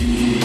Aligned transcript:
Thank 0.00 0.34
you. 0.34 0.39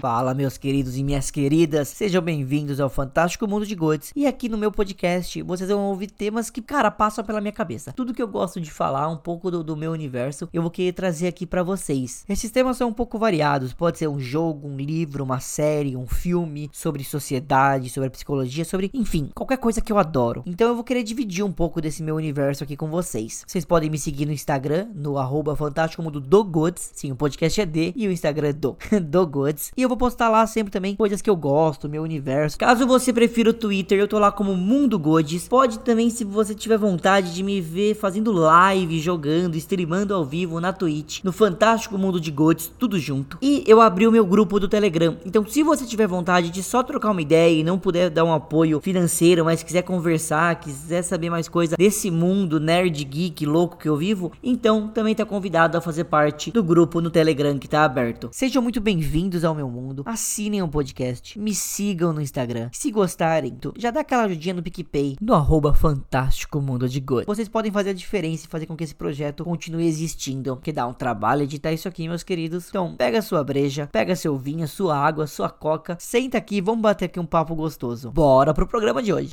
Fala, 0.00 0.32
meus 0.32 0.56
queridos 0.56 0.96
e 0.96 1.04
minhas 1.04 1.30
queridas, 1.30 1.88
sejam 1.88 2.22
bem-vindos 2.22 2.80
ao 2.80 2.88
Fantástico 2.88 3.46
Mundo 3.46 3.66
de 3.66 3.74
Gods. 3.74 4.12
E 4.16 4.26
aqui 4.26 4.48
no 4.48 4.56
meu 4.56 4.72
podcast 4.72 5.42
vocês 5.42 5.68
vão 5.68 5.90
ouvir 5.90 6.10
temas 6.10 6.48
que, 6.48 6.62
cara, 6.62 6.90
passam 6.90 7.22
pela 7.22 7.38
minha 7.38 7.52
cabeça. 7.52 7.92
Tudo 7.92 8.14
que 8.14 8.22
eu 8.22 8.26
gosto 8.26 8.58
de 8.62 8.70
falar, 8.70 9.10
um 9.10 9.18
pouco 9.18 9.50
do, 9.50 9.62
do 9.62 9.76
meu 9.76 9.92
universo, 9.92 10.48
eu 10.54 10.62
vou 10.62 10.70
querer 10.70 10.94
trazer 10.94 11.26
aqui 11.26 11.44
para 11.44 11.62
vocês. 11.62 12.24
Esses 12.30 12.50
temas 12.50 12.78
são 12.78 12.88
um 12.88 12.94
pouco 12.94 13.18
variados, 13.18 13.74
pode 13.74 13.98
ser 13.98 14.08
um 14.08 14.18
jogo, 14.18 14.66
um 14.66 14.78
livro, 14.78 15.22
uma 15.22 15.38
série, 15.38 15.94
um 15.94 16.06
filme 16.06 16.70
sobre 16.72 17.04
sociedade, 17.04 17.90
sobre 17.90 18.08
psicologia, 18.08 18.64
sobre, 18.64 18.90
enfim, 18.94 19.28
qualquer 19.34 19.58
coisa 19.58 19.82
que 19.82 19.92
eu 19.92 19.98
adoro. 19.98 20.42
Então 20.46 20.68
eu 20.68 20.74
vou 20.74 20.82
querer 20.82 21.02
dividir 21.02 21.44
um 21.44 21.52
pouco 21.52 21.78
desse 21.78 22.02
meu 22.02 22.16
universo 22.16 22.64
aqui 22.64 22.74
com 22.74 22.88
vocês. 22.88 23.44
Vocês 23.46 23.66
podem 23.66 23.90
me 23.90 23.98
seguir 23.98 24.24
no 24.24 24.32
Instagram, 24.32 24.88
no 24.94 25.18
arroba 25.18 25.54
Fantástico 25.54 26.02
Mundo 26.02 26.22
do 26.22 26.42
Gods. 26.42 26.90
Sim, 26.94 27.12
o 27.12 27.16
podcast 27.16 27.60
é 27.60 27.66
D 27.66 27.92
e 27.94 28.08
o 28.08 28.10
Instagram 28.10 28.48
é 28.48 28.52
do, 28.54 28.78
do 29.04 29.26
Gods. 29.26 29.72
E 29.76 29.82
eu 29.82 29.89
vou 29.90 29.96
postar 29.96 30.28
lá 30.28 30.46
sempre 30.46 30.70
também 30.70 30.94
coisas 30.94 31.20
que 31.20 31.28
eu 31.28 31.34
gosto, 31.34 31.88
meu 31.88 32.04
universo. 32.04 32.56
Caso 32.56 32.86
você 32.86 33.12
prefira 33.12 33.50
o 33.50 33.52
Twitter, 33.52 33.98
eu 33.98 34.06
tô 34.06 34.20
lá 34.20 34.30
como 34.30 34.54
Mundo 34.54 34.96
Gods. 34.96 35.48
Pode 35.48 35.80
também, 35.80 36.08
se 36.10 36.22
você 36.22 36.54
tiver 36.54 36.78
vontade 36.78 37.34
de 37.34 37.42
me 37.42 37.60
ver 37.60 37.96
fazendo 37.96 38.30
live, 38.30 39.00
jogando, 39.00 39.56
streamando 39.56 40.14
ao 40.14 40.24
vivo 40.24 40.60
na 40.60 40.72
Twitch, 40.72 41.24
no 41.24 41.32
Fantástico 41.32 41.98
Mundo 41.98 42.20
de 42.20 42.30
Gods, 42.30 42.72
tudo 42.78 43.00
junto. 43.00 43.36
E 43.42 43.64
eu 43.66 43.80
abri 43.80 44.06
o 44.06 44.12
meu 44.12 44.24
grupo 44.24 44.60
do 44.60 44.68
Telegram. 44.68 45.16
Então, 45.26 45.44
se 45.44 45.62
você 45.64 45.84
tiver 45.84 46.06
vontade 46.06 46.50
de 46.50 46.62
só 46.62 46.84
trocar 46.84 47.10
uma 47.10 47.22
ideia 47.22 47.58
e 47.58 47.64
não 47.64 47.78
puder 47.78 48.10
dar 48.10 48.24
um 48.24 48.32
apoio 48.32 48.80
financeiro, 48.80 49.44
mas 49.44 49.64
quiser 49.64 49.82
conversar, 49.82 50.60
quiser 50.60 51.02
saber 51.02 51.30
mais 51.30 51.48
coisa 51.48 51.76
desse 51.76 52.12
mundo 52.12 52.60
nerd 52.60 53.02
geek 53.04 53.44
louco 53.44 53.76
que 53.76 53.88
eu 53.88 53.96
vivo, 53.96 54.30
então 54.40 54.86
também 54.86 55.16
tá 55.16 55.24
convidado 55.24 55.76
a 55.76 55.80
fazer 55.80 56.04
parte 56.04 56.52
do 56.52 56.62
grupo 56.62 57.00
no 57.00 57.10
Telegram 57.10 57.58
que 57.58 57.66
tá 57.66 57.82
aberto. 57.82 58.28
Sejam 58.30 58.62
muito 58.62 58.80
bem-vindos 58.80 59.44
ao 59.44 59.52
meu 59.54 59.68
mundo 59.68 59.79
mundo, 59.80 60.02
assinem 60.06 60.62
o 60.62 60.68
podcast, 60.68 61.38
me 61.38 61.54
sigam 61.54 62.12
no 62.12 62.20
Instagram. 62.20 62.70
Se 62.72 62.90
gostarem, 62.90 63.58
já 63.76 63.90
dá 63.90 64.00
aquela 64.00 64.24
ajudinha 64.24 64.54
no 64.54 64.62
PicPay, 64.62 65.16
no 65.20 65.34
arroba 65.34 65.74
Fantástico 65.74 66.60
Mundo 66.60 66.88
de 66.88 67.00
Good. 67.00 67.26
Vocês 67.26 67.48
podem 67.48 67.72
fazer 67.72 67.90
a 67.90 67.94
diferença 67.94 68.46
e 68.46 68.48
fazer 68.48 68.66
com 68.66 68.76
que 68.76 68.84
esse 68.84 68.94
projeto 68.94 69.44
continue 69.44 69.86
existindo, 69.86 70.56
que 70.62 70.72
dá 70.72 70.86
um 70.86 70.92
trabalho 70.92 71.42
editar 71.42 71.72
isso 71.72 71.88
aqui, 71.88 72.06
meus 72.06 72.22
queridos. 72.22 72.68
Então, 72.68 72.94
pega 72.96 73.20
sua 73.20 73.42
breja, 73.42 73.88
pega 73.90 74.14
seu 74.14 74.38
vinho, 74.38 74.68
sua 74.68 74.96
água, 74.96 75.26
sua 75.26 75.50
coca, 75.50 75.96
senta 75.98 76.38
aqui 76.38 76.60
vamos 76.60 76.82
bater 76.82 77.06
aqui 77.06 77.18
um 77.18 77.26
papo 77.26 77.54
gostoso. 77.54 78.10
Bora 78.10 78.54
pro 78.54 78.66
programa 78.66 79.02
de 79.02 79.12
hoje. 79.12 79.32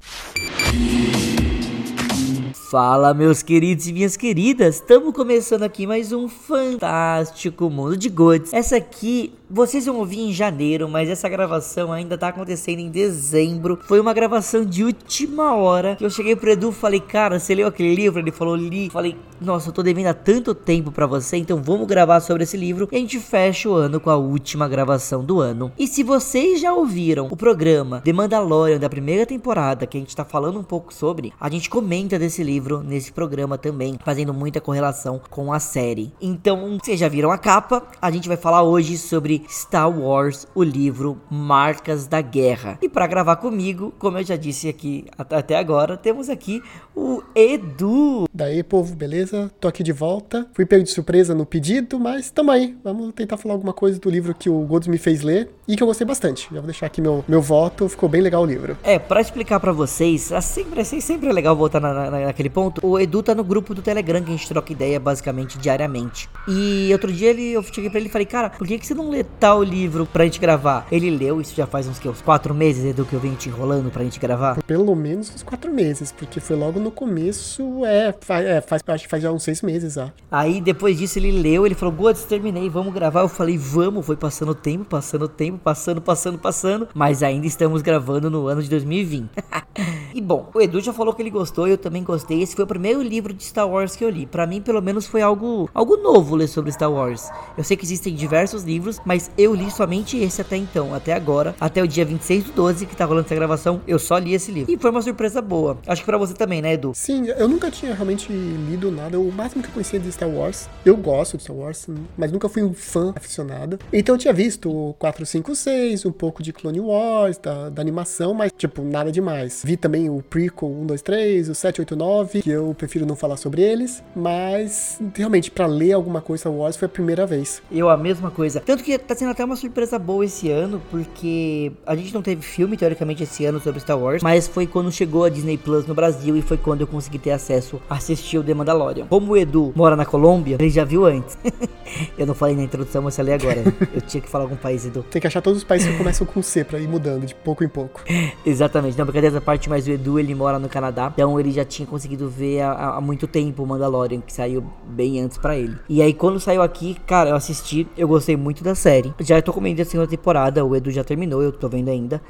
Fala, 2.70 3.14
meus 3.14 3.42
queridos 3.42 3.88
e 3.88 3.94
minhas 3.94 4.18
queridas, 4.18 4.76
estamos 4.76 5.14
começando 5.14 5.64
aqui 5.64 5.88
mais 5.88 6.12
um 6.12 6.28
fantástico 6.28 7.70
mundo 7.70 7.96
de 7.96 8.10
goods. 8.10 8.52
Essa 8.52 8.76
aqui 8.76 9.34
vocês 9.50 9.86
vão 9.86 9.98
ouvir 9.98 10.20
em 10.20 10.34
janeiro, 10.34 10.90
mas 10.90 11.10
essa 11.10 11.30
gravação 11.30 11.92
ainda 11.92 12.18
tá 12.18 12.28
acontecendo 12.28 12.80
em 12.80 12.90
dezembro. 12.90 13.80
Foi 13.88 14.00
uma 14.00 14.14
gravação 14.14 14.66
de 14.66 14.84
última 14.84 15.56
hora 15.56 15.96
que 15.96 16.04
eu 16.04 16.10
cheguei 16.10 16.36
pro 16.36 16.52
Edu 16.52 16.70
e 16.70 16.74
falei, 16.74 17.00
cara, 17.00 17.40
você 17.40 17.56
leu 17.56 17.68
aquele 17.68 17.96
livro? 17.96 18.20
Ele 18.20 18.32
falou, 18.32 18.56
li. 18.56 18.90
Falei, 18.90 19.16
nossa, 19.40 19.70
eu 19.70 19.74
tô 19.74 19.82
devendo 19.82 20.08
há 20.08 20.14
tanto 20.14 20.54
tempo 20.54 20.92
para 20.92 21.06
você, 21.06 21.38
então 21.38 21.62
vamos 21.62 21.88
gravar 21.88 22.20
sobre 22.20 22.44
esse 22.44 22.58
livro 22.58 22.90
e 22.92 22.96
a 22.96 23.00
gente 23.00 23.20
fecha 23.20 23.70
o 23.70 23.74
ano 23.74 24.00
com 24.00 24.10
a 24.10 24.18
última 24.18 24.68
gravação 24.68 25.24
do 25.24 25.40
ano. 25.40 25.72
E 25.78 25.88
se 25.88 26.04
vocês 26.04 26.60
já 26.60 26.74
ouviram 26.74 27.28
o 27.32 27.38
programa 27.38 28.02
The 28.02 28.12
Mandalorian 28.12 28.80
da 28.80 28.90
primeira 28.90 29.26
temporada, 29.26 29.86
que 29.86 29.98
a 29.98 30.00
gente 30.00 30.16
tá 30.16 30.26
falando 30.26 30.60
um 30.60 30.64
pouco 30.64 30.94
sobre, 30.94 31.32
a 31.40 31.50
gente 31.50 31.70
comenta 31.70 32.20
desse 32.20 32.44
livro 32.44 32.84
nesse 32.84 33.12
programa 33.12 33.58
também, 33.58 33.98
fazendo 34.04 34.34
muita 34.34 34.60
correlação 34.60 35.22
com 35.30 35.54
a 35.54 35.60
série. 35.60 36.12
Então, 36.20 36.78
vocês 36.82 37.00
já 37.00 37.08
viram 37.08 37.32
a 37.32 37.38
capa? 37.38 37.84
A 38.02 38.12
gente 38.12 38.28
vai 38.28 38.38
falar 38.38 38.64
hoje 38.64 38.98
sobre 38.98 39.37
Star 39.50 39.90
Wars, 39.90 40.48
o 40.56 40.64
livro 40.64 41.22
Marcas 41.30 42.08
da 42.08 42.22
Guerra. 42.22 42.78
E 42.82 42.90
para 42.90 43.08
gravar 43.08 43.38
comigo, 43.38 43.94
como 44.00 44.18
eu 44.18 44.24
já 44.24 44.36
disse 44.36 44.68
aqui 44.68 45.06
até 45.18 45.58
agora, 45.58 45.98
temos 45.98 46.30
aqui 46.30 46.62
o 46.96 47.22
Edu. 47.36 48.26
Daí, 48.34 48.64
povo, 48.64 48.96
beleza? 48.96 49.52
Tô 49.60 49.68
aqui 49.68 49.84
de 49.84 49.92
volta. 49.92 50.48
Fui 50.54 50.66
pego 50.66 50.84
de 50.84 50.90
surpresa 50.90 51.36
no 51.36 51.46
pedido, 51.46 52.00
mas 52.00 52.30
tamo 52.30 52.52
aí. 52.52 52.76
Vamos 52.84 53.14
tentar 53.14 53.38
falar 53.38 53.54
alguma 53.56 53.74
coisa 53.74 54.00
do 54.00 54.10
livro 54.10 54.34
que 54.34 54.50
o 54.50 54.60
Golds 54.62 54.88
me 54.88 54.98
fez 54.98 55.22
ler 55.22 55.50
e 55.68 55.76
que 55.76 55.84
eu 55.84 55.88
gostei 55.88 56.06
bastante. 56.06 56.48
Já 56.52 56.60
vou 56.60 56.68
deixar 56.68 56.86
aqui 56.86 57.02
meu, 57.02 57.24
meu 57.28 57.42
voto, 57.42 57.88
ficou 57.90 58.08
bem 58.08 58.22
legal 58.22 58.44
o 58.44 58.46
livro. 58.46 58.78
É, 58.84 58.98
para 58.98 59.22
explicar 59.22 59.60
para 59.60 59.72
vocês, 59.72 60.32
é 60.32 60.42
sempre, 60.42 60.82
assim, 60.82 61.00
sempre 61.00 61.30
é 61.30 61.34
legal 61.34 61.56
voltar 61.56 61.80
na, 61.80 61.94
na, 61.94 62.20
naquele 62.26 62.50
ponto. 62.50 62.86
O 62.86 63.00
Edu 63.00 63.22
tá 63.22 63.36
no 63.36 63.44
grupo 63.44 63.74
do 63.74 63.82
Telegram 63.82 64.22
que 64.22 64.30
a 64.30 64.36
gente 64.36 64.48
troca 64.48 64.72
ideia 64.72 65.00
basicamente 65.00 65.58
diariamente. 65.58 66.30
E 66.48 66.90
outro 66.92 67.12
dia 67.12 67.30
ele, 67.30 67.52
eu 67.52 67.64
cheguei 67.64 67.90
pra 67.90 68.00
ele 68.00 68.10
e 68.10 68.12
falei, 68.12 68.26
cara, 68.26 68.50
por 68.50 68.66
que, 68.66 68.78
que 68.78 68.88
você 68.88 68.94
não 68.94 69.10
lê 69.10 69.24
tal 69.40 69.62
livro 69.62 70.06
pra 70.06 70.24
gente 70.24 70.40
gravar? 70.40 70.88
Ele 70.92 71.10
leu, 71.10 71.40
isso 71.42 71.56
já 71.56 71.68
faz 71.68 71.88
uns, 71.88 72.00
que, 72.00 72.08
uns 72.08 72.22
quatro 72.22 72.54
meses, 72.54 72.86
Edu, 72.86 73.06
que 73.06 73.14
eu 73.14 73.20
venho 73.20 73.36
te 73.36 73.50
enrolando 73.50 73.92
pra 73.92 74.04
gente 74.04 74.20
gravar? 74.20 74.62
Pelo 74.64 74.96
menos 74.96 75.32
uns 75.34 75.44
quatro 75.44 75.72
meses, 75.72 76.12
porque 76.12 76.40
foi 76.40 76.56
logo 76.56 76.80
no 76.80 76.92
começo, 76.92 77.86
é, 77.86 78.14
faz, 78.22 78.46
é, 78.46 78.62
faz, 78.62 78.82
acho 78.88 79.04
que 79.04 79.10
faz 79.10 79.24
já 79.24 79.32
uns 79.32 79.44
seis 79.44 79.62
meses 79.62 79.94
já. 79.94 80.12
Aí 80.32 80.62
depois 80.62 80.98
disso 80.98 81.20
ele 81.20 81.32
leu, 81.32 81.66
ele 81.66 81.76
falou, 81.76 81.94
Gods, 81.94 82.24
terminei, 82.24 82.70
vamos 82.70 82.94
gravar. 82.94 83.22
Eu 83.22 83.30
falei, 83.30 83.58
vamos, 83.58 84.06
foi 84.06 84.16
passando 84.16 84.50
o 84.50 84.56
tempo, 84.56 84.86
passando 84.86 85.24
o 85.24 85.28
tempo, 85.28 85.60
passando, 85.60 86.02
passando, 86.02 86.38
passando, 86.38 86.88
mas 86.94 87.24
ainda 87.24 87.48
estamos 87.48 87.82
gravando 87.82 88.30
no 88.30 88.48
ano 88.48 88.62
de 88.62 88.70
2020. 88.70 89.30
e 90.14 90.22
bom, 90.22 90.50
o 90.54 90.62
Edu 90.62 90.80
já 90.82 90.94
falou 90.94 91.14
que 91.14 91.22
ele 91.22 91.30
gostou, 91.30 91.68
eu 91.68 91.78
também 91.78 92.04
gostei. 92.04 92.42
Esse 92.42 92.56
foi 92.56 92.64
o 92.66 92.68
primeiro 92.68 93.02
livro 93.02 93.34
de 93.34 93.44
Star 93.44 93.68
Wars 93.68 93.96
que 93.96 94.04
eu 94.04 94.10
li. 94.10 94.26
Para 94.26 94.48
mim, 94.48 94.62
pelo 94.62 94.82
menos, 94.82 95.06
foi 95.06 95.22
algo, 95.22 95.70
algo 95.74 95.98
novo 95.98 96.36
ler 96.36 96.48
sobre 96.48 96.72
Star 96.72 96.92
Wars. 96.92 97.30
Eu 97.58 97.64
sei 97.64 97.78
que 97.78 97.86
existem 97.86 98.14
diversos 98.16 98.64
livros, 98.64 99.00
mas 99.06 99.17
eu 99.38 99.54
li 99.54 99.70
somente 99.70 100.18
esse 100.18 100.42
até 100.42 100.58
então, 100.58 100.94
até 100.94 101.14
agora, 101.14 101.56
até 101.60 101.84
o 101.84 101.88
dia 101.88 102.06
26 102.06 102.46
do 102.46 102.52
12 102.54 102.86
que 102.86 102.96
tá 102.96 103.06
rolando 103.06 103.26
essa 103.26 103.36
gravação, 103.36 103.82
eu 103.88 104.00
só 104.00 104.18
li 104.18 104.34
esse 104.34 104.52
livro. 104.52 104.72
E 104.72 104.78
foi 104.78 104.90
uma 104.92 105.02
surpresa 105.02 105.42
boa. 105.42 105.78
Acho 105.86 106.02
que 106.02 106.06
para 106.06 106.18
você 106.18 106.34
também, 106.34 106.62
né, 106.62 106.74
Edu? 106.74 106.92
Sim, 106.96 107.28
eu 107.28 107.48
nunca 107.48 107.70
tinha 107.70 107.94
realmente 107.94 108.32
lido 108.32 108.92
nada. 108.92 109.20
O 109.20 109.32
máximo 109.32 109.62
que 109.62 109.70
eu 109.70 109.74
conhecia 109.74 110.00
de 110.00 110.12
Star 110.12 110.30
Wars, 110.30 110.70
eu 110.86 110.96
gosto 110.96 111.38
de 111.38 111.44
Star 111.44 111.56
Wars, 111.56 111.88
mas 112.18 112.32
nunca 112.32 112.50
fui 112.50 112.64
um 112.64 112.74
fã 112.74 113.14
aficionado. 113.16 113.80
Então 113.92 114.16
eu 114.16 114.20
tinha 114.20 114.34
visto 114.34 114.70
o 114.70 114.94
4, 114.96 115.26
5, 115.26 115.56
6, 115.56 116.06
um 116.06 116.12
pouco 116.12 116.42
de 116.42 116.52
Clone 116.54 116.80
Wars, 116.80 117.38
da, 117.38 117.70
da 117.70 117.82
animação, 117.82 118.34
mas, 118.34 118.52
tipo, 118.58 118.82
nada 118.84 119.12
demais. 119.12 119.62
Vi 119.66 119.78
também 119.78 120.10
o 120.10 120.22
prequel 120.22 120.70
1, 120.70 120.86
2, 120.86 121.02
3, 121.02 121.50
o 121.50 121.56
7, 121.56 121.82
8, 121.82 121.96
9, 121.96 122.42
que 122.42 122.50
eu 122.50 122.74
prefiro 122.78 123.06
não 123.06 123.16
falar 123.16 123.38
sobre 123.38 123.62
eles, 123.62 124.04
mas 124.16 125.00
realmente, 125.16 125.52
para 125.52 125.66
ler 125.66 125.94
alguma 125.94 126.22
coisa 126.22 126.48
Star 126.48 126.54
Wars 126.54 126.78
foi 126.78 126.86
a 126.86 126.90
primeira 126.90 127.26
vez. 127.26 127.62
Eu 127.72 127.90
a 127.90 127.98
mesma 127.98 128.32
coisa. 128.32 128.62
Tanto 128.62 128.84
que 128.84 128.98
tá 129.08 129.16
sendo 129.16 129.32
até 129.32 129.44
uma 129.44 129.56
surpresa 129.56 129.98
boa 129.98 130.26
esse 130.26 130.52
ano, 130.52 130.82
porque 130.92 131.72
a 131.86 131.96
gente 131.96 132.14
não 132.14 132.22
teve 132.22 132.42
filme, 132.42 132.76
teoricamente, 132.76 133.24
esse 133.24 133.46
ano 133.46 133.60
sobre 133.60 133.80
Star 133.80 133.98
Wars, 133.98 134.22
mas 134.22 134.48
foi 134.48 134.68
quando 134.68 134.92
chegou 134.92 135.24
a 135.24 135.30
Disney 135.30 135.58
Plus 135.58 135.88
no 135.88 135.96
Brasil 135.96 136.36
e 136.36 136.42
foi 136.42 136.58
quando 136.58 136.82
eu 136.82 136.88
consegui 136.88 137.18
ter 137.18 137.32
acesso 137.32 137.82
a 137.90 137.96
assistir 137.96 138.38
o 138.38 138.44
The 138.44 138.54
Mandalorian. 138.54 139.08
Como 139.08 139.32
o 139.32 139.38
Edu 139.38 139.72
mora 139.76 139.96
na 139.96 140.06
Colômbia, 140.06 140.58
ele 140.60 140.70
já 140.70 140.84
viu 140.84 141.06
antes. 141.06 141.38
eu 142.18 142.26
não 142.26 142.34
falei 142.34 142.56
na 142.56 142.64
introdução, 142.64 143.02
mas 143.02 143.16
falei 143.16 143.34
agora. 143.34 143.64
eu 143.94 144.02
tinha 144.02 144.22
que 144.22 144.30
falar 144.30 144.44
algum 144.44 144.58
país, 144.58 144.86
Edu. 144.86 145.04
Tem 145.10 145.22
que 145.22 145.28
achar 145.28 145.42
todos 145.42 145.60
os 145.60 145.64
países 145.64 145.90
que 145.90 145.98
começam 145.98 146.28
com 146.28 146.42
C 146.42 146.64
pra 146.64 146.78
ir 146.78 146.88
mudando 146.88 147.26
de 147.26 147.34
pouco 147.34 147.64
em 147.64 147.70
pouco. 147.70 148.04
Exatamente. 148.46 148.98
Não, 148.98 149.06
brincadeira 149.06 149.38
essa 149.38 149.44
parte, 149.44 149.70
mas 149.70 149.88
o 149.88 149.92
Edu, 149.92 150.20
ele 150.20 150.36
mora 150.36 150.60
no 150.60 150.68
Canadá, 150.68 151.12
então 151.14 151.40
ele 151.40 151.52
já 151.52 151.64
tinha 151.64 151.88
conseguido 151.88 152.30
ver 152.30 152.62
há, 152.62 152.96
há 152.96 153.02
muito 153.02 153.26
tempo 153.26 153.64
o 153.64 153.68
Mandalorian, 153.68 154.20
que 154.20 154.34
saiu 154.34 154.64
bem 154.86 155.22
antes 155.22 155.38
para 155.38 155.56
ele. 155.56 155.78
E 155.88 156.02
aí, 156.02 156.14
quando 156.14 156.40
saiu 156.40 156.62
aqui, 156.62 156.98
cara, 157.06 157.30
eu 157.30 157.36
assisti, 157.36 157.88
eu 157.98 158.08
gostei 158.08 158.36
muito 158.36 158.64
da 158.64 158.76
série. 158.76 158.97
Já 159.22 159.42
tô 159.42 159.54
comendo 159.54 159.84
segunda 159.86 160.10
temporada, 160.10 160.64
o 160.64 160.76
Edu 160.76 160.92
já 160.92 161.04
terminou, 161.04 161.42
eu 161.42 161.52
tô 161.52 161.68
vendo 161.68 161.90
ainda. 161.90 162.22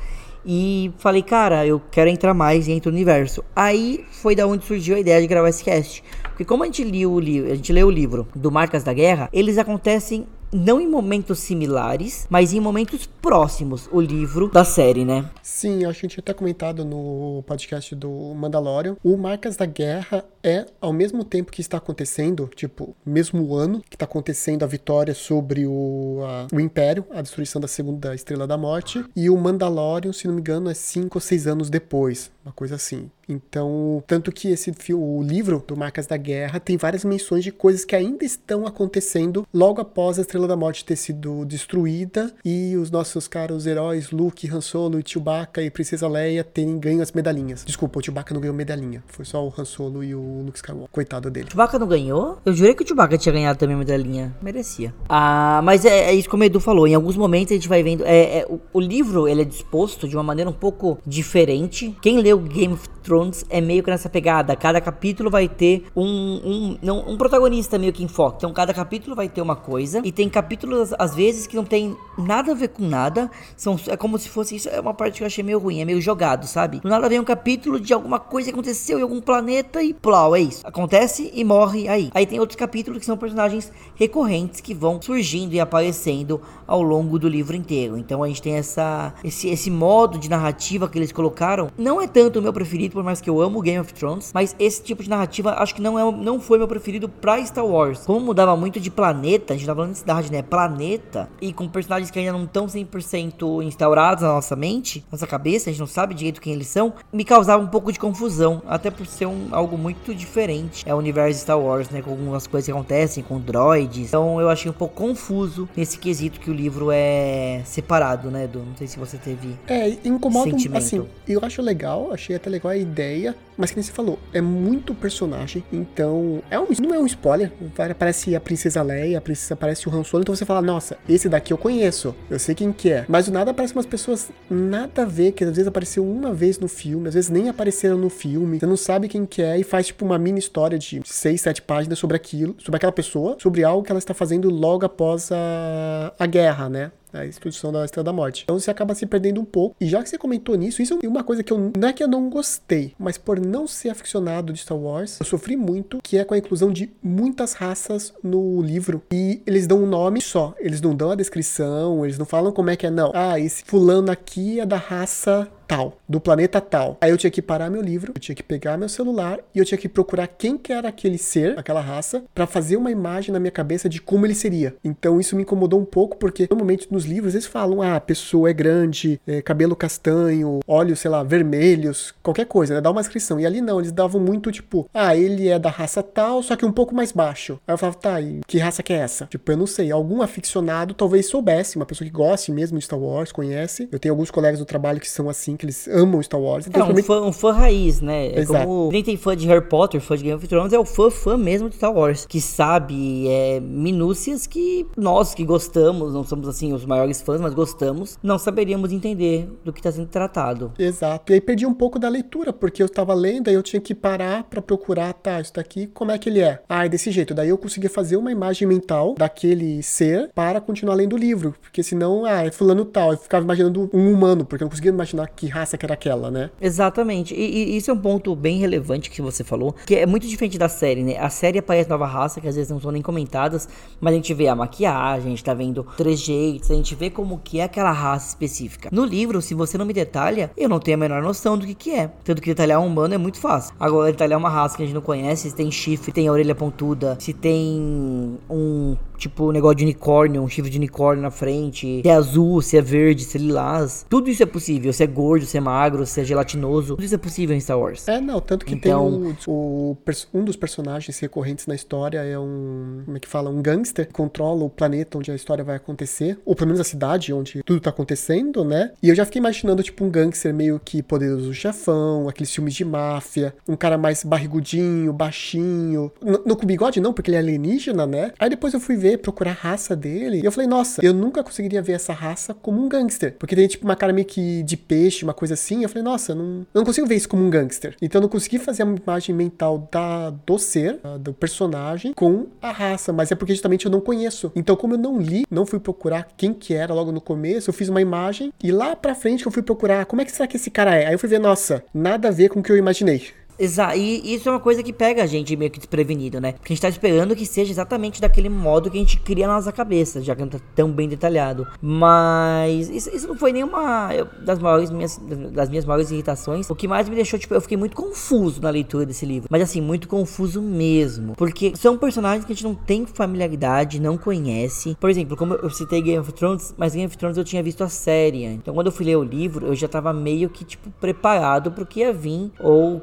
E 0.46 0.92
falei, 0.98 1.22
cara, 1.22 1.66
eu 1.66 1.82
quero 1.92 2.10
entrar 2.10 2.34
mais 2.34 2.68
dentro 2.68 2.90
do 2.90 2.96
universo. 2.96 3.44
Aí 3.56 4.06
foi 4.12 4.36
da 4.36 4.48
onde 4.48 4.66
surgiu 4.66 4.96
a 4.96 5.00
ideia 5.00 5.20
de 5.20 5.28
gravar 5.28 5.50
esse 5.50 5.64
cast. 5.64 6.04
Porque 6.24 6.46
como 6.46 6.64
a 6.64 6.66
gente 6.68 6.84
leu 6.84 7.12
o 7.12 7.20
livro, 7.20 7.52
a 7.52 7.56
gente 7.56 7.74
leu 7.74 7.88
o 7.88 7.92
livro 7.92 8.28
do 8.34 8.50
Marcas 8.50 8.84
da 8.84 8.94
Guerra, 8.94 9.30
eles 9.34 9.58
acontecem 9.58 10.26
não 10.52 10.80
em 10.80 10.88
momentos 10.88 11.40
similares, 11.40 12.25
mas 12.30 12.54
em 12.54 12.60
momentos 12.60 13.06
próximos, 13.06 13.89
o 13.92 14.00
livro 14.00 14.50
da 14.50 14.63
série, 14.63 15.04
né? 15.04 15.30
Sim, 15.42 15.86
acho 15.86 16.00
que 16.00 16.06
a 16.06 16.10
gente 16.10 16.19
até 16.19 16.33
comentado 16.33 16.86
no 16.86 17.44
podcast 17.45 17.94
do 17.95 18.10
Mandalorian. 18.36 18.95
O 19.04 19.18
Marcas 19.18 19.56
da 19.56 19.66
Guerra 19.66 20.24
é, 20.44 20.66
ao 20.80 20.94
mesmo 20.94 21.24
tempo 21.24 21.51
que 21.51 21.62
está 21.62 21.77
acontecendo, 21.77 22.50
tipo, 22.56 22.95
mesmo 23.06 23.54
ano 23.54 23.81
que 23.89 23.95
está 23.95 24.06
acontecendo 24.06 24.63
a 24.63 24.68
vitória 24.68 25.13
sobre 25.13 25.68
o, 25.68 26.19
a, 26.24 26.48
o 26.56 26.60
Império, 26.60 27.06
a 27.12 27.22
destruição 27.22 27.60
da 27.60 27.68
segunda 27.68 28.16
Estrela 28.16 28.48
da 28.48 28.57
Morte, 28.57 29.04
e 29.16 29.30
o 29.30 29.38
Mandalorian, 29.38 30.13
se 30.13 30.27
não 30.27 30.36
me 30.36 30.39
engano, 30.39 30.69
é 30.69 30.74
cinco 30.74 31.18
ou 31.18 31.22
seis 31.22 31.48
anos 31.48 31.69
depois 31.69 32.31
uma 32.48 32.54
coisa 32.54 32.76
assim. 32.76 33.10
Então, 33.28 34.02
tanto 34.08 34.32
que 34.32 34.50
esse 34.50 34.74
o 34.94 35.22
livro 35.22 35.64
do 35.68 35.76
Marcas 35.76 36.08
da 36.08 36.16
Guerra 36.16 36.60
tem 36.60 36.78
várias 36.78 37.04
menções 37.04 37.44
de 37.44 37.52
coisas 37.52 37.84
que 37.84 37.96
ainda 37.96 38.24
estão 38.24 38.66
acontecendo 38.66 39.46
logo 39.54 39.82
após 39.82 40.18
a 40.18 40.22
Estrela 40.22 40.48
da 40.48 40.56
Morte 40.56 40.86
ter 40.86 40.96
sido 40.96 41.44
destruída 41.44 42.34
e 42.46 42.78
os 42.78 42.90
nossos 42.90 43.28
caros 43.28 43.66
heróis 43.66 44.12
Luke, 44.12 44.50
Han 44.50 44.62
Solo, 44.62 45.02
Chewbacca 45.06 45.62
e 45.62 45.70
Princesa 45.70 46.08
Leia 46.08 46.44
terem 46.44 46.80
ganho 46.80 47.02
as 47.02 47.12
medalhinhas. 47.12 47.66
Desculpa, 47.66 48.00
o 48.00 48.04
Chewbacca 48.04 48.34
não 48.34 48.40
ganhou 48.40 48.56
medalhinha, 48.56 49.04
foi 49.08 49.26
só 49.26 49.46
o 49.46 49.54
Han 49.58 49.66
Solo 49.66 50.04
e 50.04 50.16
o 50.16 50.44
Luke 50.46 50.58
Skywalker. 50.58 50.90
Coitado 50.90 51.30
dele. 51.30 51.50
Chewbacca 51.50 51.78
não 51.78 51.88
ganhou? 51.88 52.38
Eu 52.46 52.54
jurei 52.54 52.74
que 52.74 52.84
o 52.84 52.88
Chewbacca 52.88 53.18
tinha 53.18 53.34
ganhado 53.34 53.60
também 53.60 53.76
a 53.76 53.80
medalhinha. 53.80 54.36
Merecia. 54.42 54.94
Ah, 55.10 55.60
mas 55.64 55.84
é, 55.84 56.12
é, 56.12 56.14
isso 56.14 56.30
como 56.30 56.44
o 56.44 56.46
Edu 56.46 56.62
falou. 56.62 56.88
Em 56.88 56.96
alguns 56.96 57.18
momentos 57.18 57.52
a 57.52 57.56
gente 57.56 57.68
vai 57.68 57.84
vendo. 57.84 58.06
É, 58.06 58.40
é 58.40 58.46
o, 58.48 58.60
o, 58.74 58.80
livro 58.80 59.28
ele 59.28 59.42
é 59.42 59.46
disposto 59.46 60.08
de 60.08 60.16
uma 60.16 60.24
maneira 60.24 60.50
um 60.50 60.54
pouco 60.54 60.98
diferente. 61.06 61.96
Quem 62.02 62.20
leu 62.20 62.37
Game 62.39 62.74
of 62.74 62.88
Thrones 63.04 63.45
é 63.50 63.62
meio 63.62 63.84
que 63.84 63.89
nessa 63.89 64.10
pegada. 64.10 64.56
Cada 64.56 64.81
capítulo 64.81 65.30
vai 65.30 65.48
ter 65.48 65.86
um, 65.95 66.06
um, 66.06 66.78
não, 66.81 67.00
um 67.07 67.18
protagonista 67.18 67.78
meio 67.78 67.94
que 67.94 68.04
em 68.04 68.07
foco. 68.07 68.38
Então 68.38 68.51
cada 68.54 68.74
capítulo 68.74 69.16
vai 69.16 69.30
ter 69.30 69.42
uma 69.42 69.56
coisa. 69.56 70.01
E 70.04 70.12
tem 70.12 70.30
capítulos, 70.30 70.94
às 71.00 71.16
vezes, 71.16 71.48
que 71.48 71.56
não 71.56 71.63
tem 71.63 71.95
nada 72.18 72.51
a 72.51 72.56
ver 72.56 72.69
com 72.69 72.84
nada. 72.84 73.31
São, 73.56 73.80
é 73.88 73.95
como 73.95 74.18
se 74.18 74.30
fosse. 74.30 74.56
Isso 74.56 74.69
é 74.69 74.80
uma 74.80 74.94
parte 74.94 75.18
que 75.18 75.24
eu 75.24 75.28
achei 75.28 75.44
meio 75.44 75.60
ruim, 75.60 75.80
é 75.80 75.86
meio 75.86 76.01
jogado, 76.01 76.45
sabe? 76.45 76.80
Do 76.80 76.89
nada 76.89 77.07
vem 77.07 77.19
um 77.19 77.24
capítulo 77.24 77.80
de 77.80 77.94
alguma 77.94 78.19
coisa 78.19 78.50
que 78.50 78.54
aconteceu 78.54 79.00
em 79.00 79.01
algum 79.01 79.22
planeta 79.22 79.81
e 79.81 79.94
plau, 79.94 80.36
é 80.36 80.42
isso. 80.42 80.66
Acontece 80.68 81.31
e 81.34 81.44
morre 81.44 81.88
aí. 81.88 82.10
Aí 82.13 82.25
tem 82.25 82.39
outros 82.39 82.57
capítulos 82.57 83.00
que 83.00 83.06
são 83.06 83.18
personagens 83.18 83.72
recorrentes 83.95 84.60
que 84.60 84.74
vão 84.74 85.01
surgindo 85.01 85.54
e 85.54 85.60
aparecendo 85.60 86.42
ao 86.68 86.81
longo 86.81 87.18
do 87.18 87.30
livro 87.30 87.56
inteiro. 87.56 87.98
Então 87.98 88.22
a 88.22 88.28
gente 88.28 88.42
tem 88.42 88.56
essa, 88.56 89.13
esse, 89.24 89.48
esse 89.48 89.72
modo 89.72 90.18
de 90.18 90.30
narrativa 90.30 90.89
que 90.89 90.98
eles 90.98 91.12
colocaram. 91.12 91.69
Não 91.78 92.01
é 92.01 92.07
tanto 92.07 92.26
o 92.35 92.41
meu 92.41 92.53
preferido, 92.53 92.94
por 92.94 93.03
mais 93.03 93.21
que 93.21 93.29
eu 93.29 93.41
amo 93.41 93.62
Game 93.62 93.79
of 93.79 93.94
Thrones, 93.94 94.31
mas 94.33 94.56
esse 94.59 94.83
tipo 94.83 95.03
de 95.03 95.09
narrativa 95.09 95.56
acho 95.57 95.74
que 95.74 95.81
não, 95.81 95.97
é, 95.97 96.12
não 96.12 96.39
foi 96.39 96.57
meu 96.57 96.68
preferido 96.68 97.07
pra 97.07 97.44
Star 97.45 97.65
Wars. 97.65 98.06
Como 98.06 98.19
mudava 98.19 98.56
muito 98.56 98.79
de 98.79 98.91
planeta, 98.91 99.53
a 99.53 99.57
gente 99.57 99.65
tava 99.65 99.77
falando 99.77 99.94
de 99.94 100.00
cidade, 100.00 100.31
né? 100.31 100.41
Planeta, 100.41 101.29
e 101.41 101.53
com 101.53 101.68
personagens 101.68 102.12
que 102.12 102.19
ainda 102.19 102.33
não 102.33 102.44
estão 102.44 102.65
100% 102.65 103.63
instaurados 103.63 104.24
na 104.24 104.29
nossa 104.29 104.56
mente, 104.56 105.06
nossa 105.12 105.27
cabeça, 105.27 105.69
a 105.69 105.74
gente 105.74 105.79
não 105.79 105.88
sabe 105.88 106.13
direito 106.13 106.41
quem 106.41 106.53
eles 106.53 106.68
são, 106.68 106.94
me 107.12 107.24
causava 107.24 107.62
um 107.63 107.68
pouco 107.68 107.91
de 107.91 108.00
confusão, 108.00 108.62
até 108.68 108.89
por 108.89 109.06
ser 109.06 109.25
um, 109.25 109.50
algo 109.51 109.77
muito 109.77 110.13
diferente. 110.13 110.83
É 110.88 110.94
o 110.94 110.97
universo 110.97 111.39
Star 111.39 111.59
Wars, 111.59 111.89
né? 111.89 112.01
Com 112.01 112.12
algumas 112.12 112.47
coisas 112.47 112.65
que 112.65 112.71
acontecem, 112.71 113.24
com 113.24 113.39
droids. 113.39 114.07
Então 114.07 114.39
eu 114.39 114.50
achei 114.50 114.69
um 114.69 114.74
pouco 114.74 114.95
confuso 114.95 115.68
nesse 115.75 115.97
quesito 115.97 116.39
que 116.39 116.50
o 116.50 116.53
livro 116.53 116.89
é 116.91 117.62
separado, 117.65 118.29
né, 118.31 118.45
Edu? 118.45 118.59
Não 118.59 118.75
sei 118.75 118.88
se 118.88 118.97
você 118.97 119.18
teve. 119.18 119.56
É, 119.68 119.89
incomoda 120.03 120.51
um, 120.56 120.77
assim. 120.77 121.06
Eu 121.27 121.39
acho 121.44 121.62
legal, 121.62 122.12
achei 122.18 122.36
até 122.36 122.50
legal 122.50 122.72
a 122.72 122.78
ideia, 122.78 123.36
mas 123.56 123.72
que 123.72 123.78
nem 123.78 123.84
você 123.84 123.92
falou, 123.92 124.19
é 124.34 124.42
muito 124.42 124.94
personagem, 124.94 125.64
então 125.72 126.42
é 126.50 126.60
um, 126.60 126.68
não 126.81 126.94
é 126.94 127.00
um 127.00 127.06
spoiler. 127.06 127.52
Aparece 127.78 128.36
a 128.36 128.40
princesa 128.42 128.81
Leia, 128.81 129.18
a 129.18 129.22
princesa 129.22 129.54
aparece 129.54 129.88
o 129.88 129.96
Han 129.96 130.04
Solo, 130.04 130.22
então 130.22 130.36
você 130.36 130.46
fala, 130.46 130.62
nossa, 130.62 130.98
esse 131.08 131.30
daqui 131.30 131.54
eu 131.54 131.58
conheço, 131.58 132.14
eu 132.30 132.38
sei 132.38 132.54
quem 132.54 132.72
que 132.72 132.92
é. 132.92 133.06
Mas 133.08 133.28
do 133.28 133.31
nada 133.31 133.52
aparece 133.52 133.74
umas 133.74 133.86
pessoas 133.86 134.30
nada 134.50 135.04
a 135.04 135.06
ver, 135.06 135.31
que 135.31 135.44
às 135.44 135.52
vezes 135.52 135.68
apareceu 135.68 136.06
uma 136.06 136.34
vez 136.34 136.60
no 136.60 136.68
filme, 136.68 137.08
às 137.08 137.14
vezes 137.14 137.30
nem 137.30 137.50
apareceram 137.50 137.98
no 137.98 138.10
filme, 138.10 138.60
você 138.60 138.66
não 138.66 138.78
sabe 138.78 139.08
quem 139.08 139.25
que 139.25 139.42
é 139.42 139.58
e 139.58 139.63
faz 139.63 139.88
tipo 139.88 140.06
uma 140.06 140.18
mini 140.18 140.40
história 140.40 140.78
de 140.78 141.02
seis, 141.06 141.42
sete 141.42 141.62
páginas 141.62 142.00
sobre 142.00 142.18
aquilo, 142.18 142.56
sobre 142.60 142.78
aquela 142.78 142.92
pessoa, 142.92 143.38
sobre 143.40 143.63
algo 143.63 143.84
que 143.84 143.92
ela 143.92 144.00
está 144.00 144.13
fazendo 144.13 144.50
logo 144.50 144.86
após 144.86 145.31
a, 145.31 146.13
a 146.18 146.25
guerra, 146.25 146.70
né? 146.70 146.92
A 147.13 147.25
introdução 147.25 147.71
da 147.71 147.86
Estrela 147.86 148.04
da 148.04 148.13
Morte. 148.13 148.44
Então 148.44 148.59
você 148.59 148.71
acaba 148.71 148.95
se 148.95 149.06
perdendo 149.06 149.42
um 149.42 149.45
pouco. 149.45 149.75
E 149.80 149.88
já 149.88 150.01
que 150.01 150.09
você 150.09 150.18
comentou 150.18 150.56
nisso, 150.56 150.81
isso 150.81 151.00
é 151.01 151.07
uma 151.07 151.24
coisa 151.24 151.44
que 151.44 151.51
eu 151.51 151.71
não 151.75 151.88
é 151.88 151.94
que 151.94 152.04
eu 152.04 152.07
não 152.07 152.30
gostei, 152.30 152.94
mas 152.98 153.18
por 153.18 153.39
não 153.39 153.68
ser 153.68 153.89
aficionado 153.89 154.54
de 154.54 154.59
Star 154.59 154.77
Wars, 154.77 155.19
eu 155.19 155.25
sofri 155.25 155.56
muito, 155.56 156.00
que 156.04 156.18
é 156.18 156.24
com 156.24 156.33
a 156.33 156.38
inclusão 156.38 156.71
de 156.71 156.92
muitas 157.01 157.54
raças 157.54 158.13
no 158.24 158.62
livro. 158.62 159.01
E 159.12 159.42
eles 159.45 159.68
dão 159.68 159.83
um 159.83 159.88
nome 159.88 160.21
só, 160.21 160.54
eles 160.59 160.81
não 160.81 160.95
dão 160.95 161.12
a 161.12 161.15
descrição, 161.15 162.06
eles 162.06 162.18
não 162.18 162.25
falam 162.25 162.51
como 162.51 162.69
é 162.69 162.75
que 162.75 162.86
é, 162.86 162.89
não. 162.89 163.12
Ah, 163.13 163.39
esse 163.39 163.63
fulano 163.65 164.12
aqui 164.12 164.60
é 164.60 164.65
da 164.65 164.77
raça 164.77 165.48
tal, 165.68 165.98
do 166.08 166.19
planeta 166.19 166.62
tal. 166.62 166.98
Aí 167.02 167.12
eu 167.12 167.18
tinha 167.18 167.30
que 167.30 167.42
parar 167.42 167.69
meu 167.69 167.81
livro, 167.81 168.14
eu 168.16 168.19
tinha 168.19 168.36
que 168.36 168.44
pegar 168.44 168.78
meu 168.78 168.90
celular 168.90 169.40
e 169.54 169.60
eu 169.60 169.66
tinha 169.66 169.78
que 169.78 169.90
procurar 169.90 170.28
quem 170.28 170.58
que 170.58 170.72
era 170.72 170.88
aquele 170.88 171.18
ser, 171.18 171.58
aquela 171.60 171.81
raça, 171.81 172.24
para 172.34 172.48
fazer 172.48 172.78
uma 172.78 172.92
imagem 172.92 173.31
na 173.31 173.40
minha 173.40 173.52
cabeça 173.52 173.90
de 173.90 174.02
como 174.02 174.25
ele 174.25 174.36
seria. 174.36 174.75
Então 174.84 175.19
isso 175.19 175.36
me 175.36 175.42
incomodou 175.42 175.80
um 175.80 175.86
pouco 175.86 176.18
porque 176.18 176.48
normalmente 176.50 176.88
nos 176.92 177.06
livros 177.06 177.34
eles 177.34 177.46
falam, 177.46 177.81
ah, 177.81 177.96
a 177.96 178.02
pessoa 178.02 178.50
é 178.50 178.54
grande, 178.54 179.19
é, 179.28 179.42
cabelo 179.42 179.75
castanho, 179.75 180.60
olhos, 180.66 181.00
sei 181.00 181.12
lá, 181.12 181.24
vermelhos, 181.24 182.13
qualquer 182.24 182.46
coisa, 182.46 182.75
né? 182.75 182.81
Dá 182.81 182.90
uma 182.90 183.02
descrição. 183.02 183.40
E 183.40 183.46
ali 183.46 183.62
não, 183.62 183.80
eles 183.80 183.92
davam 183.92 184.22
muito 184.22 184.52
tipo, 184.52 184.90
ah, 184.94 185.16
ele 185.16 185.50
é 185.50 185.60
da 185.60 185.70
raça 185.70 186.02
tal, 186.02 186.42
só 186.42 186.56
que 186.56 186.66
um 186.66 186.72
pouco 186.72 186.96
mais 186.96 187.12
baixo. 187.12 187.60
Aí 187.68 187.74
eu 187.74 187.78
falava, 187.78 187.98
tá, 187.98 188.22
e 188.22 188.42
que 188.48 188.58
raça 188.58 188.81
que 188.81 188.94
é 188.94 188.98
essa? 188.98 189.25
Tipo, 189.25 189.52
eu 189.52 189.58
não 189.58 189.68
sei, 189.68 189.92
algum 189.92 190.22
aficionado 190.22 190.94
talvez 190.94 191.25
soubesse, 191.28 191.75
uma 191.75 191.86
pessoa 191.86 192.08
que 192.08 192.13
goste 192.13 192.52
mesmo 192.52 192.78
de 192.78 192.86
Star 192.86 193.00
Wars, 193.00 193.31
conhece. 193.31 193.90
Eu 193.92 194.00
tenho 194.00 194.13
alguns 194.13 194.31
colegas 194.31 194.60
do 194.60 194.66
trabalho 194.66 195.00
que 195.00 195.10
são 195.10 195.30
assim, 195.30 195.56
que 195.57 195.65
eles 195.65 195.88
amam 195.88 196.21
Star 196.21 196.39
Wars. 196.39 196.68
Então, 196.68 196.88
é, 196.88 196.94
um 196.94 197.04
fã, 197.04 197.21
um 197.21 197.33
fã 197.33 197.51
raiz, 197.51 198.01
né? 198.01 198.27
É 198.27 198.39
Exato. 198.39 198.65
como 198.65 198.92
nem 198.92 199.04
tem 199.04 199.18
fã 199.18 199.36
de 199.36 199.48
Harry 199.48 199.68
Potter, 199.68 200.00
fã 200.00 200.15
de 200.15 200.24
Game 200.24 200.36
of 200.36 200.48
Thrones, 200.48 200.74
é 200.74 200.80
o 200.80 200.86
fã 200.86 201.09
fã 201.09 201.38
mesmo 201.38 201.69
de 201.69 201.75
Star 201.75 201.94
Wars, 201.94 202.25
que 202.25 202.39
sabe 202.39 203.27
é, 203.27 203.59
minúcias 203.59 204.48
que 204.48 204.86
nós 204.95 205.33
que 205.33 205.44
gostamos, 205.44 206.13
não 206.13 206.24
somos 206.24 206.48
assim 206.48 206.74
os 206.74 206.86
maiores 206.86 207.21
fãs, 207.21 207.42
mas 207.42 207.54
gostamos, 207.54 208.18
não 208.21 208.38
saberíamos 208.38 208.92
entender 208.92 209.50
do 209.63 209.74
que 209.74 209.80
está 209.80 209.92
sendo 209.92 210.07
tratado. 210.07 210.71
Exato. 210.77 211.31
E 211.31 211.36
aí 211.36 211.42
perdi 211.42 211.65
um 211.65 211.74
pouco 211.74 212.00
da 212.00 212.10
leitura, 212.10 212.53
porque 212.53 212.81
eu 212.81 212.88
estava 212.88 213.13
lendo 213.13 213.50
e 213.50 213.53
eu 213.53 213.63
tinha 213.63 213.81
que 213.81 213.95
parar 213.95 214.44
para 214.44 214.62
procurar, 214.62 215.13
tá, 215.13 215.39
isso 215.42 215.53
daqui, 215.53 215.88
como 215.88 216.12
é 216.12 216.18
que 216.18 216.30
ele 216.30 216.39
é? 216.39 216.62
Ah, 216.68 216.86
é 216.86 216.89
desse 216.89 217.12
jeito. 217.12 217.33
Daí 217.33 217.50
eu 217.50 217.57
conseguia 217.57 217.89
fazer 217.89 218.18
uma 218.18 218.31
imagem 218.31 218.68
mental 218.68 219.15
daquele 219.18 219.81
ser 219.83 220.30
para 220.33 220.62
continuar 220.62 220.95
lendo 220.95 221.13
o 221.13 221.18
livro, 221.18 221.56
porque 221.62 221.83
senão, 221.83 222.25
ah, 222.25 222.45
é 222.45 222.51
fulano 222.51 222.86
tal. 222.86 223.12
Eu 223.12 223.18
ficava 223.18 223.44
imaginando 223.44 223.89
um 223.94 224.12
humano, 224.12 224.45
porque 224.45 224.63
eu 224.63 224.65
não 224.65 224.69
conseguia 224.69 224.92
imaginar 224.92 225.27
que 225.27 225.47
raça 225.48 225.78
que 225.78 225.86
era 225.86 225.94
aquela, 225.94 226.30
né? 226.32 226.50
Exatamente. 226.62 227.34
E, 227.34 227.74
e, 227.74 227.78
isso 227.78 227.92
é 227.92 227.94
um 227.94 227.98
ponto 227.98 228.36
bem 228.36 228.58
relevante 228.60 229.10
que 229.10 229.22
você 229.22 229.44
falou, 229.44 229.76
que 229.86 229.96
é 229.96 230.06
muito 230.06 230.28
diferente 230.28 230.58
da 230.58 230.70
série, 230.70 231.04
né? 231.04 231.18
A 231.18 231.30
série 231.30 231.60
aparece 231.60 231.90
nova 231.90 232.06
raça, 232.06 232.42
que 232.42 232.48
às 232.48 232.56
vezes 232.56 232.72
não 232.72 232.80
são 232.80 232.92
nem 232.92 233.02
comentadas, 233.02 233.68
mas 234.00 234.14
a 234.14 234.16
gente 234.16 234.34
vê 234.34 234.48
a 234.48 234.56
maquiagem, 234.56 235.28
a 235.28 235.30
gente 235.30 235.44
tá 235.44 235.54
vendo 235.54 235.84
trejeitos, 235.96 236.72
a 236.72 236.76
gente 236.76 236.96
vê 236.96 237.10
como 237.10 237.40
que 237.44 237.60
é 237.60 237.64
aquela 237.64 237.92
raça 237.92 238.30
específica. 238.30 238.90
No 238.92 239.06
livro, 239.06 239.42
se 239.42 239.54
você 239.54 239.78
não 239.78 239.86
me 239.86 239.94
detalha, 239.94 240.52
eu 240.58 240.70
não 240.70 240.80
tenho 240.80 240.96
a 240.96 241.00
menor 241.00 241.22
noção 241.22 241.58
do 241.58 241.66
que 241.66 241.74
que 241.74 241.92
é. 241.92 242.08
Tanto 242.24 242.42
que 242.42 242.50
detalhar 242.50 242.80
um 242.80 242.88
humano 242.88 243.14
é 243.14 243.18
muito 243.18 243.40
fácil. 243.40 243.74
Agora, 243.80 244.12
detalhar 244.12 244.38
uma 244.38 244.50
raça 244.50 244.78
que 244.78 244.84
a 244.84 244.86
gente 244.86 244.96
não 244.96 245.02
conhece, 245.02 245.50
se 245.50 245.56
tem 245.56 245.72
chifre, 245.72 246.12
tem 246.12 246.28
a 246.28 246.32
orelha 246.32 246.56
pontuda, 246.56 247.18
se 247.20 247.34
tem 247.34 248.38
um 248.50 248.96
tipo 249.18 249.50
um 249.50 249.52
negócio 249.52 249.78
de 249.78 249.84
unicórnio, 249.84 250.42
um 250.42 250.48
chifre 250.48 250.70
de 250.70 250.78
unicórnio 250.78 251.24
na 251.24 251.32
frente, 251.32 252.02
se 252.02 252.08
é 252.08 252.14
azul, 252.14 252.62
se 252.62 252.78
é 252.78 252.82
verde, 252.82 253.24
se 253.24 253.38
é 253.38 253.42
lilás. 253.42 254.06
Tudo 254.08 254.30
isso 254.30 254.44
é 254.44 254.46
possível. 254.46 254.94
Se 254.94 255.04
é 255.04 255.08
gordo, 255.08 255.37
se 255.45 255.57
é 255.57 255.60
magro, 255.60 256.06
se 256.06 256.22
é 256.22 256.24
gelatinoso. 256.24 256.95
Tudo 256.95 257.04
isso 257.04 257.16
é 257.16 257.18
possível 257.18 257.56
em 257.56 257.60
Star 257.60 257.80
Wars. 257.80 258.07
É, 258.07 258.19
não, 258.22 258.39
tanto 258.39 258.66
que 258.66 258.75
então... 258.75 259.10
tem 259.10 259.36
o, 259.48 259.98
um 260.34 260.44
dos 260.44 260.56
personagens 260.56 261.18
recorrentes 261.19 261.66
na 261.68 261.75
história 261.75 262.19
é 262.19 262.38
um, 262.38 263.01
como 263.06 263.18
é 263.18 263.19
que 263.19 263.28
fala, 263.28 263.50
um 263.50 263.62
gangster 263.62 264.07
que 264.07 264.13
controla 264.13 264.63
o 264.63 264.69
planeta 264.69 265.18
onde 265.18 265.31
a 265.31 265.36
história 265.36 265.63
vai 265.63 265.75
acontecer, 265.75 266.38
ou 266.45 266.56
pelo 266.56 266.68
menos 266.68 266.80
a 266.80 266.84
cidade 266.84 267.34
onde 267.34 267.63
tudo 267.63 267.80
tá 267.80 267.89
acontecendo, 267.89 268.63
né? 268.63 268.91
E 269.01 269.10
eu 269.10 269.15
já 269.15 269.25
fiquei 269.25 269.39
imaginando, 269.39 269.82
tipo, 269.82 270.03
um 270.06 270.10
gangster 270.10 270.53
meio 270.53 270.79
que 270.84 271.01
poderoso 271.01 271.53
chefão, 271.53 272.29
aqueles 272.29 272.53
filmes 272.53 272.74
de 272.74 272.86
máfia, 272.86 273.53
um 273.67 273.75
cara 273.75 273.98
mais 273.98 274.24
barrigudinho, 274.24 275.12
baixinho. 275.12 276.12
No, 276.22 276.44
no 276.46 276.56
com 276.56 276.65
bigode 276.65 277.00
não, 277.00 277.13
porque 277.13 277.32
ele 277.32 277.38
é 277.38 277.39
alienígena, 277.39 278.06
né? 278.06 278.32
Aí 278.39 278.50
depois 278.50 278.74
eu 278.74 278.79
fui 278.79 278.96
ver 278.96 279.08
ver, 279.08 279.17
procurar 279.17 279.51
a 279.51 279.53
raça 279.53 279.96
dele. 279.96 280.41
E 280.41 280.46
eu 280.46 280.51
falei, 280.51 280.67
nossa, 280.67 281.03
eu 281.06 281.13
nunca 281.13 281.44
conseguiria 281.44 281.82
ver 281.82 281.94
essa 281.94 282.13
raça 282.13 282.53
como 282.53 282.84
um 282.84 282.89
gangster. 282.89 283.36
Porque 283.39 283.56
tem 283.56 283.67
tipo 283.67 283.86
uma 283.86 283.96
cara 283.96 284.12
meio 284.12 284.27
que 284.27 284.63
de 284.63 284.75
peixe, 284.75 285.24
uma 285.27 285.34
coisa 285.34 285.53
assim. 285.53 285.84
Eu 285.84 285.89
falei, 285.89 286.03
nossa, 286.03 286.34
não, 286.34 286.65
não 286.74 286.84
consigo 286.84 287.07
ver 287.07 287.15
isso 287.15 287.29
como 287.29 287.43
um 287.43 287.50
gangster. 287.50 287.96
Então 288.01 288.19
eu 288.19 288.24
não 288.24 288.29
consegui 288.29 288.57
fazer 288.57 288.84
a 288.84 288.86
imagem 288.86 289.36
mental 289.36 289.88
da, 289.91 290.29
do 290.29 290.57
ser, 290.57 291.00
do 291.19 291.34
personagem, 291.34 292.13
com 292.13 292.48
a 292.62 292.72
raça. 292.72 293.12
Mas 293.12 293.31
é 293.31 293.36
porque 293.36 293.53
justamente 293.53 293.86
eu 293.86 293.91
não 293.91 294.01
conheço. 294.01 294.51
Então, 294.55 294.75
como 294.75 294.93
eu 294.93 294.98
não 294.98 295.19
li, 295.19 295.46
não 295.51 295.65
fui 295.65 295.79
procurar 295.79 296.27
quem 296.38 296.53
que 296.53 296.74
era 296.74 296.93
logo 296.93 297.12
no 297.12 297.22
começo, 297.22 297.69
eu 297.69 297.74
fiz 297.74 297.89
uma 297.89 298.01
imagem 298.01 298.53
e 298.63 298.72
lá 298.72 298.96
pra 298.96 299.15
frente 299.15 299.46
eu 299.46 299.51
fui 299.51 299.62
procurar 299.62 300.05
como 300.05 300.22
é 300.22 300.25
que 300.25 300.31
será 300.31 300.48
que 300.48 300.57
esse 300.57 300.72
cara 300.72 300.96
é. 300.96 301.07
Aí 301.07 301.13
eu 301.13 301.19
fui 301.19 301.29
ver, 301.29 301.39
nossa, 301.39 301.84
nada 301.93 302.29
a 302.29 302.31
ver 302.31 302.50
com 302.50 302.60
o 302.60 302.63
que 302.63 302.72
eu 302.72 302.77
imaginei. 302.77 303.27
Exato, 303.60 303.98
e 303.98 304.34
isso 304.34 304.48
é 304.48 304.52
uma 304.52 304.60
coisa 304.60 304.84
que 304.84 304.94
pega 304.94 305.24
a 305.24 305.26
gente 305.26 305.56
meio 305.56 305.72
que 305.72 305.80
desprevenido, 305.80 306.40
né? 306.40 306.54
Porque 306.54 306.74
a 306.74 306.76
gente 306.76 306.82
tá 306.82 306.90
esperando 306.90 307.36
que 307.36 307.46
seja 307.46 307.72
exatamente 307.72 308.22
daquele 308.22 308.50
modo 308.50 308.90
que 308.90 308.98
a 308.98 309.00
gente 309.00 309.20
cria 309.20 309.48
na 309.48 309.56
nossa 309.56 309.72
cabeça, 309.72 310.22
já 310.22 310.36
que 310.36 310.42
não 310.42 310.50
tá 310.50 310.60
tão 310.76 310.92
bem 310.92 311.08
detalhado. 311.08 311.68
Mas 311.82 312.90
isso, 312.90 313.16
isso 313.16 313.28
não 313.28 313.36
foi 313.36 313.52
nenhuma 313.52 314.10
das 314.46 314.60
maiores 314.60 314.90
minhas, 314.92 315.20
das 315.52 315.70
minhas 315.70 315.86
maiores 315.86 316.12
irritações. 316.12 316.70
O 316.70 316.76
que 316.76 316.88
mais 316.88 317.10
me 317.10 317.16
deixou, 317.16 317.40
tipo, 317.40 317.54
eu 317.54 317.62
fiquei 317.62 317.78
muito 317.78 317.96
confuso 317.96 318.62
na 318.62 318.70
leitura 318.70 319.06
desse 319.06 319.26
livro. 319.26 319.48
Mas 319.50 319.62
assim, 319.62 319.82
muito 319.82 320.08
confuso 320.08 320.62
mesmo. 320.62 321.36
Porque 321.36 321.74
são 321.76 321.98
personagens 321.98 322.46
que 322.46 322.52
a 322.52 322.56
gente 322.56 322.64
não 322.64 322.76
tem 322.76 323.06
familiaridade, 323.06 324.00
não 324.00 324.18
conhece. 324.18 324.96
Por 325.00 325.10
exemplo, 325.10 325.36
como 325.36 325.56
eu 325.56 325.70
citei 325.70 326.02
Game 326.02 326.20
of 326.20 326.32
Thrones, 326.34 326.74
mas 326.78 326.94
Game 326.94 327.08
of 327.08 327.18
Thrones 327.18 327.38
eu 327.38 327.44
tinha 327.44 327.64
visto 327.64 327.84
a 327.84 327.90
série. 327.90 328.46
Então 328.46 328.74
quando 328.74 328.88
eu 328.88 328.94
fui 328.94 329.06
ler 329.06 329.18
o 329.18 329.24
livro, 329.24 329.68
eu 329.68 329.76
já 329.76 329.88
tava 329.88 330.14
meio 330.14 330.50
que, 330.50 330.64
tipo, 330.64 330.90
preparado 331.00 331.72
pro 331.72 331.86
que 331.86 332.02
ia 332.02 332.14
vir. 332.14 332.52
Ou 332.60 333.02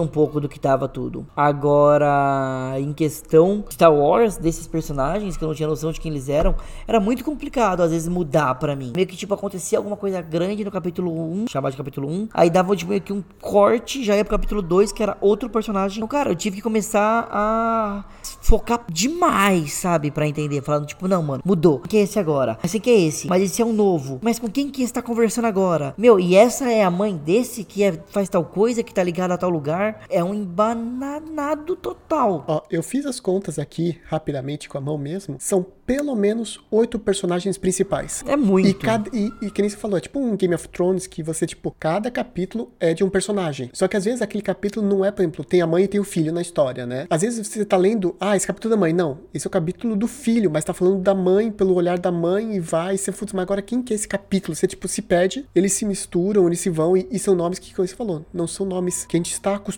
um 0.00 0.06
pouco 0.06 0.40
do 0.40 0.48
que 0.48 0.60
tava 0.60 0.86
tudo. 0.86 1.26
Agora, 1.36 2.74
em 2.78 2.92
questão 2.92 3.64
Star 3.70 3.92
Wars, 3.92 4.36
desses 4.36 4.66
personagens, 4.66 5.36
que 5.36 5.42
eu 5.42 5.48
não 5.48 5.54
tinha 5.54 5.68
noção 5.68 5.90
de 5.90 6.00
quem 6.00 6.12
eles 6.12 6.28
eram, 6.28 6.54
era 6.86 7.00
muito 7.00 7.24
complicado 7.24 7.82
às 7.82 7.90
vezes 7.90 8.08
mudar 8.08 8.54
para 8.54 8.76
mim. 8.76 8.92
Meio 8.94 9.08
que, 9.08 9.16
tipo, 9.16 9.34
acontecia 9.34 9.78
alguma 9.78 9.96
coisa 9.96 10.22
grande 10.22 10.64
no 10.64 10.70
capítulo 10.70 11.12
1, 11.12 11.46
chamado 11.48 11.72
de 11.72 11.78
capítulo 11.78 12.08
1. 12.08 12.28
Aí 12.32 12.48
dava, 12.48 12.76
tipo, 12.76 12.90
meio 12.90 13.02
que 13.02 13.12
um 13.12 13.24
corte, 13.40 14.04
já 14.04 14.16
ia 14.16 14.24
pro 14.24 14.36
capítulo 14.36 14.62
2, 14.62 14.92
que 14.92 15.02
era 15.02 15.16
outro 15.20 15.50
personagem. 15.50 15.98
Então, 15.98 16.08
cara, 16.08 16.30
eu 16.30 16.36
tive 16.36 16.56
que 16.56 16.62
começar 16.62 17.28
a 17.30 18.04
focar 18.40 18.84
demais, 18.88 19.72
sabe? 19.72 20.12
para 20.12 20.28
entender. 20.28 20.62
Falando, 20.62 20.86
tipo, 20.86 21.08
não, 21.08 21.22
mano, 21.22 21.42
mudou. 21.44 21.80
Quem 21.80 22.00
é 22.00 22.02
esse 22.04 22.18
agora? 22.18 22.58
Esse 22.62 22.76
aqui 22.76 22.90
é 22.90 23.00
esse. 23.00 23.26
Mas 23.26 23.42
esse 23.42 23.60
é 23.60 23.64
um 23.64 23.72
novo. 23.72 24.18
Mas 24.22 24.38
com 24.38 24.48
quem 24.48 24.70
que 24.70 24.82
está 24.82 25.02
conversando 25.02 25.46
agora? 25.46 25.94
Meu, 25.96 26.20
e 26.20 26.34
essa 26.36 26.70
é 26.70 26.82
a 26.82 26.90
mãe 26.90 27.16
desse 27.16 27.64
que 27.64 27.82
é, 27.82 27.92
faz 28.10 28.28
tal 28.28 28.44
coisa, 28.44 28.82
que 28.82 28.94
tá 28.94 29.02
ligada 29.02 29.34
a 29.34 29.38
tal 29.38 29.50
lugar? 29.50 29.81
É 30.08 30.22
um 30.22 30.34
embananado 30.34 31.76
total. 31.76 32.44
Ó, 32.46 32.62
eu 32.70 32.82
fiz 32.82 33.06
as 33.06 33.20
contas 33.20 33.58
aqui 33.58 34.00
rapidamente 34.04 34.68
com 34.68 34.78
a 34.78 34.80
mão 34.80 34.98
mesmo. 34.98 35.36
São 35.38 35.66
pelo 35.86 36.14
menos 36.14 36.60
oito 36.70 36.98
personagens 36.98 37.58
principais. 37.58 38.22
É 38.26 38.36
muito. 38.36 38.68
E, 38.68 38.74
cada, 38.74 39.10
e, 39.14 39.30
e 39.42 39.50
que 39.50 39.60
nem 39.60 39.68
você 39.68 39.76
falou, 39.76 39.98
é 39.98 40.00
tipo 40.00 40.18
um 40.18 40.36
Game 40.36 40.54
of 40.54 40.68
Thrones 40.68 41.06
que 41.06 41.22
você, 41.22 41.46
tipo, 41.46 41.74
cada 41.78 42.10
capítulo 42.10 42.72
é 42.78 42.94
de 42.94 43.04
um 43.04 43.10
personagem. 43.10 43.70
Só 43.72 43.88
que 43.88 43.96
às 43.96 44.04
vezes 44.04 44.22
aquele 44.22 44.42
capítulo 44.42 44.86
não 44.86 45.04
é, 45.04 45.10
por 45.10 45.22
exemplo, 45.22 45.44
tem 45.44 45.60
a 45.60 45.66
mãe 45.66 45.84
e 45.84 45.88
tem 45.88 46.00
o 46.00 46.04
filho 46.04 46.32
na 46.32 46.40
história, 46.40 46.86
né? 46.86 47.06
Às 47.10 47.22
vezes 47.22 47.46
você 47.46 47.64
tá 47.64 47.76
lendo, 47.76 48.16
ah, 48.20 48.36
esse 48.36 48.46
capítulo 48.46 48.72
é 48.72 48.76
da 48.76 48.80
mãe. 48.80 48.92
Não, 48.92 49.18
esse 49.34 49.46
é 49.46 49.48
o 49.48 49.50
capítulo 49.50 49.96
do 49.96 50.06
filho, 50.06 50.50
mas 50.50 50.64
tá 50.64 50.72
falando 50.72 51.00
da 51.00 51.14
mãe, 51.14 51.50
pelo 51.50 51.74
olhar 51.74 51.98
da 51.98 52.12
mãe 52.12 52.56
e 52.56 52.60
vai, 52.60 52.96
você, 52.96 53.10
putz, 53.10 53.32
mas 53.32 53.42
agora 53.42 53.62
quem 53.62 53.82
que 53.82 53.92
é 53.92 53.96
esse 53.96 54.08
capítulo? 54.08 54.54
Você, 54.54 54.66
tipo, 54.66 54.86
se 54.88 55.02
perde, 55.02 55.46
eles 55.54 55.72
se 55.72 55.84
misturam, 55.84 56.46
eles 56.46 56.60
se 56.60 56.70
vão 56.70 56.96
e, 56.96 57.06
e 57.10 57.18
são 57.18 57.34
nomes 57.34 57.58
que, 57.58 57.74
como 57.74 57.86
você 57.86 57.94
falou, 57.94 58.24
não 58.32 58.46
são 58.46 58.64
nomes 58.64 59.04
que 59.04 59.16
a 59.16 59.18
gente 59.18 59.32
está 59.32 59.56
acostumado. 59.56 59.71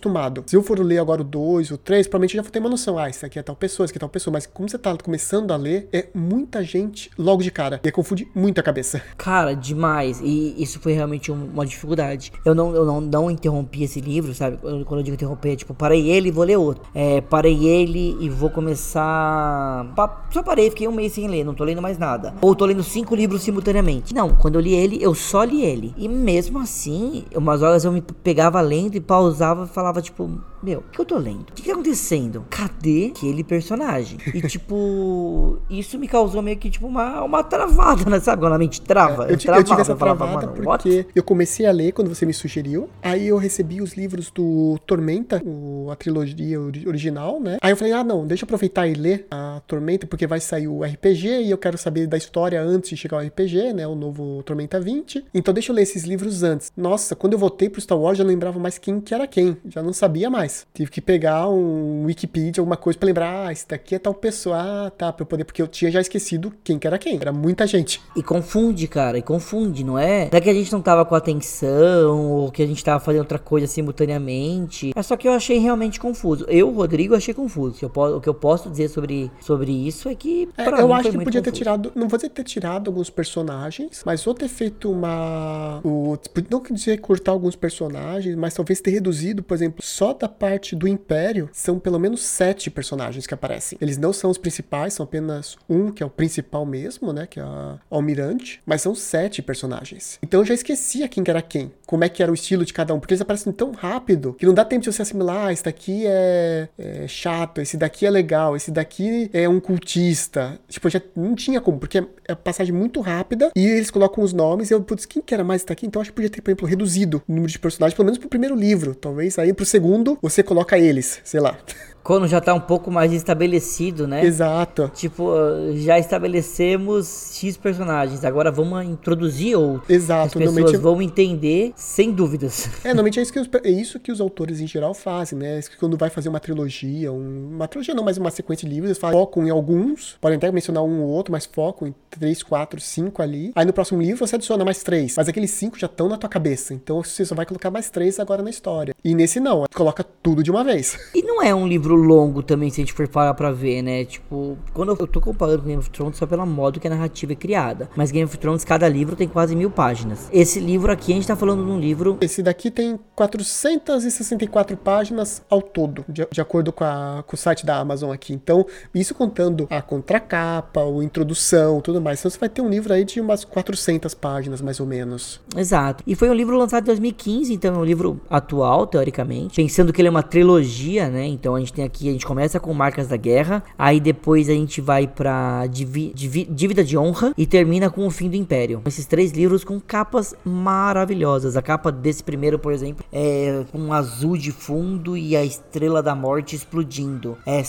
Se 0.46 0.56
eu 0.56 0.62
for 0.62 0.78
ler 0.78 0.98
agora 0.98 1.22
o 1.22 1.24
2, 1.24 1.70
o 1.70 1.78
3, 1.78 2.06
provavelmente 2.06 2.34
eu 2.34 2.38
já 2.38 2.42
vou 2.42 2.50
ter 2.50 2.58
uma 2.58 2.68
noção, 2.68 2.98
ah, 2.98 3.08
isso 3.08 3.24
aqui 3.24 3.38
é 3.38 3.42
tal 3.42 3.56
pessoa, 3.56 3.84
isso 3.84 3.92
aqui 3.92 3.98
é 3.98 4.00
tal 4.00 4.08
pessoa, 4.08 4.32
mas 4.32 4.46
como 4.46 4.68
você 4.68 4.78
tá 4.78 4.96
começando 4.96 5.50
a 5.52 5.56
ler, 5.56 5.88
é 5.92 6.08
muita 6.14 6.62
gente 6.62 7.10
logo 7.18 7.42
de 7.42 7.50
cara. 7.50 7.80
E 7.82 7.90
confunde 7.90 8.28
muito 8.34 8.58
a 8.58 8.62
cabeça. 8.62 9.02
Cara, 9.16 9.54
demais. 9.54 10.20
E 10.20 10.54
isso 10.62 10.80
foi 10.80 10.92
realmente 10.92 11.30
uma 11.30 11.64
dificuldade. 11.64 12.32
Eu 12.44 12.54
não, 12.54 12.74
eu 12.74 12.84
não, 12.84 13.00
não 13.00 13.30
interrompi 13.30 13.84
esse 13.84 14.00
livro, 14.00 14.34
sabe? 14.34 14.58
Quando 14.58 14.98
eu 14.98 15.02
digo 15.02 15.14
interromper, 15.14 15.52
é 15.52 15.56
tipo, 15.56 15.74
parei 15.74 16.10
ele 16.10 16.28
e 16.28 16.32
vou 16.32 16.44
ler 16.44 16.56
outro. 16.56 16.82
É, 16.94 17.20
parei 17.20 17.66
ele 17.66 18.16
e 18.20 18.28
vou 18.28 18.50
começar. 18.50 19.92
Só 20.30 20.42
parei, 20.42 20.70
fiquei 20.70 20.88
um 20.88 20.92
mês 20.92 21.12
sem 21.12 21.28
ler, 21.28 21.44
não 21.44 21.54
tô 21.54 21.64
lendo 21.64 21.80
mais 21.80 21.98
nada. 21.98 22.34
Ou 22.40 22.54
tô 22.54 22.64
lendo 22.64 22.82
cinco 22.82 23.14
livros 23.14 23.42
simultaneamente. 23.42 24.14
Não, 24.14 24.30
quando 24.30 24.56
eu 24.56 24.60
li 24.60 24.74
ele, 24.74 25.02
eu 25.02 25.14
só 25.14 25.44
li 25.44 25.62
ele. 25.62 25.94
E 25.96 26.08
mesmo 26.08 26.58
assim, 26.58 27.24
umas 27.34 27.62
horas 27.62 27.84
eu 27.84 27.92
me 27.92 28.00
pegava 28.00 28.60
lendo 28.60 28.96
e 28.96 29.00
pausava 29.00 29.64
e 29.64 29.68
falava, 29.68 29.83
tipo, 30.02 30.30
meu, 30.64 30.78
o 30.80 30.83
que 30.83 31.00
eu 31.00 31.04
tô 31.04 31.18
lendo? 31.18 31.42
O 31.42 31.52
que, 31.52 31.62
que 31.62 31.68
tá 31.68 31.75
acontecendo? 31.75 32.47
Cadê 32.49 33.12
aquele 33.14 33.44
personagem? 33.44 34.18
E 34.33 34.40
tipo, 34.49 35.59
isso 35.68 35.99
me 35.99 36.09
causou 36.09 36.40
meio 36.40 36.56
que 36.56 36.71
tipo 36.71 36.87
uma, 36.87 37.23
uma 37.23 37.44
travada, 37.44 38.09
né? 38.09 38.18
Sabe 38.18 38.40
quando 38.40 38.54
a 38.54 38.59
mente 38.59 38.80
trava? 38.80 39.25
É, 39.25 39.28
eu, 39.28 39.30
eu, 39.33 39.38
travava, 39.38 39.61
eu 39.61 39.64
tive 39.64 39.80
essa 39.83 39.94
travada 39.94 40.30
falava, 40.30 40.49
porque 40.49 40.66
what? 40.66 41.06
eu 41.14 41.23
comecei 41.23 41.66
a 41.66 41.73
ler 41.73 41.92
quando 41.92 42.09
você 42.09 42.25
me 42.25 42.33
sugeriu. 42.33 42.88
Aí 43.02 43.28
eu 43.28 43.37
recebi 43.37 43.83
os 43.83 43.92
livros 43.92 44.30
do 44.30 44.78
Tormenta, 44.87 45.42
o, 45.44 45.88
a 45.90 45.97
trilogia 45.97 46.59
original, 46.61 47.40
né? 47.40 47.59
Aí 47.61 47.73
eu 47.73 47.76
falei, 47.76 47.92
ah, 47.92 48.02
não, 48.02 48.26
deixa 48.26 48.44
eu 48.44 48.47
aproveitar 48.47 48.87
e 48.87 48.94
ler 48.94 49.26
a 49.30 49.61
Tormenta, 49.66 50.06
porque 50.06 50.26
vai 50.26 50.40
sair 50.40 50.66
o 50.66 50.83
RPG 50.83 51.42
e 51.42 51.50
eu 51.50 51.59
quero 51.59 51.76
saber 51.76 52.06
da 52.06 52.16
história 52.16 52.62
antes 52.62 52.90
de 52.90 52.97
chegar 52.97 53.18
ao 53.18 53.23
RPG, 53.23 53.75
né? 53.75 53.87
O 53.87 53.94
novo 53.94 54.42
Tormenta 54.44 54.80
20. 54.80 55.26
Então 55.35 55.52
deixa 55.52 55.73
eu 55.73 55.76
ler 55.76 55.83
esses 55.83 56.04
livros 56.04 56.42
antes. 56.42 56.73
Nossa, 56.76 57.14
quando 57.14 57.35
eu 57.35 57.38
voltei 57.38 57.68
pro 57.68 57.80
Star 57.80 57.99
Wars, 57.99 58.16
já 58.16 58.25
não 58.25 58.30
lembrava 58.30 58.59
mais 58.59 58.78
quem 58.78 59.00
que 59.00 59.14
era 59.14 59.26
quem. 59.26 59.56
Já 59.66 59.83
não 59.83 59.92
sabia 59.92 60.30
mais. 60.30 60.53
Tive 60.73 60.90
que 60.90 61.00
pegar 61.00 61.49
um 61.49 62.04
Wikipedia, 62.04 62.61
alguma 62.61 62.76
coisa 62.76 62.99
para 62.99 63.06
lembrar, 63.06 63.46
ah, 63.46 63.52
esse 63.52 63.66
daqui 63.68 63.94
é 63.94 63.99
tal 63.99 64.14
pessoa, 64.14 64.87
ah, 64.87 64.90
tá, 64.90 65.12
pra 65.12 65.23
eu 65.23 65.26
poder, 65.26 65.44
porque 65.44 65.61
eu 65.61 65.68
tinha 65.68 65.90
já 65.90 66.00
esquecido 66.00 66.52
quem 66.62 66.78
que 66.78 66.87
era 66.87 66.99
quem. 66.99 67.16
Era 67.16 67.32
muita 67.32 67.66
gente. 67.66 68.00
E 68.16 68.23
confunde, 68.23 68.87
cara, 68.87 69.18
e 69.18 69.23
confunde, 69.23 69.84
não 69.84 69.99
é? 69.99 70.28
Não 70.30 70.38
é 70.38 70.40
que 70.40 70.50
a 70.50 70.54
gente 70.54 70.73
não 70.73 70.80
tava 70.80 71.04
com 71.04 71.14
atenção, 71.14 72.30
ou 72.30 72.50
que 72.50 72.62
a 72.62 72.66
gente 72.66 72.82
tava 72.84 73.00
fazendo 73.00 73.20
outra 73.23 73.38
coisa 73.38 73.66
simultaneamente. 73.66 74.92
É 74.94 75.02
só 75.02 75.16
que 75.16 75.26
eu 75.26 75.32
achei 75.32 75.58
realmente 75.58 75.99
confuso. 75.99 76.44
Eu, 76.49 76.70
Rodrigo, 76.70 77.14
achei 77.14 77.34
confuso. 77.34 77.75
O 77.75 77.78
que 77.78 77.84
eu, 77.84 78.16
o 78.16 78.20
que 78.20 78.28
eu 78.28 78.34
posso 78.34 78.70
dizer 78.70 78.88
sobre, 78.88 79.30
sobre 79.40 79.73
isso 79.73 80.08
é 80.08 80.14
que. 80.14 80.49
É, 80.56 80.68
eu 80.68 80.92
acho 80.92 81.11
que 81.11 81.18
podia 81.18 81.25
confuso. 81.25 81.42
ter 81.42 81.52
tirado. 81.52 81.92
Não 81.94 82.08
vou 82.08 82.18
dizer 82.18 82.30
ter 82.30 82.44
tirado 82.44 82.88
alguns 82.88 83.11
personagens, 83.11 84.02
mas 84.04 84.26
ou 84.26 84.34
ter 84.34 84.49
feito 84.49 84.90
uma. 84.90 85.80
O, 85.84 86.16
não 86.50 86.62
dizer 86.75 86.99
cortar 86.99 87.32
alguns 87.32 87.56
personagens, 87.56 88.34
mas 88.37 88.54
talvez 88.54 88.80
ter 88.80 88.90
reduzido, 88.90 89.42
por 89.42 89.54
exemplo, 89.54 89.82
só 89.82 90.12
da 90.12 90.28
parte 90.28 90.43
do 90.76 90.86
Império, 90.86 91.48
são 91.52 91.78
pelo 91.78 91.98
menos 91.98 92.22
sete 92.22 92.70
personagens 92.70 93.26
que 93.26 93.34
aparecem. 93.34 93.78
Eles 93.80 93.96
não 93.96 94.12
são 94.12 94.30
os 94.30 94.38
principais, 94.38 94.94
são 94.94 95.04
apenas 95.04 95.56
um, 95.68 95.90
que 95.90 96.02
é 96.02 96.06
o 96.06 96.10
principal 96.10 96.66
mesmo, 96.66 97.12
né? 97.12 97.26
Que 97.26 97.40
é 97.40 97.42
a 97.42 97.78
Almirante. 97.90 98.60
Mas 98.66 98.82
são 98.82 98.94
sete 98.94 99.42
personagens. 99.42 100.18
Então 100.22 100.40
eu 100.40 100.44
já 100.44 100.54
esquecia 100.54 101.08
quem 101.08 101.24
era 101.26 101.40
quem. 101.40 101.72
Como 101.86 102.04
é 102.04 102.08
que 102.08 102.22
era 102.22 102.30
o 102.30 102.34
estilo 102.34 102.64
de 102.64 102.72
cada 102.72 102.94
um. 102.94 103.00
Porque 103.00 103.14
eles 103.14 103.22
aparecem 103.22 103.52
tão 103.52 103.72
rápido 103.72 104.34
que 104.34 104.46
não 104.46 104.54
dá 104.54 104.64
tempo 104.64 104.82
de 104.82 104.92
você 104.92 105.02
assimilar. 105.02 105.46
Ah, 105.46 105.52
esse 105.52 105.64
daqui 105.64 106.04
é, 106.06 106.68
é 106.78 107.08
chato, 107.08 107.60
esse 107.60 107.76
daqui 107.76 108.06
é 108.06 108.10
legal, 108.10 108.56
esse 108.56 108.70
daqui 108.70 109.28
é 109.32 109.48
um 109.48 109.58
cultista. 109.60 110.58
Tipo, 110.68 110.88
já 110.88 111.02
não 111.16 111.34
tinha 111.34 111.60
como, 111.60 111.78
porque 111.78 112.06
é 112.26 112.34
passagem 112.34 112.72
muito 112.74 113.00
rápida 113.00 113.50
e 113.54 113.66
eles 113.66 113.90
colocam 113.90 114.22
os 114.22 114.32
nomes 114.32 114.70
e 114.70 114.74
eu, 114.74 114.82
putz, 114.82 115.04
quem 115.04 115.20
que 115.20 115.34
era 115.34 115.44
mais 115.44 115.60
esse 115.60 115.66
daqui? 115.66 115.86
Então 115.86 116.00
eu 116.00 116.02
acho 116.02 116.10
que 116.10 116.14
podia 116.14 116.30
ter, 116.30 116.40
por 116.40 116.50
exemplo, 116.50 116.68
reduzido 116.68 117.22
o 117.28 117.32
número 117.32 117.50
de 117.50 117.58
personagens, 117.58 117.94
pelo 117.94 118.06
menos 118.06 118.18
pro 118.18 118.28
primeiro 118.28 118.54
livro. 118.54 118.94
Talvez 118.94 119.38
aí 119.38 119.52
pro 119.52 119.64
segundo 119.64 120.18
você 120.25 120.43
coloca 120.43 120.78
eles, 120.78 121.21
sei 121.23 121.38
lá. 121.38 121.59
Quando 122.04 122.28
já 122.28 122.38
tá 122.38 122.52
um 122.52 122.61
pouco 122.61 122.90
mais 122.90 123.14
estabelecido, 123.14 124.06
né? 124.06 124.23
Exato. 124.25 124.90
Tipo, 124.94 125.32
já 125.75 125.99
estabelecemos 125.99 127.30
X 127.32 127.56
personagens, 127.56 128.26
agora 128.26 128.52
vamos 128.52 128.84
introduzir 128.84 129.56
outros. 129.56 129.88
Exato. 129.88 130.38
As 130.38 130.44
pessoas 130.44 130.78
vão 130.78 131.00
entender 131.00 131.73
sem 131.75 132.12
dúvidas. 132.12 132.68
É, 132.84 132.88
normalmente 132.88 133.18
é 133.18 133.23
isso, 133.23 133.32
que 133.32 133.40
os, 133.40 133.49
é 133.64 133.70
isso 133.70 133.99
que 133.99 134.12
os 134.12 134.20
autores 134.20 134.61
em 134.61 134.66
geral 134.66 134.92
fazem, 134.92 135.38
né? 135.38 135.61
Que 135.62 135.78
quando 135.78 135.96
vai 135.96 136.11
fazer 136.11 136.28
uma 136.28 136.38
trilogia, 136.38 137.11
um, 137.11 137.52
uma 137.54 137.66
trilogia 137.66 137.94
não, 137.94 138.04
mas 138.04 138.18
uma 138.18 138.30
sequência 138.30 138.68
de 138.68 138.75
livros, 138.75 138.90
eles 138.90 138.99
focam 138.99 139.46
em 139.46 139.50
alguns, 139.50 140.18
podem 140.20 140.37
até 140.37 140.52
mencionar 140.52 140.84
um 140.84 141.02
ou 141.02 141.08
outro, 141.08 141.32
mas 141.32 141.46
focam 141.46 141.88
em 141.88 141.94
três, 142.11 142.42
quatro, 142.42 142.78
cinco 142.80 143.23
ali. 143.23 143.50
Aí 143.54 143.64
no 143.64 143.73
próximo 143.73 144.02
livro 144.02 144.26
você 144.26 144.37
adiciona 144.37 144.62
mais 144.62 144.82
três, 144.82 145.14
mas 145.16 145.26
aqueles 145.26 145.50
cinco 145.52 145.78
já 145.78 145.87
estão 145.87 146.06
na 146.06 146.18
tua 146.18 146.28
cabeça, 146.28 146.75
então 146.75 147.02
você 147.02 147.25
só 147.25 147.34
vai 147.34 147.46
colocar 147.46 147.70
mais 147.70 147.88
três 147.88 148.20
agora 148.20 148.42
na 148.42 148.50
história. 148.50 148.94
E 149.02 149.14
nesse 149.14 149.40
não, 149.40 149.64
coloca 149.75 150.04
tudo 150.23 150.42
de 150.42 150.50
uma 150.50 150.62
vez. 150.62 150.99
E 151.14 151.23
não 151.23 151.42
é 151.42 151.54
um 151.54 151.66
livro 151.66 151.93
livro 151.94 152.14
longo 152.14 152.42
também, 152.42 152.70
se 152.70 152.80
a 152.80 152.84
gente 152.84 152.92
for 152.92 153.06
parar 153.08 153.34
pra 153.34 153.50
ver, 153.50 153.82
né? 153.82 154.04
Tipo, 154.04 154.58
quando 154.72 154.96
eu 154.98 155.06
tô 155.06 155.20
comparando 155.20 155.62
com 155.62 155.68
Game 155.68 155.80
of 155.80 155.90
Thrones 155.90 156.16
só 156.16 156.26
pela 156.26 156.44
modo 156.44 156.80
que 156.80 156.86
a 156.86 156.90
narrativa 156.90 157.32
é 157.32 157.36
criada. 157.36 157.88
Mas 157.96 158.10
Game 158.10 158.24
of 158.24 158.36
Thrones, 158.36 158.64
cada 158.64 158.88
livro 158.88 159.16
tem 159.16 159.28
quase 159.28 159.54
mil 159.54 159.70
páginas. 159.70 160.28
Esse 160.32 160.60
livro 160.60 160.92
aqui, 160.92 161.12
a 161.12 161.14
gente 161.14 161.26
tá 161.26 161.36
falando 161.36 161.64
de 161.64 161.70
um 161.70 161.78
livro. 161.78 162.18
Esse 162.20 162.42
daqui 162.42 162.70
tem 162.70 162.98
464 163.14 164.76
páginas 164.76 165.42
ao 165.48 165.62
todo, 165.62 166.04
de, 166.08 166.26
de 166.30 166.40
acordo 166.40 166.72
com, 166.72 166.84
a, 166.84 167.24
com 167.26 167.34
o 167.34 167.38
site 167.38 167.64
da 167.64 167.78
Amazon 167.78 168.12
aqui. 168.12 168.32
Então, 168.32 168.66
isso 168.94 169.14
contando 169.14 169.66
a 169.70 169.80
contracapa, 169.80 170.80
a 170.80 171.04
introdução, 171.04 171.80
tudo 171.80 172.00
mais. 172.00 172.20
Então, 172.20 172.30
você 172.30 172.38
vai 172.38 172.48
ter 172.48 172.62
um 172.62 172.68
livro 172.68 172.92
aí 172.92 173.04
de 173.04 173.20
umas 173.20 173.44
400 173.44 174.14
páginas, 174.14 174.60
mais 174.60 174.80
ou 174.80 174.86
menos. 174.86 175.40
Exato. 175.56 176.02
E 176.06 176.14
foi 176.14 176.28
um 176.28 176.34
livro 176.34 176.56
lançado 176.56 176.84
em 176.84 176.86
2015, 176.86 177.52
então 177.52 177.74
é 177.74 177.78
um 177.78 177.84
livro 177.84 178.20
atual, 178.28 178.86
teoricamente. 178.86 179.56
Pensando 179.56 179.92
que 179.92 180.00
ele 180.00 180.08
é 180.08 180.10
uma 180.10 180.22
trilogia, 180.22 181.08
né? 181.08 181.26
Então 181.26 181.54
a 181.54 181.58
gente 181.58 181.72
tem 181.72 181.83
aqui, 181.84 182.08
a 182.08 182.12
gente 182.12 182.26
começa 182.26 182.58
com 182.58 182.72
Marcas 182.74 183.08
da 183.08 183.16
Guerra, 183.16 183.62
aí 183.78 184.00
depois 184.00 184.48
a 184.48 184.52
gente 184.52 184.80
vai 184.80 185.06
pra 185.06 185.66
Dívida 185.66 186.82
de 186.82 186.98
Honra 186.98 187.32
e 187.36 187.46
termina 187.46 187.90
com 187.90 188.06
O 188.06 188.10
Fim 188.10 188.28
do 188.28 188.36
Império. 188.36 188.82
Esses 188.86 189.06
três 189.06 189.32
livros 189.32 189.64
com 189.64 189.80
capas 189.80 190.34
maravilhosas. 190.44 191.56
A 191.56 191.62
capa 191.62 191.92
desse 191.92 192.22
primeiro, 192.22 192.58
por 192.58 192.72
exemplo, 192.72 193.04
é 193.12 193.64
com 193.70 193.78
um 193.78 193.92
azul 193.92 194.36
de 194.36 194.52
fundo 194.52 195.16
e 195.16 195.36
a 195.36 195.44
Estrela 195.44 196.02
da 196.02 196.14
Morte 196.14 196.56
explodindo. 196.56 197.38
É 197.46 197.62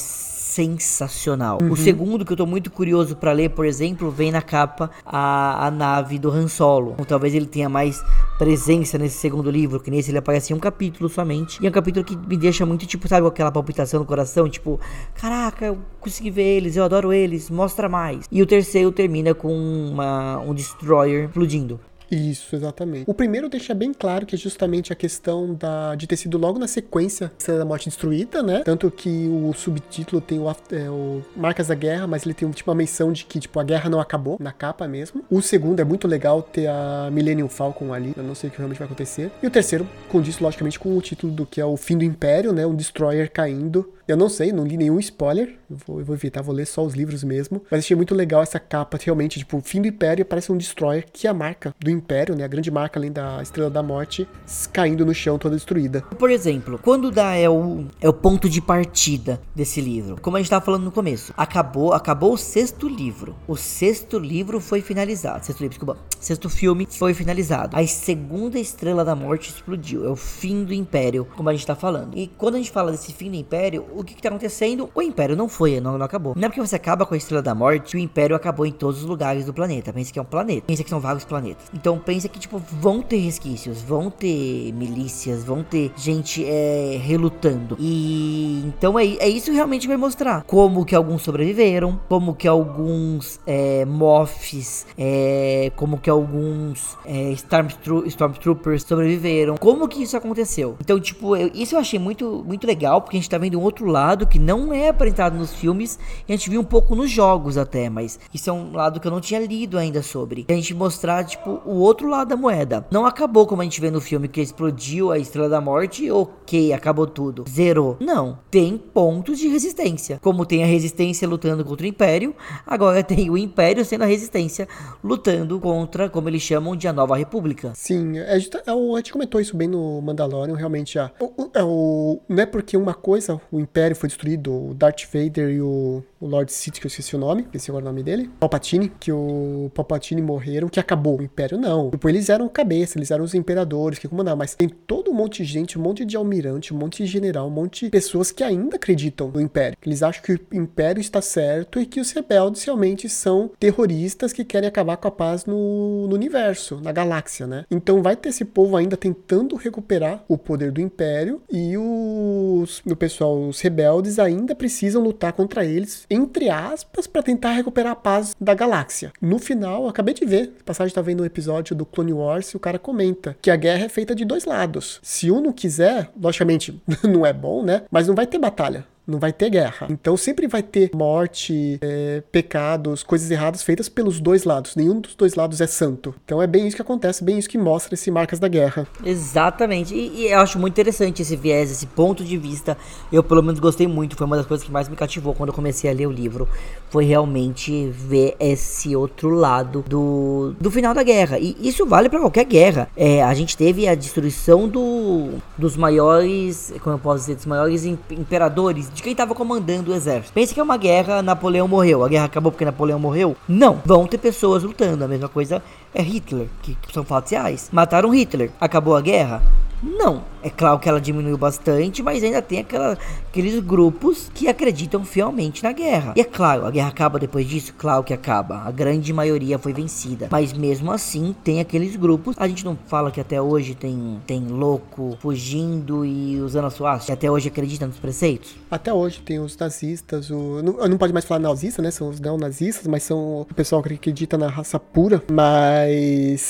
sensacional. 0.56 1.58
Uhum. 1.62 1.72
O 1.72 1.76
segundo, 1.76 2.24
que 2.24 2.32
eu 2.32 2.38
tô 2.38 2.46
muito 2.46 2.72
curioso 2.72 3.16
para 3.18 3.34
ler, 3.34 3.50
por 3.50 3.66
exemplo, 3.66 4.10
vem 4.10 4.32
na 4.32 4.42
capa 4.42 4.90
a, 5.06 5.68
a 5.68 5.72
nave 5.72 6.18
do 6.18 6.30
Han 6.30 6.48
Solo. 6.48 6.96
Ou 6.98 7.06
talvez 7.06 7.36
ele 7.36 7.46
tenha 7.46 7.68
mais 7.68 8.02
presença 8.38 8.98
nesse 8.98 9.18
segundo 9.18 9.52
livro, 9.52 9.82
que 9.82 9.92
nesse 9.92 10.12
ele 10.12 10.18
aparece 10.18 10.54
em 10.54 10.56
um 10.56 10.60
capítulo 10.60 11.10
somente. 11.10 11.62
E 11.62 11.66
é 11.66 11.70
um 11.70 11.74
capítulo 11.74 12.06
que 12.06 12.16
me 12.16 12.38
deixa 12.38 12.66
muito, 12.66 12.86
tipo, 12.86 13.06
sabe, 13.08 13.28
aquela 13.28 13.52
palpitação 13.52 14.00
no 14.00 14.06
coração, 14.06 14.48
tipo, 14.48 14.80
caraca, 15.14 15.66
eu 15.66 15.78
consegui 16.00 16.32
ver 16.32 16.58
eles, 16.58 16.78
eu 16.78 16.86
adoro 16.86 17.12
eles, 17.12 17.50
mostra 17.50 17.90
mais. 17.90 18.26
E 18.32 18.42
o 18.42 18.46
terceiro 18.46 18.92
termina 18.92 19.34
com 19.34 19.54
uma, 19.54 20.40
um 20.40 20.54
destroyer 20.54 21.26
explodindo. 21.26 21.80
Isso, 22.10 22.56
exatamente. 22.56 23.10
O 23.10 23.14
primeiro 23.14 23.50
deixa 23.50 23.74
bem 23.74 23.94
claro 23.94 24.26
que 24.26 24.36
é 24.36 24.38
justamente 24.38 24.92
a 24.92 24.96
questão 24.96 25.54
da, 25.54 25.96
de 25.96 26.08
ter 26.08 26.18
sido 26.18 26.38
logo 26.38 26.60
na 26.60 26.68
sequência 26.68 27.32
da 27.48 27.66
morte 27.66 27.90
destruída, 27.90 28.42
né? 28.42 28.62
Tanto 28.64 28.90
que 28.92 29.28
o 29.28 29.54
subtítulo 29.54 30.22
tem 30.22 30.40
o, 30.40 30.50
é, 30.50 30.90
o, 30.90 31.22
Marcas 31.36 31.68
da 31.68 31.76
Guerra, 31.76 32.08
mas 32.08 32.26
ele 32.26 32.34
tem 32.34 32.50
tipo, 32.52 32.70
uma 32.70 32.76
menção 32.76 33.12
de 33.12 33.26
que 33.26 33.40
tipo, 33.40 33.60
a 33.60 33.64
guerra 33.64 33.90
não 33.90 34.00
acabou 34.00 34.38
na 34.40 34.52
capa 34.52 34.88
mesmo. 34.88 35.24
O 35.30 35.42
segundo 35.42 35.80
é 35.80 35.84
muito 35.84 36.08
legal 36.08 36.42
ter 36.42 36.68
a 36.68 37.10
Millennium 37.12 37.50
Falcon 37.50 37.94
ali, 37.94 38.14
eu 38.16 38.24
não 38.24 38.36
sei 38.36 38.50
o 38.50 38.52
que 38.52 38.58
realmente 38.58 38.78
vai 38.78 38.86
acontecer. 38.86 39.32
E 39.42 39.48
o 39.48 39.52
terceiro 39.52 39.88
condiz 40.10 40.40
logicamente 40.40 40.80
com 40.80 40.96
o 40.96 41.02
título 41.02 41.32
do 41.34 41.46
que 41.46 41.60
é 41.60 41.66
o 41.66 41.78
fim 41.78 41.98
do 41.98 42.04
Império, 42.04 42.54
né? 42.54 42.66
Um 42.66 42.76
destroyer 42.76 43.32
caindo 43.32 43.94
eu 44.08 44.16
não 44.16 44.30
sei, 44.30 44.52
não 44.52 44.66
li 44.66 44.78
nenhum 44.78 45.00
spoiler. 45.00 45.56
Eu 45.70 45.78
vou, 45.86 46.00
eu 46.00 46.06
vou 46.06 46.16
evitar, 46.16 46.42
vou 46.42 46.54
ler 46.54 46.68
só 46.68 46.84
os 46.84 46.94
livros 46.94 47.24
mesmo. 47.24 47.62
Mas 47.72 47.80
achei 47.80 47.96
muito 47.96 48.14
legal 48.14 48.44
essa 48.44 48.60
capa, 48.60 49.00
realmente, 49.02 49.40
tipo, 49.40 49.60
fim 49.62 49.82
do 49.82 49.88
Império 49.88 50.24
parece 50.24 50.52
um 50.52 50.58
Destroyer, 50.58 51.06
que 51.12 51.26
é 51.26 51.30
a 51.30 51.34
marca 51.34 51.74
do 51.80 51.90
Império, 51.90 52.05
né? 52.36 52.44
A 52.44 52.48
grande 52.48 52.70
marca 52.72 53.00
além 53.00 53.12
da 53.12 53.42
Estrela 53.42 53.70
da 53.70 53.82
Morte, 53.84 54.28
caindo 54.72 55.06
no 55.06 55.14
chão 55.14 55.38
toda 55.38 55.56
destruída. 55.56 56.02
Por 56.18 56.30
exemplo, 56.30 56.80
quando 56.82 57.12
dá 57.12 57.36
é 57.36 57.50
o, 57.50 57.86
é 58.00 58.08
o 58.08 58.14
ponto 58.14 58.50
de 58.50 58.62
partida 58.62 59.42
desse 59.54 59.82
livro. 59.82 60.18
Como 60.22 60.38
a 60.38 60.40
gente 60.40 60.50
tava 60.50 60.64
falando 60.64 60.84
no 60.84 60.92
começo, 60.92 61.34
acabou, 61.36 61.94
acabou 61.94 62.34
o 62.34 62.38
sexto 62.38 62.88
livro. 62.88 63.36
O 63.48 63.56
sexto 63.56 64.18
livro 64.18 64.60
foi 64.60 64.82
finalizado. 64.82 65.46
Sexto 65.46 65.62
livro, 65.62 65.78
desculpa. 65.78 65.98
Sexto 66.20 66.50
filme 66.50 66.88
foi 66.90 67.14
finalizado. 67.14 67.76
A 67.78 67.86
segunda 67.86 68.60
Estrela 68.60 69.06
da 69.06 69.16
Morte 69.16 69.50
explodiu. 69.50 70.06
É 70.06 70.10
o 70.10 70.16
fim 70.16 70.64
do 70.64 70.74
Império, 70.74 71.28
como 71.36 71.50
a 71.50 71.54
gente 71.54 71.66
tá 71.66 71.76
falando. 71.76 72.18
E 72.18 72.28
quando 72.28 72.56
a 72.56 72.58
gente 72.58 72.72
fala 72.72 72.92
desse 72.92 73.14
fim 73.14 73.30
do 73.30 73.36
Império, 73.36 73.86
o 73.94 74.04
que, 74.04 74.16
que 74.16 74.22
tá 74.22 74.30
acontecendo? 74.30 74.90
O 74.94 75.02
Império 75.02 75.36
não 75.36 75.48
foi, 75.48 75.80
não, 75.80 75.98
não 75.98 76.06
acabou. 76.06 76.34
Não 76.36 76.46
é 76.46 76.50
porque 76.50 76.62
você 76.62 76.76
acaba 76.76 77.06
com 77.06 77.14
a 77.14 77.18
Estrela 77.18 77.42
da 77.42 77.54
Morte, 77.56 77.96
o 77.96 78.00
Império 78.00 78.36
acabou 78.36 78.66
em 78.66 78.72
todos 78.72 79.02
os 79.02 79.06
lugares 79.08 79.46
do 79.46 79.54
planeta. 79.54 79.94
Pensa 79.94 80.12
que 80.12 80.20
é 80.20 80.22
um 80.22 80.26
planeta. 80.26 80.66
Pensa 80.68 80.84
que 80.84 80.90
são 80.90 81.00
vários 81.00 81.26
planetas. 81.26 81.66
Então 81.86 82.00
pensa 82.00 82.27
que, 82.27 82.39
tipo, 82.39 82.58
vão 82.58 83.00
ter 83.00 83.18
resquícios, 83.18 83.80
vão 83.84 84.10
ter 84.10 84.74
milícias, 84.74 85.44
vão 85.44 85.62
ter 85.62 85.92
gente 85.96 86.44
é, 86.44 87.00
relutando. 87.00 87.77
E 87.80 88.63
então 88.65 88.98
é, 88.98 89.06
é 89.06 89.30
isso 89.30 89.51
realmente 89.51 89.88
vai 89.88 89.96
mostrar. 89.96 90.42
Como 90.46 90.84
que 90.84 90.96
alguns 90.96 91.22
sobreviveram, 91.22 92.00
como 92.10 92.34
que 92.34 92.48
alguns 92.48 93.39
é, 93.46 93.86
Moffs, 93.86 94.88
é, 94.98 95.72
como 95.75 96.00
que 96.00 96.10
alguns 96.10 96.98
é, 97.06 97.32
Stormtro 97.34 98.04
Stormtroopers 98.08 98.82
sobreviveram. 98.82 99.56
Como 99.56 99.88
que 99.88 100.01
isso 100.01 100.18
aconteceu? 100.18 100.77
Então, 100.82 101.00
tipo, 101.00 101.36
eu, 101.36 101.51
isso 101.54 101.75
eu 101.75 101.80
achei 101.80 102.00
muito, 102.00 102.44
muito 102.48 102.65
legal, 102.65 103.00
porque 103.00 103.15
a 103.15 103.20
gente 103.20 103.30
tá 103.30 103.38
vendo 103.38 103.60
um 103.60 103.63
outro 103.63 103.86
lado 103.86 104.25
que 104.25 104.39
não 104.39 104.74
é 104.74 104.89
apresentado 104.89 105.38
nos 105.38 105.54
filmes 105.54 106.00
e 106.27 106.34
a 106.34 106.36
gente 106.36 106.50
viu 106.50 106.62
um 106.62 106.65
pouco 106.65 106.96
nos 106.96 107.12
jogos 107.12 107.60
até, 107.60 107.92
mas 107.92 108.20
isso 108.34 108.50
é 108.50 108.54
um 108.54 108.74
lado 108.74 109.00
que 109.00 109.06
eu 109.06 109.12
não 109.12 109.22
tinha 109.22 109.39
lido 109.39 109.77
ainda 109.77 110.01
sobre. 110.01 110.48
A 110.50 110.54
gente 110.54 110.74
mostrar, 110.74 111.24
tipo, 111.24 111.62
o 111.63 111.75
outro 111.77 112.08
lado 112.08 112.29
da 112.29 112.36
moeda. 112.36 112.86
Não 112.91 113.05
acabou 113.05 113.46
como 113.46 113.62
a 113.62 113.65
gente 113.65 113.82
vê 113.82 113.89
no 113.91 114.01
filme 114.01 114.27
que 114.27 114.41
explodiu 114.41 115.12
a 115.12 115.17
Estrela 115.17 115.50
da 115.50 115.62
Morte, 115.62 116.10
ok, 116.10 116.74
acabou 116.74 117.08
tudo. 117.08 117.46
Zerou. 117.50 117.98
Não. 118.00 118.39
Tem 118.50 118.77
pontos 118.77 119.39
de 119.39 119.48
resistência. 119.48 120.20
Como 120.22 120.46
tem 120.46 120.63
a 120.63 120.67
resistência 120.67 121.27
lutando 121.27 121.63
contra 121.63 121.86
o 121.86 121.89
Império, 121.89 122.36
agora 122.65 123.01
tem 123.03 123.29
o 123.29 123.38
Império 123.38 123.84
sendo 123.86 124.03
a 124.03 124.08
resistência 124.08 124.67
lutando 125.03 125.60
contra, 125.60 126.10
como 126.10 126.29
eles 126.29 126.41
chamam, 126.41 126.75
de 126.75 126.88
a 126.88 126.94
Nova 126.94 127.15
República. 127.15 127.72
Sim, 127.75 128.20
a 128.20 128.38
gente, 128.38 128.58
a 128.58 128.98
gente 128.98 129.12
comentou 129.12 129.39
isso 129.39 129.55
bem 129.55 129.67
no 129.67 130.01
Mandalorian, 130.01 130.55
realmente 130.55 130.96
já. 130.96 131.12
O, 131.20 131.50
é 131.53 131.63
o, 131.63 132.20
não 132.27 132.44
é 132.44 132.46
porque 132.46 132.77
uma 132.77 132.94
coisa, 132.94 133.39
o 133.51 133.60
Império 133.60 133.96
foi 133.96 134.08
destruído, 134.08 134.70
o 134.70 134.74
Darth 134.74 135.03
Vader 135.12 135.50
e 135.50 135.62
o, 135.62 136.03
o 136.25 136.27
Lord 136.27 136.51
Sith, 136.51 136.79
que 136.79 136.86
eu 136.86 136.89
esqueci 136.89 137.15
o 137.15 137.20
nome, 137.20 137.44
esqueci 137.44 137.70
agora 137.70 137.86
o 137.86 137.88
nome 137.88 138.01
dele, 138.01 138.29
Palpatine, 138.39 138.91
que 139.00 139.12
o 139.12 139.70
Palpatine 139.74 140.22
morreram, 140.22 140.67
que 140.67 140.79
acabou 140.79 141.20
o 141.20 141.24
Império, 141.24 141.58
não. 141.58 141.91
Tipo, 141.91 142.10
eles 142.10 142.29
eram 142.29 142.50
cabeça, 142.50 142.98
eles 142.98 143.12
eram 143.12 143.24
os 143.24 143.36
imperadores 143.36 144.00
que 144.00 144.08
comandavam, 144.08 144.39
mas 144.39 144.55
tem 144.55 144.67
todo 144.67 145.12
um 145.12 145.13
monte 145.13 145.44
de 145.44 145.46
gente, 145.46 145.77
um 145.77 145.82
monte 145.82 146.03
de 146.03 146.17
almirante, 146.17 146.74
um 146.74 146.77
monte 146.77 147.03
de 147.03 147.05
general, 147.05 147.48
um 147.48 147.51
monte 147.51 147.86
de 147.86 147.91
pessoas 147.91 148.32
que 148.32 148.44
ainda 148.44 148.75
acreditam 148.75 149.29
no 149.29 149.39
Império. 149.39 149.77
Eles 149.86 150.01
acham 150.01 150.24
que 150.24 150.34
o 150.34 150.39
Império 150.51 151.00
está 151.00 151.22
certo 151.22 151.79
e 151.79 151.86
que 151.86 152.00
os 152.00 152.12
rebeldes 152.12 152.63
realmente 152.63 153.08
são 153.08 153.51
terroristas 153.60 154.34
que 154.34 154.44
querem 154.44 154.67
acabar 154.67 154.98
com 154.98 155.08
a 155.08 155.12
paz 155.12 155.46
no, 155.46 156.08
no 156.08 156.15
universo, 156.15 156.79
na 156.82 156.91
galáxia, 156.91 157.46
né? 157.46 157.65
Então 157.70 158.01
vai 158.01 158.15
ter 158.15 158.29
esse 158.29 158.46
povo 158.46 158.75
ainda 158.75 158.98
tentando 158.98 159.55
recuperar 159.55 160.24
o 160.27 160.38
poder 160.38 160.72
do 160.72 160.82
Império 160.82 161.41
e 161.51 161.77
os, 161.77 162.82
o 162.86 162.96
pessoal, 162.96 163.48
os 163.48 163.60
rebeldes 163.62 164.17
ainda 164.17 164.55
precisam 164.55 165.03
lutar 165.03 165.34
contra 165.34 165.65
eles, 165.65 166.05
entre 166.15 166.50
aspas, 166.50 167.05
para 167.07 167.22
tentar 167.22 167.51
recuperar 167.51 167.91
a 167.91 167.95
paz 167.95 168.36
da 168.39 168.53
galáxia. 168.53 169.12
No 169.22 169.38
final, 169.38 169.88
acabei 169.88 170.13
de 170.13 170.25
ver, 170.25 170.53
passagem 170.65 170.93
tá 170.93 171.01
vendo 171.01 171.24
um 171.24 171.25
episódio 171.25 171.75
do 171.75 171.86
Clone 171.86 172.13
Wars 172.13 172.50
e 172.50 172.57
o 172.57 172.60
cara 172.60 172.79
comenta 172.79 173.38
que 173.41 173.51
a 173.51 173.55
guerra 173.55 173.86
é 173.86 173.89
feita 173.89 174.15
de 174.15 174.25
dois 174.25 174.45
lados. 174.45 175.00
Se 175.03 175.29
um 175.29 175.41
não 175.41 175.51
quiser, 175.51 176.10
logicamente 176.19 176.81
não 177.03 177.25
é 177.25 177.34
bom, 177.34 177.63
né? 177.63 177.84
Mas 177.91 178.07
não 178.07 178.15
vai 178.15 178.25
ter 178.25 178.39
batalha 178.39 178.86
não 179.08 179.20
vai 179.20 179.32
ter 179.32 179.50
guerra. 179.50 179.88
Então 179.90 180.18
sempre 180.18 180.48
vai 180.48 180.64
ter 180.64 180.92
morte, 180.94 181.78
é, 181.82 182.24
pecados, 182.32 183.04
coisas 183.04 183.30
erradas 183.30 183.64
feitas 183.64 183.88
pelos 183.88 184.20
dois 184.20 184.44
lados. 184.44 184.76
Nenhum 184.76 185.00
dos 185.00 185.16
dois 185.16 185.36
lados 185.36 185.62
é 185.62 185.68
santo. 185.68 186.16
Então 186.26 186.42
é 186.42 186.48
bem 186.48 186.68
isso 186.68 186.76
que 186.76 186.82
acontece, 186.82 187.24
bem 187.24 187.38
isso 187.38 187.50
que 187.50 187.58
mostra 187.58 187.94
esse 187.94 188.10
Marcas 188.10 188.40
da 188.40 188.48
Guerra. 188.48 188.88
Exatamente. 189.04 189.94
E, 189.94 190.24
e, 190.24 190.32
eu 190.32 190.39
acho 190.39 190.58
muito 190.60 190.74
interessante 190.74 191.22
esse 191.22 191.36
viés, 191.36 191.72
esse 191.72 191.86
ponto 191.86 192.24
de 192.24 192.38
vista. 192.38 192.78
Eu 193.12 193.24
pelo 193.24 193.44
menos 193.44 193.60
gostei 193.60 193.88
muito. 193.88 194.15
Foi 194.15 194.26
uma 194.26 194.38
das 194.38 194.46
coisas 194.46 194.65
que 194.65 194.72
mais 194.72 194.89
me 194.89 194.96
cativou 194.96 195.34
quando 195.34 195.50
eu 195.50 195.56
comecei 195.56 195.89
a 195.89 195.94
ler 195.94 196.08
o 196.08 196.12
livro. 196.12 196.48
Foi 196.89 197.06
realmente 197.06 197.89
ver 197.89 198.36
esse 198.39 198.96
outro 198.96 199.30
lado 199.30 199.84
do, 199.88 200.56
do 200.60 200.72
final 200.72 200.94
da 200.94 201.04
guerra. 201.04 201.38
E 201.38 201.56
isso 201.62 201.86
vale 201.86 202.10
para 202.10 202.20
qualquer 202.20 202.46
guerra. 202.46 202.89
É, 202.96 203.24
a 203.24 203.34
gente 203.34 203.56
teve 203.56 203.88
a 203.88 203.96
destruição 203.96 204.68
do, 204.68 205.34
dos 205.58 205.76
maiores, 205.76 206.74
como 206.82 206.96
eu 206.96 207.00
posso 207.00 207.20
dizer, 207.20 207.36
dos 207.36 207.46
maiores 207.46 207.86
imperadores 207.86 208.89
de 208.95 209.03
quem 209.03 209.12
estava 209.12 209.36
comandando 209.36 209.91
o 209.91 209.93
exército. 209.93 210.34
Pensa 210.34 210.53
que 210.53 210.60
é 210.60 210.63
uma 210.63 210.77
guerra, 210.77 211.21
Napoleão 211.21 211.67
morreu. 211.67 212.03
A 212.03 212.08
guerra 212.08 212.25
acabou 212.25 212.51
porque 212.51 212.63
Napoleão 212.63 212.97
morreu? 212.97 213.36
Não. 213.47 213.81
Vão 213.86 214.08
ter 214.08 214.17
pessoas 214.17 214.63
lutando. 214.63 215.03
A 215.03 215.08
mesma 215.08 215.27
coisa 215.27 215.62
é 215.95 216.01
Hitler, 216.01 216.47
que 216.62 216.77
são 216.93 217.03
fatos 217.03 217.31
reais. 217.31 217.69
Mataram 217.71 218.13
Hitler. 218.13 218.51
Acabou 218.60 218.95
a 218.95 219.01
guerra? 219.01 219.41
Não. 219.81 220.23
É 220.45 220.49
claro 220.51 220.77
que 220.77 220.88
ela 220.88 221.01
diminuiu 221.01 221.39
bastante, 221.39 222.03
mas 222.03 222.23
ainda 222.23 222.39
tem 222.39 222.60
aquela, 222.60 222.95
aqueles 223.27 223.60
grupos 223.62 224.29
que 224.31 224.47
acreditam 224.47 225.03
fielmente 225.03 225.63
na 225.63 225.71
guerra. 225.71 226.13
E 226.15 226.21
é 226.21 226.23
claro, 226.23 226.67
a 226.67 226.71
guerra 226.71 226.89
acaba 226.89 227.17
depois 227.17 227.47
disso? 227.47 227.73
Claro 227.75 228.03
que 228.03 228.13
acaba. 228.13 228.58
A 228.60 228.69
grande 228.69 229.12
maioria 229.12 229.58
foi 229.58 229.73
vencida. 229.73 230.27
Mas 230.29 230.53
mesmo 230.53 230.91
assim, 230.91 231.36
tem 231.43 231.60
aqueles 231.60 231.95
grupos. 231.95 232.36
A 232.38 232.47
gente 232.47 232.63
não 232.63 232.77
fala 232.88 233.10
que 233.10 233.19
até 233.19 233.41
hoje 233.41 233.73
tem, 233.73 234.21
tem 234.27 234.45
louco 234.47 235.17
fugindo 235.19 236.05
e 236.05 236.39
usando 236.39 236.65
a 236.65 236.69
suástica. 236.69 237.13
Até 237.13 237.31
hoje 237.31 237.47
acredita 237.47 237.88
nos 237.88 237.97
preceitos? 237.97 238.55
Até 238.69 238.93
hoje 238.93 239.21
tem 239.21 239.39
os 239.39 239.58
nazistas, 239.58 240.29
o. 240.29 240.62
Não, 240.62 240.88
não 240.88 240.97
pode 240.97 241.12
mais 241.12 241.25
falar 241.25 241.39
nazista, 241.39 241.81
né? 241.81 241.89
São 241.89 242.10
os 242.10 242.19
neonazistas, 242.19 242.86
mas 242.86 243.01
são 243.01 243.41
o 243.41 243.47
pessoal 243.55 243.81
que 243.81 243.91
acredita 243.91 244.38
na 244.38 244.47
raça 244.47 244.79
pura. 244.79 245.23
Mas. 245.31 245.85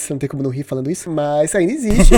Não 0.10 0.17
tem 0.17 0.30
como 0.30 0.43
não 0.43 0.50
rir 0.50 0.63
falando 0.63 0.89
isso. 0.89 1.10
Mas 1.10 1.56
ainda 1.56 1.74
existe 1.74 2.13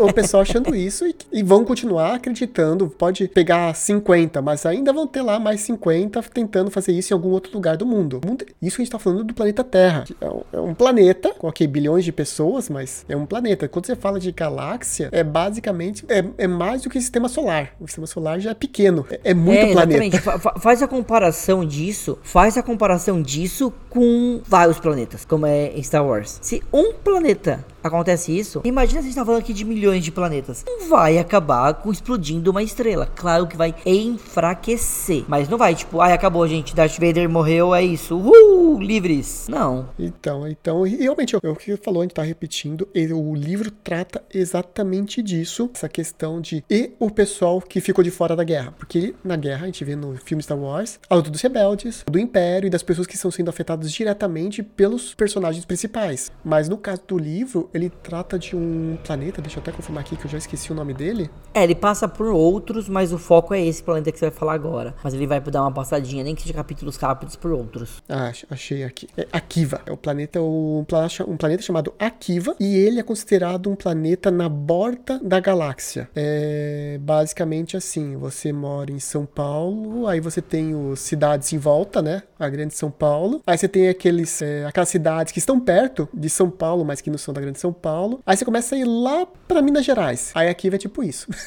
o, 0.00 0.06
o 0.06 0.12
pessoal 0.12 0.42
achando 0.42 0.74
isso 0.74 1.06
e 1.06 1.14
e 1.32 1.42
vão 1.42 1.64
continuar 1.64 2.14
acreditando. 2.14 2.88
Pode 2.88 3.28
pegar 3.28 3.74
50, 3.74 4.40
mas 4.42 4.64
ainda 4.66 4.92
vão 4.92 5.06
ter 5.06 5.22
lá 5.22 5.38
mais 5.38 5.60
50 5.62 6.22
tentando 6.22 6.70
fazer 6.70 6.92
isso 6.92 7.12
em 7.12 7.14
algum 7.14 7.30
outro 7.30 7.52
lugar 7.52 7.76
do 7.76 7.86
mundo. 7.86 8.20
Isso 8.60 8.76
que 8.76 8.82
a 8.82 8.84
gente 8.84 8.92
tá 8.92 8.98
falando 8.98 9.24
do 9.24 9.34
planeta 9.34 9.62
Terra. 9.64 10.04
É 10.20 10.60
um, 10.60 10.70
é 10.70 10.74
planeta 10.74 11.32
com 11.34 11.48
aqui 11.48 11.66
bilhões 11.66 12.04
de 12.04 12.12
pessoas, 12.12 12.68
mas 12.68 13.04
é 13.08 13.16
um 13.16 13.26
planeta. 13.26 13.68
Quando 13.68 13.86
você 13.86 13.96
fala 13.96 14.18
de 14.18 14.32
galáxia, 14.32 15.08
é 15.12 15.22
basicamente 15.22 16.04
é, 16.08 16.24
é 16.38 16.46
mais 16.46 16.82
do 16.82 16.90
que 16.90 17.00
sistema 17.00 17.28
solar. 17.28 17.74
O 17.80 17.86
sistema 17.86 18.06
solar 18.06 18.40
já 18.40 18.50
é 18.50 18.54
pequeno. 18.54 19.06
É, 19.10 19.20
é 19.30 19.34
muito 19.34 19.58
é, 19.58 19.72
planeta. 19.72 20.38
faz 20.58 20.82
a 20.82 20.88
comparação 20.88 21.64
disso, 21.64 22.18
faz 22.22 22.56
a 22.56 22.62
comparação 22.62 23.20
disso 23.22 23.72
com 23.88 24.40
vários 24.46 24.78
planetas, 24.78 25.24
como 25.24 25.46
é 25.46 25.72
em 25.74 25.82
Star 25.82 26.06
Wars. 26.06 26.38
Se 26.42 26.57
um 26.72 26.92
planeta 26.92 27.64
acontece 27.82 28.36
isso, 28.36 28.60
imagina 28.64 29.00
se 29.00 29.06
a 29.06 29.10
gente 29.10 29.14
tá 29.14 29.24
falando 29.24 29.40
aqui 29.40 29.52
de 29.52 29.64
milhões 29.64 30.04
de 30.04 30.10
planetas. 30.10 30.64
Não 30.66 30.88
vai 30.88 31.18
acabar 31.18 31.74
com 31.74 31.90
explodindo 31.90 32.50
uma 32.50 32.62
estrela. 32.62 33.06
Claro 33.06 33.46
que 33.46 33.56
vai 33.56 33.74
enfraquecer. 33.84 35.24
Mas 35.26 35.48
não 35.48 35.58
vai, 35.58 35.74
tipo, 35.74 36.00
ai, 36.00 36.12
acabou, 36.12 36.46
gente. 36.46 36.74
Darth 36.74 36.98
Vader 36.98 37.28
morreu, 37.28 37.74
é 37.74 37.82
isso. 37.82 38.16
Uh, 38.16 38.80
livres. 38.80 39.46
Não. 39.48 39.88
Então, 39.98 40.46
então, 40.46 40.82
realmente, 40.82 41.34
é 41.34 41.48
o 41.48 41.56
que 41.56 41.76
falou, 41.76 42.02
a 42.02 42.04
gente 42.04 42.14
tá 42.14 42.22
repetindo, 42.22 42.88
o 42.94 43.34
livro 43.34 43.70
trata 43.70 44.22
exatamente 44.32 45.22
disso, 45.22 45.70
essa 45.74 45.88
questão 45.88 46.40
de 46.40 46.64
e 46.70 46.92
o 46.98 47.10
pessoal 47.10 47.60
que 47.60 47.80
ficou 47.80 48.04
de 48.04 48.10
fora 48.10 48.36
da 48.36 48.44
guerra. 48.44 48.72
Porque 48.72 49.14
na 49.24 49.36
guerra, 49.36 49.62
a 49.62 49.66
gente 49.66 49.84
vê 49.84 49.96
no 49.96 50.16
filme 50.16 50.42
Star 50.42 50.58
Wars, 50.58 50.98
a 51.08 51.14
luta 51.14 51.30
dos 51.30 51.40
rebeldes, 51.40 52.04
do 52.10 52.18
Império 52.18 52.66
e 52.66 52.70
das 52.70 52.82
pessoas 52.82 53.06
que 53.06 53.14
estão 53.14 53.30
sendo 53.30 53.48
afetadas 53.48 53.90
diretamente 53.92 54.62
pelos 54.62 55.14
personagens 55.14 55.64
principais. 55.64 56.30
Mas 56.48 56.68
no 56.68 56.78
caso 56.78 57.02
do 57.06 57.18
livro, 57.18 57.68
ele 57.74 57.90
trata 57.90 58.38
de 58.38 58.56
um 58.56 58.96
planeta, 59.04 59.42
deixa 59.42 59.58
eu 59.58 59.62
até 59.62 59.70
confirmar 59.70 60.02
aqui 60.02 60.16
que 60.16 60.24
eu 60.24 60.30
já 60.30 60.38
esqueci 60.38 60.72
o 60.72 60.74
nome 60.74 60.94
dele. 60.94 61.30
É, 61.52 61.62
ele 61.62 61.74
passa 61.74 62.08
por 62.08 62.28
outros, 62.28 62.88
mas 62.88 63.12
o 63.12 63.18
foco 63.18 63.52
é 63.52 63.64
esse 63.64 63.82
planeta 63.82 64.10
que 64.10 64.18
você 64.18 64.30
vai 64.30 64.34
falar 64.38 64.54
agora. 64.54 64.94
Mas 65.04 65.12
ele 65.12 65.26
vai 65.26 65.40
dar 65.40 65.62
uma 65.62 65.72
passadinha, 65.72 66.24
nem 66.24 66.34
que 66.34 66.42
seja 66.42 66.54
capítulos 66.54 66.96
rápidos 66.96 67.36
por 67.36 67.52
outros. 67.52 68.02
Ah, 68.08 68.28
ach- 68.28 68.44
achei 68.50 68.82
aqui. 68.82 69.06
É 69.16 69.26
Akiva. 69.32 69.80
É 69.84 69.92
o 69.92 69.96
planeta, 69.96 70.40
um 70.40 70.84
um 71.28 71.36
planeta 71.36 71.62
chamado 71.62 71.92
Akiva, 71.98 72.56
e 72.58 72.76
ele 72.76 72.98
é 72.98 73.02
considerado 73.02 73.68
um 73.68 73.76
planeta 73.76 74.30
na 74.30 74.48
borda 74.48 75.18
da 75.22 75.38
galáxia. 75.40 76.08
É 76.16 76.98
basicamente 77.00 77.76
assim: 77.76 78.16
você 78.16 78.52
mora 78.52 78.90
em 78.90 78.98
São 78.98 79.26
Paulo, 79.26 80.06
aí 80.06 80.20
você 80.20 80.40
tem 80.40 80.74
os 80.74 81.00
cidades 81.00 81.52
em 81.52 81.58
volta, 81.58 82.00
né? 82.00 82.22
A 82.38 82.48
grande 82.48 82.74
São 82.74 82.90
Paulo. 82.90 83.40
Aí 83.46 83.58
você 83.58 83.68
tem 83.68 83.88
aqueles, 83.88 84.40
é, 84.40 84.64
aquelas 84.64 84.88
cidades 84.88 85.32
que 85.32 85.38
estão 85.38 85.58
perto 85.60 86.08
de 86.14 86.27
São 86.28 86.50
Paulo, 86.50 86.84
mas 86.84 87.00
que 87.00 87.10
não 87.10 87.18
são 87.18 87.32
da 87.34 87.40
grande 87.40 87.58
São 87.58 87.72
Paulo. 87.72 88.20
Aí 88.26 88.36
você 88.36 88.44
começa 88.44 88.74
a 88.74 88.78
ir 88.78 88.84
lá 88.84 89.26
pra 89.46 89.62
Minas 89.62 89.84
Gerais. 89.84 90.30
Aí 90.34 90.48
Akiva 90.48 90.76
é 90.76 90.78
tipo 90.78 91.02
isso. 91.02 91.28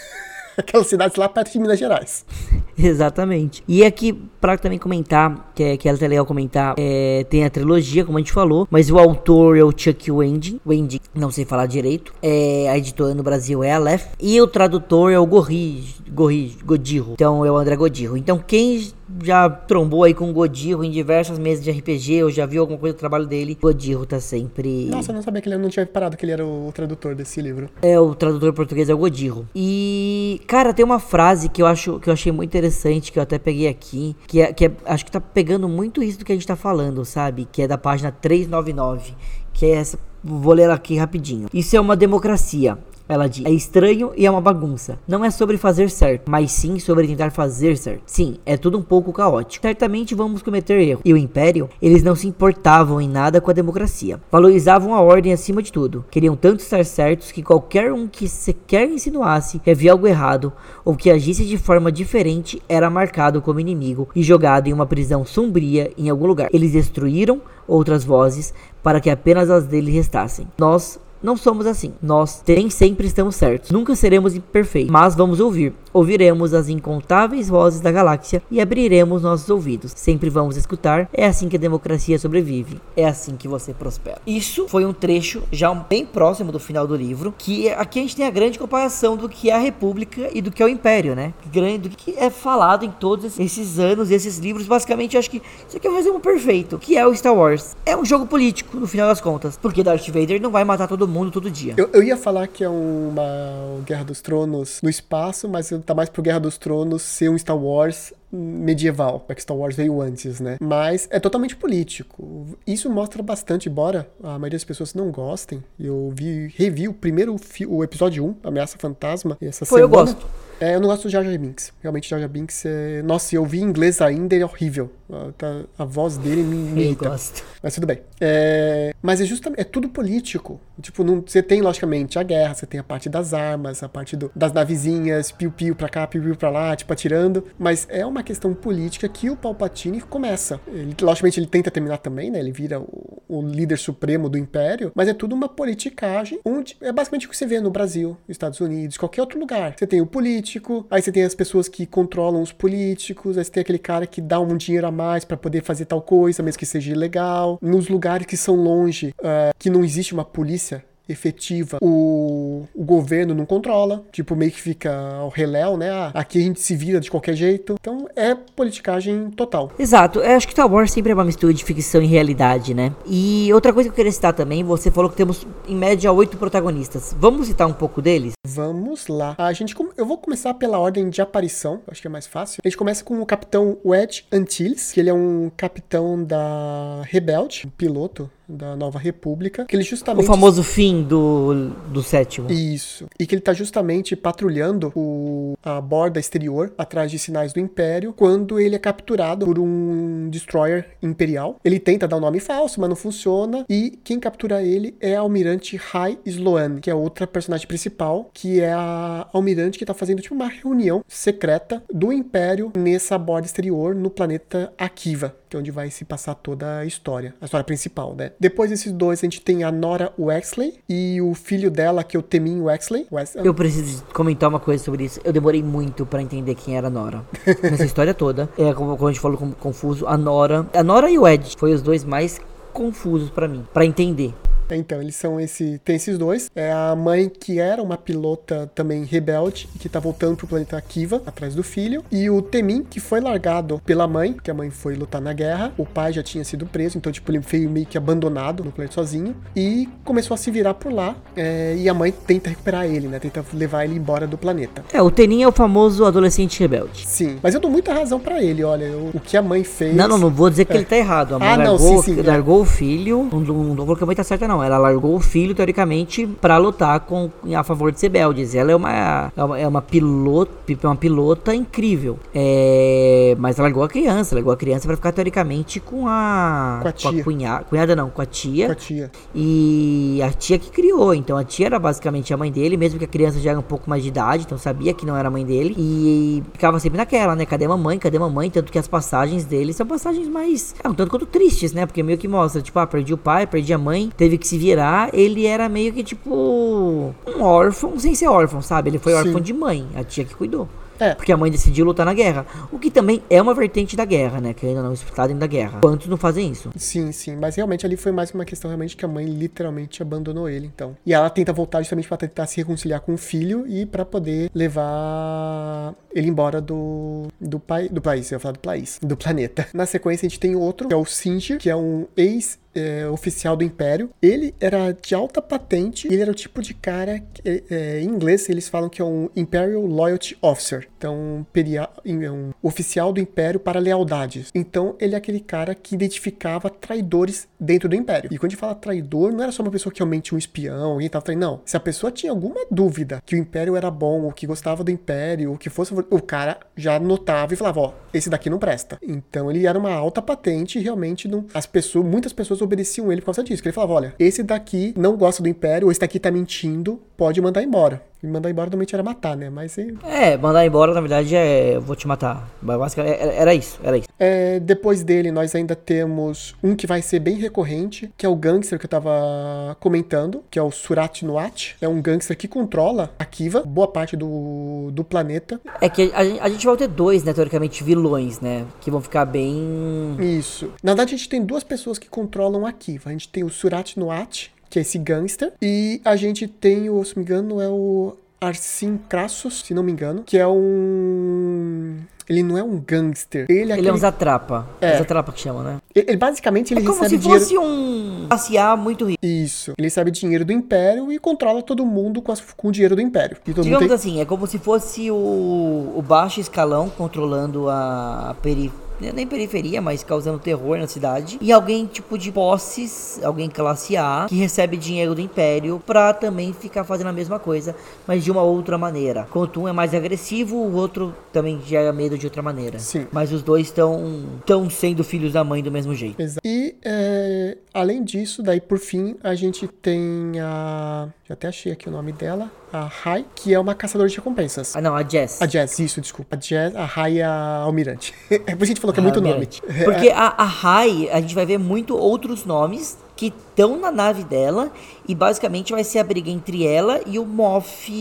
Aquelas 0.58 0.88
cidades 0.88 1.16
lá 1.16 1.30
perto 1.30 1.52
de 1.52 1.60
Minas 1.60 1.80
Gerais. 1.80 2.26
Exatamente. 2.78 3.64
E 3.68 3.86
aqui, 3.86 4.14
pra 4.40 4.58
também 4.58 4.78
comentar, 4.78 5.52
que 5.56 5.64
é, 5.64 5.78
que 5.78 5.88
é 5.88 5.92
até 5.92 6.08
legal 6.08 6.26
comentar, 6.26 6.76
é, 6.78 7.26
tem 7.30 7.46
a 7.46 7.50
trilogia, 7.50 8.04
como 8.04 8.18
a 8.18 8.22
gente 8.22 8.34
falou, 8.34 8.68
mas 8.70 8.90
o 8.90 8.98
autor 8.98 9.58
é 9.58 9.64
o 9.64 9.72
Chuck 9.76 10.12
Wendy, 10.12 10.60
Wendy, 10.66 11.02
não 11.14 11.32
sei 11.32 11.46
falar 11.46 11.68
direito, 11.68 12.14
é, 12.22 12.68
a 12.70 12.78
editora 12.78 13.14
no 13.14 13.24
Brasil 13.24 13.64
é 13.64 13.72
a 13.72 13.78
Lef, 13.78 14.08
e 14.20 14.42
o 14.42 14.48
tradutor 14.48 15.12
é 15.12 15.20
o 15.20 15.26
Gorri, 15.26 15.84
Gorri, 16.10 16.58
Godirro, 16.66 17.14
então 17.14 17.46
é 17.46 17.52
o 17.52 17.58
André 17.58 17.76
Godirro. 17.76 18.18
Então 18.18 18.38
quem 18.40 18.92
já 19.24 19.50
trombou 19.50 20.04
aí 20.04 20.14
com 20.14 20.30
o 20.30 20.34
Godirro 20.34 20.84
em 20.84 20.92
diversas 20.92 21.38
mesas 21.40 21.64
de 21.64 21.72
RPG, 21.72 22.24
ou 22.24 22.32
já 22.32 22.46
viu 22.46 22.62
alguma 22.62 22.80
coisa 22.80 22.96
do 22.96 23.00
trabalho 23.00 23.26
dele, 23.26 23.58
Godirro 23.60 24.06
tá 24.06 24.20
sempre... 24.20 24.86
Nossa, 24.90 25.12
eu 25.12 25.16
não 25.16 25.22
sabia 25.22 25.42
que 25.42 25.50
ele 25.50 25.58
não 25.58 25.70
tinha 25.70 25.86
reparado 25.86 26.16
que 26.18 26.26
ele 26.26 26.32
era 26.34 26.46
o 26.46 26.72
tradutor 26.74 27.16
desse 27.16 27.42
livro. 27.42 27.70
É, 27.82 28.00
o 28.00 28.14
tradutor 28.16 28.54
português 28.54 28.90
é 28.90 28.94
o 28.94 28.98
Godirro. 28.98 29.48
E, 29.56 30.42
cara, 30.48 30.74
tem 30.74 30.86
uma 30.86 31.00
frase 31.00 31.50
que 31.50 31.62
eu 31.62 31.66
acho 31.66 32.00
que 32.00 32.10
eu 32.10 32.14
achei 32.14 32.32
muito 32.32 32.50
interessante, 32.50 33.12
que 33.12 33.20
eu 33.20 33.24
até 33.24 33.38
peguei 33.38 33.68
aqui, 33.68 34.16
que, 34.28 34.42
é, 34.42 34.54
que 34.54 34.66
é- 34.66 34.72
acho 34.86 35.06
que 35.06 35.12
tá 35.12 35.20
pegando 35.22 35.68
muito 35.68 36.02
isso 36.04 36.20
do 36.20 36.26
que 36.26 36.32
a 36.32 36.36
gente 36.36 36.48
tá 36.48 36.56
falando, 36.56 37.04
sabe? 37.06 37.48
Que 37.52 37.64
é 37.64 37.68
da 37.68 37.78
página 37.78 38.12
399, 38.12 39.14
que 39.54 39.66
é 39.66 39.72
essa. 39.72 39.98
Vou 40.24 40.54
ler 40.54 40.70
aqui 40.70 40.98
rapidinho. 40.98 41.48
Isso 41.54 41.76
é 41.76 41.80
uma 41.80 41.96
democracia. 41.96 42.78
Ela 43.08 43.28
diz: 43.28 43.46
é 43.46 43.52
estranho 43.52 44.12
e 44.16 44.26
é 44.26 44.32
uma 44.32 44.42
bagunça. 44.42 45.00
Não 45.08 45.24
é 45.24 45.30
sobre 45.30 45.58
fazer 45.58 45.90
certo, 45.90 46.30
mas 46.30 46.52
sim 46.52 46.80
sobre 46.80 47.08
tentar 47.08 47.32
fazer 47.32 47.78
certo. 47.78 48.04
Sim, 48.06 48.38
é 48.46 48.58
tudo 48.58 48.78
um 48.78 48.82
pouco 48.82 49.14
caótico. 49.14 49.66
Certamente 49.66 50.16
vamos 50.16 50.42
cometer 50.42 50.80
erro. 50.80 51.02
E 51.04 51.14
o 51.14 51.18
Império, 51.18 51.70
eles 51.82 52.04
não 52.04 52.16
se 52.16 52.28
importavam 52.28 53.02
em 53.02 53.10
nada 53.10 53.42
com 53.42 53.52
a 53.52 53.54
democracia. 53.54 54.20
Valorizavam 54.32 54.94
a 54.94 55.02
ordem 55.02 55.34
acima 55.34 55.62
de 55.62 55.72
tudo. 55.72 56.06
Queriam 56.10 56.36
tanto 56.36 56.62
estar 56.62 56.84
certos 56.86 57.32
que 57.32 57.44
qualquer 57.44 57.92
um 57.92 58.08
que 58.08 58.28
sequer 58.28 58.90
insinuasse 58.90 59.60
que 59.60 59.72
havia 59.72 59.92
algo 59.92 60.08
errado 60.08 60.54
ou 60.84 60.96
que 60.96 61.10
agisse 61.10 61.46
de 61.46 61.58
forma 61.58 61.92
diferente 61.92 62.62
era 62.68 62.90
marcado 62.90 63.42
como 63.42 63.60
inimigo 63.60 64.10
e 64.16 64.24
jogado 64.24 64.68
em 64.68 64.74
uma 64.74 64.86
prisão 64.86 65.26
sombria 65.26 65.92
em 65.98 66.10
algum 66.10 66.28
lugar. 66.28 66.50
Eles 66.54 66.72
destruíram 66.72 67.42
outras 67.68 68.04
vozes 68.04 68.54
para 68.84 69.00
que 69.00 69.10
apenas 69.10 69.50
as 69.50 69.66
deles 69.66 69.94
restassem. 69.94 70.48
Nós 70.58 71.00
não 71.24 71.38
somos 71.38 71.68
assim. 71.68 71.94
Nós 72.02 72.44
nem 72.48 72.70
sempre 72.70 73.06
estamos 73.06 73.36
certos. 73.36 73.70
Nunca 73.70 73.96
seremos 73.96 74.36
imperfeitos. 74.36 74.92
Mas 74.92 75.16
vamos 75.16 75.40
ouvir. 75.40 75.74
Ouviremos 75.94 76.54
as 76.54 76.70
incontáveis 76.70 77.50
vozes 77.50 77.82
da 77.82 77.92
galáxia 77.92 78.42
e 78.50 78.60
abriremos 78.60 79.22
nossos 79.22 79.50
ouvidos. 79.50 79.94
Sempre 79.96 80.30
vamos 80.30 80.58
escutar. 80.58 81.10
É 81.14 81.26
assim 81.26 81.48
que 81.48 81.58
a 81.58 81.60
democracia 81.60 82.18
sobrevive. 82.18 82.82
É 82.96 83.06
assim 83.06 83.36
que 83.36 83.48
você 83.48 83.74
prospera. 83.74 84.20
Isso 84.26 84.68
foi 84.68 84.86
um 84.86 84.94
trecho 84.94 85.44
já 85.52 85.72
bem 85.74 86.06
próximo 86.06 86.52
do 86.52 86.60
final 86.60 86.88
do 86.88 86.96
livro. 86.96 87.34
Que 87.38 87.70
aqui 87.70 88.00
a 88.00 88.02
gente 88.02 88.16
tem 88.16 88.26
a 88.26 88.32
grande 88.32 88.58
comparação 88.58 89.16
do 89.16 89.30
que 89.30 89.50
é 89.50 89.54
a 89.54 89.60
República 89.60 90.30
e 90.34 90.42
do 90.42 90.50
que 90.52 90.64
é 90.64 90.66
o 90.66 90.70
Império, 90.70 91.16
né? 91.16 91.34
Grande, 91.52 91.90
do 91.90 91.96
que 91.96 92.16
é 92.18 92.30
falado 92.30 92.84
em 92.84 92.92
todos 92.92 93.40
esses 93.40 93.78
anos 93.78 94.10
esses 94.10 94.40
livros. 94.40 94.66
Basicamente, 94.66 95.18
acho 95.18 95.30
que 95.30 95.42
isso 95.68 95.78
aqui 95.78 95.88
é 95.88 95.92
um 95.92 95.96
resumo 95.96 96.20
perfeito. 96.20 96.80
Que 96.80 96.98
é 96.98 97.06
o 97.06 97.14
Star 97.14 97.36
Wars. 97.36 97.76
É 97.86 97.96
um 97.96 98.06
jogo 98.06 98.26
político, 98.26 98.78
no 98.78 98.88
final 98.88 99.08
das 99.08 99.22
contas. 99.22 99.58
Porque 99.62 99.84
Darth 99.84 100.08
Vader 100.08 100.42
não 100.42 100.50
vai 100.50 100.64
matar 100.64 100.88
todo 100.88 101.08
mundo 101.08 101.11
todo 101.32 101.50
dia. 101.50 101.74
Eu, 101.78 101.90
eu 101.94 102.04
ia 102.04 102.18
falar 102.18 102.48
que 102.48 102.64
é 102.64 102.70
uma 102.70 103.82
Guerra 103.86 104.04
dos 104.04 104.22
Tronos 104.22 104.80
no 104.82 104.90
espaço, 104.90 105.48
mas 105.48 105.72
tá 105.86 105.94
mais 105.94 106.10
pro 106.10 106.22
Guerra 106.22 106.40
dos 106.40 106.58
Tronos 106.58 107.02
ser 107.02 107.30
um 107.30 107.38
Star 107.38 107.58
Wars 107.58 108.14
medieval, 108.32 109.26
é 109.28 109.36
que 109.36 109.42
Star 109.42 109.58
Wars 109.58 109.76
veio 109.76 110.02
antes, 110.02 110.40
né? 110.40 110.58
Mas 110.62 111.08
é 111.12 111.20
totalmente 111.20 111.56
político. 111.56 112.48
Isso 112.66 112.90
mostra 112.90 113.22
bastante, 113.22 113.68
embora 113.68 114.10
a 114.24 114.40
maioria 114.40 114.52
das 114.58 114.64
pessoas 114.64 114.94
não 114.94 115.12
gostem. 115.12 115.62
Eu 115.78 116.14
vi, 116.16 116.48
revi 116.56 116.88
o 116.88 116.94
primeiro 116.94 117.36
o 117.68 117.84
episódio 117.84 118.26
1, 118.26 118.36
Ameaça 118.48 118.78
Fantasma, 118.78 119.38
essa 119.42 119.66
Pô, 119.66 119.78
eu 119.78 119.90
semana. 119.90 120.06
gosto. 120.14 120.26
É, 120.62 120.76
eu 120.76 120.80
não 120.80 120.88
gosto 120.88 121.04
do 121.04 121.10
Jar 121.10 121.24
Jar 121.24 121.38
Binks. 121.40 121.74
Realmente, 121.82 122.08
Jar 122.08 122.20
Jar 122.20 122.30
Binks 122.30 122.64
é... 122.66 123.02
Nossa, 123.02 123.36
eu 123.36 123.44
vi 123.46 123.60
em 123.60 123.64
inglês 123.64 124.00
ainda, 124.00 124.36
ele 124.36 124.44
é 124.44 124.46
horrível. 124.46 124.92
A, 125.12 125.32
tá- 125.38 125.64
a 125.78 125.84
voz 125.84 126.18
dele 126.18 126.44
me, 126.44 126.56
me 126.56 126.82
Eu 126.82 126.86
irrita. 126.86 127.10
gosto. 127.10 127.44
Mas 127.64 127.74
tudo 127.76 127.88
bem. 127.88 128.00
É, 128.20 128.94
mas 129.02 129.20
é 129.20 129.26
justamente. 129.26 129.60
É 129.60 129.64
tudo 129.64 129.90
político. 129.90 130.62
Tipo, 130.82 131.04
não, 131.04 131.22
você 131.26 131.42
tem, 131.44 131.62
logicamente, 131.62 132.18
a 132.18 132.24
guerra, 132.24 132.54
você 132.54 132.66
tem 132.66 132.80
a 132.80 132.84
parte 132.84 133.10
das 133.10 133.34
armas, 133.34 133.84
a 133.84 133.90
parte 133.90 134.16
do- 134.16 134.32
das 134.36 134.54
navezinhas, 134.54 135.32
piu-piu 135.32 135.76
pra 135.76 135.90
cá, 135.90 136.06
piu-piu 136.08 136.36
pra 136.36 136.50
lá, 136.50 136.76
tipo, 136.76 136.94
atirando. 136.94 137.44
Mas 137.60 137.88
é 137.90 138.06
uma 138.06 138.24
questão 138.24 138.54
política 138.54 139.10
que 139.10 139.30
o 139.30 139.36
Palpatine 139.36 140.00
começa. 140.00 140.62
Ele, 140.68 140.96
logicamente, 141.02 141.40
ele 141.40 141.48
tenta 141.48 141.70
terminar 141.72 141.98
também, 141.98 142.30
né? 142.32 142.40
Ele 142.40 142.52
vira 142.52 142.80
o, 142.80 143.22
o 143.28 143.42
líder 143.42 143.78
supremo 143.78 144.30
do 144.30 144.38
Império. 144.38 144.92
Mas 144.96 145.08
é 145.10 145.14
tudo 145.14 145.34
uma 145.36 145.50
politicagem, 145.50 146.40
onde 146.46 146.78
é 146.82 146.92
basicamente 146.92 147.26
o 147.28 147.30
que 147.30 147.36
você 147.36 147.46
vê 147.46 147.60
no 147.60 147.70
Brasil, 147.72 148.16
Estados 148.30 148.60
Unidos, 148.62 148.98
qualquer 148.98 149.22
outro 149.22 149.40
lugar. 149.40 149.74
Você 149.78 149.86
tem 149.88 150.00
o 150.02 150.06
político, 150.06 150.51
aí 150.90 151.02
você 151.02 151.12
tem 151.12 151.24
as 151.24 151.36
pessoas 151.36 151.68
que 151.68 151.86
controlam 151.86 152.42
os 152.42 152.52
políticos, 152.52 153.38
aí 153.38 153.44
você 153.44 153.52
tem 153.52 153.62
aquele 153.62 153.80
cara 153.80 154.06
que 154.06 154.22
dá 154.22 154.40
um 154.40 154.58
dinheiro 154.58 154.88
a 154.88 154.92
mais 154.92 155.24
pra 155.24 155.38
poder 155.38 155.64
fazer 155.64 155.86
tal 155.86 156.02
coisa, 156.02 156.44
mesmo 156.44 156.60
que 156.60 156.66
seja 156.66 156.92
ilegal. 156.92 157.58
Nos 157.62 157.88
lugares 157.88 158.26
que 158.26 158.38
são 158.38 158.56
longe, 158.56 159.14
eh, 159.24 159.52
que 159.58 159.70
não 159.70 159.84
existe 159.84 160.14
uma 160.14 160.26
polícia 160.26 160.84
efetiva, 161.12 161.78
o, 161.82 162.64
o 162.74 162.84
governo 162.84 163.34
não 163.34 163.46
controla, 163.46 164.04
tipo, 164.12 164.36
meio 164.36 164.52
que 164.52 164.62
fica 164.62 164.92
ao 165.16 165.30
reléu, 165.30 165.78
né? 165.78 165.90
Ah, 165.90 166.12
aqui 166.14 166.40
a 166.40 166.42
gente 166.42 166.60
se 166.60 166.76
vira 166.76 167.00
de 167.00 167.10
qualquer 167.10 167.36
jeito. 167.36 167.76
Então 167.80 168.08
é 168.16 168.36
politicagem 168.36 169.30
total. 169.32 169.72
Exato, 169.78 170.20
eu 170.20 170.36
acho 170.36 170.48
que 170.48 170.54
Star 170.54 170.72
Wars 170.72 170.92
sempre 170.92 171.12
é 171.12 171.16
uma 171.16 171.24
mistura 171.26 171.54
de 171.54 171.64
ficção 171.64 172.02
e 172.02 172.08
realidade, 172.08 172.74
né? 172.74 172.94
E 173.06 173.52
outra 173.54 173.74
coisa 173.74 173.90
que 173.90 173.94
eu 173.94 173.96
queria 173.96 174.12
citar 174.12 174.34
também, 174.34 174.64
você 174.64 174.90
falou 174.90 175.10
que 175.10 175.18
temos 175.18 175.46
em 175.68 175.76
média 175.76 176.12
oito 176.12 176.38
protagonistas. 176.38 177.16
Vamos 177.18 177.48
citar 177.48 177.68
um 177.68 177.74
pouco 177.74 178.02
deles? 178.02 178.34
Vamos 178.46 179.08
lá. 179.08 179.36
A 179.38 179.54
gente, 179.54 179.76
eu 179.98 180.06
vou 180.06 180.18
começar 180.18 180.54
pela 180.54 180.80
ordem 180.80 181.10
de 181.10 181.22
aparição, 181.22 181.82
acho 181.88 182.02
que 182.02 182.08
é 182.08 182.10
mais 182.10 182.28
fácil. 182.28 182.62
A 182.64 182.68
gente 182.68 182.78
começa 182.78 183.04
com 183.04 183.22
o 183.22 183.26
capitão 183.26 183.78
Wedge 183.86 184.26
Antilles, 184.32 184.92
que 184.92 185.00
ele 185.00 185.10
é 185.10 185.14
um 185.14 185.52
capitão 185.56 186.24
da 186.24 187.02
Rebelde, 187.04 187.64
um 187.66 187.70
piloto 187.70 188.30
da 188.52 188.76
Nova 188.76 189.00
República, 189.00 189.66
que 189.66 189.76
ele 189.76 189.84
O 189.84 189.86
justamente 189.86 190.26
famoso 190.26 190.64
fim 190.64 191.04
do, 191.04 191.70
do 191.90 192.04
sétimo. 192.04 192.52
Isso. 192.52 193.08
E 193.20 193.26
que 193.26 193.36
ele 193.36 193.42
tá 193.42 193.54
justamente 193.54 194.16
patrulhando 194.16 194.92
o, 194.96 195.58
a 195.64 195.80
borda 195.80 196.20
exterior 196.20 196.74
atrás 196.78 197.10
de 197.12 197.18
sinais 197.18 197.54
do 197.54 197.60
Império 197.60 198.14
quando 198.14 198.60
ele 198.60 198.76
é 198.76 198.80
capturado 198.80 199.46
por 199.46 199.60
um 199.60 200.30
destroyer 200.30 200.90
imperial. 201.02 201.58
Ele 201.64 201.80
tenta 201.80 202.08
dar 202.08 202.18
um 202.18 202.22
nome 202.22 202.40
falso, 202.40 202.80
mas 202.80 202.90
não 202.90 202.96
funciona. 202.96 203.66
E 203.70 204.00
quem 204.04 204.20
captura 204.20 204.62
ele 204.62 204.96
é 205.00 205.16
a 205.16 205.22
almirante 205.22 205.80
Hai 205.94 206.18
Sloan, 206.26 206.80
que 206.80 206.90
é 206.90 206.96
outra 206.96 207.26
personagem 207.26 207.68
principal, 207.68 208.30
que 208.34 208.62
é 208.62 208.72
a 208.72 209.28
almirante 209.34 209.78
que 209.78 209.86
tá 209.86 209.94
fazendo 209.94 210.22
tipo 210.22 210.36
uma 210.36 210.48
reunião 210.48 211.04
secreta 211.08 211.84
do 211.92 212.12
Império 212.12 212.72
nessa 212.78 213.18
borda 213.18 213.46
exterior 213.46 213.96
no 213.96 214.10
planeta 214.10 214.74
Akiva, 214.78 215.36
que 215.52 215.58
é 215.58 215.60
onde 215.60 215.70
vai 215.70 215.90
se 215.92 216.06
passar 216.06 216.34
toda 216.34 216.78
a 216.80 216.86
história, 216.86 217.36
a 217.42 217.44
história 217.46 217.64
principal, 217.66 218.16
né? 218.16 218.32
Depois 218.40 218.70
desses 218.70 218.90
dois, 218.94 219.20
a 219.20 219.24
gente 219.24 219.42
tem 219.42 219.66
a 219.66 219.72
Nora 219.72 220.14
Wexley 220.18 220.76
e 220.88 221.20
o 221.22 221.34
filho 221.36 221.70
dela, 221.70 222.06
que 222.06 222.16
é 222.16 222.20
o 222.20 222.24
Temin 222.24 222.62
Wexley. 222.62 223.06
Wex- 223.12 223.36
Eu 223.36 223.54
preciso 223.54 224.02
comentar 224.14 224.48
uma 224.48 224.62
coisa 224.62 224.82
sobre 224.82 225.04
isso. 225.04 225.20
Eu 225.26 225.34
demorei 225.34 225.62
muito 225.62 226.06
pra 226.06 226.22
entender 226.22 226.56
quem 226.56 226.78
era 226.78 226.88
a 226.88 226.90
Nora. 226.90 227.26
Nessa 227.62 227.84
história 227.84 228.14
toda. 228.14 228.48
É 228.58 228.74
como, 228.74 228.96
como 228.96 229.10
a 229.10 229.12
gente 229.12 229.20
falou 229.22 229.38
confuso, 229.60 230.08
a 230.08 230.18
Nora. 230.18 230.66
A 230.74 230.82
Nora 230.82 231.12
e 231.12 231.20
o 231.20 231.28
Ed 231.28 231.54
foi 231.58 231.74
os 231.74 231.82
dois 231.82 232.06
mais 232.06 232.40
confusos 232.72 233.30
pra 233.30 233.46
mim, 233.50 233.68
Pra 233.74 233.84
entender. 233.86 234.34
Então, 234.76 235.02
eles 235.02 235.16
são 235.16 235.40
esse. 235.40 235.80
Tem 235.84 235.96
esses 235.96 236.18
dois. 236.18 236.50
É 236.56 236.72
a 236.72 236.96
mãe 236.96 237.30
que 237.30 237.60
era 237.60 237.82
uma 237.82 237.98
pilota 237.98 238.70
também 238.74 239.04
rebelde, 239.04 239.68
que 239.80 239.90
tá 239.90 240.00
voltando 240.00 240.38
pro 240.38 240.48
planeta 240.48 240.78
Akiva, 240.78 241.22
atrás 241.26 241.56
do 241.56 241.64
filho. 241.64 242.04
E 242.12 242.30
o 242.30 242.42
Temin, 242.42 242.84
que 242.84 243.00
foi 243.00 243.20
largado 243.20 243.82
pela 243.86 244.08
mãe, 244.08 244.34
que 244.34 244.50
a 244.50 244.54
mãe 244.54 244.70
foi 244.70 244.96
lutar 244.96 245.22
na 245.22 245.34
guerra. 245.34 245.74
O 245.78 245.86
pai 245.86 246.14
já 246.14 246.24
tinha 246.24 246.44
sido 246.44 246.66
preso, 246.66 246.98
então, 246.98 247.12
tipo, 247.12 247.32
ele 247.32 247.40
veio 247.40 247.70
meio 247.70 247.86
que 247.86 247.98
abandonado 247.98 248.64
no 248.64 248.72
planeta 248.72 248.96
sozinho. 248.96 249.36
E 249.56 249.88
começou 250.04 250.36
a 250.36 250.38
se 250.38 250.50
virar 250.52 250.74
por 250.74 250.92
lá. 250.92 251.16
É, 251.36 251.76
e 251.78 251.88
a 251.90 251.94
mãe 251.94 252.12
tenta 252.12 252.50
recuperar 252.50 252.86
ele, 252.86 253.08
né? 253.08 253.20
Tenta 253.20 253.44
levar 253.54 253.86
ele 253.86 253.96
embora 253.96 254.26
do 254.28 254.38
planeta. 254.38 254.84
É, 254.94 255.02
o 255.02 255.12
Tenin 255.12 255.44
é 255.44 255.48
o 255.48 255.52
famoso 255.52 256.06
adolescente 256.06 256.60
rebelde. 256.60 257.06
Sim. 257.08 257.38
Mas 257.42 257.54
eu 257.54 257.60
dou 257.60 257.70
muita 257.70 257.94
razão 257.94 258.20
para 258.20 258.42
ele, 258.42 258.64
olha. 258.64 258.86
Eu, 258.86 259.12
o 259.14 259.20
que 259.20 259.36
a 259.38 259.42
mãe 259.42 259.64
fez. 259.64 259.96
Não, 259.96 260.08
não, 260.08 260.18
não 260.18 260.30
vou 260.30 260.50
dizer 260.50 260.66
que 260.66 260.74
é. 260.74 260.78
ele 260.78 260.86
tá 260.86 260.98
errado. 260.98 261.36
A 261.36 261.40
mãe 261.40 261.50
ah, 261.50 261.56
largou, 261.58 261.96
não, 261.96 262.04
sim, 262.04 262.16
sim, 262.16 262.22
largou 262.22 262.60
é. 262.60 262.62
o 262.62 262.66
filho. 262.66 263.30
Não, 263.32 263.40
não, 263.40 263.64
não 263.76 263.86
vou 263.86 263.96
que 263.96 264.04
a 264.04 264.08
mãe 264.08 264.16
tá 264.16 264.24
certa, 264.24 264.48
não. 264.48 264.61
Ela 264.64 264.78
largou 264.78 265.16
o 265.16 265.20
filho, 265.20 265.54
teoricamente, 265.54 266.28
para 266.28 266.58
lutar 266.58 267.00
com, 267.02 267.30
a 267.56 267.64
favor 267.64 267.92
dos 267.92 268.02
rebeldes. 268.02 268.56
Ela 268.56 268.72
é 268.72 268.76
uma, 268.76 269.32
é 269.36 269.44
uma, 269.44 269.60
é 269.60 269.68
uma 269.68 269.82
pilota, 269.82 270.52
uma 270.84 270.96
pilota 270.96 271.54
incrível. 271.54 272.20
É, 272.34 273.36
mas 273.38 273.58
ela 273.58 273.68
largou 273.68 273.84
a 273.84 273.90
criança, 273.90 274.36
largou 274.36 274.52
a 274.52 274.58
criança 274.58 274.88
para 274.88 274.96
ficar 274.96 275.12
teoricamente 275.12 275.80
com 275.80 276.08
a. 276.08 276.80
Com 276.82 276.88
a 276.88 276.92
tia. 276.92 277.12
Com 277.12 277.20
a 277.20 277.24
cunhada, 277.24 277.66
cunhada 277.66 277.96
não, 277.96 278.10
com 278.10 278.22
a 278.22 278.26
tia. 278.26 278.68
Com 278.68 278.72
a 278.72 278.76
tia. 278.76 279.12
E 279.34 280.22
a 280.24 280.32
tia 280.32 280.58
que 280.58 280.70
criou. 280.70 281.14
Então 281.14 281.38
a 281.38 281.44
tia 281.44 281.68
era 281.68 281.80
basicamente 281.80 282.34
a 282.34 282.38
mãe 282.38 282.52
dele, 282.52 282.78
mesmo 282.78 283.00
que 283.00 283.06
a 283.06 283.08
criança 283.08 283.40
já 283.40 283.52
era 283.52 283.60
um 283.60 283.64
pouco 283.64 283.90
mais 283.90 284.04
de 284.04 284.10
idade, 284.10 284.44
então 284.46 284.58
sabia 284.58 284.94
que 284.94 285.06
não 285.06 285.16
era 285.16 285.28
a 285.28 285.32
mãe 285.32 285.46
dele. 285.46 285.76
E 285.78 286.44
ficava 286.54 286.80
sempre 286.80 286.98
naquela, 286.98 287.36
né? 287.36 287.46
Cadê 287.46 287.66
a 287.66 287.70
mamãe? 287.70 287.98
Cadê 287.98 288.18
a 288.18 288.20
mamãe? 288.20 288.50
Tanto 288.50 288.72
que 288.72 288.80
as 288.80 288.88
passagens 288.88 289.46
dele 289.46 289.74
são 289.74 289.86
passagens 289.86 290.28
mais. 290.28 290.76
É, 290.84 290.88
um 290.88 290.94
tanto 290.94 291.10
quanto 291.10 291.26
tristes, 291.26 291.74
né? 291.74 291.86
Porque 291.86 292.04
meio 292.04 292.18
que 292.18 292.28
mostra, 292.28 292.62
tipo, 292.62 292.78
ah, 292.80 292.88
perdi 292.88 293.14
o 293.14 293.18
pai, 293.18 293.48
perdi 293.48 293.74
a 293.74 293.78
mãe, 293.78 294.12
teve 294.16 294.38
que 294.38 294.48
se 294.52 294.58
virar. 294.58 295.10
Ele 295.14 295.46
era 295.46 295.70
meio 295.70 295.94
que, 295.94 296.04
tipo, 296.04 297.14
um 297.26 297.42
órfão 297.42 297.98
sem 297.98 298.14
ser 298.14 298.28
órfão, 298.28 298.62
sabe? 298.62 298.90
Ele 298.90 299.00
foi 299.00 299.14
Sim. 299.14 299.20
órfão 299.20 299.42
de 299.42 299.54
mãe, 299.54 299.88
a 299.96 300.04
tia 300.04 300.26
que 300.26 300.36
cuidou. 300.36 300.68
É. 301.00 301.16
Porque 301.16 301.32
a 301.32 301.38
mãe 301.38 301.50
decidiu 301.50 301.84
lutar 301.84 302.06
na 302.06 302.14
guerra. 302.14 302.46
O 302.72 302.78
que 302.78 302.92
também 302.92 303.24
é 303.28 303.42
uma 303.42 303.56
vertente 303.56 303.96
da 303.96 304.06
guerra, 304.06 304.40
né? 304.40 304.54
Que 304.54 304.68
ainda 304.68 304.84
não 304.84 304.94
está 304.94 305.26
dentro 305.26 305.40
da 305.40 305.48
guerra. 305.48 305.80
Quantos 305.82 306.08
não 306.08 306.16
fazem 306.16 306.52
isso? 306.52 306.70
Sim, 306.76 307.12
sim. 307.12 307.36
Mas 307.36 307.56
realmente 307.56 307.84
ali 307.88 307.98
foi 307.98 308.12
mais 308.12 308.30
uma 308.32 308.46
questão 308.46 308.70
realmente 308.70 308.96
que 308.96 309.04
a 309.04 309.08
mãe 309.08 309.26
literalmente 309.26 310.04
abandonou 310.04 310.48
ele, 310.48 310.68
então. 310.68 310.96
E 311.04 311.12
ela 311.12 311.28
tenta 311.32 311.52
voltar 311.52 311.80
justamente 311.80 312.08
para 312.08 312.18
tentar 312.18 312.46
se 312.46 312.58
reconciliar 312.58 313.02
com 313.02 313.16
o 313.16 313.18
filho 313.18 313.66
e 313.68 313.84
para 313.84 314.06
poder 314.06 314.52
levar 314.54 315.96
ele 316.14 316.28
embora 316.28 316.62
do, 316.62 317.28
do, 317.40 317.60
pai, 317.60 317.90
do 317.90 318.00
país, 318.00 318.32
eu 318.32 318.36
ia 318.36 318.40
falar 318.40 318.54
do 318.54 318.60
país, 318.60 319.00
do 319.02 319.18
planeta. 319.18 319.68
Na 319.74 319.88
sequência 319.88 320.28
a 320.28 320.30
gente 320.30 320.40
tem 320.40 320.56
outro, 320.56 320.88
que 320.88 320.94
é 320.94 320.98
o 320.98 321.06
Singer, 321.06 321.58
que 321.58 321.70
é 321.70 321.76
um 321.76 322.06
ex 322.16 322.60
é, 322.76 323.08
oficial 323.08 323.56
do 323.56 323.64
Império. 323.64 324.10
Ele 324.22 324.54
era 324.60 324.92
de 324.92 325.14
alta 325.14 325.42
patente, 325.42 326.08
ele 326.08 326.22
era 326.22 326.32
o 326.32 326.36
tipo 326.36 326.62
de 326.62 326.74
cara, 326.74 327.20
que, 327.20 327.42
é, 327.46 327.64
é, 327.70 328.02
em 328.02 328.06
inglês 328.06 328.50
eles 328.50 328.68
falam 328.68 328.90
que 328.90 329.02
é 329.02 329.06
um 329.06 329.30
Imperial 329.36 329.86
Loyalty 329.86 330.38
Officer, 330.42 330.88
então 330.98 331.46
peria, 331.52 331.90
um 332.06 332.52
oficial 332.62 333.12
do 333.14 333.20
Império 333.20 333.60
para 333.60 333.80
lealdades. 333.80 334.50
Então 334.54 334.96
ele 335.00 335.16
é 335.16 335.18
aquele 335.18 335.40
cara 335.40 335.76
que 335.76 335.96
identificava 335.96 336.70
traidores 336.70 337.48
dentro 337.60 337.88
do 337.90 337.96
Império. 337.96 338.30
E 338.32 338.38
quando 338.38 338.52
a 338.52 338.52
gente 338.52 338.60
fala 338.60 338.76
traidor, 338.76 339.32
não 339.32 339.44
era 339.44 339.52
só 339.52 339.62
uma 339.62 339.72
pessoa 339.72 339.92
que 339.92 340.00
realmente 340.00 340.34
um 340.34 340.38
espião, 340.38 341.00
tava 341.10 341.26
traindo, 341.26 341.42
não. 341.42 341.62
Se 341.66 341.76
a 341.76 341.80
pessoa 341.80 342.12
tinha 342.12 342.32
alguma 342.32 342.66
dúvida 342.70 343.22
que 343.26 343.36
o 343.36 343.38
Império 343.38 343.76
era 343.76 343.92
bom, 343.92 344.24
ou 344.24 344.32
que 344.32 344.48
gostava 344.48 344.84
do 344.84 344.92
Império, 344.92 345.52
ou 345.52 345.58
que 345.58 345.70
fosse, 345.70 345.94
o 345.94 346.22
cara 346.22 346.58
já 346.76 347.00
notava 347.00 347.54
e 347.54 347.58
falava, 347.58 347.80
ó, 347.82 347.94
esse 348.14 348.30
daqui 348.30 348.50
não 348.50 348.58
presta. 348.60 348.98
Então 349.02 349.50
ele 349.50 349.66
era 349.66 349.78
uma 349.78 349.94
alta 349.94 350.22
patente 350.22 350.80
e 350.80 350.82
realmente 350.82 351.28
não, 351.28 351.46
as 351.54 351.66
pessoas, 351.66 352.06
muitas 352.06 352.34
pessoas 352.34 352.61
obedeciam 352.64 353.12
ele 353.12 353.22
por 353.22 353.28
causa 353.28 353.44
disso. 353.44 353.64
Ele 353.64 353.72
falava: 353.74 353.94
olha, 353.94 354.16
esse 354.20 354.44
daqui 354.44 354.94
não 354.98 355.18
gosta 355.18 355.42
do 355.42 355.50
Império, 355.50 355.88
ou 355.88 355.92
esse 355.92 356.00
daqui 356.00 356.20
tá 356.20 356.32
mentindo, 356.32 357.02
pode 357.18 357.42
mandar 357.42 357.64
embora. 357.64 358.11
E 358.24 358.28
mandar 358.28 358.50
embora 358.50 358.68
normalmente 358.68 358.94
era 358.94 359.04
matar, 359.04 359.36
né? 359.36 359.50
Mas. 359.50 359.78
É, 359.78 360.38
mandar 360.38 360.66
embora, 360.66 360.94
na 360.94 361.02
verdade, 361.02 361.36
é. 361.36 361.76
Eu 361.76 361.82
vou 361.82 361.96
te 361.96 362.08
matar. 362.08 362.50
Basicamente, 362.62 363.14
é, 363.14 363.38
era 363.38 363.54
isso, 363.54 363.80
era 363.84 363.98
isso. 363.98 364.08
É, 364.20 364.60
depois 364.60 365.04
dele, 365.04 365.32
nós 365.32 365.56
ainda 365.56 365.76
temos 365.76 366.56
um 366.64 366.76
que 366.76 366.86
vai 366.86 367.02
ser 367.02 367.20
bem 367.20 367.38
recorrente, 367.38 368.12
que 368.16 368.26
é 368.26 368.30
o 368.30 368.36
gangster 368.36 368.78
que 368.78 368.86
eu 368.86 368.90
tava 368.90 369.76
comentando, 369.80 370.44
que 370.52 370.60
é 370.60 370.62
o 370.62 370.70
Surat 370.70 371.24
Nuat. 371.24 371.76
É 371.82 371.88
um 371.88 372.02
gangster 372.02 372.38
que 372.38 372.48
controla 372.48 373.12
a 373.18 373.26
Kiva, 373.26 373.64
boa 373.64 373.88
parte 373.88 374.16
do, 374.16 374.92
do 374.92 375.04
planeta. 375.04 375.60
É 375.80 375.90
que 375.90 376.12
a, 376.14 376.46
a 376.46 376.50
gente 376.50 376.66
vai 376.66 376.78
ter 376.78 376.88
dois, 376.88 377.24
né, 377.24 377.34
teoricamente, 377.34 377.84
vilões, 377.84 378.40
né? 378.40 378.66
Que 378.82 378.92
vão 378.92 379.02
ficar 379.02 379.26
bem. 379.26 380.16
Isso. 380.20 380.72
Na 380.84 380.92
verdade, 380.92 381.16
a 381.16 381.18
gente 381.18 381.30
tem 381.30 381.44
duas 381.44 381.64
pessoas 381.64 381.98
que 381.98 382.10
controlam 382.10 382.66
a 382.66 382.72
Kiva. 382.72 383.10
A 383.10 383.14
gente 383.14 383.30
tem 383.30 383.44
o 383.44 383.50
Surat 383.50 383.98
Nuat, 383.98 384.52
que 384.72 384.80
é 384.80 384.82
esse 384.82 384.98
gangster. 384.98 385.52
E 385.62 386.02
a 386.04 386.16
gente 386.16 386.48
tem 386.48 386.90
o, 386.90 387.04
se 387.04 387.16
não 387.16 387.24
me 387.24 387.30
engano, 387.30 387.62
é 387.62 387.68
o 387.68 388.16
Arsim 388.40 388.98
Crassus, 389.10 389.62
se 389.66 389.74
não 389.74 389.84
me 389.84 389.92
engano, 389.92 390.24
que 390.26 390.38
é 390.38 390.48
um. 390.48 391.98
Ele 392.30 392.42
não 392.44 392.58
é 392.58 392.64
um 392.64 392.80
gangster. 392.80 393.46
Ele 393.50 393.60
é, 393.60 393.62
ele 393.64 393.74
aquele... 393.74 393.90
é 393.90 393.94
um 393.94 393.98
zatrapa. 393.98 394.70
É. 394.80 394.98
Zatrapa 394.98 395.34
que 395.34 395.42
chama, 395.42 395.64
né? 395.64 395.78
Ele, 395.94 396.16
basicamente, 396.16 396.74
ele 396.74 396.82
é 396.82 396.84
como 396.86 397.08
se 397.08 397.20
fosse 397.20 397.58
um 397.58 398.28
passear 398.30 398.78
muito 398.78 399.06
rico. 399.06 399.20
Isso. 399.22 399.74
Ele 399.78 399.88
recebe 399.88 400.10
dinheiro 400.12 400.46
do 400.46 400.54
Império 400.54 401.12
e 401.12 401.20
controla 401.20 401.62
todo 401.62 401.86
mundo 401.86 402.22
com, 402.22 402.32
as... 402.32 402.40
com 402.40 402.70
o 402.70 402.72
dinheiro 402.72 402.96
do 402.96 403.02
Império. 403.02 403.36
Digamos 403.44 403.80
tem... 403.80 403.92
assim, 403.92 404.22
é 404.22 404.26
como 404.26 404.48
se 404.48 404.58
fosse 404.58 405.12
o, 405.12 405.94
o 405.96 406.02
baixo 406.02 406.40
escalão 406.40 406.90
controlando 406.90 407.70
a 407.70 408.34
periferia 408.42 408.91
nem 409.14 409.26
periferia, 409.26 409.82
mas 409.82 410.04
causando 410.04 410.40
terror 410.40 410.78
na 410.78 410.88
cidade. 410.88 411.38
E 411.42 411.52
alguém 411.52 411.86
tipo 411.86 412.18
de 412.18 412.32
posses, 412.32 413.20
alguém 413.24 413.50
classe 413.50 413.98
A, 413.98 414.26
que 414.30 414.36
recebe 414.36 414.78
dinheiro 414.78 415.16
do 415.16 415.22
Império 415.22 415.82
pra 415.86 416.14
também 416.14 416.54
ficar 416.54 416.84
fazendo 416.84 417.08
a 417.08 417.14
mesma 417.14 417.40
coisa, 417.40 417.76
mas 418.08 418.24
de 418.24 418.32
uma 418.32 418.42
outra 418.42 418.78
maneira. 418.78 419.26
Enquanto 419.30 419.62
um 419.62 419.68
é 419.68 419.72
mais 419.72 419.94
agressivo, 419.94 420.56
o 420.56 420.76
outro 420.76 421.16
também 421.32 421.60
gera 421.66 421.92
medo 421.92 422.18
de 422.18 422.26
outra 422.26 422.42
maneira. 422.42 422.80
Sim. 422.80 423.08
Mas 423.12 423.32
os 423.32 423.42
dois 423.42 423.68
estão 423.68 424.26
tão 424.46 424.70
sendo 424.70 425.04
filhos 425.04 425.34
da 425.34 425.44
mãe 425.44 425.64
do 425.64 425.72
mesmo 425.72 425.96
jeito. 425.96 426.22
Exato. 426.22 426.42
E 426.46 426.76
é, 426.84 427.58
além 427.74 428.04
disso, 428.04 428.44
daí 428.44 428.62
por 428.62 428.78
fim, 428.78 429.16
a 429.24 429.34
gente 429.36 429.68
tem 429.68 430.40
a. 430.40 431.10
Já 431.28 431.34
até 431.34 431.48
achei 431.48 431.72
aqui 431.72 431.88
o 431.88 431.92
nome 431.92 432.12
dela 432.12 432.52
a 432.74 432.86
Rai, 432.86 433.26
que 433.36 433.54
é 433.54 433.60
uma 433.60 433.76
caçadora 433.76 434.10
de 434.10 434.16
recompensas. 434.16 434.76
Ah, 434.76 434.82
não, 434.82 434.96
a 434.96 435.04
Jess. 435.04 435.42
A 435.42 435.48
Jess, 435.48 435.80
isso, 435.80 436.00
desculpa. 436.00 436.36
A 436.36 436.40
Jess, 436.40 436.76
a 436.76 436.86
Rai 436.86 437.14
e 437.16 437.22
a 437.22 437.58
Almirante. 437.64 438.14
É 438.32 438.56
por 438.56 438.64
isso 438.64 438.64
a 438.64 438.66
gente 438.68 438.82
falou 438.82 438.94
que 438.94 439.00
é 439.00 439.04
muito 439.04 439.22
nome. 439.22 439.48
Porque 439.84 440.10
a, 440.10 440.34
a 440.38 440.46
Rai, 440.46 441.10
a 441.12 441.22
gente 441.22 441.36
vai 441.36 441.46
ver 441.46 441.58
muito 441.58 441.98
outros 441.98 442.46
nomes 442.46 442.98
que 443.16 443.28
estão 443.28 443.78
na 443.80 443.92
nave 443.92 444.24
dela 444.24 444.72
e 445.08 445.14
basicamente 445.14 445.72
vai 445.72 445.84
ser 445.84 446.00
a 446.00 446.04
briga 446.04 446.30
entre 446.30 446.66
ela 446.66 447.02
e 447.06 447.20
o 447.20 447.26
Moff. 447.26 447.92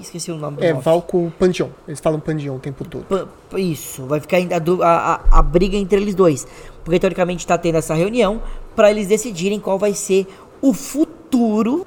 Esqueci 0.00 0.32
o 0.32 0.36
nome 0.36 0.56
do 0.56 0.64
É, 0.64 0.72
Moff. 0.72 0.84
Valco 0.84 1.32
Pandion. 1.38 1.68
Eles 1.86 2.00
falam 2.00 2.18
Pandion 2.18 2.56
o 2.56 2.58
tempo 2.58 2.84
todo. 2.84 3.04
P 3.50 3.60
isso, 3.60 4.04
vai 4.06 4.18
ficar 4.20 4.38
a, 4.38 4.88
a, 4.88 5.38
a, 5.38 5.42
briga 5.42 5.76
entre 5.76 6.00
eles 6.00 6.14
dois. 6.14 6.46
Porque 6.82 6.98
teoricamente 6.98 7.44
está 7.44 7.56
tendo 7.56 7.76
essa 7.78 7.94
reunião 7.94 8.42
para 8.74 8.90
eles 8.90 9.06
decidirem 9.06 9.60
qual 9.60 9.78
vai 9.78 9.94
ser 9.94 10.26
o 10.60 10.72
futuro 10.72 11.23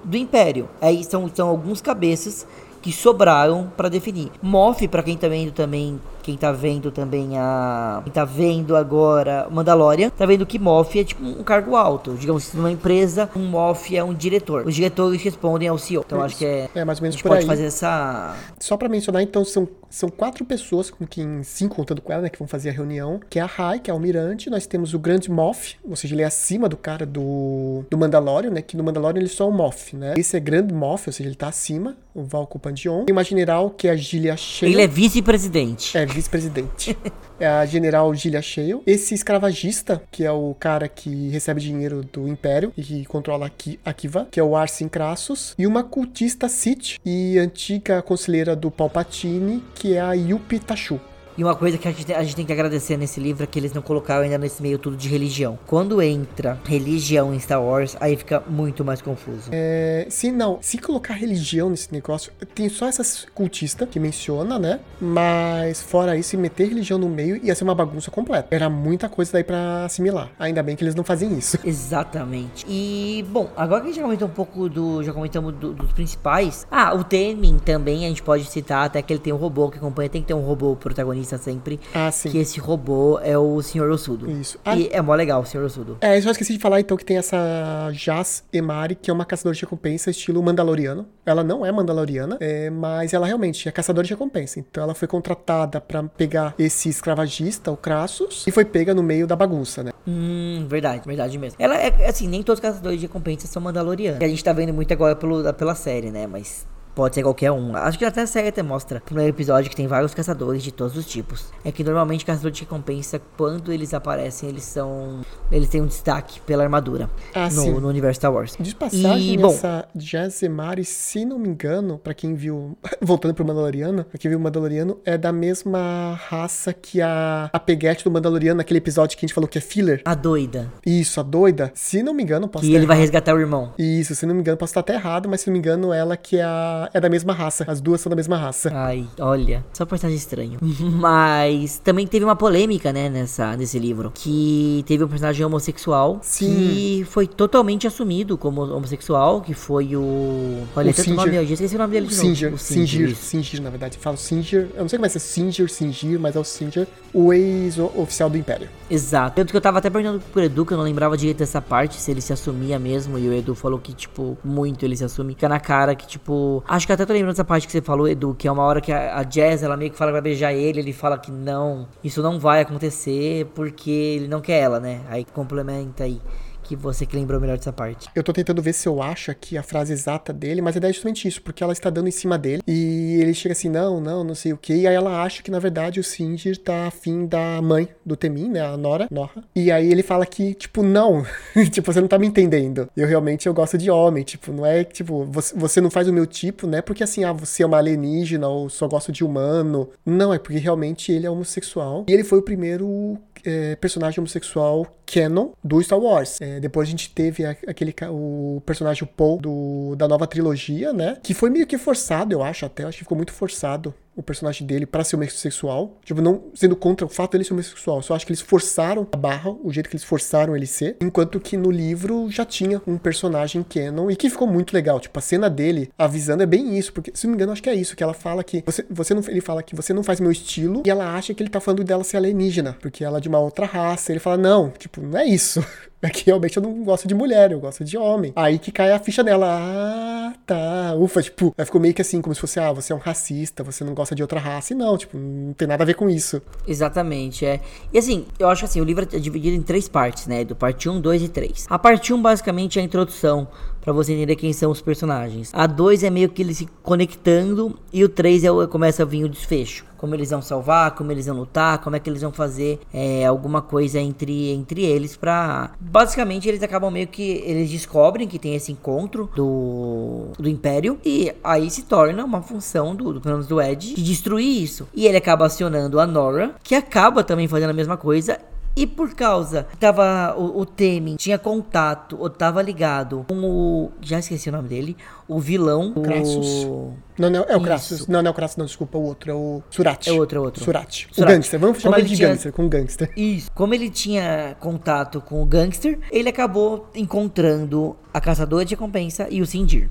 do 0.03 0.17
Império. 0.17 0.67
Aí 0.81 1.03
são, 1.03 1.29
são 1.33 1.49
alguns 1.49 1.81
cabeças 1.81 2.47
que 2.81 2.91
sobraram 2.91 3.71
para 3.75 3.89
definir. 3.89 4.31
Moff, 4.41 4.87
para 4.87 5.03
quem 5.03 5.17
tá 5.17 5.27
vendo 5.27 5.51
também 5.51 5.99
quem 6.27 6.35
tá 6.35 6.51
vendo 6.51 6.91
também 6.91 7.37
a. 7.37 8.01
Quem 8.03 8.11
tá 8.11 8.25
vendo 8.25 8.75
agora 8.75 9.47
Mandalorian, 9.49 10.09
tá 10.09 10.25
vendo 10.25 10.45
que 10.45 10.59
Moff 10.59 10.99
é 10.99 11.03
tipo 11.05 11.23
um 11.23 11.41
cargo 11.41 11.73
alto. 11.73 12.15
Digamos 12.15 12.49
que 12.49 12.57
numa 12.57 12.69
empresa, 12.69 13.29
um 13.33 13.45
Moff 13.45 13.95
é 13.95 14.03
um 14.03 14.13
diretor. 14.13 14.67
Os 14.67 14.75
diretores 14.75 15.23
respondem 15.23 15.69
ao 15.69 15.77
CEO. 15.77 16.03
Então 16.05 16.17
Isso. 16.17 16.25
acho 16.25 16.37
que 16.37 16.45
é. 16.45 16.69
É 16.75 16.83
mais 16.83 16.99
ou 16.99 17.03
menos 17.03 17.15
a 17.15 17.17
gente 17.17 17.23
por 17.23 17.29
pode 17.29 17.41
aí. 17.41 17.47
fazer 17.47 17.67
essa. 17.67 18.35
Só 18.59 18.75
para 18.75 18.89
mencionar, 18.89 19.21
então, 19.23 19.45
são, 19.45 19.69
são 19.89 20.09
quatro 20.09 20.43
pessoas 20.43 20.89
com 20.89 21.07
quem, 21.07 21.41
cinco 21.43 21.77
contando 21.77 22.01
com 22.01 22.11
ela, 22.11 22.23
né, 22.23 22.29
que 22.29 22.37
vão 22.37 22.47
fazer 22.47 22.69
a 22.69 22.73
reunião. 22.73 23.21
Que 23.29 23.39
é 23.39 23.41
a 23.41 23.45
Rai, 23.45 23.79
que 23.79 23.89
é 23.89 23.93
o 23.93 23.95
almirante. 23.95 24.49
Nós 24.49 24.67
temos 24.67 24.93
o 24.93 24.99
grande 24.99 25.31
Moff, 25.31 25.77
ou 25.87 25.95
seja, 25.95 26.13
ele 26.13 26.23
é 26.23 26.25
acima 26.25 26.67
do 26.67 26.75
cara 26.75 27.05
do, 27.05 27.85
do 27.89 27.97
Mandalorian, 27.97 28.49
né? 28.49 28.61
Que 28.61 28.75
no 28.75 28.83
Mandalorian 28.83 29.19
ele 29.21 29.27
é 29.27 29.33
só 29.33 29.47
o 29.47 29.51
Moff, 29.51 29.95
né? 29.95 30.13
Esse 30.17 30.35
é 30.35 30.41
grande 30.41 30.73
Moff, 30.73 31.07
ou 31.07 31.13
seja, 31.13 31.29
ele 31.29 31.37
tá 31.37 31.47
acima, 31.47 31.95
o 32.13 32.23
Valco 32.23 32.59
Pandion. 32.59 33.05
Tem 33.05 33.15
uma 33.15 33.23
general 33.23 33.69
que 33.69 33.87
é 33.87 33.91
a 33.91 33.95
Gilia 33.95 34.35
Shea. 34.35 34.67
Ele 34.67 34.81
é 34.81 34.87
vice-presidente. 34.87 35.97
É, 35.97 36.05
vice-presidente. 36.17 36.97
é 37.39 37.47
a 37.47 37.65
general 37.65 38.13
Gilia 38.15 38.41
Shale. 38.41 38.81
Esse 38.87 39.13
escravagista, 39.13 40.01
que 40.11 40.25
é 40.25 40.31
o 40.31 40.55
cara 40.59 40.87
que 40.87 41.29
recebe 41.29 41.61
dinheiro 41.61 42.03
do 42.11 42.27
Império 42.27 42.73
e 42.75 42.83
que 42.83 43.05
controla 43.05 43.51
a 43.85 43.93
Kiva, 43.93 44.27
que 44.31 44.39
é 44.39 44.43
o 44.43 44.55
Arsin 44.55 44.87
Crassus. 44.87 45.53
E 45.57 45.67
uma 45.67 45.83
cultista 45.83 46.49
Sith 46.49 46.97
e 47.05 47.37
antiga 47.37 48.01
conselheira 48.01 48.55
do 48.55 48.71
Palpatine, 48.71 49.63
que 49.75 49.93
é 49.93 50.01
a 50.01 50.13
Yupi 50.13 50.59
Tashu. 50.59 50.99
E 51.37 51.43
uma 51.43 51.55
coisa 51.55 51.77
que 51.77 51.87
a 51.87 51.91
gente, 51.91 52.11
a 52.11 52.23
gente 52.23 52.35
tem 52.35 52.45
que 52.45 52.51
agradecer 52.51 52.97
nesse 52.97 53.19
livro 53.19 53.43
é 53.43 53.47
que 53.47 53.59
eles 53.59 53.71
não 53.71 53.81
colocaram 53.81 54.23
ainda 54.23 54.39
nesse 54.39 54.59
meio 54.59 54.79
tudo 54.79 54.97
de 54.97 55.07
religião. 55.07 55.59
Quando 55.67 56.01
entra 56.01 56.59
religião 56.65 57.31
em 57.31 57.39
Star 57.39 57.61
Wars, 57.61 57.95
aí 57.99 58.17
fica 58.17 58.41
muito 58.49 58.83
mais 58.83 59.03
confuso. 59.03 59.49
É, 59.51 60.07
se 60.09 60.31
não, 60.31 60.57
se 60.61 60.79
colocar 60.79 61.13
religião 61.13 61.69
nesse 61.69 61.93
negócio, 61.93 62.31
tem 62.55 62.67
só 62.69 62.87
essas 62.87 63.27
cultistas 63.35 63.87
que 63.87 63.99
menciona, 63.99 64.57
né? 64.57 64.79
Mas 64.99 65.79
fora 65.79 66.17
isso, 66.17 66.35
meter 66.39 66.69
religião 66.69 66.97
no 66.97 67.07
meio 67.07 67.39
ia 67.45 67.53
ser 67.53 67.65
uma 67.65 67.75
bagunça 67.75 68.09
completa. 68.09 68.47
Era 68.49 68.67
muita 68.67 69.07
coisa 69.07 69.31
daí 69.33 69.43
para 69.43 69.85
assimilar. 69.85 70.31
Ainda 70.39 70.63
bem 70.63 70.75
que 70.75 70.83
eles 70.83 70.95
não 70.95 71.03
fazem 71.03 71.37
isso. 71.37 71.59
Exatamente. 71.63 72.65
E, 72.67 73.23
bom, 73.29 73.51
agora 73.55 73.81
que 73.81 73.87
a 73.87 73.89
gente 73.89 73.97
já 73.97 74.03
comentou 74.03 74.27
um 74.27 74.31
pouco 74.31 74.67
do. 74.67 75.03
Já 75.03 75.13
comentamos 75.13 75.53
do, 75.53 75.73
dos 75.73 75.91
principais. 75.91 76.65
Ah, 76.71 76.95
o 76.95 77.03
Temin 77.03 77.59
também 77.59 78.05
a 78.05 78.07
gente 78.07 78.23
pode 78.23 78.45
citar, 78.45 78.85
até 78.85 79.03
que 79.03 79.13
ele 79.13 79.19
tem 79.19 79.31
um 79.31 79.37
robô 79.37 79.69
que 79.69 79.77
acompanha. 79.77 80.09
Tem 80.09 80.21
que 80.21 80.27
ter 80.27 80.33
um 80.33 80.41
robô 80.41 80.75
protagonista 80.75 81.26
sempre. 81.35 81.79
Ah. 81.93 82.11
Que 82.11 82.37
esse 82.37 82.59
robô 82.59 83.19
é 83.19 83.37
o 83.37 83.59
Sr. 83.61 83.89
Osudo. 83.89 84.29
Isso. 84.29 84.59
E 84.77 84.89
é 84.91 85.01
mó 85.01 85.15
legal 85.15 85.41
o 85.41 85.45
Sr. 85.45 85.63
Osudo. 85.63 85.97
É, 85.99 86.17
eu 86.17 86.21
só 86.21 86.31
esqueci 86.31 86.53
de 86.53 86.59
falar 86.59 86.79
então 86.79 86.95
que 86.95 87.03
tem 87.03 87.17
essa 87.17 87.89
Jazz 87.91 88.43
Emari, 88.53 88.95
que 88.95 89.09
é 89.09 89.13
uma 89.13 89.25
caçadora 89.25 89.55
de 89.55 89.61
recompensa 89.61 90.11
estilo 90.11 90.41
Mandaloriano. 90.43 91.07
Ela 91.25 91.43
não 91.43 91.65
é 91.65 91.71
Mandaloriana, 91.71 92.37
é, 92.39 92.69
mas 92.69 93.13
ela 93.13 93.25
realmente 93.25 93.67
é 93.67 93.71
caçadora 93.71 94.05
de 94.05 94.13
recompensa. 94.13 94.59
Então 94.59 94.83
ela 94.83 94.93
foi 94.93 95.07
contratada 95.07 95.81
para 95.81 96.03
pegar 96.03 96.53
esse 96.59 96.89
escravagista, 96.89 97.71
o 97.71 97.77
Crassus, 97.77 98.45
e 98.45 98.51
foi 98.51 98.63
pega 98.63 98.93
no 98.93 99.01
meio 99.01 99.25
da 99.25 99.35
bagunça, 99.35 99.83
né? 99.83 99.91
Hum, 100.07 100.65
verdade, 100.69 101.01
verdade 101.05 101.37
mesmo. 101.37 101.57
Ela 101.59 101.75
é 101.75 102.07
assim, 102.07 102.27
nem 102.27 102.43
todos 102.43 102.59
os 102.59 102.61
caçadores 102.61 102.99
de 102.99 103.07
recompensas 103.07 103.49
são 103.49 103.61
Mandalorianos. 103.61 104.21
A 104.21 104.27
gente 104.27 104.43
tá 104.43 104.53
vendo 104.53 104.73
muito 104.73 104.91
agora 104.93 105.15
pelo, 105.15 105.53
pela 105.53 105.75
série, 105.75 106.11
né? 106.11 106.27
Mas 106.27 106.65
Pode 106.97 107.13
ser 107.13 107.21
qualquer 107.21 107.51
um. 107.51 107.75
Acho 107.75 107.95
que 107.99 108.03
até 108.03 108.21
a 108.23 108.27
série 108.27 108.47
até 108.47 108.63
mostra 108.63 108.95
no 108.97 109.01
primeiro 109.05 109.29
episódio 109.29 109.69
que 109.69 109.75
tem 109.75 109.85
vários 109.85 110.15
caçadores 110.15 110.63
de 110.63 110.71
todos 110.71 110.97
os 110.97 111.05
tipos. 111.05 111.45
É 111.63 111.71
que 111.71 111.83
normalmente 111.83 112.25
caçador 112.25 112.49
de 112.49 112.61
recompensa, 112.61 113.21
quando 113.37 113.71
eles 113.71 113.93
aparecem, 113.93 114.49
eles 114.49 114.63
são. 114.63 115.21
Eles 115.51 115.69
têm 115.69 115.79
um 115.79 115.85
destaque 115.85 116.41
pela 116.41 116.63
armadura 116.63 117.07
Ah, 117.35 117.45
no, 117.45 117.51
sim. 117.61 117.71
no 117.79 117.87
universo 117.87 118.17
Star 118.17 118.33
Wars. 118.33 118.55
De 118.59 118.73
passagem, 118.73 119.35
E, 119.35 119.37
bom- 119.37 119.49
essa 119.49 119.87
Jazemari, 119.95 120.83
se 120.83 121.23
não 121.23 121.37
me 121.37 121.47
engano, 121.49 121.99
pra 121.99 122.13
quem 122.15 122.33
viu, 122.33 122.75
voltando 122.99 123.35
pro 123.35 123.45
Mandaloriano, 123.45 124.03
pra 124.03 124.17
quem 124.17 124.29
viu 124.29 124.39
o 124.39 124.41
Mandaloriano, 124.41 124.97
é 125.05 125.17
da 125.19 125.31
mesma 125.31 126.19
raça 126.27 126.73
que 126.73 126.99
a, 127.01 127.49
a 127.53 127.59
peguete 127.59 128.03
do 128.03 128.09
Mandaloriano, 128.09 128.57
naquele 128.57 128.79
episódio 128.79 129.15
que 129.15 129.23
a 129.23 129.27
gente 129.27 129.33
falou 129.35 129.47
que 129.47 129.59
é 129.59 129.61
filler. 129.61 130.01
A 130.03 130.15
doida. 130.15 130.73
Isso, 130.85 131.19
a 131.19 131.23
doida. 131.23 131.71
Se 131.75 132.01
não 132.01 132.13
me 132.13 132.23
engano, 132.23 132.47
posso 132.47 132.65
estar 132.65 132.75
ele 132.75 132.85
vai 132.87 132.95
errado. 132.97 133.01
resgatar 133.03 133.35
o 133.35 133.39
irmão. 133.39 133.73
Isso, 133.77 134.15
se 134.15 134.25
não 134.25 134.33
me 134.33 134.41
engano, 134.41 134.57
posso 134.57 134.71
estar 134.71 134.79
até 134.79 134.95
errado, 134.95 135.29
mas 135.29 135.41
se 135.41 135.47
não 135.47 135.53
me 135.53 135.59
engano, 135.59 135.93
ela 135.93 136.17
que 136.17 136.37
é, 136.37 136.43
a, 136.43 136.86
é 136.93 136.99
da 136.99 137.09
mesma 137.09 137.33
raça. 137.33 137.65
As 137.67 137.79
duas 137.81 138.01
são 138.01 138.09
da 138.09 138.15
mesma 138.15 138.37
raça. 138.37 138.71
Ai, 138.73 139.05
olha, 139.19 139.65
só 139.73 139.85
personagem 139.85 140.17
estranho. 140.17 140.59
Mas 140.81 141.79
também 141.79 142.05
teve 142.07 142.23
uma 142.25 142.35
polêmica, 142.35 142.91
né, 142.91 143.09
nessa, 143.09 143.55
nesse 143.55 143.77
livro. 143.79 144.11
Que 144.13 144.83
teve 144.87 145.03
um 145.03 145.07
personagem 145.07 145.45
homossexual 145.45 146.19
Sim. 146.21 146.47
que 146.47 147.07
foi 147.09 147.27
totalmente 147.27 147.87
assumido 147.87 148.37
como 148.37 148.61
homossexual, 148.61 149.41
que 149.41 149.53
foi 149.53 149.95
o. 149.95 150.63
Olha, 150.75 150.91
O 150.91 150.93
tanto 150.93 151.05
Singer. 151.05 151.15
nome, 151.25 151.35
eu 151.35 151.45
já 151.45 151.53
esqueci 151.53 151.75
o 151.75 151.79
nome 151.79 151.93
dele 151.93 152.07
O 152.07 152.09
de 152.09 152.15
novo. 152.15 152.27
Singer, 152.27 152.53
O 152.53 152.57
Singir, 152.57 153.09
isso. 153.09 153.21
Singir, 153.23 153.61
na 153.61 153.69
verdade. 153.69 153.97
Falo 153.97 154.17
Singer, 154.17 154.69
eu 154.75 154.81
não 154.81 154.89
sei 154.89 154.97
como 154.97 155.05
é 155.05 155.09
se 155.09 155.17
é 155.17 155.19
Singer, 155.19 155.69
Singir, 155.69 156.19
mas 156.19 156.35
é 156.35 156.39
o 156.39 156.43
Singer, 156.43 156.87
o 157.13 157.33
ex-oficial 157.33 158.29
do 158.29 158.37
Império. 158.37 158.69
Exato. 158.89 159.35
Tanto 159.35 159.51
que 159.51 159.57
eu 159.57 159.61
tava 159.61 159.79
até 159.79 159.89
perguntando 159.89 160.21
pro 160.31 160.41
Edu, 160.41 160.65
que 160.65 160.73
eu 160.73 160.77
não 160.77 160.85
lembrava 160.85 161.17
direito 161.17 161.37
dessa 161.39 161.61
parte, 161.61 161.95
se 161.99 162.09
ele 162.11 162.21
se 162.21 162.31
assumia 162.31 162.79
mesmo. 162.79 163.17
E 163.19 163.27
o 163.27 163.33
Edu 163.33 163.53
falou 163.53 163.77
que, 163.79 163.93
tipo, 163.93 164.37
muito 164.43 164.83
ele 164.85 164.95
se 164.95 165.03
assume. 165.03 165.33
Fica 165.33 165.49
na 165.49 165.59
cara 165.59 165.93
que, 165.95 166.07
tipo. 166.07 166.63
Acho 166.77 166.85
que 166.85 166.93
até 166.93 167.07
tô 167.07 167.13
lembrando 167.13 167.33
dessa 167.33 167.43
parte 167.43 167.65
que 167.65 167.71
você 167.71 167.81
falou, 167.81 168.07
Edu, 168.07 168.35
que 168.35 168.47
é 168.47 168.51
uma 168.51 168.61
hora 168.61 168.79
que 168.79 168.91
a, 168.91 169.17
a 169.17 169.23
Jazz, 169.23 169.63
ela 169.63 169.75
meio 169.75 169.89
que 169.89 169.97
fala 169.97 170.11
vai 170.11 170.21
beijar 170.21 170.53
ele. 170.53 170.79
Ele 170.79 170.93
fala 170.93 171.17
que 171.17 171.31
não, 171.31 171.87
isso 172.03 172.21
não 172.21 172.39
vai 172.39 172.61
acontecer 172.61 173.47
porque 173.55 173.89
ele 173.89 174.27
não 174.27 174.39
quer 174.39 174.59
ela, 174.59 174.79
né? 174.79 175.01
Aí 175.09 175.25
complementa 175.25 176.03
aí. 176.03 176.21
Que 176.67 176.75
você 176.75 177.05
que 177.05 177.15
lembrou 177.15 177.39
melhor 177.39 177.57
dessa 177.57 177.71
parte. 177.71 178.09
Eu 178.13 178.23
tô 178.23 178.33
tentando 178.33 178.61
ver 178.61 178.73
se 178.73 178.87
eu 178.87 179.01
acho 179.01 179.31
aqui 179.31 179.57
a 179.57 179.63
frase 179.63 179.93
exata 179.93 180.33
dele, 180.33 180.61
mas 180.61 180.75
é 180.75 180.91
justamente 180.91 181.27
isso, 181.27 181.41
porque 181.41 181.63
ela 181.63 181.73
está 181.73 181.89
dando 181.89 182.07
em 182.07 182.11
cima 182.11 182.37
dele 182.37 182.61
e 182.67 183.19
ele 183.21 183.33
chega 183.33 183.53
assim, 183.53 183.69
não, 183.69 183.99
não, 183.99 184.23
não 184.23 184.35
sei 184.35 184.53
o 184.53 184.57
que, 184.57 184.73
e 184.73 184.87
aí 184.87 184.93
ela 184.93 185.23
acha 185.23 185.41
que 185.41 185.49
na 185.49 185.59
verdade 185.59 185.99
o 185.99 186.03
Singir 186.03 186.57
tá 186.57 186.87
afim 186.87 187.25
da 187.25 187.61
mãe 187.61 187.87
do 188.05 188.15
Temin, 188.15 188.49
né, 188.49 188.61
a 188.61 188.75
Nora, 188.75 189.07
Norra, 189.09 189.43
e 189.55 189.71
aí 189.71 189.89
ele 189.89 190.03
fala 190.03 190.25
que, 190.25 190.53
tipo, 190.53 190.83
não, 190.83 191.25
tipo, 191.71 191.91
você 191.91 192.01
não 192.01 192.07
tá 192.07 192.19
me 192.19 192.27
entendendo, 192.27 192.89
eu 192.95 193.07
realmente 193.07 193.47
eu 193.47 193.53
gosto 193.53 193.77
de 193.77 193.89
homem, 193.89 194.23
tipo, 194.23 194.51
não 194.51 194.65
é, 194.65 194.83
tipo, 194.83 195.25
você, 195.25 195.55
você 195.55 195.81
não 195.81 195.89
faz 195.89 196.07
o 196.07 196.13
meu 196.13 196.25
tipo, 196.25 196.67
né, 196.67 196.81
porque 196.81 197.03
assim, 197.03 197.23
ah, 197.23 197.33
você 197.33 197.63
é 197.63 197.65
uma 197.65 197.77
alienígena 197.77 198.47
ou 198.47 198.69
só 198.69 198.87
gosto 198.87 199.11
de 199.11 199.23
humano, 199.23 199.89
não, 200.05 200.33
é 200.33 200.39
porque 200.39 200.57
realmente 200.57 201.11
ele 201.11 201.25
é 201.25 201.29
homossexual, 201.29 202.05
e 202.07 202.13
ele 202.13 202.23
foi 202.23 202.39
o 202.39 202.43
primeiro 202.43 203.17
é, 203.47 203.75
personagem 203.77 204.19
homossexual 204.19 204.85
canon 205.05 205.51
do 205.63 205.81
Star 205.81 205.99
Wars. 205.99 206.39
É, 206.41 206.59
depois 206.59 206.87
a 206.87 206.91
gente 206.91 207.09
teve 207.13 207.45
a- 207.45 207.55
aquele 207.67 207.93
o 208.09 208.61
personagem 208.65 209.07
Paul 209.15 209.39
do, 209.39 209.95
da 209.95 210.07
nova 210.07 210.27
trilogia, 210.27 210.91
né? 210.91 211.17
Que 211.23 211.33
foi 211.33 211.49
meio 211.49 211.65
que 211.65 211.77
forçado, 211.77 212.33
eu 212.33 212.43
acho 212.43 212.65
até. 212.65 212.83
Eu 212.83 212.89
acho 212.89 212.97
que 212.97 213.03
ficou 213.03 213.15
muito 213.17 213.31
forçado 213.31 213.93
o 214.17 214.23
personagem 214.23 214.65
dele 214.65 214.85
pra 214.85 215.03
ser 215.03 215.15
homossexual. 215.15 215.97
Tipo, 216.03 216.21
não 216.21 216.45
sendo 216.55 216.75
contra 216.75 217.05
o 217.05 217.09
fato 217.09 217.33
dele 217.33 217.43
ser 217.43 217.53
homossexual. 217.53 218.01
Só 218.01 218.15
acho 218.15 218.25
que 218.25 218.31
eles 218.31 218.41
forçaram 218.41 219.07
a 219.11 219.15
barra, 219.15 219.51
o 219.63 219.71
jeito 219.71 219.89
que 219.89 219.95
eles 219.95 220.03
forçaram 220.03 220.55
ele 220.55 220.65
ser. 220.65 220.97
Enquanto 220.99 221.39
que 221.39 221.55
no 221.55 221.69
livro 221.69 222.29
já 222.31 222.43
tinha 222.43 222.81
um 222.87 222.97
personagem 222.97 223.63
canon 223.63 224.09
e 224.09 224.15
que 224.15 224.29
ficou 224.29 224.47
muito 224.47 224.73
legal. 224.73 224.99
Tipo, 224.99 225.19
a 225.19 225.21
cena 225.21 225.49
dele 225.49 225.91
avisando 225.97 226.41
é 226.41 226.45
bem 226.47 226.77
isso. 226.77 226.91
Porque, 226.91 227.11
se 227.13 227.27
não 227.27 227.31
me 227.31 227.37
engano, 227.37 227.51
acho 227.51 227.61
que 227.61 227.69
é 227.69 227.75
isso. 227.75 227.95
Que 227.95 228.03
ela 228.03 228.13
fala 228.13 228.43
que. 228.43 228.63
Você, 228.65 228.83
você 228.89 229.13
não, 229.13 229.21
ele 229.27 229.41
fala 229.41 229.61
que 229.61 229.75
você 229.75 229.93
não 229.93 230.01
faz 230.01 230.19
meu 230.19 230.31
estilo. 230.31 230.81
E 230.85 230.89
ela 230.89 231.15
acha 231.15 231.33
que 231.33 231.43
ele 231.43 231.49
tá 231.49 231.59
falando 231.59 231.83
dela 231.83 232.03
ser 232.03 232.17
alienígena. 232.17 232.75
Porque 232.81 233.03
ela 233.03 233.19
é 233.19 233.21
de 233.21 233.29
uma 233.29 233.39
outra 233.39 233.67
raça. 233.67 234.11
Ele 234.11 234.19
fala, 234.19 234.37
não, 234.37 234.71
tipo, 234.71 234.99
não 234.99 235.19
é 235.19 235.25
isso. 235.25 235.63
É 235.99 236.09
que 236.09 236.25
realmente 236.25 236.57
eu 236.57 236.63
não 236.63 236.83
gosto 236.83 237.07
de 237.07 237.15
mulher, 237.15 237.51
eu 237.51 237.59
gosto 237.59 237.83
de 237.83 237.97
homem. 237.97 238.31
Aí 238.35 238.59
que 238.59 238.71
cai 238.71 238.91
a 238.91 238.99
ficha 238.99 239.23
dela. 239.23 239.47
Ah, 239.49 240.33
tá. 240.45 240.93
Ufa, 240.95 241.23
tipo, 241.23 241.55
aí 241.57 241.65
ficou 241.65 241.81
meio 241.81 241.93
que 241.93 242.01
assim, 242.01 242.21
como 242.21 242.35
se 242.35 242.41
fosse, 242.41 242.59
ah, 242.59 242.71
você 242.71 242.93
é 242.93 242.95
um 242.95 242.99
racista, 242.99 243.63
você 243.63 243.83
não 243.83 243.95
gosta 243.95 244.13
de 244.13 244.21
outra 244.21 244.39
raça. 244.39 244.73
E 244.73 244.75
não, 244.75 244.95
tipo, 244.95 245.17
não 245.17 245.53
tem 245.53 245.67
nada 245.67 245.83
a 245.83 245.85
ver 245.85 245.95
com 245.95 246.07
isso. 246.07 246.39
Exatamente, 246.67 247.45
é. 247.45 247.59
E 247.91 247.97
assim, 247.97 248.27
eu 248.37 248.47
acho 248.47 248.63
assim, 248.63 248.79
o 248.79 248.83
livro 248.83 249.07
é 249.11 249.19
dividido 249.19 249.55
em 249.55 249.61
três 249.61 249.87
partes, 249.89 250.27
né? 250.27 250.43
Do 250.43 250.55
parte 250.55 250.87
1, 250.87 251.01
2 251.01 251.23
e 251.23 251.29
3. 251.29 251.65
A 251.67 251.79
parte 251.79 252.13
1 252.13 252.21
basicamente 252.21 252.77
é 252.77 252.81
a 252.83 252.85
introdução 252.85 253.47
pra 253.87 253.93
você 253.93 254.11
entender 254.11 254.35
quem 254.35 254.51
são 254.51 254.69
os 254.69 254.81
personagens. 254.81 255.49
A 255.53 255.65
2 255.65 256.03
é 256.03 256.09
meio 256.09 256.27
que 256.27 256.41
eles 256.41 256.57
se 256.57 256.67
conectando 256.83 257.79
e 257.93 258.03
o 258.03 258.09
3 258.09 258.43
é 258.43 258.51
o, 258.51 258.67
começa 258.67 259.03
a 259.03 259.05
vir 259.05 259.23
o 259.23 259.29
desfecho. 259.29 259.85
Como 259.95 260.13
eles 260.13 260.29
vão 260.29 260.41
salvar, 260.41 260.91
como 260.91 261.09
eles 261.09 261.25
vão 261.25 261.37
lutar, 261.37 261.77
como 261.77 261.95
é 261.95 261.99
que 261.99 262.09
eles 262.09 262.21
vão 262.21 262.33
fazer 262.33 262.81
é, 262.93 263.25
alguma 263.25 263.61
coisa 263.61 263.97
entre, 263.97 264.49
entre 264.49 264.83
eles 264.83 265.15
pra... 265.15 265.71
Basicamente 265.79 266.49
eles 266.49 266.61
acabam 266.61 266.91
meio 266.91 267.07
que... 267.07 267.41
Eles 267.45 267.69
descobrem 267.69 268.27
que 268.27 268.37
tem 268.37 268.55
esse 268.55 268.73
encontro 268.73 269.29
do, 269.33 270.33
do 270.37 270.49
Império 270.49 270.99
e 271.05 271.33
aí 271.41 271.69
se 271.69 271.83
torna 271.83 272.25
uma 272.25 272.41
função 272.41 272.93
do, 272.93 273.13
do, 273.13 273.21
pelo 273.21 273.35
menos 273.35 273.47
do 273.47 273.61
Ed 273.61 273.95
de 273.95 274.03
destruir 274.03 274.63
isso. 274.63 274.85
E 274.93 275.07
ele 275.07 275.15
acaba 275.15 275.45
acionando 275.45 275.97
a 275.97 276.05
Nora, 276.05 276.55
que 276.61 276.75
acaba 276.75 277.23
também 277.23 277.47
fazendo 277.47 277.69
a 277.69 277.73
mesma 277.73 277.95
coisa 277.95 278.37
e 278.77 278.85
por 278.87 279.13
causa 279.15 279.67
tava 279.79 280.35
o, 280.37 280.59
o 280.61 280.65
Temin 280.65 281.15
tinha 281.15 281.37
contato 281.39 282.15
ou 282.19 282.29
tava 282.29 282.61
ligado 282.61 283.25
com 283.27 283.35
o 283.43 283.91
já 284.01 284.19
esqueci 284.19 284.47
o 284.49 284.51
nome 284.51 284.69
dele, 284.69 284.95
o 285.27 285.39
vilão, 285.39 285.93
Crassus. 285.93 286.63
o 286.65 286.93
Não, 287.17 287.29
não, 287.29 287.43
é 287.43 287.53
o 287.53 287.57
Isso. 287.57 287.61
Crassus. 287.61 288.07
Não, 288.07 288.21
não 288.21 288.27
é 288.27 288.31
o 288.31 288.33
Crassus, 288.33 288.57
não, 288.57 288.65
desculpa, 288.65 288.97
o 288.97 289.03
outro, 289.03 289.31
é 289.31 289.33
o 289.33 289.61
Surat. 289.69 290.07
É 290.07 290.11
outro, 290.13 290.37
é 290.37 290.41
outro. 290.41 290.63
Surat. 290.63 291.07
O 291.17 291.25
gangster, 291.25 291.59
vamos 291.59 291.79
chamar 291.81 291.97
ele 291.97 292.03
ele 292.07 292.09
de 292.11 292.15
tinha- 292.17 292.29
gangster, 292.29 292.53
com 292.53 292.69
gangster. 292.69 293.11
Isso. 293.17 293.49
Como 293.55 293.73
ele 293.73 293.89
tinha 293.89 294.55
contato 294.59 295.19
com 295.21 295.41
o 295.41 295.45
gangster, 295.45 295.99
ele 296.11 296.29
acabou 296.29 296.87
encontrando 296.95 297.95
a 298.13 298.21
caçadora 298.21 298.63
de 298.63 298.75
recompensa 298.75 299.27
e 299.29 299.41
o 299.41 299.45
Sindir. 299.45 299.89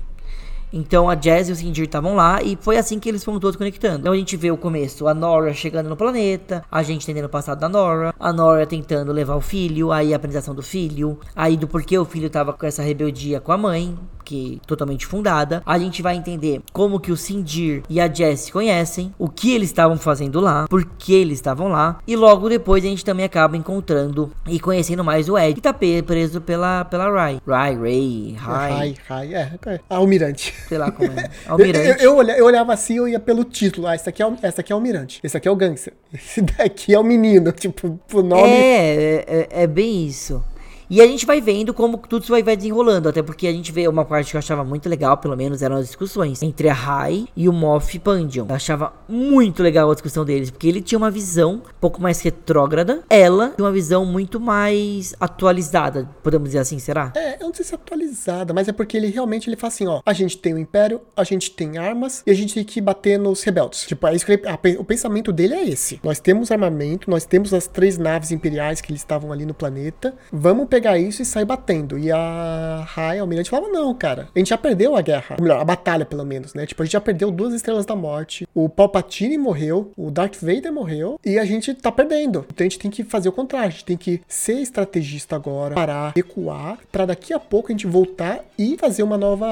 Então 0.71 1.09
a 1.09 1.15
Jazz 1.15 1.49
e 1.49 1.51
o 1.51 1.55
Sindir 1.55 1.85
estavam 1.85 2.15
lá 2.15 2.41
e 2.41 2.57
foi 2.59 2.77
assim 2.77 2.99
que 2.99 3.09
eles 3.09 3.23
foram 3.23 3.39
todos 3.39 3.55
conectando. 3.55 3.99
Então 3.99 4.13
a 4.13 4.17
gente 4.17 4.35
vê 4.35 4.51
o 4.51 4.57
começo, 4.57 5.07
a 5.07 5.13
Nora 5.13 5.53
chegando 5.53 5.89
no 5.89 5.95
planeta, 5.95 6.63
a 6.71 6.83
gente 6.83 7.03
entendendo 7.03 7.25
o 7.25 7.29
passado 7.29 7.59
da 7.59 7.69
Nora, 7.69 8.13
a 8.19 8.33
Nora 8.33 8.65
tentando 8.65 9.11
levar 9.11 9.35
o 9.35 9.41
filho, 9.41 9.91
aí 9.91 10.13
a 10.13 10.17
apresentação 10.17 10.53
do 10.53 10.63
filho, 10.63 11.19
aí 11.35 11.57
do 11.57 11.67
porquê 11.67 11.97
o 11.97 12.05
filho 12.05 12.29
tava 12.29 12.53
com 12.53 12.65
essa 12.65 12.81
rebeldia 12.81 13.39
com 13.39 13.51
a 13.51 13.57
mãe, 13.57 13.97
que 14.27 14.61
totalmente 14.67 15.05
fundada. 15.05 15.63
A 15.65 15.79
gente 15.79 16.01
vai 16.01 16.17
entender 16.17 16.61
como 16.73 16.99
que 16.99 17.13
o 17.13 17.17
Sindir 17.17 17.81
e 17.89 18.01
a 18.01 18.13
Jess 18.13 18.41
se 18.41 18.51
conhecem, 18.51 19.13
o 19.17 19.29
que 19.29 19.53
eles 19.53 19.69
estavam 19.69 19.97
fazendo 19.97 20.41
lá, 20.41 20.67
por 20.67 20.83
que 20.83 21.13
eles 21.13 21.37
estavam 21.37 21.69
lá. 21.69 21.99
E 22.05 22.15
logo 22.15 22.49
depois 22.49 22.83
a 22.83 22.87
gente 22.87 23.05
também 23.05 23.25
acaba 23.25 23.55
encontrando 23.55 24.29
e 24.45 24.59
conhecendo 24.59 25.01
mais 25.01 25.29
o 25.29 25.37
Ed, 25.37 25.55
que 25.55 25.61
tá 25.61 25.73
preso 25.73 26.41
pela, 26.41 26.83
pela 26.83 27.09
Rai. 27.09 27.39
Rai, 27.47 27.75
Ray, 27.77 28.35
Rai, 28.37 28.71
Rai, 28.71 28.95
Rai, 29.07 29.33
é, 29.33 29.51
é, 29.65 29.79
Almirante. 29.89 30.53
Sei 30.67 30.77
lá 30.77 30.91
como 30.91 31.11
é. 31.11 31.29
Eu, 31.47 31.51
Almirante. 31.53 31.87
eu, 31.87 31.95
eu 32.11 32.17
olha- 32.17 32.37
eu 32.37 32.45
olhava 32.45 32.73
assim, 32.73 32.97
eu 32.97 33.07
ia 33.07 33.19
pelo 33.19 33.43
título. 33.43 33.87
Ah, 33.87 33.95
esse 33.95 34.07
aqui 34.09 34.21
é 34.21 34.25
o, 34.27 34.35
esse 34.41 34.59
aqui 34.61 34.71
é 34.71 34.75
o 34.75 34.77
Almirante. 34.77 35.19
Esse 35.23 35.37
aqui 35.37 35.47
é 35.47 35.51
o 35.51 35.55
gangster. 35.55 35.93
Esse 36.13 36.41
daqui 36.41 36.93
é 36.93 36.99
o 36.99 37.03
menino. 37.03 37.51
Tipo, 37.57 37.99
o 38.13 38.21
nome. 38.21 38.49
É, 38.49 39.25
é- 39.27 39.47
é 39.63 39.67
bem 39.67 40.05
isso. 40.05 40.43
E 40.89 41.01
a 41.01 41.07
gente 41.07 41.25
vai 41.25 41.41
vendo 41.41 41.73
como 41.73 41.97
tudo 41.97 42.23
isso 42.23 42.31
vai, 42.31 42.41
desenrolando. 42.55 43.09
Até 43.09 43.21
porque 43.21 43.45
a 43.47 43.51
gente 43.51 43.71
vê 43.71 43.87
uma 43.87 44.05
parte 44.05 44.31
que 44.31 44.37
eu 44.37 44.39
achava 44.39 44.63
muito 44.63 44.87
legal, 44.87 45.17
pelo 45.17 45.35
menos 45.35 45.61
eram 45.61 45.75
as 45.75 45.87
discussões 45.87 46.41
entre 46.41 46.69
a 46.69 46.73
Rai 46.73 47.27
e 47.35 47.49
o 47.49 47.53
Moff 47.53 47.99
Pandion. 47.99 48.45
Eu 48.47 48.55
achava 48.55 48.93
muito 49.07 49.61
legal 49.61 49.91
a 49.91 49.93
discussão 49.93 50.23
deles, 50.23 50.49
porque 50.49 50.67
ele 50.67 50.81
tinha 50.81 50.97
uma 50.97 51.11
visão 51.11 51.55
um 51.55 51.79
pouco 51.79 52.01
mais 52.01 52.21
retrógrada, 52.21 53.03
ela 53.09 53.49
tinha 53.49 53.65
uma 53.65 53.71
visão 53.71 54.05
muito 54.05 54.39
mais 54.39 55.13
atualizada, 55.19 56.09
podemos 56.23 56.49
dizer 56.49 56.59
assim, 56.59 56.79
será? 56.79 57.11
É, 57.15 57.35
eu 57.41 57.47
não 57.47 57.53
sei 57.53 57.65
se 57.65 57.73
é 57.73 57.75
atualizada, 57.75 58.53
mas 58.53 58.67
é 58.67 58.71
porque 58.71 58.95
ele 58.95 59.07
realmente 59.07 59.49
ele 59.49 59.57
fala 59.57 59.73
assim, 59.73 59.87
ó, 59.87 60.01
a 60.05 60.13
gente 60.13 60.37
tem 60.37 60.53
o 60.53 60.57
Império, 60.57 61.01
a 61.15 61.23
gente 61.23 61.51
tem 61.51 61.77
armas 61.77 62.23
e 62.25 62.31
a 62.31 62.33
gente 62.33 62.53
tem 62.53 62.63
que 62.63 62.79
bater 62.79 63.19
nos 63.19 63.43
rebeldes. 63.43 63.81
Tipo, 63.81 64.07
é 64.07 64.15
isso 64.15 64.25
que 64.25 64.33
ele, 64.33 64.43
a, 64.47 64.57
o 64.79 64.83
pensamento 64.85 65.33
dele 65.33 65.53
é 65.53 65.67
esse. 65.67 65.99
Nós 66.03 66.19
temos 66.19 66.51
armamento, 66.51 67.09
nós 67.09 67.25
temos 67.25 67.53
as 67.53 67.67
três 67.67 67.97
naves 67.97 68.31
imperiais 68.31 68.79
que 68.79 68.91
eles 68.91 69.01
estavam 69.01 69.31
ali 69.31 69.45
no 69.45 69.53
planeta, 69.53 70.15
vamos 70.31 70.67
pegar 70.67 70.76
isso 70.97 71.21
e 71.21 71.25
sair 71.25 71.45
batendo. 71.45 71.97
E 71.97 72.11
a 72.11 72.85
Rai, 72.87 73.19
Almirante, 73.19 73.49
falava, 73.49 73.71
não, 73.71 73.93
cara, 73.93 74.29
a 74.35 74.39
gente 74.39 74.49
já 74.49 74.57
perdeu 74.57 74.95
a 74.95 75.01
guerra, 75.01 75.35
ou 75.37 75.43
melhor, 75.43 75.59
a 75.59 75.65
batalha 75.65 76.05
pelo 76.05 76.25
menos, 76.25 76.53
né? 76.53 76.65
Tipo, 76.65 76.81
a 76.81 76.85
gente 76.85 76.93
já 76.93 77.01
perdeu 77.01 77.31
duas 77.31 77.53
estrelas 77.53 77.85
da 77.85 77.95
morte, 77.95 78.47
o 78.53 78.69
Palpatine 78.69 79.37
morreu, 79.37 79.91
o 79.97 80.11
Darth 80.11 80.37
Vader 80.41 80.71
morreu 80.71 81.19
e 81.25 81.37
a 81.39 81.45
gente 81.45 81.73
tá 81.73 81.91
perdendo. 81.91 82.45
Então 82.51 82.65
a 82.65 82.69
gente 82.69 82.79
tem 82.79 82.91
que 82.91 83.03
fazer 83.03 83.29
o 83.29 83.31
contrário, 83.31 83.67
a 83.67 83.71
gente 83.71 83.85
tem 83.85 83.97
que 83.97 84.21
ser 84.27 84.59
estrategista 84.61 85.35
agora, 85.35 85.75
parar, 85.75 86.13
recuar, 86.15 86.79
para 86.91 87.05
daqui 87.05 87.33
a 87.33 87.39
pouco 87.39 87.71
a 87.71 87.73
gente 87.73 87.87
voltar 87.87 88.43
e 88.57 88.77
fazer 88.77 89.03
uma 89.03 89.17
nova 89.17 89.47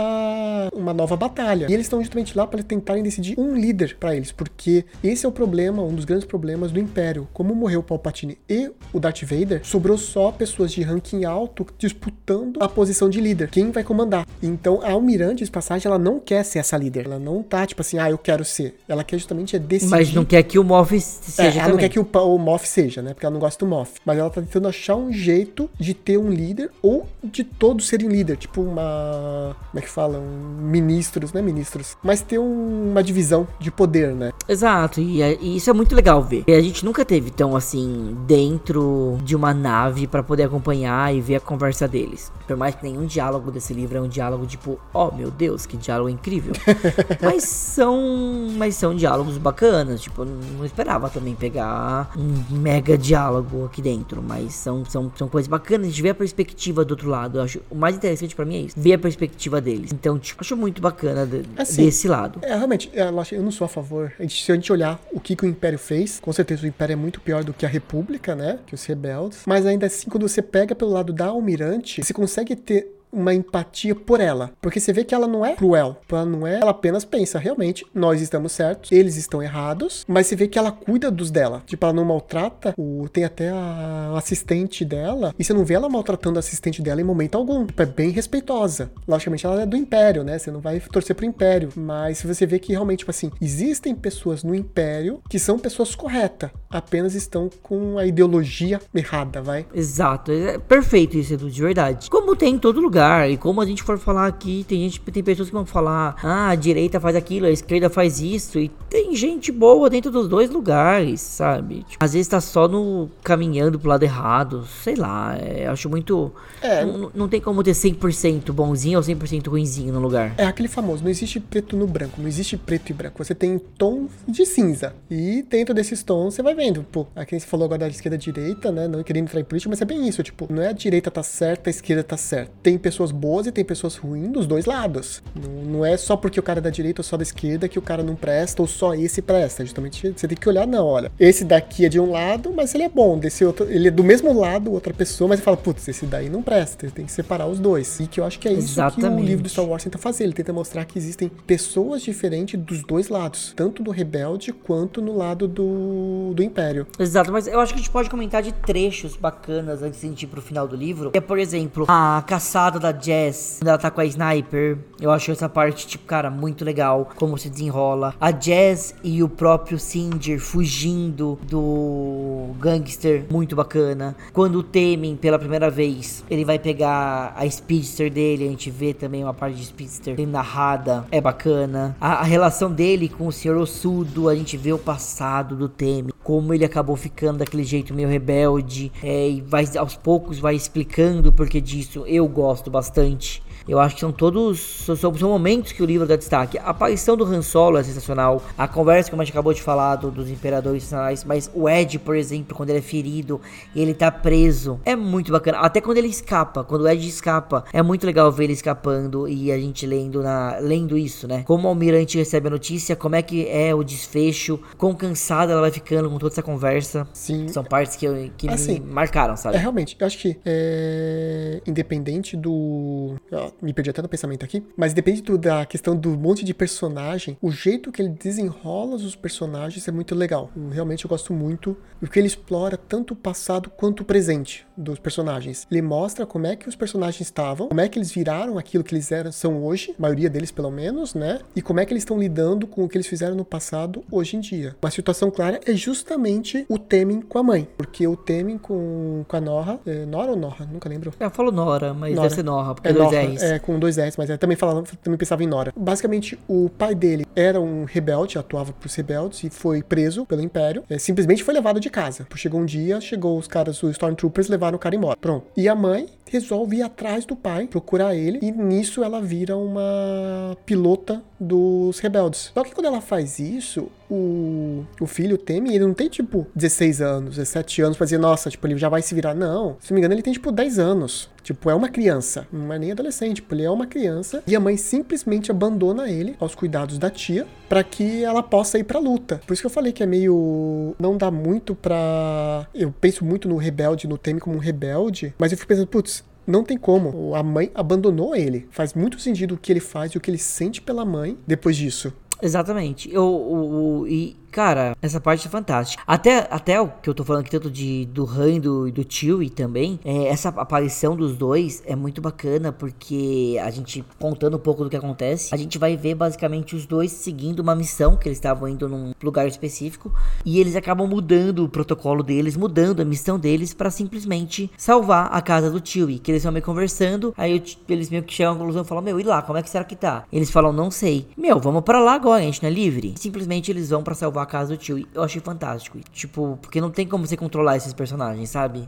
uma 0.74 0.94
nova 0.94 1.16
batalha. 1.16 1.68
E 1.70 1.74
eles 1.74 1.86
estão 1.86 2.00
justamente 2.00 2.38
lá 2.38 2.46
para 2.46 2.64
tentarem 2.64 3.04
decidir 3.04 3.40
um 3.40 3.56
líder 3.56 3.98
para 4.00 4.16
eles, 4.16 4.32
porque 4.32 4.86
esse 5.04 5.26
é 5.26 5.30
o 5.30 5.32
problema, 5.32 5.82
um 5.84 5.94
dos 5.94 6.06
grandes 6.06 6.26
problemas 6.26 6.72
do 6.72 6.80
Império. 6.80 7.28
Como 7.34 7.56
morreu 7.56 7.80
o 7.80 7.84
Palpatine 7.84 8.38
e 8.50 8.72
o 8.94 9.00
Darth 9.00 9.24
Vader, 9.24 9.62
sobrou 9.64 9.98
só 9.98 10.32
pessoas 10.32 10.72
de 10.72 10.82
ranking 10.82 11.15
alto 11.24 11.66
disputando 11.78 12.62
a 12.62 12.68
posição 12.68 13.10
de 13.10 13.22
líder. 13.22 13.50
Quem 13.50 13.72
vai 13.72 13.84
comandar? 13.84 14.28
Então 14.42 14.82
a 14.82 14.92
Almirante 14.92 15.44
de 15.44 15.52
passagem, 15.52 15.88
ela 15.88 16.00
não 16.00 16.20
quer 16.20 16.44
ser 16.44 16.60
essa 16.60 16.76
líder. 16.76 17.06
Ela 17.06 17.20
não 17.20 17.44
tá 17.44 17.66
tipo 17.66 17.82
assim, 17.82 18.00
ah, 18.00 18.10
eu 18.10 18.18
quero 18.18 18.44
ser. 18.44 18.78
Ela 18.88 19.04
quer 19.04 19.18
justamente 19.18 19.56
é 19.56 19.60
decidir. 19.60 19.92
Mas 19.92 20.14
não 20.14 20.26
quer 20.26 20.44
que 20.44 20.58
o 20.58 20.64
Moff 20.64 21.00
seja 21.00 21.44
é, 21.44 21.46
ela 21.46 21.54
também. 21.54 21.72
não 21.72 21.78
quer 21.78 21.90
que 21.90 22.00
o, 22.00 22.08
o 22.36 22.38
Moff 22.38 22.68
seja, 22.68 23.02
né? 23.02 23.14
Porque 23.14 23.26
ela 23.26 23.34
não 23.34 23.40
gosta 23.40 23.64
do 23.64 23.70
Moff. 23.70 23.94
Mas 24.04 24.18
ela 24.18 24.30
tá 24.30 24.42
tentando 24.42 24.68
achar 24.68 24.96
um 24.96 25.12
jeito 25.12 25.70
de 25.80 25.94
ter 25.94 26.18
um 26.18 26.30
líder 26.30 26.72
ou 26.82 27.08
de 27.24 27.44
todos 27.44 27.88
serem 27.88 28.08
líder. 28.08 28.38
Tipo 28.38 28.62
uma. 28.62 29.56
Como 29.72 29.80
é 29.80 29.82
que 29.82 29.90
fala? 29.90 30.20
Um 30.20 30.62
ministros, 30.62 31.32
né? 31.32 31.42
Ministros. 31.42 31.96
Mas 32.04 32.22
ter 32.22 32.40
um, 32.40 32.92
uma 32.92 33.04
divisão 33.04 33.48
de 33.60 33.72
poder, 33.72 34.14
né? 34.14 34.32
Exato. 34.48 35.00
E, 35.00 35.22
é, 35.22 35.38
e, 35.40 35.58
isso 35.58 35.70
é 35.70 35.74
muito 35.74 35.96
legal 35.96 36.24
ver. 36.24 36.44
E 36.48 36.54
a 36.54 36.62
gente 36.62 36.84
nunca 36.84 37.06
teve 37.06 37.30
tão 37.30 37.56
assim 37.56 38.16
dentro 38.26 39.18
de 39.24 39.36
uma 39.36 39.54
nave 39.54 40.08
para 40.08 40.24
poder 40.24 40.44
acompanhar 40.44 41.05
e 41.14 41.22
ver 41.22 41.36
a 41.36 41.40
conversa 41.40 41.88
deles. 41.88 42.32
Por 42.48 42.56
mais 42.56 42.76
que 42.76 42.84
nenhum 42.84 43.06
diálogo 43.06 43.52
desse 43.52 43.74
livro 43.74 43.98
é 43.98 44.02
um 44.02 44.08
diálogo 44.08 44.46
tipo, 44.46 44.80
oh 44.94 45.12
meu 45.12 45.32
Deus, 45.32 45.66
que 45.66 45.78
diálogo 45.78 46.10
incrível. 46.10 46.54
mas 47.22 47.44
são. 47.44 48.48
Mas 48.58 48.76
são 48.76 48.96
diálogos 48.96 49.38
bacanas. 49.38 50.02
Tipo, 50.02 50.22
eu 50.24 50.26
não 50.26 50.66
esperava 50.66 51.10
também 51.10 51.36
pegar 51.36 52.12
um 52.18 52.56
mega 52.56 52.98
diálogo 52.98 53.66
aqui 53.66 53.82
dentro. 53.82 54.22
Mas 54.22 54.54
são, 54.54 54.86
são, 54.86 55.12
são 55.16 55.28
coisas 55.28 55.48
bacanas. 55.48 55.88
A 55.88 55.90
gente 55.90 56.02
vê 56.02 56.10
a 56.10 56.16
perspectiva 56.16 56.86
do 56.86 56.92
outro 56.92 57.10
lado. 57.10 57.40
Eu 57.40 57.44
acho 57.44 57.62
o 57.70 57.76
mais 57.76 57.96
interessante 57.96 58.36
para 58.36 58.46
mim 58.46 58.56
é 58.56 58.60
isso. 58.62 58.76
Ver 58.80 58.94
a 58.94 59.00
perspectiva 59.00 59.60
deles. 59.60 59.92
Então, 59.92 60.18
tipo, 60.20 60.42
acho 60.42 60.56
muito 60.56 60.82
bacana 60.82 61.26
de, 61.26 61.44
assim, 61.58 61.86
desse 61.86 62.08
lado. 62.08 62.40
É, 62.42 62.56
realmente, 62.56 62.92
eu 62.94 63.42
não 63.42 63.52
sou 63.52 63.66
a 63.66 63.68
favor. 63.68 64.14
A 64.20 64.22
gente, 64.22 64.44
se 64.44 64.52
a 64.52 64.56
gente 64.56 64.72
olhar 64.72 65.00
o 65.12 65.20
que, 65.20 65.36
que 65.36 65.46
o 65.46 65.48
Império 65.48 65.80
fez, 65.80 66.20
com 66.20 66.32
certeza 66.32 66.64
o 66.64 66.68
Império 66.68 66.94
é 66.94 66.96
muito 66.96 67.20
pior 67.22 67.44
do 67.44 67.54
que 67.54 67.66
a 67.66 67.70
República, 67.70 68.36
né? 68.36 68.60
Que 68.66 68.76
os 68.76 68.86
rebeldes. 68.86 69.40
Mas 69.46 69.66
ainda 69.66 69.86
assim, 69.86 70.10
quando 70.10 70.28
você 70.28 70.42
pega 70.42 70.76
pelo 70.76 70.92
lado 70.96 71.14
da 71.14 71.28
Almirante, 71.28 72.04
você 72.04 72.14
consegue 72.14 72.56
ter 72.56 72.88
uma 73.16 73.34
empatia 73.34 73.96
por 73.96 74.20
ela. 74.20 74.52
Porque 74.62 74.80
você 74.80 74.92
vê 74.92 75.04
que 75.04 75.16
ela 75.16 75.28
não 75.28 75.46
é 75.46 75.56
cruel. 75.56 75.98
Ela 76.12 76.26
não 76.26 76.46
é. 76.46 76.60
Ela 76.60 76.72
apenas 76.72 77.06
pensa, 77.06 77.40
realmente, 77.40 77.86
nós 77.94 78.22
estamos 78.22 78.52
certos, 78.52 78.92
eles 78.92 79.16
estão 79.16 79.42
errados. 79.42 80.04
Mas 80.08 80.28
você 80.28 80.36
vê 80.36 80.48
que 80.48 80.60
ela 80.60 80.72
cuida 80.72 81.10
dos 81.10 81.32
dela. 81.32 81.64
Tipo, 81.66 81.86
ela 81.86 81.94
não 81.94 82.06
maltrata. 82.06 82.74
O, 82.78 83.08
tem 83.10 83.24
até 83.24 83.50
a 83.50 84.14
assistente 84.18 84.84
dela. 84.84 85.34
E 85.40 85.44
você 85.44 85.54
não 85.54 85.64
vê 85.64 85.76
ela 85.76 85.90
maltratando 85.90 86.38
a 86.38 86.42
assistente 86.42 86.82
dela 86.82 87.00
em 87.00 87.04
momento 87.04 87.36
algum. 87.36 87.66
Tipo, 87.66 87.82
é 87.82 87.86
bem 87.86 88.10
respeitosa. 88.10 88.92
Logicamente, 89.08 89.46
ela 89.46 89.62
é 89.62 89.66
do 89.66 89.78
Império, 89.78 90.24
né? 90.24 90.38
Você 90.38 90.52
não 90.52 90.60
vai 90.60 90.80
torcer 90.80 91.16
pro 91.16 91.26
Império. 91.26 91.70
Mas 91.76 92.22
você 92.22 92.46
vê 92.46 92.60
que 92.60 92.74
realmente, 92.74 93.00
tipo 93.00 93.12
assim, 93.12 93.32
existem 93.42 93.96
pessoas 93.96 94.44
no 94.44 94.54
Império 94.54 95.22
que 95.30 95.40
são 95.40 95.58
pessoas 95.58 95.96
corretas. 95.96 96.50
Apenas 96.70 97.16
estão 97.16 97.50
com 97.64 97.98
a 97.98 98.06
ideologia 98.06 98.82
errada, 98.94 99.42
vai. 99.42 99.66
Exato. 99.74 100.32
É 100.32 100.58
perfeito 100.58 101.18
isso, 101.18 101.34
Edu, 101.34 101.50
de 101.50 101.62
verdade. 101.62 102.10
Como 102.10 102.36
tem 102.36 102.56
em 102.56 102.60
todo 102.60 102.82
lugar 102.82 103.05
lugar. 103.06 103.30
E 103.30 103.38
como 103.38 103.62
a 103.62 103.66
gente 103.66 103.84
for 103.84 103.98
falar 103.98 104.28
aqui, 104.28 104.66
tem 104.68 104.82
gente, 104.82 105.00
tem 105.00 105.24
pessoas 105.24 105.50
que 105.50 105.54
vão 105.54 105.66
falar, 105.66 106.16
ah, 106.24 106.50
a 106.50 106.56
direita 106.56 107.00
faz 107.00 107.16
aquilo, 107.16 107.46
a 107.46 107.52
esquerda 107.52 107.90
faz 107.90 108.20
isso. 108.20 108.60
E 108.60 108.70
tem 108.90 109.16
gente 109.16 109.52
boa 109.52 109.90
dentro 109.90 110.12
dos 110.12 110.28
dois 110.28 110.50
lugares, 110.50 111.22
sabe? 111.22 111.84
Tipo, 111.88 112.04
às 112.04 112.14
vezes 112.14 112.28
tá 112.28 112.42
só 112.42 112.68
no 112.68 113.10
caminhando 113.24 113.80
pro 113.80 113.90
lado 113.90 114.04
errado, 114.04 114.66
sei 114.84 114.96
lá. 114.96 115.38
É, 115.38 115.68
acho 115.68 115.90
muito. 115.90 116.32
É, 116.62 116.84
não, 116.84 117.12
não 117.14 117.28
tem 117.28 117.40
como 117.40 117.64
ter 117.64 117.72
100% 117.72 118.52
bonzinho 118.52 118.98
ou 118.98 119.04
100% 119.04 119.48
ruinzinho 119.48 119.94
no 119.94 120.00
lugar. 120.00 120.34
É 120.38 120.46
aquele 120.46 120.68
famoso, 120.68 121.04
não 121.04 121.10
existe 121.10 121.40
preto 121.40 121.78
no 121.78 121.88
branco, 121.88 122.20
não 122.20 122.28
existe 122.28 122.58
preto 122.58 122.90
e 122.90 122.94
branco. 122.94 123.24
Você 123.24 123.36
tem 123.36 123.60
tons 123.78 124.12
de 124.28 124.46
cinza. 124.46 124.94
E 125.10 125.44
dentro 125.50 125.74
desses 125.74 126.04
tons 126.04 126.34
você 126.34 126.42
vai 126.42 126.56
vendo, 126.56 126.84
pô, 126.92 127.06
aqui 127.16 127.40
você 127.40 127.46
falou 127.46 127.66
agora 127.66 127.80
da 127.80 127.88
esquerda 127.88 128.16
e 128.16 128.20
direita, 128.20 128.72
né? 128.72 128.88
Não 128.88 129.04
querendo 129.04 129.26
entrar 129.26 129.40
em 129.40 129.44
política, 129.44 129.70
mas 129.70 129.82
é 129.82 129.86
bem 129.86 130.08
isso, 130.08 130.24
tipo, 130.24 130.48
não 130.52 130.62
é 130.62 130.70
a 130.70 130.72
direita 130.72 131.12
tá 131.12 131.24
certa, 131.24 131.70
a 131.70 131.72
esquerda 131.72 132.04
tá 132.04 132.18
certa. 132.18 132.52
Tem 132.64 132.78
pessoas 132.86 133.12
boas 133.12 133.48
e 133.48 133.52
tem 133.52 133.66
pessoas 133.66 133.96
ruins 133.96 134.32
dos 134.32 134.46
dois 134.46 134.66
lados. 134.66 135.24
Não, 135.34 135.78
não, 135.80 135.86
é 135.86 135.98
só 135.98 136.16
porque 136.16 136.40
o 136.40 136.44
cara 136.44 136.60
é 136.60 136.62
da 136.62 136.70
direita 136.70 137.02
ou 137.02 137.04
só 137.04 137.18
da 137.18 137.24
esquerda 137.24 137.68
que 137.68 137.80
o 137.80 137.82
cara 137.82 138.04
não 138.04 138.16
presta 138.16 138.62
ou 138.62 138.68
só 138.68 138.94
esse 138.94 139.24
presta. 139.24 139.66
Justamente 139.66 140.14
você 140.16 140.28
tem 140.28 140.38
que 140.38 140.48
olhar, 140.48 140.68
não, 140.68 140.86
olha. 140.86 141.12
Esse 141.20 141.44
daqui 141.44 141.84
é 141.84 141.90
de 141.90 142.00
um 142.00 142.12
lado, 142.12 142.54
mas 142.56 142.76
ele 142.76 142.84
é 142.84 142.90
bom. 142.90 143.18
Desse 143.18 143.44
outro, 143.44 143.66
ele 143.72 143.88
é 143.88 143.92
do 143.92 144.04
mesmo 144.04 144.40
lado, 144.40 144.72
outra 144.72 144.94
pessoa, 144.94 145.28
mas 145.28 145.40
você 145.40 145.46
fala, 145.46 145.58
putz, 145.58 145.88
esse 145.88 146.06
daí 146.06 146.30
não 146.30 146.44
presta. 146.44 146.88
Tem 146.92 147.08
que 147.08 147.12
separar 147.12 147.48
os 147.48 147.58
dois. 147.58 148.00
E 148.00 148.06
que 148.06 148.20
eu 148.20 148.24
acho 148.24 148.38
que 148.38 148.48
é 148.48 148.54
isso 148.54 148.74
Exatamente. 148.74 149.16
que 149.16 149.24
o 149.24 149.26
livro 149.26 149.44
do 149.44 149.50
Star 149.50 149.66
Wars 149.66 149.84
tenta 149.84 149.98
fazer. 149.98 150.26
Ele 150.26 150.34
tenta 150.34 150.54
mostrar 150.54 150.86
que 150.86 151.00
existem 151.00 151.28
pessoas 151.28 152.04
diferentes 152.04 152.60
dos 152.60 152.84
dois 152.84 153.10
lados, 153.10 153.52
tanto 153.56 153.82
do 153.82 153.90
rebelde 153.90 154.54
quanto 154.54 155.02
no 155.02 155.18
lado 155.18 155.48
do, 155.48 156.34
do 156.36 156.44
Império. 156.44 156.86
Exato, 157.00 157.32
mas 157.32 157.48
eu 157.48 157.60
acho 157.60 157.74
que 157.74 157.80
a 157.80 157.82
gente 157.82 157.92
pode 157.92 158.12
comentar 158.12 158.44
de 158.44 158.54
trechos 158.54 159.16
bacanas 159.16 159.82
antes 159.82 160.02
de 160.02 160.06
a 160.06 160.10
gente 160.10 160.24
ir 160.24 160.28
pro 160.28 160.42
final 160.42 160.68
do 160.68 160.76
livro. 160.76 161.10
É, 161.14 161.20
por 161.20 161.40
exemplo, 161.40 161.86
a 161.88 162.24
caçada 162.28 162.75
da 162.80 162.92
Jazz, 162.92 163.58
quando 163.60 163.70
ela 163.70 163.78
tá 163.78 163.92
com 163.92 164.02
a 164.02 164.06
Sniper. 164.06 164.78
Eu 165.00 165.12
acho 165.12 165.32
essa 165.32 165.50
parte, 165.50 165.88
tipo, 165.88 166.06
cara, 166.06 166.30
muito 166.30 166.64
legal. 166.64 167.10
Como 167.16 167.38
se 167.38 167.50
desenrola. 167.50 168.14
A 168.20 168.32
Jazz 168.32 168.96
e 169.04 169.22
o 169.22 169.30
próprio 169.30 169.78
Cinder 169.78 170.40
fugindo 170.40 171.38
do 171.50 172.50
gangster, 172.60 173.26
muito 173.32 173.56
bacana. 173.56 174.16
Quando 174.34 174.64
temem 174.64 175.16
pela 175.16 175.40
primeira 175.40 175.70
vez, 175.70 176.24
ele 176.30 176.46
vai 176.46 176.60
pegar 176.60 177.34
a 177.36 177.50
Speedster 177.50 178.12
dele. 178.12 178.46
A 178.46 178.50
gente 178.50 178.70
vê 178.70 178.94
também 178.94 179.24
uma 179.24 179.34
parte 179.34 179.58
de 179.58 179.66
Speedster 179.66 180.16
narrada. 180.28 181.06
É 181.12 181.22
bacana. 181.22 181.96
A, 182.00 182.16
a 182.16 182.24
relação 182.24 182.72
dele 182.72 183.10
com 183.10 183.28
o 183.28 183.32
Senhor 183.32 183.58
Ossudo, 183.58 184.30
a 184.30 184.36
gente 184.36 184.58
vê 184.58 184.74
o 184.74 184.78
passado 184.78 185.56
do 185.56 185.70
Teme. 185.70 186.14
Como 186.24 186.54
ele 186.54 186.66
acabou 186.66 186.96
ficando 186.96 187.40
daquele 187.40 187.64
jeito 187.64 187.94
meio 187.94 188.10
rebelde. 188.10 188.92
É, 189.04 189.30
e 189.30 189.42
vai 189.42 189.66
aos 189.78 189.96
poucos 189.96 190.40
vai 190.40 190.56
explicando 190.56 191.30
o 191.30 191.32
porquê 191.32 191.62
disso. 191.62 192.04
Eu 192.08 192.28
gosto 192.28 192.65
bastante. 192.70 193.42
Eu 193.68 193.80
acho 193.80 193.96
que 193.96 194.02
são 194.02 194.12
todos. 194.12 194.60
São, 194.60 194.96
são 194.96 195.30
momentos 195.30 195.72
que 195.72 195.82
o 195.82 195.86
livro 195.86 196.08
dá 196.08 196.16
destaque. 196.16 196.58
A 196.58 196.70
aparição 196.70 197.18
do 197.18 197.24
Han 197.24 197.42
Solo 197.42 197.78
é 197.78 197.84
sensacional. 197.84 198.42
A 198.58 198.68
conversa, 198.68 199.10
como 199.10 199.22
a 199.22 199.26
gente 199.26 199.34
acabou 199.34 199.54
de 199.54 199.62
falar, 199.62 199.96
do, 199.96 200.12
dos 200.12 200.30
imperadores 200.30 200.84
sensacionais. 200.84 201.24
Mas 201.24 201.50
o 201.54 201.68
Ed, 201.68 201.98
por 202.00 202.16
exemplo, 202.16 202.56
quando 202.56 202.70
ele 202.70 202.80
é 202.80 202.82
ferido 202.82 203.42
e 203.74 203.82
ele 203.82 203.94
tá 203.94 204.12
preso, 204.12 204.80
é 204.86 204.96
muito 204.96 205.32
bacana. 205.32 205.60
Até 205.60 205.82
quando 205.82 205.98
ele 205.98 206.08
escapa, 206.08 206.64
quando 206.64 206.82
o 206.82 206.88
Ed 206.88 207.08
escapa, 207.08 207.66
é 207.74 207.82
muito 207.82 208.06
legal 208.06 208.32
ver 208.32 208.46
ele 208.46 208.54
escapando 208.54 209.28
e 209.28 209.52
a 209.52 209.58
gente 209.58 209.86
lendo, 209.86 210.22
na, 210.22 210.58
lendo 210.60 210.98
isso, 210.98 211.28
né? 211.28 211.44
Como 211.46 211.66
o 211.66 211.68
Almirante 211.68 212.18
recebe 212.18 212.48
a 212.48 212.52
notícia, 212.52 212.96
como 212.96 213.16
é 213.16 213.22
que 213.22 213.48
é 213.48 213.74
o 213.74 213.84
desfecho, 213.84 214.60
quão 214.78 214.94
cansada 214.94 215.52
ela 215.52 215.62
vai 215.62 215.72
ficando 215.72 216.10
com 216.10 216.18
toda 216.18 216.34
essa 216.34 216.44
conversa. 216.44 217.08
Sim. 217.14 217.48
São 217.48 217.64
partes 217.64 217.96
que, 217.96 218.32
que 218.38 218.50
assim, 218.50 218.80
me 218.80 218.94
marcaram, 218.94 219.36
sabe? 219.36 219.56
É 219.56 219.60
realmente, 219.60 219.96
eu 220.00 220.06
acho 220.06 220.18
que 220.18 220.38
é, 220.46 221.62
independente 221.66 222.38
do 222.38 223.16
me 223.62 223.74
perdi 223.74 223.90
até 223.90 224.02
no 224.02 224.10
pensamento 224.10 224.44
aqui, 224.44 224.66
mas 224.76 224.94
depende 224.94 225.22
da 225.38 225.66
questão 225.66 225.96
do 225.96 226.12
monte 226.18 226.44
de 226.44 226.54
personagem, 226.54 227.38
o 227.42 227.52
jeito 227.52 227.92
que 227.92 228.02
ele 228.02 228.10
desenrola 228.10 228.96
os 228.96 229.16
personagens 229.16 229.88
é 229.88 229.92
muito 229.92 230.16
legal. 230.16 230.52
Realmente 230.72 231.06
eu 231.06 231.10
gosto 231.10 231.34
muito, 231.34 231.78
porque 232.00 232.20
ele 232.20 232.28
explora 232.28 232.78
tanto 232.78 233.14
o 233.14 233.18
passado 233.18 233.70
quanto 233.70 234.02
o 234.02 234.06
presente 234.06 234.66
dos 234.78 235.00
personagens. 235.00 235.68
Ele 235.72 235.82
mostra 235.82 236.26
como 236.26 236.48
é 236.48 236.56
que 236.56 236.68
os 236.68 236.76
personagens 236.76 237.22
estavam, 237.22 237.68
como 237.68 237.82
é 237.82 237.88
que 237.88 237.98
eles 237.98 238.12
viraram 238.12 238.58
aquilo 238.58 238.84
que 238.84 238.94
eles 238.94 239.12
eram, 239.12 239.32
são 239.32 239.64
hoje, 239.64 239.94
a 239.98 240.02
maioria 240.02 240.30
deles 240.30 240.52
pelo 240.52 240.72
menos, 240.72 241.14
né? 241.14 241.40
E 241.56 241.62
como 241.62 241.80
é 241.80 241.86
que 241.86 241.94
eles 241.94 242.02
estão 242.02 242.18
lidando 242.18 242.68
com 242.68 242.84
o 242.84 242.90
que 242.90 242.98
eles 242.98 243.08
fizeram 243.08 243.36
no 243.36 243.46
passado 243.46 244.04
hoje 244.12 244.38
em 244.38 244.40
dia. 244.40 244.76
Uma 244.82 244.92
situação 244.92 245.32
clara 245.32 245.60
é 245.66 245.74
justamente 245.74 246.66
o 246.70 246.78
Temin 246.78 247.22
com 247.22 247.38
a 247.38 247.44
mãe, 247.44 247.68
porque 247.78 248.08
o 248.08 248.16
Temin 248.16 248.58
com, 248.58 249.24
com 249.28 249.38
a 249.38 249.42
Nora, 249.42 249.80
é, 249.86 250.06
Nora 250.06 250.32
ou 250.32 250.38
Nora? 250.38 250.66
Nunca 250.72 250.90
lembro. 250.90 251.14
Eu 251.20 251.30
falo 251.30 251.52
Nora, 251.52 251.94
mas 251.94 252.16
Nora. 252.16 252.30
deve 252.30 252.36
ser 252.36 252.44
Nora, 252.44 252.76
porque 252.76 252.90
é 252.90 252.94
dois 252.94 253.12
Nora, 253.12 253.26
R's. 253.26 253.44
É, 253.44 253.60
com 253.60 253.80
dois 253.80 253.98
R's, 253.98 254.18
mas 254.18 254.30
eu 254.30 254.38
também, 254.38 254.58
falava, 254.58 254.84
também 255.02 255.18
pensava 255.18 255.44
em 255.44 255.48
Nora. 255.48 255.74
Basicamente, 255.76 256.38
o 256.48 256.70
pai 256.70 256.96
dele 256.96 257.26
era 257.36 257.60
um 257.60 257.86
rebelde, 257.86 258.38
atuava 258.38 258.74
pros 258.74 258.96
rebeldes 258.96 259.44
e 259.44 259.50
foi 259.50 259.82
preso 259.82 260.26
pelo 260.26 260.42
Império. 260.42 260.84
É, 260.90 260.98
simplesmente 260.98 261.44
foi 261.44 261.54
levado 261.54 261.80
de 261.80 261.90
casa. 261.90 262.28
Chegou 262.36 262.60
um 262.60 262.66
dia, 262.66 263.00
chegou 263.00 263.38
os 263.38 263.48
caras, 263.48 263.82
os 263.82 263.92
Stormtroopers, 263.92 264.50
levaram 264.50 264.65
o 264.74 264.80
cara 264.80 264.96
embora. 264.96 265.18
Pronto. 265.18 265.46
E 265.58 265.68
a 265.68 265.76
mãe 265.76 266.08
resolve 266.30 266.78
ir 266.78 266.82
atrás 266.82 267.26
do 267.26 267.36
pai, 267.36 267.68
procurar 267.68 268.16
ele, 268.16 268.40
e 268.42 268.52
nisso 268.52 269.04
ela 269.04 269.22
vira 269.22 269.56
uma 269.56 270.58
pilota 270.66 271.24
dos 271.40 272.00
rebeldes. 272.00 272.52
Só 272.54 272.64
que 272.64 272.74
quando 272.74 272.88
ela 272.88 273.02
faz 273.02 273.40
isso, 273.40 273.90
o, 274.10 274.86
o 275.00 275.08
filho 275.08 275.38
teme, 275.38 275.76
ele 275.76 275.86
não 275.86 275.94
tem 275.94 276.08
tipo 276.10 276.48
16 276.56 277.02
anos, 277.02 277.36
17 277.36 277.82
anos 277.82 277.98
pra 277.98 278.06
dizer, 278.06 278.18
nossa, 278.18 278.50
tipo, 278.50 278.66
ele 278.68 278.78
já 278.78 278.90
vai 278.90 279.02
se 279.02 279.14
virar. 279.14 279.34
Não, 279.34 279.78
se 279.80 279.92
não 279.92 279.96
me 279.96 280.02
engano, 280.02 280.14
ele 280.14 280.22
tem 280.22 280.34
tipo 280.34 280.52
10 280.52 280.80
anos. 280.80 281.30
Tipo, 281.44 281.70
é 281.70 281.76
uma 281.76 281.90
criança, 281.90 282.48
não 282.52 282.74
é 282.74 282.80
nem 282.80 282.92
adolescente, 282.92 283.36
tipo, 283.36 283.54
ele 283.54 283.64
é 283.64 283.70
uma 283.70 283.86
criança 283.86 284.42
e 284.48 284.56
a 284.56 284.60
mãe 284.60 284.78
simplesmente 284.78 285.52
abandona 285.52 286.10
ele 286.10 286.36
aos 286.40 286.56
cuidados 286.56 286.98
da 286.98 287.08
tia 287.12 287.46
para 287.70 287.84
que 287.84 288.24
ela 288.24 288.42
possa 288.42 288.80
ir 288.80 288.84
pra 288.84 288.98
luta. 288.98 289.40
Por 289.46 289.54
isso 289.54 289.62
que 289.62 289.68
eu 289.68 289.72
falei 289.72 289.94
que 289.94 290.02
é 290.02 290.08
meio. 290.08 290.96
Não 291.00 291.16
dá 291.16 291.30
muito 291.30 291.76
pra. 291.76 292.68
Eu 292.74 292.92
penso 293.00 293.24
muito 293.24 293.48
no 293.48 293.58
rebelde, 293.58 294.08
no 294.08 294.18
Temi 294.18 294.40
como 294.40 294.56
um 294.56 294.60
rebelde, 294.60 295.36
mas 295.38 295.52
eu 295.52 295.58
fico 295.58 295.68
pensando, 295.68 295.88
putz, 295.88 296.24
não 296.46 296.64
tem 296.64 296.78
como. 296.78 297.36
A 297.36 297.44
mãe 297.44 297.72
abandonou 297.74 298.36
ele. 298.36 298.68
Faz 298.72 298.94
muito 298.94 299.20
sentido 299.20 299.56
o 299.56 299.58
que 299.58 299.72
ele 299.72 299.80
faz 299.80 300.12
e 300.12 300.18
o 300.18 300.22
que 300.22 300.30
ele 300.30 300.38
sente 300.38 300.82
pela 300.82 301.06
mãe 301.06 301.38
depois 301.46 301.76
disso. 301.76 302.14
Exatamente. 302.42 303.12
Eu, 303.12 303.24
o, 303.24 304.02
o, 304.02 304.08
e 304.08 304.36
Cara, 304.56 304.96
essa 305.02 305.20
parte 305.20 305.50
é 305.50 305.52
fantástica. 305.52 306.02
Até, 306.08 306.48
até 306.50 306.80
o 306.80 306.88
que 306.88 307.10
eu 307.10 307.14
tô 307.14 307.26
falando 307.26 307.42
aqui, 307.42 307.52
tanto 307.52 307.70
de, 307.70 308.06
do 308.06 308.26
Han 308.26 308.52
e 308.52 308.60
do, 308.62 308.90
do 308.90 309.06
Chewie 309.08 309.50
também, 309.50 310.00
é, 310.06 310.28
essa 310.28 310.48
aparição 310.48 311.14
dos 311.14 311.36
dois 311.36 311.84
é 311.86 311.94
muito 311.94 312.22
bacana, 312.22 312.72
porque 312.72 313.60
a 313.62 313.70
gente, 313.70 314.02
contando 314.18 314.56
um 314.56 314.60
pouco 314.60 314.86
do 314.86 314.90
que 314.90 314.96
acontece, 314.96 315.54
a 315.54 315.58
gente 315.58 315.78
vai 315.78 315.98
ver 315.98 316.16
basicamente 316.16 316.74
os 316.74 316.86
dois 316.86 317.12
seguindo 317.12 317.60
uma 317.60 317.76
missão, 317.76 318.16
que 318.16 318.30
eles 318.30 318.38
estavam 318.38 318.70
indo 318.70 318.88
num 318.88 319.12
lugar 319.22 319.46
específico, 319.46 320.10
e 320.46 320.58
eles 320.58 320.78
acabam 320.78 321.06
mudando 321.06 321.66
o 321.66 321.68
protocolo 321.68 322.24
deles, 322.24 322.56
mudando 322.56 323.02
a 323.02 323.06
missão 323.06 323.38
deles 323.38 323.74
para 323.74 323.92
simplesmente 323.92 324.72
salvar 324.78 325.28
a 325.34 325.42
casa 325.42 325.70
do 325.70 325.86
Chewie, 325.86 326.18
que 326.18 326.32
eles 326.32 326.44
vão 326.44 326.54
meio 326.54 326.64
conversando, 326.64 327.34
aí 327.36 327.62
eles 327.90 328.10
meio 328.10 328.24
que 328.24 328.34
chegam 328.34 328.54
à 328.54 328.56
conclusão 328.56 328.84
e 328.84 328.86
falam, 328.86 329.04
meu, 329.04 329.20
e 329.20 329.24
lá, 329.24 329.42
como 329.42 329.58
é 329.58 329.62
que 329.62 329.70
será 329.70 329.84
que 329.84 329.98
tá? 329.98 330.24
Eles 330.32 330.50
falam, 330.50 330.72
não 330.72 330.90
sei. 330.90 331.28
Meu, 331.36 331.60
vamos 331.60 331.84
para 331.84 332.00
lá 332.00 332.14
agora, 332.14 332.42
a 332.42 332.46
gente 332.46 332.64
não 332.64 332.70
é 332.70 332.72
livre? 332.72 333.16
Simplesmente 333.18 333.70
eles 333.70 333.90
vão 333.90 334.02
para 334.02 334.16
salvar 334.16 334.45
a 334.46 334.48
casa 334.48 334.76
do 334.76 334.78
tio. 334.78 335.08
Eu 335.14 335.24
achei 335.24 335.42
fantástico. 335.42 336.00
Tipo, 336.12 336.58
porque 336.62 336.80
não 336.80 336.90
tem 336.90 337.08
como 337.08 337.26
você 337.26 337.36
controlar 337.36 337.76
esses 337.76 337.94
personagens, 337.94 338.50
sabe? 338.50 338.88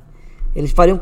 Eles 0.55 0.71
fariam 0.71 0.97
o 0.97 0.99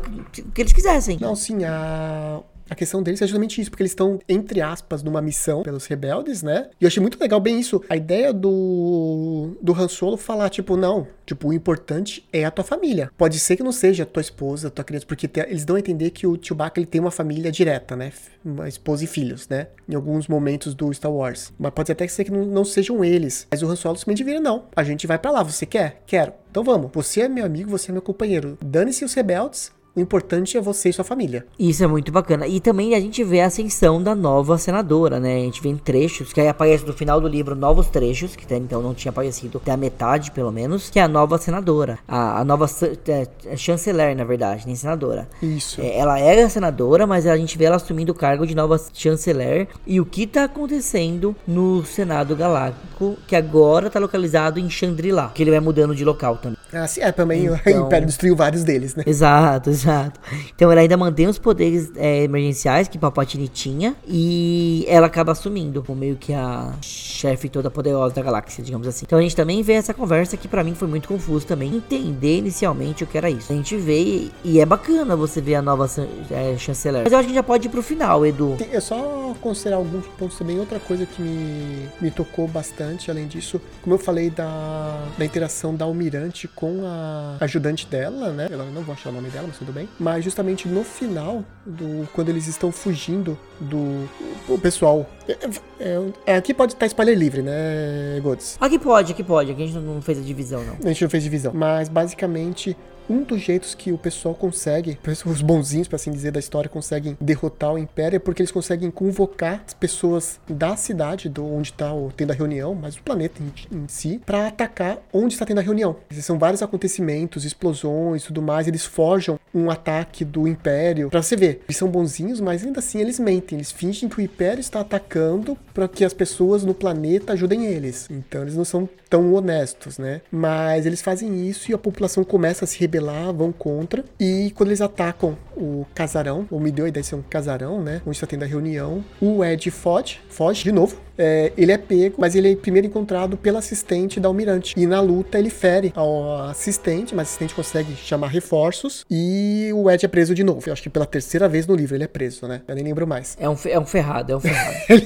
que 0.50 0.60
eles 0.60 0.72
quisessem. 0.72 1.18
Não, 1.20 1.34
sim, 1.34 1.64
a 1.64 2.42
a 2.68 2.74
questão 2.74 3.02
deles 3.02 3.22
é 3.22 3.26
justamente 3.26 3.60
isso, 3.60 3.70
porque 3.70 3.82
eles 3.82 3.92
estão, 3.92 4.18
entre 4.28 4.60
aspas, 4.60 5.02
numa 5.02 5.22
missão 5.22 5.62
pelos 5.62 5.86
rebeldes, 5.86 6.42
né? 6.42 6.68
E 6.80 6.84
eu 6.84 6.88
achei 6.88 7.00
muito 7.00 7.18
legal 7.20 7.40
bem 7.40 7.60
isso. 7.60 7.82
A 7.88 7.96
ideia 7.96 8.32
do, 8.32 9.56
do 9.62 9.72
Han 9.72 9.88
Solo 9.88 10.16
falar, 10.16 10.48
tipo, 10.50 10.76
não, 10.76 11.06
tipo, 11.24 11.48
o 11.48 11.52
importante 11.52 12.26
é 12.32 12.44
a 12.44 12.50
tua 12.50 12.64
família. 12.64 13.10
Pode 13.16 13.38
ser 13.38 13.56
que 13.56 13.62
não 13.62 13.72
seja 13.72 14.02
a 14.02 14.06
tua 14.06 14.20
esposa, 14.20 14.68
a 14.68 14.70
tua 14.70 14.84
criança, 14.84 15.06
porque 15.06 15.28
te, 15.28 15.40
eles 15.40 15.64
dão 15.64 15.76
a 15.76 15.78
entender 15.78 16.10
que 16.10 16.26
o 16.26 16.38
Chewbacca 16.40 16.80
ele 16.80 16.86
tem 16.86 17.00
uma 17.00 17.10
família 17.10 17.52
direta, 17.52 17.94
né? 17.94 18.12
Uma 18.44 18.68
esposa 18.68 19.04
e 19.04 19.06
filhos, 19.06 19.48
né? 19.48 19.68
Em 19.88 19.94
alguns 19.94 20.28
momentos 20.28 20.74
do 20.74 20.92
Star 20.92 21.12
Wars. 21.12 21.52
Mas 21.58 21.72
pode 21.72 21.92
até 21.92 22.06
ser 22.08 22.24
que 22.24 22.30
não, 22.30 22.44
não 22.44 22.64
sejam 22.64 23.04
eles. 23.04 23.46
Mas 23.50 23.62
o 23.62 23.66
Han 23.66 23.76
Solo 23.76 23.96
simplesmente 23.96 24.24
vira, 24.24 24.40
não. 24.40 24.64
A 24.74 24.82
gente 24.82 25.06
vai 25.06 25.18
para 25.18 25.30
lá, 25.30 25.42
você 25.42 25.66
quer? 25.66 26.02
Quero. 26.06 26.32
Então 26.50 26.64
vamos. 26.64 26.90
Você 26.94 27.20
é 27.20 27.28
meu 27.28 27.44
amigo, 27.44 27.70
você 27.70 27.90
é 27.90 27.92
meu 27.92 28.02
companheiro. 28.02 28.56
Dane-se 28.64 29.04
os 29.04 29.12
rebeldes, 29.12 29.70
o 29.96 30.00
importante 30.00 30.58
é 30.58 30.60
você 30.60 30.90
e 30.90 30.92
sua 30.92 31.04
família. 31.04 31.46
Isso 31.58 31.82
é 31.82 31.86
muito 31.86 32.12
bacana. 32.12 32.46
E 32.46 32.60
também 32.60 32.94
a 32.94 33.00
gente 33.00 33.24
vê 33.24 33.40
a 33.40 33.46
ascensão 33.46 34.02
da 34.02 34.14
nova 34.14 34.58
senadora, 34.58 35.18
né? 35.18 35.36
A 35.36 35.40
gente 35.40 35.62
vê 35.62 35.70
em 35.70 35.76
trechos, 35.78 36.34
que 36.34 36.40
aí 36.40 36.48
aparece 36.48 36.84
no 36.84 36.92
final 36.92 37.18
do 37.18 37.26
livro 37.26 37.56
novos 37.56 37.88
trechos, 37.88 38.36
que 38.36 38.44
até 38.44 38.58
então 38.58 38.82
não 38.82 38.92
tinha 38.92 39.10
aparecido 39.10 39.56
até 39.56 39.72
a 39.72 39.76
metade, 39.76 40.30
pelo 40.32 40.52
menos, 40.52 40.90
que 40.90 40.98
é 40.98 41.02
a 41.02 41.08
nova 41.08 41.38
senadora. 41.38 41.98
A, 42.06 42.40
a 42.40 42.44
nova 42.44 42.66
é, 43.08 43.26
é 43.46 43.56
chanceler, 43.56 44.14
na 44.14 44.24
verdade, 44.24 44.66
nem 44.66 44.76
senadora. 44.76 45.26
Isso. 45.40 45.80
É, 45.80 45.96
ela 45.96 46.18
era 46.20 46.46
senadora, 46.50 47.06
mas 47.06 47.26
a 47.26 47.36
gente 47.36 47.56
vê 47.56 47.64
ela 47.64 47.76
assumindo 47.76 48.12
o 48.12 48.14
cargo 48.14 48.46
de 48.46 48.54
nova 48.54 48.78
chanceler. 48.92 49.66
E 49.86 49.98
o 49.98 50.04
que 50.04 50.26
tá 50.26 50.44
acontecendo 50.44 51.34
no 51.48 51.86
Senado 51.86 52.36
Galáctico, 52.36 53.16
que 53.26 53.34
agora 53.34 53.88
tá 53.88 53.98
localizado 53.98 54.60
em 54.60 54.68
Chandrila, 54.68 55.30
que 55.34 55.42
ele 55.42 55.50
vai 55.50 55.60
mudando 55.60 55.94
de 55.94 56.04
local 56.04 56.36
também. 56.36 56.58
Ah, 56.70 56.86
sim, 56.86 57.00
é, 57.00 57.10
também 57.10 57.46
então... 57.46 57.56
o 57.84 57.86
Império 57.86 58.06
destruiu 58.06 58.36
vários 58.36 58.62
deles, 58.62 58.94
né? 58.94 59.04
Exato, 59.06 59.70
exato. 59.70 59.85
Exato. 59.86 60.20
Então 60.54 60.72
ela 60.72 60.80
ainda 60.80 60.96
mantém 60.96 61.28
os 61.28 61.38
poderes 61.38 61.92
é, 61.96 62.24
emergenciais 62.24 62.88
que 62.88 62.98
Palpatine 62.98 63.46
tinha 63.46 63.94
e 64.06 64.84
ela 64.88 65.06
acaba 65.06 65.32
assumindo 65.32 65.82
como 65.82 66.00
meio 66.00 66.16
que 66.16 66.34
a 66.34 66.72
chefe 66.82 67.48
toda 67.48 67.70
poderosa 67.70 68.14
da 68.14 68.22
galáxia, 68.22 68.64
digamos 68.64 68.86
assim. 68.88 69.04
Então 69.06 69.18
a 69.18 69.22
gente 69.22 69.36
também 69.36 69.62
vê 69.62 69.74
essa 69.74 69.94
conversa 69.94 70.36
que 70.36 70.48
para 70.48 70.64
mim 70.64 70.74
foi 70.74 70.88
muito 70.88 71.06
confuso 71.06 71.46
também 71.46 71.74
entender 71.74 72.38
inicialmente 72.38 73.04
o 73.04 73.06
que 73.06 73.16
era 73.16 73.30
isso. 73.30 73.52
A 73.52 73.56
gente 73.56 73.76
vê 73.76 74.28
e 74.44 74.60
é 74.60 74.66
bacana 74.66 75.14
você 75.14 75.40
ver 75.40 75.54
a 75.54 75.62
nova 75.62 75.88
é, 76.30 76.56
chanceler. 76.58 77.04
Mas 77.04 77.12
eu 77.12 77.18
acho 77.18 77.28
que 77.28 77.34
já 77.34 77.42
pode 77.42 77.68
ir 77.68 77.70
pro 77.70 77.82
final, 77.82 78.26
Edu. 78.26 78.56
Sim, 78.58 78.68
eu 78.72 78.80
só 78.80 79.34
considerar 79.40 79.76
alguns 79.76 80.06
pontos 80.18 80.36
também. 80.36 80.58
Outra 80.58 80.80
coisa 80.80 81.06
que 81.06 81.22
me, 81.22 81.88
me 82.00 82.10
tocou 82.10 82.48
bastante, 82.48 83.10
além 83.10 83.26
disso, 83.26 83.60
como 83.82 83.94
eu 83.94 83.98
falei 83.98 84.30
da, 84.30 84.98
da 85.16 85.24
interação 85.24 85.74
da 85.74 85.84
Almirante 85.84 86.48
com 86.48 86.82
a 86.84 87.36
ajudante 87.40 87.86
dela, 87.86 88.30
né? 88.30 88.48
Eu 88.50 88.58
não 88.58 88.82
vou 88.82 88.92
achar 88.94 89.10
o 89.10 89.12
nome 89.12 89.28
dela, 89.30 89.46
mas 89.46 89.58
tudo 89.58 89.75
bem. 89.76 89.88
Mas 89.98 90.24
justamente 90.24 90.66
no 90.66 90.82
final, 90.82 91.44
do 91.64 92.08
quando 92.12 92.28
eles 92.30 92.46
estão 92.46 92.72
fugindo 92.72 93.38
do 93.60 94.08
o 94.48 94.58
pessoal. 94.58 95.08
É, 95.28 95.32
é, 95.80 96.10
é, 96.26 96.36
aqui 96.36 96.54
pode 96.54 96.72
estar 96.72 96.86
spoiler 96.86 97.16
livre, 97.16 97.42
né, 97.42 98.18
Gods? 98.22 98.56
Aqui 98.60 98.78
pode, 98.78 99.12
aqui 99.12 99.22
pode. 99.22 99.52
Aqui 99.52 99.62
a 99.62 99.66
gente 99.66 99.78
não 99.78 100.00
fez 100.00 100.18
a 100.18 100.22
divisão, 100.22 100.64
não. 100.64 100.76
A 100.82 100.88
gente 100.88 101.02
não 101.02 101.10
fez 101.10 101.22
divisão. 101.22 101.52
Mas 101.54 101.88
basicamente 101.88 102.76
um 103.08 103.22
dos 103.22 103.40
jeitos 103.40 103.74
que 103.74 103.92
o 103.92 103.98
pessoal 103.98 104.34
consegue, 104.34 104.98
os 105.26 105.42
bonzinhos, 105.42 105.88
para 105.88 105.96
assim 105.96 106.10
dizer, 106.10 106.30
da 106.30 106.40
história, 106.40 106.68
conseguem 106.68 107.16
derrotar 107.20 107.72
o 107.72 107.78
Império 107.78 108.16
é 108.16 108.20
porque 108.20 108.42
eles 108.42 108.52
conseguem 108.52 108.90
convocar 108.90 109.62
as 109.66 109.74
pessoas 109.74 110.40
da 110.48 110.76
cidade, 110.76 111.28
do 111.28 111.44
onde 111.44 111.70
está 111.70 111.90
tendo 112.16 112.32
a 112.32 112.34
reunião, 112.34 112.74
mas 112.74 112.96
do 112.96 113.02
planeta 113.02 113.40
em, 113.42 113.76
em 113.76 113.88
si, 113.88 114.20
para 114.24 114.48
atacar 114.48 114.98
onde 115.12 115.34
está 115.34 115.44
tendo 115.44 115.58
a 115.58 115.62
reunião. 115.62 115.96
São 116.10 116.38
vários 116.38 116.62
acontecimentos, 116.62 117.44
explosões 117.44 118.24
tudo 118.24 118.42
mais, 118.42 118.66
eles 118.66 118.84
forjam 118.84 119.38
um 119.54 119.70
ataque 119.70 120.24
do 120.24 120.46
Império. 120.46 121.08
Pra 121.08 121.22
você 121.22 121.36
ver, 121.36 121.62
eles 121.66 121.76
são 121.76 121.88
bonzinhos, 121.88 122.40
mas 122.40 122.64
ainda 122.64 122.80
assim 122.80 123.00
eles 123.00 123.18
mentem, 123.18 123.56
eles 123.56 123.72
fingem 123.72 124.08
que 124.08 124.18
o 124.18 124.22
Império 124.22 124.60
está 124.60 124.80
atacando 124.80 125.56
para 125.72 125.88
que 125.88 126.04
as 126.04 126.12
pessoas 126.12 126.64
no 126.64 126.74
planeta 126.74 127.32
ajudem 127.32 127.66
eles. 127.66 128.08
Então 128.10 128.42
eles 128.42 128.56
não 128.56 128.64
são 128.64 128.88
tão 129.08 129.32
honestos, 129.34 129.98
né? 129.98 130.20
Mas 130.30 130.84
eles 130.84 131.00
fazem 131.00 131.48
isso 131.48 131.70
e 131.70 131.74
a 131.74 131.78
população 131.78 132.24
começa 132.24 132.64
a 132.64 132.68
se 132.68 132.78
rebelar, 132.78 132.95
vão 133.32 133.52
contra. 133.52 134.04
E 134.18 134.52
quando 134.54 134.70
eles 134.70 134.80
atacam 134.80 135.36
o 135.56 135.86
casarão, 135.94 136.46
ou 136.50 136.60
me 136.60 136.70
deu 136.70 136.84
a 136.84 136.88
ideia 136.88 137.02
de 137.02 137.08
ser 137.08 137.14
um 137.14 137.22
casarão, 137.22 137.82
né? 137.82 138.02
Onde 138.06 138.16
está 138.16 138.26
tendo 138.26 138.42
a 138.42 138.46
reunião, 138.46 139.04
o 139.20 139.44
Ed 139.44 139.70
foge, 139.70 140.20
foge 140.28 140.64
de 140.64 140.72
novo, 140.72 140.96
é, 141.18 141.52
ele 141.56 141.72
é 141.72 141.78
pego, 141.78 142.16
mas 142.18 142.34
ele 142.34 142.52
é 142.52 142.56
primeiro 142.56 142.86
encontrado 142.86 143.36
pela 143.36 143.58
assistente 143.58 144.20
da 144.20 144.28
Almirante. 144.28 144.74
E 144.76 144.86
na 144.86 145.00
luta 145.00 145.38
ele 145.38 145.50
fere 145.50 145.92
ao 145.94 146.42
assistente, 146.42 147.14
mas 147.14 147.28
o 147.28 147.28
assistente 147.28 147.54
consegue 147.54 147.94
chamar 147.96 148.28
reforços 148.28 149.04
e 149.10 149.70
o 149.74 149.90
Ed 149.90 150.04
é 150.04 150.08
preso 150.08 150.34
de 150.34 150.44
novo. 150.44 150.62
Eu 150.66 150.72
acho 150.72 150.82
que 150.82 150.90
pela 150.90 151.06
terceira 151.06 151.48
vez 151.48 151.66
no 151.66 151.74
livro 151.74 151.96
ele 151.96 152.04
é 152.04 152.08
preso, 152.08 152.46
né? 152.46 152.62
Eu 152.66 152.74
nem 152.74 152.84
lembro 152.84 153.06
mais. 153.06 153.36
É 153.38 153.48
um, 153.48 153.56
é 153.66 153.78
um 153.78 153.86
ferrado, 153.86 154.32
é 154.32 154.36
um 154.36 154.40
ferrado. 154.40 154.76
ele, 154.88 155.04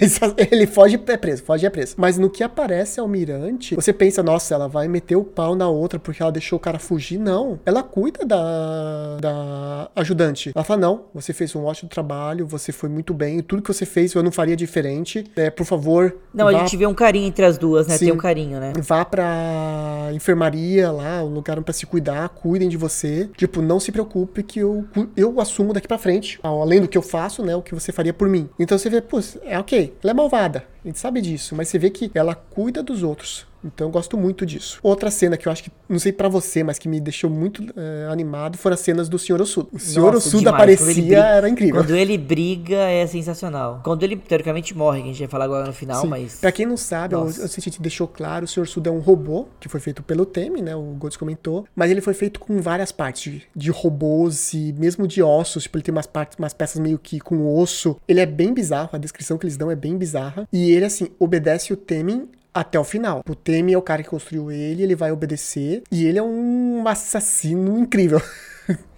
ele 0.50 0.66
foge 0.66 0.96
e 0.96 1.12
é 1.12 1.16
preso, 1.16 1.42
foge 1.42 1.66
é 1.66 1.70
preso. 1.70 1.94
Mas 1.96 2.18
no 2.18 2.30
que 2.30 2.42
aparece 2.42 3.00
a 3.00 3.02
Almirante, 3.02 3.74
você 3.74 3.92
pensa, 3.92 4.22
nossa, 4.22 4.54
ela 4.54 4.68
vai 4.68 4.88
meter 4.88 5.16
o 5.16 5.24
pau 5.24 5.54
na 5.54 5.68
outra 5.68 5.98
porque 5.98 6.22
ela 6.22 6.32
deixou 6.32 6.56
o 6.56 6.60
cara 6.60 6.78
fugir. 6.78 7.18
Não. 7.18 7.58
Ela 7.64 7.82
cuida 7.82 8.24
da, 8.24 9.16
da 9.20 9.90
ajudante. 9.96 10.52
Ela 10.54 10.64
fala: 10.64 10.80
não, 10.80 11.04
você 11.14 11.32
fez 11.32 11.54
um 11.54 11.64
ótimo 11.64 11.88
trabalho, 11.88 12.46
você 12.46 12.72
foi 12.72 12.88
muito 12.88 13.12
bem, 13.12 13.42
tudo 13.42 13.62
que 13.62 13.72
você 13.72 13.86
fez 13.86 14.14
eu 14.14 14.22
não 14.22 14.32
faria 14.32 14.56
diferente. 14.56 15.24
É, 15.36 15.50
por 15.50 15.64
favor, 15.64 15.99
favor. 16.08 16.20
Não, 16.32 16.48
a 16.48 16.52
vá 16.52 16.58
gente 16.60 16.76
vê 16.76 16.86
um 16.86 16.94
carinho 16.94 17.26
entre 17.26 17.44
as 17.44 17.58
duas, 17.58 17.86
né? 17.86 17.96
Sim. 17.96 18.06
Tem 18.06 18.14
um 18.14 18.18
carinho, 18.18 18.60
né? 18.60 18.72
Vá 18.78 19.04
pra 19.04 20.10
enfermaria 20.12 20.90
lá, 20.90 21.22
um 21.22 21.28
lugar 21.34 21.60
pra 21.62 21.72
se 21.72 21.86
cuidar, 21.86 22.28
cuidem 22.30 22.68
de 22.68 22.76
você. 22.76 23.28
Tipo, 23.36 23.60
não 23.60 23.80
se 23.80 23.92
preocupe 23.92 24.42
que 24.42 24.60
eu, 24.60 24.84
eu 25.16 25.40
assumo 25.40 25.72
daqui 25.72 25.88
pra 25.88 25.98
frente, 25.98 26.38
além 26.42 26.80
do 26.80 26.88
que 26.88 26.96
eu 26.96 27.02
faço, 27.02 27.44
né, 27.44 27.54
o 27.54 27.62
que 27.62 27.74
você 27.74 27.92
faria 27.92 28.12
por 28.12 28.28
mim. 28.28 28.48
Então 28.58 28.78
você 28.78 28.88
vê, 28.88 29.00
pô, 29.00 29.18
é 29.44 29.58
ok, 29.58 29.94
ela 30.02 30.10
é 30.10 30.14
malvada, 30.14 30.64
a 30.84 30.88
gente 30.88 30.98
sabe 30.98 31.20
disso, 31.20 31.54
mas 31.54 31.68
você 31.68 31.78
vê 31.78 31.90
que 31.90 32.10
ela 32.14 32.34
cuida 32.34 32.82
dos 32.82 33.02
outros. 33.02 33.49
Então 33.64 33.86
eu 33.88 33.90
gosto 33.90 34.16
muito 34.16 34.46
disso. 34.46 34.78
Outra 34.82 35.10
cena 35.10 35.36
que 35.36 35.46
eu 35.46 35.52
acho 35.52 35.64
que, 35.64 35.70
não 35.88 35.98
sei 35.98 36.12
pra 36.12 36.28
você, 36.28 36.62
mas 36.64 36.78
que 36.78 36.88
me 36.88 37.00
deixou 37.00 37.28
muito 37.28 37.62
eh, 37.76 38.08
animado 38.10 38.56
foram 38.56 38.74
as 38.74 38.80
cenas 38.80 39.08
do 39.08 39.18
Sr. 39.18 39.40
Ossudo. 39.42 39.68
O. 39.72 39.74
Nossa, 40.00 40.16
Ossudo 40.18 40.38
demais. 40.38 40.54
aparecia, 40.54 40.86
briga- 40.94 41.24
era 41.26 41.48
incrível. 41.48 41.74
Quando 41.82 41.94
ele 41.96 42.16
briga 42.16 42.76
é 42.76 43.06
sensacional. 43.06 43.80
Quando 43.84 44.02
ele 44.02 44.16
teoricamente 44.16 44.76
morre, 44.76 44.98
que 45.02 45.04
a 45.08 45.12
gente 45.12 45.18
vai 45.20 45.28
falar 45.28 45.44
agora 45.44 45.66
no 45.66 45.72
final, 45.72 46.00
Sim. 46.02 46.08
mas. 46.08 46.36
Pra 46.40 46.50
quem 46.52 46.64
não 46.66 46.76
sabe, 46.76 47.14
eu, 47.14 47.26
que 47.26 47.42
a 47.42 47.46
gente 47.60 47.80
deixou 47.82 48.08
claro, 48.08 48.44
o 48.44 48.48
Sr. 48.48 48.66
Sudo 48.66 48.88
é 48.88 48.92
um 48.92 48.98
robô 49.00 49.46
que 49.58 49.68
foi 49.68 49.80
feito 49.80 50.02
pelo 50.02 50.24
Temi, 50.24 50.62
né? 50.62 50.74
O 50.74 50.82
Golds 50.98 51.16
comentou. 51.16 51.66
Mas 51.74 51.90
ele 51.90 52.00
foi 52.00 52.14
feito 52.14 52.40
com 52.40 52.60
várias 52.60 52.90
partes 52.92 53.32
de, 53.32 53.42
de 53.54 53.70
robôs 53.70 54.54
e 54.54 54.72
mesmo 54.78 55.06
de 55.06 55.22
ossos. 55.22 55.64
Tipo, 55.64 55.76
ele 55.78 55.82
tem 55.84 55.92
umas 55.92 56.06
partes, 56.06 56.38
umas 56.38 56.54
peças 56.54 56.80
meio 56.80 56.98
que 56.98 57.20
com 57.20 57.54
osso. 57.58 57.96
Ele 58.08 58.20
é 58.20 58.26
bem 58.26 58.54
bizarro, 58.54 58.90
a 58.92 58.98
descrição 58.98 59.36
que 59.36 59.44
eles 59.44 59.56
dão 59.56 59.70
é 59.70 59.76
bem 59.76 59.96
bizarra. 59.98 60.48
E 60.52 60.70
ele, 60.70 60.84
assim, 60.86 61.08
obedece 61.18 61.72
o 61.72 61.76
Temi 61.76 62.28
até 62.52 62.78
o 62.78 62.84
final. 62.84 63.22
O 63.28 63.34
Temi 63.34 63.72
é 63.72 63.78
o 63.78 63.82
cara 63.82 64.02
que 64.02 64.08
construiu 64.08 64.50
ele, 64.50 64.82
ele 64.82 64.94
vai 64.94 65.12
obedecer. 65.12 65.82
E 65.90 66.04
ele 66.06 66.18
é 66.18 66.22
um 66.22 66.86
assassino 66.86 67.78
incrível. 67.78 68.20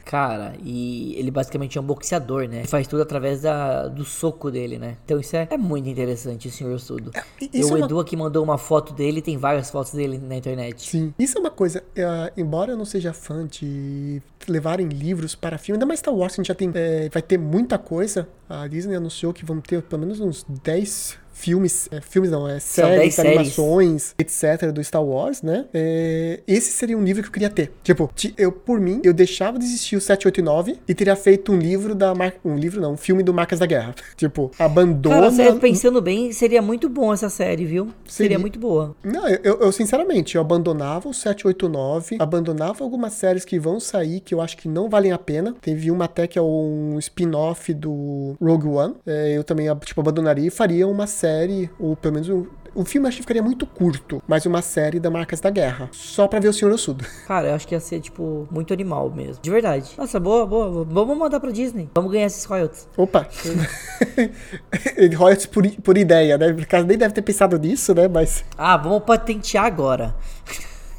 Cara, 0.05 0.55
e 0.63 1.15
ele 1.17 1.31
basicamente 1.31 1.79
é 1.79 1.81
um 1.81 1.85
boxeador, 1.85 2.47
né? 2.49 2.59
Ele 2.59 2.67
faz 2.67 2.87
tudo 2.89 3.01
através 3.03 3.43
da, 3.43 3.87
do 3.87 4.05
soco 4.05 4.51
dele, 4.51 4.77
né? 4.77 4.97
Então 5.05 5.19
isso 5.19 5.35
é, 5.37 5.47
é 5.49 5.57
muito 5.57 5.89
interessante, 5.89 6.49
o 6.49 6.51
senhor 6.51 6.79
Sudo. 6.81 7.13
E 7.41 7.49
E 7.55 7.65
o 7.65 7.69
é 7.69 7.75
uma- 7.77 7.85
Edu 7.87 8.01
aqui 8.01 8.17
mandou 8.17 8.43
uma 8.43 8.59
foto 8.59 8.93
dele, 8.93 9.23
tem 9.23 9.39
várias 9.39 9.71
fotos 9.71 9.93
dele 9.93 10.19
na 10.19 10.35
internet. 10.37 10.91
Sim. 10.91 11.15
Isso 11.19 11.39
é 11.39 11.41
uma 11.41 11.51
coisa, 11.53 11.85
eh, 11.95 12.33
embora 12.37 12.73
eu 12.73 12.77
não 12.77 12.85
seja 12.85 13.13
fã 13.13 13.47
de 13.47 14.21
levarem 14.49 14.89
livros 14.89 15.37
para 15.37 15.57
filme, 15.57 15.77
ainda 15.77 15.87
mais 15.87 16.01
Star 16.01 16.13
Wars, 16.13 16.33
a 16.33 16.37
gente 16.37 16.49
já 16.49 16.55
tem, 16.55 16.71
eh, 16.75 17.09
vai 17.11 17.23
ter 17.23 17.39
muita 17.39 17.79
coisa. 17.79 18.29
A 18.51 18.67
Disney 18.67 18.97
anunciou 18.97 19.33
que 19.33 19.45
vão 19.45 19.61
ter 19.61 19.83
pelo 19.83 20.01
menos 20.03 20.19
uns 20.21 20.45
10 20.65 21.17
filmes, 21.33 21.89
eh, 21.91 22.01
filmes 22.01 22.31
não, 22.31 22.49
é 22.49 22.59
São 22.61 22.89
10 22.89 23.15
séries, 23.15 23.19
animações, 23.59 24.15
etc. 24.19 24.71
do 24.73 24.83
Star 24.83 25.05
Wars, 25.05 25.43
né? 25.43 25.67
Eh, 25.75 26.41
esse 26.47 26.71
seria 26.73 26.97
um 26.97 27.03
livro 27.03 27.23
que 27.23 27.29
eu 27.29 27.33
queria 27.33 27.51
ter. 27.51 27.73
Tipo, 27.83 28.11
ti- 28.15 28.35
eu, 28.37 28.53
por 28.53 28.81
mim, 28.81 29.01
eu 29.05 29.13
deixava 29.13 29.59
de 29.59 29.65
existir 29.65 29.97
o 29.97 30.01
789 30.01 30.79
e 30.87 30.95
teria 30.95 31.17
feito 31.17 31.53
um 31.53 31.59
livro 31.59 31.95
da 31.95 32.15
Mar... 32.15 32.35
um 32.45 32.57
livro 32.57 32.81
não, 32.81 32.93
um 32.93 32.97
filme 32.97 33.23
do 33.23 33.33
Marcas 33.35 33.59
da 33.59 33.67
Guerra. 33.67 33.95
tipo, 34.17 34.51
abandona... 34.59 35.17
Cara, 35.17 35.31
sério, 35.31 35.59
pensando 35.59 36.01
bem, 36.01 36.33
seria 36.33 36.63
muito 36.63 36.89
bom 36.89 37.13
essa 37.13 37.29
série, 37.29 37.65
viu? 37.65 37.85
Seria, 38.07 38.29
Seria. 38.33 38.39
muito 38.39 38.59
boa. 38.59 38.95
Não, 39.03 39.29
eu, 39.29 39.41
eu- 39.43 39.61
eu, 39.63 39.73
sinceramente, 39.73 40.35
eu 40.37 40.41
abandonava 40.41 41.09
o 41.09 41.15
789, 41.15 42.17
abandonava 42.19 42.83
algumas 42.85 43.13
séries 43.15 43.45
que 43.45 43.59
vão 43.59 43.79
sair 43.81 44.21
que 44.21 44.35
eu 44.35 44.41
acho 44.41 44.57
que 44.57 44.69
não 44.69 44.89
valem 44.89 45.13
a 45.13 45.19
pena. 45.19 45.55
Teve 45.61 45.91
uma 45.91 46.05
até 46.07 46.27
que 46.27 46.39
é 46.39 46.43
um 46.43 46.99
spin-off 46.99 47.73
do 47.75 48.35
Rogue 48.41 48.67
One. 48.69 48.95
É, 49.07 49.37
eu 49.37 49.45
também, 49.45 49.67
tipo, 49.85 50.01
abandonaria 50.01 50.47
e 50.47 50.51
faria 50.51 50.87
uma 50.87 51.07
série, 51.07 51.23
ou 51.79 51.97
pelo 51.97 52.15
menos 52.15 52.29
um. 52.29 52.47
O 52.75 52.87
filme 52.87 53.07
acho 53.07 53.19
que 53.19 53.23
ficaria 53.23 53.43
muito 53.43 53.67
curto, 53.67 54.23
mas 54.27 54.47
uma 54.47 54.63
série 54.63 54.99
da 54.99 55.11
Marcas 55.11 55.41
da 55.41 55.51
Guerra. 55.51 55.91
Só 55.93 56.27
pra 56.27 56.41
ver 56.41 56.49
o 56.49 56.55
Senhor 56.55 56.73
Ossudo. 56.73 57.05
Cara, 57.29 57.49
eu 57.49 57.55
acho 57.55 57.69
que 57.69 57.75
ia 57.75 57.81
ser, 57.81 58.01
tipo, 58.01 58.49
muito 58.51 58.73
animal 58.73 59.11
mesmo. 59.11 59.43
De 59.43 59.51
verdade. 59.51 59.91
Nossa, 59.99 60.19
boa, 60.19 60.47
boa. 60.47 60.83
Vamos 60.89 61.19
mandar 61.19 61.39
pra 61.39 61.51
Disney. 61.51 61.91
Vamos 61.95 62.11
ganhar 62.11 62.27
esses 62.27 62.47
royalties. 62.47 62.89
Opa! 62.97 63.29
Royalties 65.19 65.47
por, 65.47 65.71
por 65.83 65.99
ideia, 65.99 66.39
né? 66.39 66.51
Por 66.51 66.65
causa 66.65 66.87
nem 66.87 66.97
deve 66.97 67.13
ter 67.13 67.21
pensado 67.21 67.59
nisso, 67.59 67.95
né? 67.95 68.09
Mas. 68.09 68.43
Ah, 68.57 68.79
vamos 68.79 69.03
patentear 69.03 69.67
agora. 69.67 70.15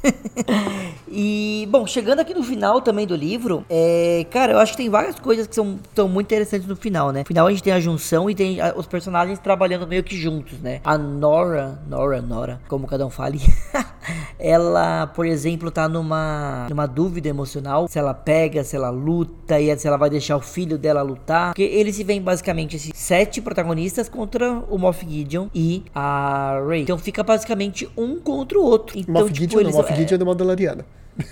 e, 1.08 1.66
bom, 1.70 1.86
chegando 1.86 2.20
aqui 2.20 2.34
no 2.34 2.42
final 2.42 2.80
também 2.80 3.06
do 3.06 3.14
livro, 3.14 3.64
é, 3.68 4.26
cara, 4.30 4.52
eu 4.52 4.58
acho 4.58 4.72
que 4.72 4.78
tem 4.78 4.88
várias 4.90 5.18
coisas 5.18 5.46
que 5.46 5.54
são, 5.54 5.78
são 5.94 6.08
muito 6.08 6.26
interessantes 6.26 6.66
no 6.66 6.76
final, 6.76 7.10
né? 7.12 7.20
No 7.20 7.26
final 7.26 7.46
a 7.46 7.50
gente 7.50 7.62
tem 7.62 7.72
a 7.72 7.80
junção 7.80 8.28
e 8.28 8.34
tem 8.34 8.60
a- 8.60 8.74
os 8.76 8.86
personagens 8.86 9.38
trabalhando 9.38 9.86
meio 9.86 10.02
que 10.02 10.16
juntos, 10.16 10.58
né? 10.60 10.80
A 10.84 10.96
Nora, 10.98 11.80
Nora, 11.88 12.20
Nora, 12.22 12.60
como 12.68 12.86
cada 12.86 13.06
um 13.06 13.10
fale, 13.10 13.40
ela, 14.38 15.06
por 15.08 15.26
exemplo, 15.26 15.70
tá 15.70 15.88
numa, 15.88 16.66
numa 16.68 16.86
dúvida 16.86 17.28
emocional 17.28 17.86
se 17.88 17.98
ela 17.98 18.14
pega, 18.14 18.64
se 18.64 18.76
ela 18.76 18.90
luta 18.90 19.60
e 19.60 19.76
se 19.78 19.86
ela 19.86 19.96
vai 19.96 20.10
deixar 20.10 20.36
o 20.36 20.40
filho 20.40 20.76
dela 20.78 21.02
lutar. 21.02 21.48
Porque 21.48 21.62
eles 21.62 21.96
se 21.96 22.04
veem 22.04 22.20
basicamente 22.20 22.76
esses 22.76 22.92
sete 22.94 23.40
protagonistas 23.40 24.08
contra 24.08 24.52
o 24.68 24.78
Moff 24.78 25.04
Gideon 25.08 25.48
e 25.54 25.84
a 25.94 26.60
Rey. 26.68 26.82
Então 26.82 26.98
fica 26.98 27.22
basicamente 27.22 27.88
um 27.96 28.18
contra 28.18 28.58
o 28.58 28.62
outro. 28.62 28.98
Então, 28.98 29.14
Moff 29.14 29.26
tipo, 29.32 29.40
Gideon, 29.40 29.56
não, 29.56 29.66
eles 29.66 29.76
Moff 29.76 29.92
é- 29.92 29.93
Gideon 29.94 30.14
é 30.14 30.18
do 30.18 30.26
Mandaloriano. 30.26 30.84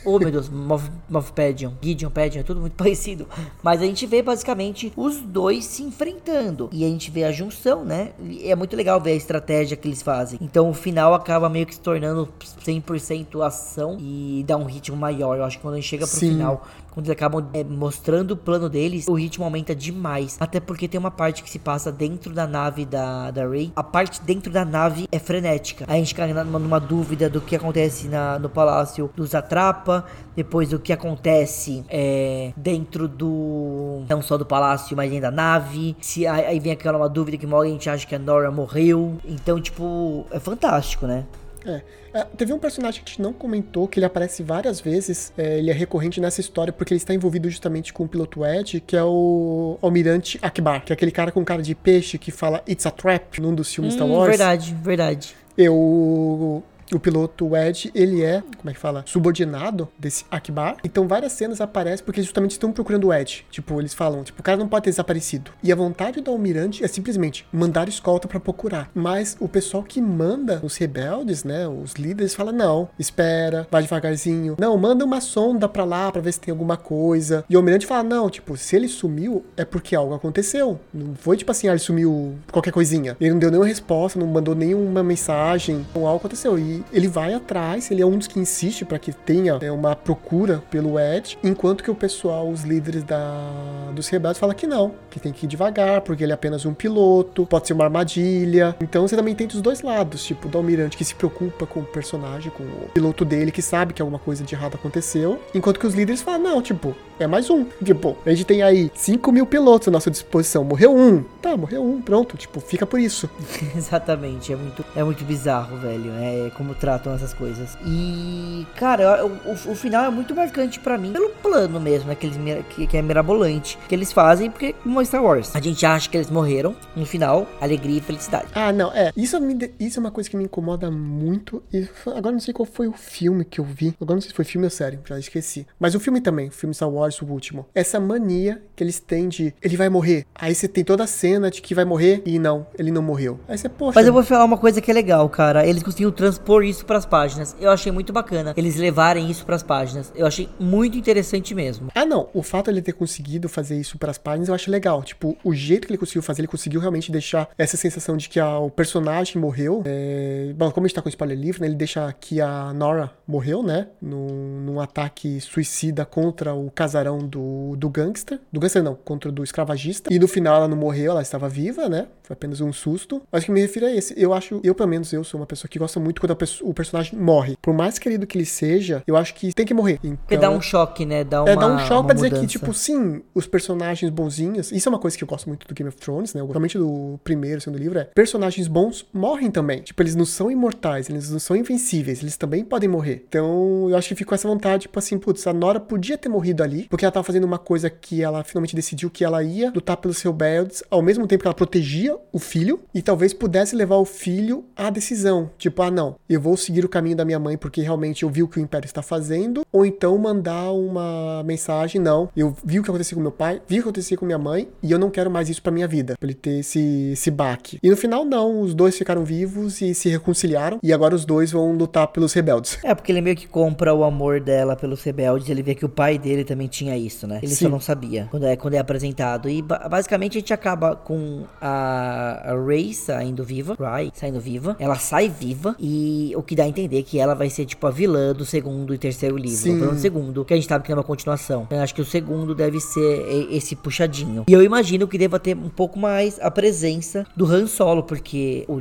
Oh 0.05 0.19
meu 0.19 0.31
Deus, 0.31 0.49
Moff, 0.49 0.89
Moff 1.09 1.33
Pedion, 1.33 1.73
Gideon 1.81 2.11
Pedion, 2.11 2.41
é 2.41 2.43
tudo 2.45 2.61
muito 2.61 2.75
parecido. 2.79 3.27
Mas 3.63 3.83
a 3.83 3.85
gente 3.85 4.07
vê 4.07 4.23
basicamente 4.23 4.93
os 4.97 5.17
dois 5.17 5.65
se 5.65 5.83
enfrentando. 5.83 6.69
E 6.73 6.85
a 6.85 6.89
gente 6.89 7.11
vê 7.11 7.25
a 7.25 7.33
junção, 7.33 7.85
né? 7.85 8.13
E 8.21 8.49
é 8.49 8.55
muito 8.55 8.77
legal 8.77 9.01
ver 9.01 9.13
a 9.13 9.17
estratégia 9.17 9.77
que 9.77 9.89
eles 9.89 10.01
fazem. 10.01 10.39
Então 10.41 10.71
o 10.71 10.75
final 10.75 11.15
acaba 11.15 11.49
meio 11.49 11.67
que 11.67 11.75
se 11.75 11.81
tornando 11.81 12.29
100% 12.65 13.45
ação 13.45 13.97
e 13.99 14.45
dá 14.47 14.57
um 14.57 14.65
ritmo 14.65 14.97
maior. 14.97 15.37
Eu 15.37 15.45
acho 15.45 15.57
que 15.57 15.63
quando 15.63 15.75
a 15.75 15.79
gente 15.79 15.89
chega 15.89 16.07
pro 16.07 16.17
Sim. 16.17 16.31
final, 16.33 16.65
quando 16.93 17.07
eles 17.07 17.17
acabam 17.17 17.49
é, 17.55 17.65
mostrando 17.65 18.33
o 18.33 18.37
plano 18.37 18.69
deles, 18.69 19.09
o 19.09 19.15
ritmo 19.15 19.45
aumenta 19.45 19.75
demais. 19.75 20.37
Até 20.39 20.61
porque 20.61 20.87
tem 20.87 21.01
uma 21.01 21.11
parte 21.11 21.43
que 21.43 21.51
se 21.51 21.59
passa 21.59 21.91
dentro 21.91 22.33
da 22.35 22.47
nave 22.47 22.85
da, 22.85 23.31
da 23.31 23.49
Rey. 23.49 23.73
A 23.75 23.83
parte 23.83 24.21
dentro 24.23 24.53
da 24.53 24.63
nave 24.65 25.09
é 25.11 25.19
frenética. 25.19 25.87
Aí 25.89 25.97
a 25.97 25.99
gente 25.99 26.09
fica 26.09 26.27
numa, 26.27 26.59
numa 26.59 26.79
dúvida 26.79 27.31
do 27.31 27.41
que 27.41 27.57
acontece 27.57 28.09
na, 28.09 28.39
no 28.39 28.51
palácio 28.51 29.11
dos 29.17 29.35
Atrapa. 29.35 30.05
Depois 30.37 30.69
do 30.69 30.79
que 30.79 30.93
acontece 30.93 31.85
é, 31.89 32.53
dentro 32.57 33.09
do. 33.09 34.03
Não 34.09 34.21
só 34.21 34.37
do 34.37 34.45
palácio, 34.45 34.97
mas 34.97 35.11
dentro 35.11 35.23
da 35.23 35.31
nave. 35.31 35.97
Se, 36.01 36.27
aí, 36.27 36.61
vem 36.61 36.73
aquela 36.73 36.99
uma 36.99 37.09
dúvida 37.09 37.39
que 37.39 37.47
uma 37.47 37.63
a 37.63 37.67
gente 37.67 37.89
acha 37.89 38.07
que 38.07 38.15
a 38.15 38.19
Nora 38.19 38.51
morreu. 38.51 39.19
Então, 39.25 39.61
tipo, 39.61 40.27
é 40.31 40.39
fantástico, 40.39 41.07
né? 41.07 41.25
É. 41.65 41.81
É, 42.15 42.25
teve 42.37 42.53
um 42.53 42.59
personagem 42.59 43.03
que 43.03 43.09
a 43.09 43.13
gente 43.13 43.23
não 43.23 43.33
comentou, 43.33 43.89
que 43.89 43.99
ele 43.99 44.05
aparece 44.07 44.43
várias 44.43 44.81
vezes, 44.81 45.33
é, 45.39 45.59
ele 45.59 45.71
é 45.71 45.73
recorrente 45.73 46.21
nessa 46.21 46.41
história 46.41 46.73
porque 46.73 46.93
ele 46.93 46.99
está 46.99 47.15
envolvido 47.15 47.49
justamente 47.49 47.93
com 47.93 48.05
o 48.05 48.09
piloto 48.09 48.45
Ed, 48.45 48.81
que 48.87 48.97
é 48.97 49.03
o 49.05 49.79
Almirante 49.81 50.39
Akbar, 50.43 50.85
que 50.85 50.93
é 50.93 50.95
aquele 50.95 51.11
cara 51.13 51.31
com 51.33 51.45
cara 51.45 51.63
de 51.63 51.75
peixe 51.75 52.19
que 52.19 52.31
fala 52.31 52.63
It's 52.69 52.85
a 52.85 52.91
Trap 52.91 53.41
num 53.41 53.55
dos 53.55 53.73
filmes 53.73 53.95
Star 53.95 54.07
Hum, 54.07 54.13
Wars. 54.13 54.29
verdade, 54.29 54.75
verdade. 54.83 55.35
Eu. 55.57 56.63
O 56.93 57.01
piloto 57.01 57.57
Ed, 57.57 57.91
ele 57.95 58.23
é, 58.23 58.43
como 58.59 58.71
é 58.71 58.73
que 58.73 58.79
fala? 58.79 59.03
Subordinado 59.07 59.89
desse 59.99 60.25
Akbar. 60.31 60.77
Então 60.85 61.09
várias 61.09 61.33
cenas 61.33 61.61
aparecem 61.61 62.05
porque 62.05 62.21
eles 62.21 62.27
justamente 62.27 62.53
estão 62.53 62.71
procurando 62.71 63.09
o 63.09 63.15
Ed. 63.15 63.47
Tipo, 63.51 63.81
eles 63.81 63.95
falam, 63.95 64.23
tipo, 64.23 64.41
o 64.41 64.43
cara 64.43 64.59
não 64.59 64.69
pode 64.69 64.85
ter 64.85 64.91
desaparecido. 64.91 65.51
E 65.63 65.73
a 65.73 65.77
vontade 65.77 66.21
do 66.21 66.31
almirante 66.31 66.85
é 66.85 66.89
simplesmente 66.89 67.47
mandar 67.53 67.89
escolta 67.89 68.29
pra 68.29 68.39
procurar. 68.39 68.91
Mas 68.95 69.37
o 69.41 69.49
pessoal 69.49 69.83
que 69.83 70.01
manda 70.01 70.61
os 70.63 70.77
rebeldes, 70.77 71.45
né, 71.45 71.67
os 71.67 71.95
líderes, 71.95 72.35
fala 72.35 72.53
não, 72.53 72.89
espera, 72.99 73.67
vai 73.71 73.83
devagarzinho. 73.83 74.57
Não, 74.59 74.77
manda 74.77 75.05
uma 75.05 75.21
sonda 75.21 75.69
pra 75.69 75.85
lá 75.85 76.11
pra 76.13 76.21
ver 76.21 76.33
se 76.33 76.41
tem 76.41 76.53
alguma 76.53 76.77
coisa. 76.77 77.45
E 77.49 77.57
o 77.57 77.59
almirante 77.59 77.87
fala 77.87 78.03
não, 78.03 78.29
tipo, 78.29 78.57
se 78.57 78.77
ele 78.77 78.89
sumiu 78.89 79.45
é 79.57 79.65
porque 79.65 79.97
algo 79.97 80.15
aconteceu. 80.15 80.79
Não 80.93 81.15
foi 81.15 81.37
tipo 81.37 81.51
assim, 81.51 81.69
ah, 81.69 81.73
ele 81.73 81.79
sumiu 81.79 82.35
qualquer 82.51 82.73
coisinha. 82.73 83.17
Ele 83.21 83.31
não 83.31 83.39
deu 83.39 83.51
nenhuma 83.51 83.67
resposta, 83.67 84.19
não 84.19 84.27
mandou 84.27 84.55
nenhuma 84.55 85.03
mensagem. 85.03 85.87
Então 85.91 86.07
algo 86.07 86.19
aconteceu. 86.19 86.59
E 86.59 86.82
ele 86.93 87.09
vai 87.09 87.35
atrás, 87.35 87.91
ele 87.91 88.03
é 88.03 88.07
um 88.07 88.17
dos 88.17 88.27
que 88.27 88.39
insiste 88.39 88.85
para 88.85 88.99
que 88.99 89.13
tenha 89.13 89.59
é, 89.61 89.71
uma 89.71 89.95
procura 89.95 90.63
pelo 90.71 90.99
Ed, 90.99 91.39
enquanto 91.43 91.83
que 91.83 91.91
o 91.91 91.95
pessoal, 91.95 92.49
os 92.49 92.63
líderes 92.63 93.05
da, 93.05 93.91
dos 93.95 94.09
rebeldes, 94.09 94.39
fala 94.39 94.55
que 94.55 94.67
não, 94.67 94.95
que 95.11 95.21
tem 95.21 95.33
que 95.33 95.47
ir 95.47 95.49
devagar, 95.49 96.01
porque 96.01 96.23
ele 96.23 96.33
é 96.33 96.35
apenas 96.35 96.65
um 96.65 96.75
piloto, 96.75 97.47
pode 97.47 97.67
ser 97.67 97.73
uma 97.73 97.85
armadilha. 97.85 98.77
Então 98.81 99.07
você 99.07 99.17
também 99.17 99.35
tem 99.35 99.47
dos 99.47 99.61
dois 99.61 99.83
lados, 99.83 100.25
tipo, 100.25 100.49
do 100.49 100.59
almirante 100.59 100.97
que 100.97 101.05
se 101.05 101.15
preocupa 101.15 101.67
com 101.67 101.81
o 101.81 101.85
personagem, 101.85 102.51
com 102.51 102.63
o 102.63 102.89
piloto 102.93 103.25
dele, 103.25 103.51
que 103.51 103.63
sabe 103.63 103.93
que 103.93 104.03
alguma 104.03 104.19
coisa 104.19 104.45
de 104.45 104.55
errado 104.55 104.75
aconteceu, 104.75 105.41
enquanto 105.55 105.79
que 105.79 105.87
os 105.87 105.95
líderes 105.95 106.23
falam, 106.23 106.41
não, 106.41 106.63
tipo, 106.63 106.97
é 107.19 107.27
mais 107.27 107.51
um. 107.51 107.65
Tipo, 107.85 108.17
a 108.25 108.31
gente 108.31 108.45
tem 108.45 108.63
aí 108.63 108.91
5 108.95 109.33
mil 109.33 109.47
pilotos 109.47 109.89
à 109.89 109.91
nossa 109.91 110.11
disposição, 110.11 110.65
morreu 110.65 110.95
um. 110.97 111.23
Tá, 111.41 111.57
morreu 111.57 111.85
um, 111.85 112.01
pronto, 112.01 112.37
tipo, 112.37 112.61
fica 112.61 112.87
por 112.87 113.01
isso. 113.01 113.29
Exatamente, 113.77 114.53
é 114.53 114.57
muito, 114.57 114.85
é 114.95 115.03
muito 115.03 115.25
bizarro, 115.25 115.77
velho. 115.79 116.13
É 116.15 116.51
como 116.57 116.75
tratam 116.75 117.15
essas 117.15 117.35
coisas. 117.35 117.77
E, 117.85 118.67
cara, 118.77 119.25
o, 119.25 119.29
o, 119.29 119.73
o 119.73 119.75
final 119.75 120.05
é 120.05 120.11
muito 120.11 120.35
marcante 120.35 120.79
pra 120.81 120.97
mim 120.97 121.13
pelo 121.13 121.31
plano 121.31 121.81
mesmo, 121.81 122.09
né? 122.09 122.15
Que, 122.15 122.27
eles, 122.27 122.39
que, 122.71 122.87
que 122.87 122.97
é 122.97 123.03
mirabolante. 123.03 123.79
Que 123.89 123.95
eles 123.95 124.13
fazem, 124.13 124.51
porque, 124.51 124.75
como 124.83 125.01
é 125.01 125.05
Star 125.05 125.23
Wars, 125.23 125.55
a 125.55 125.61
gente 125.61 125.85
acha 125.85 126.09
que 126.09 126.17
eles 126.17 126.31
morreram. 126.31 126.75
No 126.95 127.07
final, 127.07 127.47
alegria 127.61 127.99
e 127.99 128.01
felicidade. 128.01 128.47
Ah, 128.55 128.73
não, 128.73 128.93
é. 128.93 129.13
Isso, 129.17 129.41
me 129.41 129.73
isso 129.79 129.99
é 129.99 130.01
uma 130.01 130.11
coisa 130.11 130.29
que 130.29 130.37
me 130.37 130.45
incomoda 130.45 130.91
muito. 130.91 131.63
E 131.73 131.89
agora 132.07 132.33
não 132.33 132.41
sei 132.41 132.55
qual 132.55 132.67
foi 132.67 132.87
o 132.87 132.93
filme 132.93 133.45
que 133.45 133.61
eu 133.61 133.65
vi. 133.65 133.95
Agora 134.01 134.17
não 134.17 134.21
sei 134.21 134.31
se 134.31 134.37
foi 134.37 134.45
filme 134.45 134.67
ou 134.67 134.71
série, 134.71 134.99
já 135.05 135.19
esqueci. 135.19 135.67
Mas 135.79 135.95
o 135.95 136.01
filme 136.01 136.21
também, 136.21 136.49
o 136.49 136.53
filme 136.53 136.75
Star 136.75 136.89
Wars 136.89 137.02
O 137.11 137.27
último. 137.27 137.67
Essa 137.75 137.99
mania 138.01 138.63
que 138.75 138.83
eles 138.83 138.99
têm 138.99 139.29
de 139.29 139.55
ele 139.63 139.77
vai 139.77 139.89
morrer. 139.89 140.27
Aí 140.35 140.55
você 140.55 140.67
tem 140.67 140.85
toda 140.85 141.05
a 141.05 141.07
cena 141.07 141.51
de 141.51 141.61
que 141.61 141.75
vai 141.75 141.85
morrer 141.85 142.23
e 142.25 142.39
não, 142.39 142.67
ele 142.79 142.91
não 142.91 143.03
morreu. 143.03 143.39
Aí 143.49 143.59
você, 143.59 143.69
poxa. 143.69 143.99
Mas 143.99 144.07
eu 144.07 144.13
vou 144.13 144.23
falar 144.23 144.45
uma 144.45 144.59
coisa 144.59 144.81
que 144.81 144.91
é 144.91 144.95
legal, 144.95 145.29
cara. 145.29 145.67
Eles 145.67 145.83
conseguiram 145.83 146.11
transpor 146.13 146.65
isso 146.65 146.85
pras 146.87 147.05
páginas. 147.05 147.57
Eu 147.61 147.71
achei 147.71 147.93
muito 147.93 148.13
bacana 148.13 148.53
eles 148.57 148.77
levarem 148.77 149.31
isso 149.31 149.45
pras 149.45 149.63
páginas. 149.63 150.13
Eu 150.15 150.27
achei 150.27 150.49
muito 150.59 150.97
interessante 150.97 151.55
mesmo. 151.55 151.89
Ah, 151.95 152.05
não. 152.05 152.29
O 152.33 152.43
fato 152.43 152.67
de 152.67 152.73
ele 152.73 152.83
ter 152.83 152.93
conseguido 152.93 153.49
fazer 153.49 153.79
isso 153.79 153.99
pras 153.99 154.19
páginas 154.19 154.49
eu 154.49 154.55
acho 154.55 154.71
legal. 154.71 155.03
Tipo, 155.03 155.37
o 155.45 155.55
jeito 155.55 155.87
que 155.87 155.93
ele 155.93 155.99
conseguiu 155.99 156.23
fazer, 156.23 156.43
ele 156.43 156.49
conseguiu 156.49 156.81
realmente 156.81 157.11
deixar 157.11 157.49
essa 157.59 157.77
sensação 157.77 158.17
de 158.17 158.29
que 158.29 158.41
a, 158.41 158.59
o 158.59 158.71
personagem 158.71 159.41
morreu. 159.41 159.83
É... 159.85 160.53
Bom, 160.57 160.71
como 160.71 160.87
a 160.87 160.89
gente 160.89 160.95
tá 160.95 161.03
com 161.03 161.09
spoiler 161.09 161.39
livre, 161.39 161.61
né? 161.61 161.67
Ele 161.67 161.75
deixa 161.75 162.13
que 162.13 162.41
a 162.41 162.73
Nora 162.73 163.11
morreu, 163.27 163.63
né? 163.63 163.89
Num, 164.01 164.61
num 164.65 164.81
ataque 164.81 165.41
suicida 165.41 166.05
contra 166.05 166.55
o 166.55 166.71
casarão 166.93 167.19
do, 167.19 167.75
do 167.77 167.89
gangster. 167.89 168.39
Do 168.53 168.61
gangster 168.61 168.83
não, 168.83 168.95
contra 168.95 169.31
o 169.31 169.33
do 169.33 169.43
escravagista. 169.43 170.13
E 170.13 170.19
no 170.19 170.29
final 170.29 170.57
ela 170.57 170.69
não 170.69 170.77
morreu, 170.77 171.13
ela 171.13 171.23
estava 171.23 171.49
viva, 171.49 171.89
né? 171.89 172.07
Foi 172.23 172.35
apenas 172.35 172.61
um 172.61 172.73
susto. 172.73 173.23
Mas 173.33 173.43
o 173.43 173.47
que 173.47 173.53
me 173.53 173.61
refiro 173.61 173.87
a 173.87 173.91
esse. 173.91 174.15
Eu 174.17 174.35
acho, 174.35 174.61
eu 174.63 174.75
pelo 174.75 174.89
menos, 174.89 175.13
eu 175.13 175.25
sou 175.25 175.41
uma 175.41 175.47
pessoa 175.47 175.69
que 175.69 175.79
gosta 175.79 175.99
muito 175.99 176.21
quando 176.21 176.37
o 176.63 176.75
personagem 176.75 177.19
morre. 177.19 177.57
Por 177.61 177.75
mais 177.75 177.99
querido 177.99 178.27
que 178.27 178.37
ele 178.37 178.45
seja, 178.45 179.03
eu 179.07 179.17
acho 179.17 179.35
que 179.35 179.53
tem 179.55 179.65
que 179.65 179.75
morrer. 179.75 179.99
Então, 180.05 180.17
Porque 180.17 180.37
dá 180.37 180.51
um 180.51 180.61
choque, 180.61 181.07
né? 181.07 181.25
Dá 181.25 181.43
uma, 181.43 181.51
é, 181.51 181.57
dá 181.57 181.67
um 181.67 181.79
choque 181.79 182.07
pra 182.07 182.15
dizer 182.15 182.27
mudança. 182.29 182.47
que, 182.47 182.53
tipo, 182.53 182.75
sim, 182.75 183.23
os 183.35 183.47
personagens 183.47 184.11
bonzinhos. 184.11 184.71
Isso 184.71 184.89
é 184.89 184.91
uma 184.91 184.99
coisa 184.99 185.17
que 185.17 185.25
eu 185.25 185.29
gosto 185.29 185.49
muito 185.49 185.67
do 185.67 185.75
Game 185.75 185.89
of 185.89 185.97
Thrones, 185.97 186.35
né? 186.35 186.43
Realmente 186.43 186.77
do 186.77 187.19
primeiro, 187.25 187.61
segundo 187.61 187.79
livro, 187.79 187.99
é 187.99 188.05
personagens 188.05 188.69
bons 188.69 189.07
morrem 189.13 189.51
também. 189.51 189.81
Tipo, 189.81 190.03
eles 190.03 190.15
não 190.15 190.25
são 190.25 190.51
imortais, 190.51 191.09
eles 191.09 191.31
não 191.31 191.39
são 191.39 191.57
invencíveis, 191.57 192.21
eles 192.21 192.37
também 192.37 192.65
podem 192.65 192.89
morrer. 192.89 193.25
Então, 193.29 193.89
eu 193.89 193.97
acho 193.97 194.09
que 194.09 194.15
ficou 194.15 194.35
essa 194.35 194.49
vontade, 194.49 194.83
tipo 194.83 194.99
assim, 194.99 195.19
putz, 195.19 195.47
a 195.47 195.53
Nora 195.53 195.81
podia 195.81 196.19
ter 196.19 196.29
morrido 196.29 196.63
ali, 196.63 196.82
porque 196.89 197.05
ela 197.05 197.13
tava 197.13 197.25
fazendo 197.25 197.45
uma 197.45 197.59
coisa 197.59 197.89
que 197.91 198.23
ela 198.23 198.45
finalmente 198.45 198.75
decidiu 198.75 199.11
que 199.11 199.25
ela 199.25 199.43
ia 199.43 199.73
lutar 199.75 199.97
pelos 199.97 200.21
rebeldes, 200.23 200.83
ao 200.91 201.03
mesmo 201.03 201.27
tempo 201.27 201.43
que 201.43 201.47
ela 201.47 201.55
protegia 201.55 202.17
o 202.33 202.39
filho, 202.39 202.81
e 202.95 203.03
talvez 203.03 203.33
pudesse 203.33 203.75
levar 203.75 203.97
o 203.97 204.05
filho 204.05 204.65
à 204.77 204.91
decisão. 204.91 205.51
Tipo, 205.59 205.83
ah, 205.83 205.91
não, 205.91 206.17
eu 206.29 206.41
vou 206.41 206.57
seguir 206.57 206.85
o 206.85 206.89
caminho 206.89 207.17
da 207.17 207.25
minha 207.25 207.39
mãe 207.39 207.57
porque 207.57 207.81
realmente 207.81 208.23
eu 208.23 208.31
vi 208.31 208.43
o 208.43 208.49
que 208.49 208.59
o 208.59 208.63
Império 208.63 208.87
está 208.87 209.03
fazendo, 209.03 209.63
ou 209.73 209.85
então 209.85 210.17
mandar 210.19 210.73
uma 210.73 211.43
mensagem, 211.45 212.01
não, 212.01 212.29
eu 212.37 212.55
vi 212.65 212.79
o 212.79 212.83
que 212.83 212.91
aconteceu 212.91 213.17
com 213.17 213.23
meu 213.23 213.33
pai, 213.33 213.61
vi 213.67 213.79
o 213.79 213.83
que 213.83 213.89
aconteceu 213.89 214.19
com 214.19 214.27
minha 214.27 214.39
mãe, 214.39 214.69
e 214.83 214.91
eu 214.91 214.99
não 214.99 215.11
quero 215.11 215.31
mais 215.31 215.49
isso 215.49 215.63
pra 215.63 215.73
minha 215.73 215.89
vida, 215.89 216.15
pra 216.19 216.27
ele 216.27 216.35
ter 216.35 216.61
esse, 216.61 217.11
esse 217.13 217.31
baque. 217.31 217.79
E 217.83 217.91
no 217.91 217.97
final, 217.97 218.25
não, 218.25 218.61
os 218.61 218.75
dois 218.75 218.97
ficaram 218.97 219.25
vivos 219.25 219.81
e 219.81 219.95
se 219.95 220.09
reconciliaram, 220.09 220.79
e 220.83 220.93
agora 220.93 221.15
os 221.15 221.25
dois 221.25 221.51
vão 221.51 221.73
lutar 221.73 222.09
pelos 222.09 222.33
rebeldes. 222.33 222.79
É, 222.83 222.95
porque 222.95 223.13
ele 223.13 223.21
meio 223.21 223.37
que 223.37 223.47
compra 223.47 223.95
o 223.95 224.05
amor 224.05 224.41
dela 224.41 224.77
pelos 224.77 225.03
rebeldes, 225.03 225.49
ele 225.49 225.63
vê 225.63 225.75
que 225.75 225.85
o 225.85 225.89
pai 225.89 226.19
dele 226.19 226.45
também 226.45 226.69
tinha 226.73 226.97
isso, 226.97 227.27
né? 227.27 227.39
Ele 227.43 227.55
Sim. 227.55 227.67
só 227.67 227.71
não 227.71 227.81
sabia 227.81 228.27
quando 228.31 228.47
é, 228.47 228.57
quando 228.57 228.75
é 228.75 228.79
apresentado. 228.79 229.49
E 229.49 229.61
ba- 229.63 229.87
basicamente 229.89 230.39
a 230.39 230.41
gente 230.41 230.53
acaba 230.53 230.97
com 230.97 231.45
a, 231.61 232.53
a 232.53 232.65
Rey 232.67 232.93
saindo 232.95 233.45
viva, 233.45 233.77
Rai 233.79 234.11
saindo 234.15 234.41
viva, 234.41 234.77
ela 234.79 234.97
sai 234.97 235.29
viva, 235.29 235.77
e 235.79 236.33
o 236.37 236.43
que 236.43 236.55
dá 236.57 236.65
a 236.65 236.69
entender 236.69 237.03
que 237.03 237.19
ela 237.19 237.35
vai 237.35 237.51
ser 237.51 237.65
tipo 237.67 237.87
a 237.87 237.91
vilã 237.91 238.33
do 238.33 238.45
segundo 238.45 238.95
e 238.95 238.99
terceiro 238.99 239.37
livro. 239.37 239.57
Sim. 239.57 239.79
Pelo 239.79 239.97
segundo, 239.99 240.45
que 240.45 240.53
a 240.55 240.57
gente 240.57 240.69
sabe 240.69 240.85
que 240.85 240.91
é 240.93 240.95
uma 240.95 241.05
continuação. 241.05 241.67
Eu 241.71 241.81
acho 241.81 241.95
que 241.95 242.01
o 242.01 242.05
segundo 242.05 242.55
deve 242.55 242.81
ser 242.81 243.27
esse 243.51 243.77
puxadinho. 243.77 244.45
E 244.49 244.53
eu 244.53 244.63
imagino 244.63 245.07
que 245.07 245.19
deva 245.19 245.39
ter 245.39 245.57
um 245.57 245.69
pouco 245.69 245.99
mais 245.99 246.39
a 246.41 246.51
presença 246.51 247.27
do 247.37 247.45
Han 247.47 247.67
Solo, 247.67 248.03
porque 248.03 248.65
o, 248.69 248.75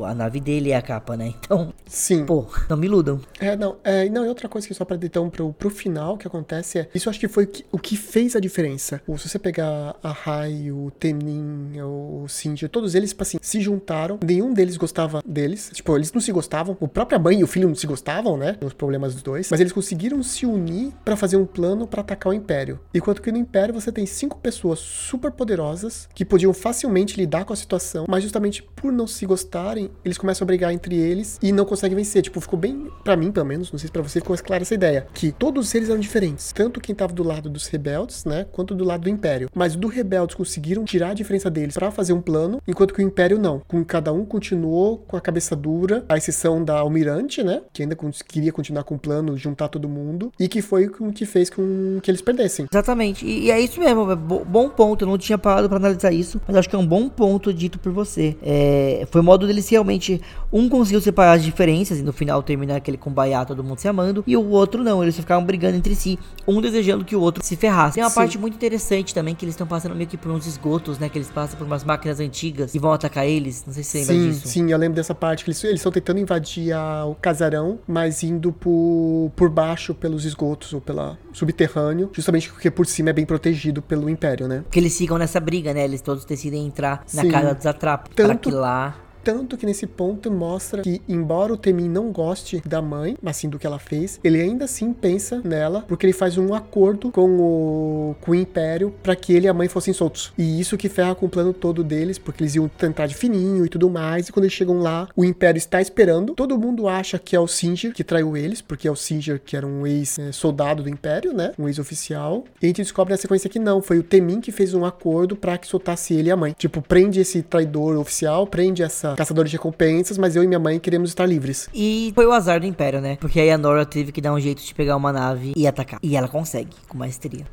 o- 0.00 0.04
a 0.04 0.14
nave 0.14 0.40
dele 0.40 0.70
é 0.72 0.76
a 0.76 0.82
capa, 0.82 1.16
né? 1.16 1.34
Então, 1.40 1.72
Sim. 1.86 2.24
pô, 2.24 2.46
não 2.68 2.76
me 2.76 2.86
iludam. 2.86 3.20
É, 3.40 3.56
não, 3.56 3.76
é, 3.84 4.08
não, 4.08 4.24
e 4.24 4.28
outra 4.28 4.48
coisa 4.48 4.66
que 4.66 4.74
só 4.74 4.84
pra 4.84 4.96
então 5.02 5.30
pro, 5.30 5.52
pro 5.52 5.70
final 5.70 6.16
que 6.16 6.26
acontece 6.26 6.78
é, 6.80 6.88
isso 6.94 7.08
eu 7.08 7.10
acho 7.10 7.20
que 7.20 7.27
foi 7.28 7.48
o 7.70 7.78
que, 7.78 7.96
fez 7.96 8.36
a 8.36 8.40
diferença. 8.40 9.00
Ou 9.06 9.18
se 9.18 9.28
você 9.28 9.38
pegar 9.38 9.96
a 10.02 10.10
Rai, 10.10 10.70
o 10.70 10.90
Temin, 10.98 11.80
o 11.80 12.26
Cindy, 12.28 12.68
todos 12.68 12.94
eles, 12.94 13.10
tipo 13.10 13.22
assim, 13.22 13.38
se 13.40 13.60
juntaram, 13.60 14.18
nenhum 14.24 14.52
deles 14.52 14.76
gostava 14.76 15.22
deles, 15.26 15.70
tipo, 15.72 15.96
eles 15.96 16.12
não 16.12 16.20
se 16.20 16.32
gostavam, 16.32 16.76
o 16.80 16.88
própria 16.88 17.18
mãe 17.18 17.40
e 17.40 17.44
o 17.44 17.46
filho 17.46 17.68
não 17.68 17.74
se 17.74 17.86
gostavam, 17.86 18.36
né, 18.36 18.56
os 18.64 18.72
problemas 18.72 19.14
dos 19.14 19.22
dois, 19.22 19.48
mas 19.50 19.60
eles 19.60 19.72
conseguiram 19.72 20.22
se 20.22 20.46
unir 20.46 20.92
pra 21.04 21.16
fazer 21.16 21.36
um 21.36 21.46
plano 21.46 21.86
pra 21.86 22.00
atacar 22.00 22.30
o 22.30 22.34
Império. 22.34 22.80
Enquanto 22.94 23.20
que 23.22 23.32
no 23.32 23.38
Império 23.38 23.74
você 23.74 23.90
tem 23.90 24.06
cinco 24.06 24.38
pessoas 24.38 24.78
super 24.78 25.30
poderosas 25.30 26.08
que 26.14 26.24
podiam 26.24 26.52
facilmente 26.54 27.16
lidar 27.16 27.44
com 27.44 27.52
a 27.52 27.56
situação, 27.56 28.04
mas 28.08 28.22
justamente 28.22 28.62
por 28.62 28.92
não 28.92 29.06
se 29.06 29.26
gostarem, 29.26 29.90
eles 30.04 30.18
começam 30.18 30.44
a 30.44 30.46
brigar 30.46 30.72
entre 30.72 30.96
eles 30.96 31.38
e 31.42 31.52
não 31.52 31.64
conseguem 31.64 31.96
vencer. 31.96 32.22
Tipo, 32.22 32.40
ficou 32.40 32.58
bem, 32.58 32.88
pra 33.04 33.16
mim 33.16 33.32
pelo 33.32 33.46
menos, 33.46 33.72
não 33.72 33.78
sei 33.78 33.88
se 33.88 33.92
pra 33.92 34.02
você 34.02 34.20
ficou 34.20 34.36
clara 34.38 34.62
essa 34.62 34.74
ideia, 34.74 35.06
que 35.12 35.32
todos 35.32 35.74
eles 35.74 35.88
eram 35.88 36.00
diferentes, 36.00 36.52
tanto 36.52 36.80
quem 36.80 36.94
tava 36.94 37.12
do 37.18 37.24
lado 37.28 37.50
dos 37.50 37.66
rebeldes, 37.66 38.24
né, 38.24 38.46
quanto 38.52 38.74
do 38.74 38.84
lado 38.84 39.02
do 39.02 39.08
Império. 39.08 39.50
Mas 39.54 39.74
do 39.74 39.88
rebeldes 39.88 40.36
conseguiram 40.36 40.84
tirar 40.84 41.10
a 41.10 41.14
diferença 41.14 41.50
deles 41.50 41.74
pra 41.74 41.90
fazer 41.90 42.12
um 42.12 42.20
plano, 42.20 42.60
enquanto 42.66 42.94
que 42.94 43.02
o 43.02 43.04
Império 43.04 43.38
não. 43.38 43.60
Com 43.66 43.84
cada 43.84 44.12
um 44.12 44.24
continuou 44.24 44.98
com 44.98 45.16
a 45.16 45.20
cabeça 45.20 45.56
dura, 45.56 46.04
a 46.08 46.16
exceção 46.16 46.62
da 46.64 46.78
Almirante, 46.78 47.42
né, 47.42 47.62
que 47.72 47.82
ainda 47.82 47.96
queria 48.26 48.52
continuar 48.52 48.84
com 48.84 48.94
o 48.94 48.98
plano, 48.98 49.36
juntar 49.36 49.68
todo 49.68 49.88
mundo, 49.88 50.32
e 50.38 50.46
que 50.48 50.62
foi 50.62 50.86
o 50.86 51.12
que 51.12 51.26
fez 51.26 51.50
com 51.50 51.98
que 52.02 52.10
eles 52.10 52.22
perdessem. 52.22 52.66
Exatamente, 52.70 53.26
e, 53.26 53.46
e 53.46 53.50
é 53.50 53.60
isso 53.60 53.80
mesmo, 53.80 54.10
é 54.10 54.16
bo- 54.16 54.44
bom 54.44 54.68
ponto, 54.68 55.04
eu 55.04 55.08
não 55.08 55.18
tinha 55.18 55.36
parado 55.36 55.68
pra 55.68 55.76
analisar 55.78 56.12
isso, 56.12 56.40
mas 56.46 56.56
acho 56.56 56.68
que 56.70 56.76
é 56.76 56.78
um 56.78 56.86
bom 56.86 57.08
ponto 57.08 57.52
dito 57.52 57.78
por 57.78 57.92
você. 57.92 58.36
É, 58.42 59.06
foi 59.10 59.20
o 59.20 59.24
modo 59.24 59.46
deles 59.46 59.68
realmente, 59.68 60.20
um 60.52 60.68
conseguiu 60.68 61.00
separar 61.00 61.32
as 61.32 61.42
diferenças 61.42 61.98
e 61.98 62.02
no 62.02 62.12
final 62.12 62.42
terminar 62.42 62.76
aquele 62.76 62.96
kumbaya, 62.96 63.44
todo 63.44 63.64
mundo 63.64 63.78
se 63.80 63.88
amando, 63.88 64.22
e 64.26 64.36
o 64.36 64.48
outro 64.50 64.84
não, 64.84 65.02
eles 65.02 65.16
ficaram 65.16 65.44
brigando 65.44 65.76
entre 65.76 65.94
si, 65.94 66.18
um 66.46 66.60
desejando 66.60 67.04
que 67.08 67.16
o 67.16 67.20
outro 67.20 67.42
se 67.44 67.56
ferrasse. 67.56 67.94
Tem 67.94 68.04
uma 68.04 68.10
Sim. 68.10 68.14
parte 68.16 68.38
muito 68.38 68.54
interessante 68.54 69.14
também, 69.14 69.34
que 69.34 69.44
eles 69.44 69.54
estão 69.54 69.66
passando 69.66 69.94
meio 69.94 70.08
que 70.08 70.16
por 70.16 70.30
uns 70.30 70.46
esgotos, 70.46 70.98
né, 70.98 71.08
que 71.08 71.16
eles 71.18 71.30
passam 71.30 71.56
por 71.58 71.66
umas 71.66 71.82
máquinas 71.84 72.20
antigas 72.20 72.74
e 72.74 72.78
vão 72.78 72.92
atacar 72.92 73.26
eles, 73.26 73.64
não 73.66 73.72
sei 73.72 73.82
se 73.82 73.90
você 73.90 73.98
lembra 74.12 74.14
Sim, 74.14 74.30
disso. 74.30 74.48
sim, 74.48 74.70
eu 74.72 74.78
lembro 74.78 74.96
dessa 74.96 75.14
parte 75.14 75.44
que 75.44 75.50
eles 75.50 75.62
estão 75.64 75.90
tentando 75.90 76.18
invadir 76.20 76.72
a- 76.72 77.04
o 77.06 77.14
casarão, 77.14 77.78
mas 77.86 78.22
indo 78.22 78.52
por, 78.52 79.32
por 79.34 79.48
baixo 79.48 79.94
pelos 79.94 80.24
esgotos 80.24 80.72
ou 80.72 80.80
pela 80.80 81.18
subterrâneo, 81.32 82.10
justamente 82.12 82.50
porque 82.52 82.70
por 82.70 82.86
cima 82.86 83.10
é 83.10 83.12
bem 83.12 83.24
protegido 83.26 83.80
pelo 83.80 84.08
Império, 84.10 84.46
né? 84.46 84.64
Que 84.70 84.78
eles 84.78 84.96
ficam 84.96 85.16
nessa 85.18 85.40
briga, 85.40 85.72
né, 85.72 85.84
eles 85.84 86.00
todos 86.00 86.24
decidem 86.24 86.66
entrar 86.66 87.04
na 87.14 87.22
Sim. 87.22 87.30
casa 87.30 87.54
dos 87.54 87.66
atrapos, 87.66 88.12
pra 88.14 88.28
Tanto- 88.28 88.50
que 88.50 88.54
lá... 88.54 88.94
Tanto 89.28 89.58
que 89.58 89.66
nesse 89.66 89.86
ponto 89.86 90.30
mostra 90.30 90.80
que, 90.80 91.02
embora 91.06 91.52
o 91.52 91.56
Temin 91.58 91.86
não 91.86 92.10
goste 92.10 92.62
da 92.64 92.80
mãe, 92.80 93.14
assim, 93.22 93.46
do 93.46 93.58
que 93.58 93.66
ela 93.66 93.78
fez, 93.78 94.18
ele 94.24 94.40
ainda 94.40 94.64
assim 94.64 94.90
pensa 94.90 95.42
nela, 95.44 95.84
porque 95.86 96.06
ele 96.06 96.14
faz 96.14 96.38
um 96.38 96.54
acordo 96.54 97.12
com 97.12 97.38
o, 97.38 98.16
com 98.22 98.30
o 98.30 98.34
Império 98.34 98.90
para 99.02 99.14
que 99.14 99.34
ele 99.34 99.44
e 99.44 99.48
a 99.50 99.52
mãe 99.52 99.68
fossem 99.68 99.92
soltos. 99.92 100.32
E 100.38 100.58
isso 100.58 100.78
que 100.78 100.88
ferra 100.88 101.14
com 101.14 101.26
o 101.26 101.28
plano 101.28 101.52
todo 101.52 101.84
deles, 101.84 102.16
porque 102.16 102.42
eles 102.42 102.54
iam 102.54 102.68
tentar 102.68 103.06
de 103.06 103.14
fininho 103.14 103.66
e 103.66 103.68
tudo 103.68 103.90
mais, 103.90 104.30
e 104.30 104.32
quando 104.32 104.44
eles 104.46 104.54
chegam 104.54 104.78
lá, 104.78 105.06
o 105.14 105.22
Império 105.22 105.58
está 105.58 105.78
esperando. 105.78 106.32
Todo 106.32 106.58
mundo 106.58 106.88
acha 106.88 107.18
que 107.18 107.36
é 107.36 107.40
o 107.40 107.46
Singer 107.46 107.92
que 107.92 108.02
traiu 108.02 108.34
eles, 108.34 108.62
porque 108.62 108.88
é 108.88 108.90
o 108.90 108.96
Singer 108.96 109.38
que 109.44 109.54
era 109.54 109.66
um 109.66 109.86
ex-soldado 109.86 110.82
do 110.82 110.88
Império, 110.88 111.34
né? 111.34 111.52
Um 111.58 111.68
ex-oficial. 111.68 112.44
E 112.62 112.64
a 112.64 112.68
gente 112.68 112.80
descobre 112.80 113.12
na 113.12 113.18
sequência 113.18 113.50
que 113.50 113.58
não, 113.58 113.82
foi 113.82 113.98
o 113.98 114.02
Temin 114.02 114.40
que 114.40 114.50
fez 114.50 114.72
um 114.72 114.86
acordo 114.86 115.36
para 115.36 115.58
que 115.58 115.66
soltasse 115.66 116.14
ele 116.14 116.30
e 116.30 116.32
a 116.32 116.36
mãe. 116.36 116.54
Tipo, 116.58 116.80
prende 116.80 117.20
esse 117.20 117.42
traidor 117.42 117.98
oficial, 117.98 118.46
prende 118.46 118.82
essa 118.82 119.17
caçadora 119.18 119.48
de 119.48 119.56
recompensas, 119.56 120.16
mas 120.16 120.36
eu 120.36 120.44
e 120.44 120.46
minha 120.46 120.60
mãe 120.60 120.78
queremos 120.78 121.10
estar 121.10 121.26
livres. 121.26 121.68
E 121.74 122.12
foi 122.14 122.24
o 122.24 122.32
azar 122.32 122.60
do 122.60 122.66
Império, 122.66 123.00
né? 123.00 123.16
Porque 123.20 123.40
aí 123.40 123.50
a 123.50 123.58
Nora 123.58 123.84
teve 123.84 124.12
que 124.12 124.20
dar 124.20 124.32
um 124.32 124.38
jeito 124.38 124.62
de 124.62 124.72
pegar 124.72 124.94
uma 124.96 125.12
nave 125.12 125.52
e 125.56 125.66
atacar. 125.66 125.98
E 126.00 126.16
ela 126.16 126.28
consegue, 126.28 126.76
com 126.88 126.96
maestria. 126.96 127.44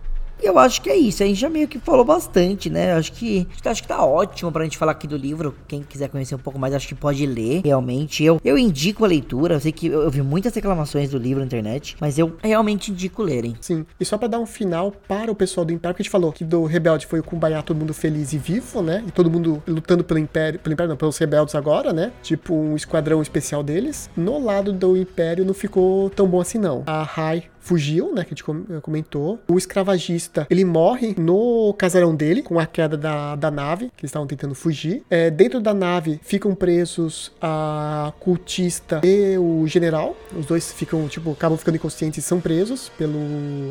Eu 0.46 0.60
acho 0.60 0.80
que 0.80 0.92
é 0.92 0.96
isso. 0.96 1.24
A 1.24 1.26
gente 1.26 1.40
já 1.40 1.50
meio 1.50 1.68
que 1.68 1.80
falou 1.80 2.06
bastante, 2.06 2.70
né? 2.70 2.94
Acho 2.94 3.12
que 3.14 3.48
acho 3.66 3.82
que 3.82 3.88
tá 3.88 4.06
ótimo 4.06 4.52
pra 4.52 4.64
gente 4.64 4.78
falar 4.78 4.92
aqui 4.92 5.08
do 5.08 5.18
livro. 5.18 5.56
Quem 5.68 5.82
quiser 5.82 6.08
conhecer 6.08 6.36
um 6.36 6.40
pouco 6.40 6.60
mais, 6.60 6.72
acho 6.72 6.88
que 6.88 6.94
pode 6.94 7.26
ler. 7.26 7.62
Realmente, 7.66 8.24
eu, 8.24 8.40
eu 8.46 8.56
indico 8.56 9.04
a 9.04 9.08
leitura. 9.08 9.56
Eu 9.56 9.60
sei 9.60 9.72
que 9.72 9.88
eu, 9.88 10.04
eu 10.04 10.12
vi 10.12 10.22
muitas 10.22 10.54
reclamações 10.54 11.10
do 11.10 11.18
livro 11.18 11.40
na 11.40 11.48
internet, 11.48 11.98
mas 12.00 12.20
eu 12.20 12.36
realmente 12.44 12.92
indico 12.92 13.24
lerem. 13.24 13.56
Sim. 13.60 13.88
E 14.00 14.06
só 14.06 14.20
pra 14.20 14.28
dar 14.28 14.38
um 14.38 14.46
final 14.46 14.92
para 15.08 15.32
o 15.32 15.36
pessoal 15.36 15.66
do 15.66 15.74
Império, 15.74 15.96
porque 15.96 16.04
a 16.04 16.06
gente 16.06 16.12
falou 16.12 16.32
que 16.32 16.44
do 16.44 16.64
Rebelde 16.66 17.08
foi 17.08 17.22
o 17.22 17.24
Kumbaya, 17.24 17.64
todo 17.64 17.78
mundo 17.78 17.94
feliz 17.94 18.32
e 18.32 18.38
vivo, 18.38 18.84
né? 18.84 19.04
E 19.08 19.12
todo 19.12 19.32
mundo 19.32 19.64
lutando 19.68 20.04
pelo 20.04 20.20
Império, 20.20 20.60
pelo 20.60 20.74
Império 20.74 20.90
não, 20.90 20.98
pelos 20.98 21.18
rebeldes 21.18 21.56
agora, 21.56 21.92
né? 21.92 22.12
Tipo 22.22 22.54
um 22.54 22.76
esquadrão 22.76 23.20
especial 23.20 23.64
deles. 23.64 24.12
No 24.16 24.38
lado 24.38 24.72
do 24.72 24.96
Império 24.96 25.44
não 25.44 25.56
ficou 25.56 26.08
tão 26.12 26.28
bom 26.28 26.40
assim, 26.40 26.60
não. 26.60 26.84
A 26.86 27.02
Rai 27.02 27.46
fugiu, 27.66 28.14
né, 28.14 28.22
que 28.24 28.28
a 28.28 28.36
gente 28.36 28.44
com- 28.44 28.64
comentou. 28.82 29.40
O 29.48 29.58
escravagista, 29.58 30.46
ele 30.50 30.64
morre 30.64 31.16
no 31.18 31.74
casarão 31.74 32.16
dele, 32.16 32.44
com 32.44 32.60
a 32.60 32.66
queda 32.68 32.96
da, 32.96 33.36
da 33.36 33.50
nave, 33.50 33.86
que 33.98 34.04
eles 34.04 34.10
estavam 34.12 34.28
tentando 34.28 34.54
fugir. 34.54 35.02
É, 35.10 35.32
dentro 35.32 35.60
da 35.60 35.74
nave 35.74 36.20
ficam 36.24 36.54
presos 36.54 37.32
a 37.42 38.14
cultista 38.20 39.02
e 39.04 39.36
o 39.38 39.66
general. 39.68 40.16
Os 40.38 40.46
dois 40.46 40.72
ficam, 40.72 41.08
tipo, 41.08 41.32
acabam 41.32 41.58
ficando 41.58 41.76
inconscientes 41.76 42.24
e 42.24 42.28
são 42.28 42.40
presos 42.40 42.90
pelo, 42.98 43.20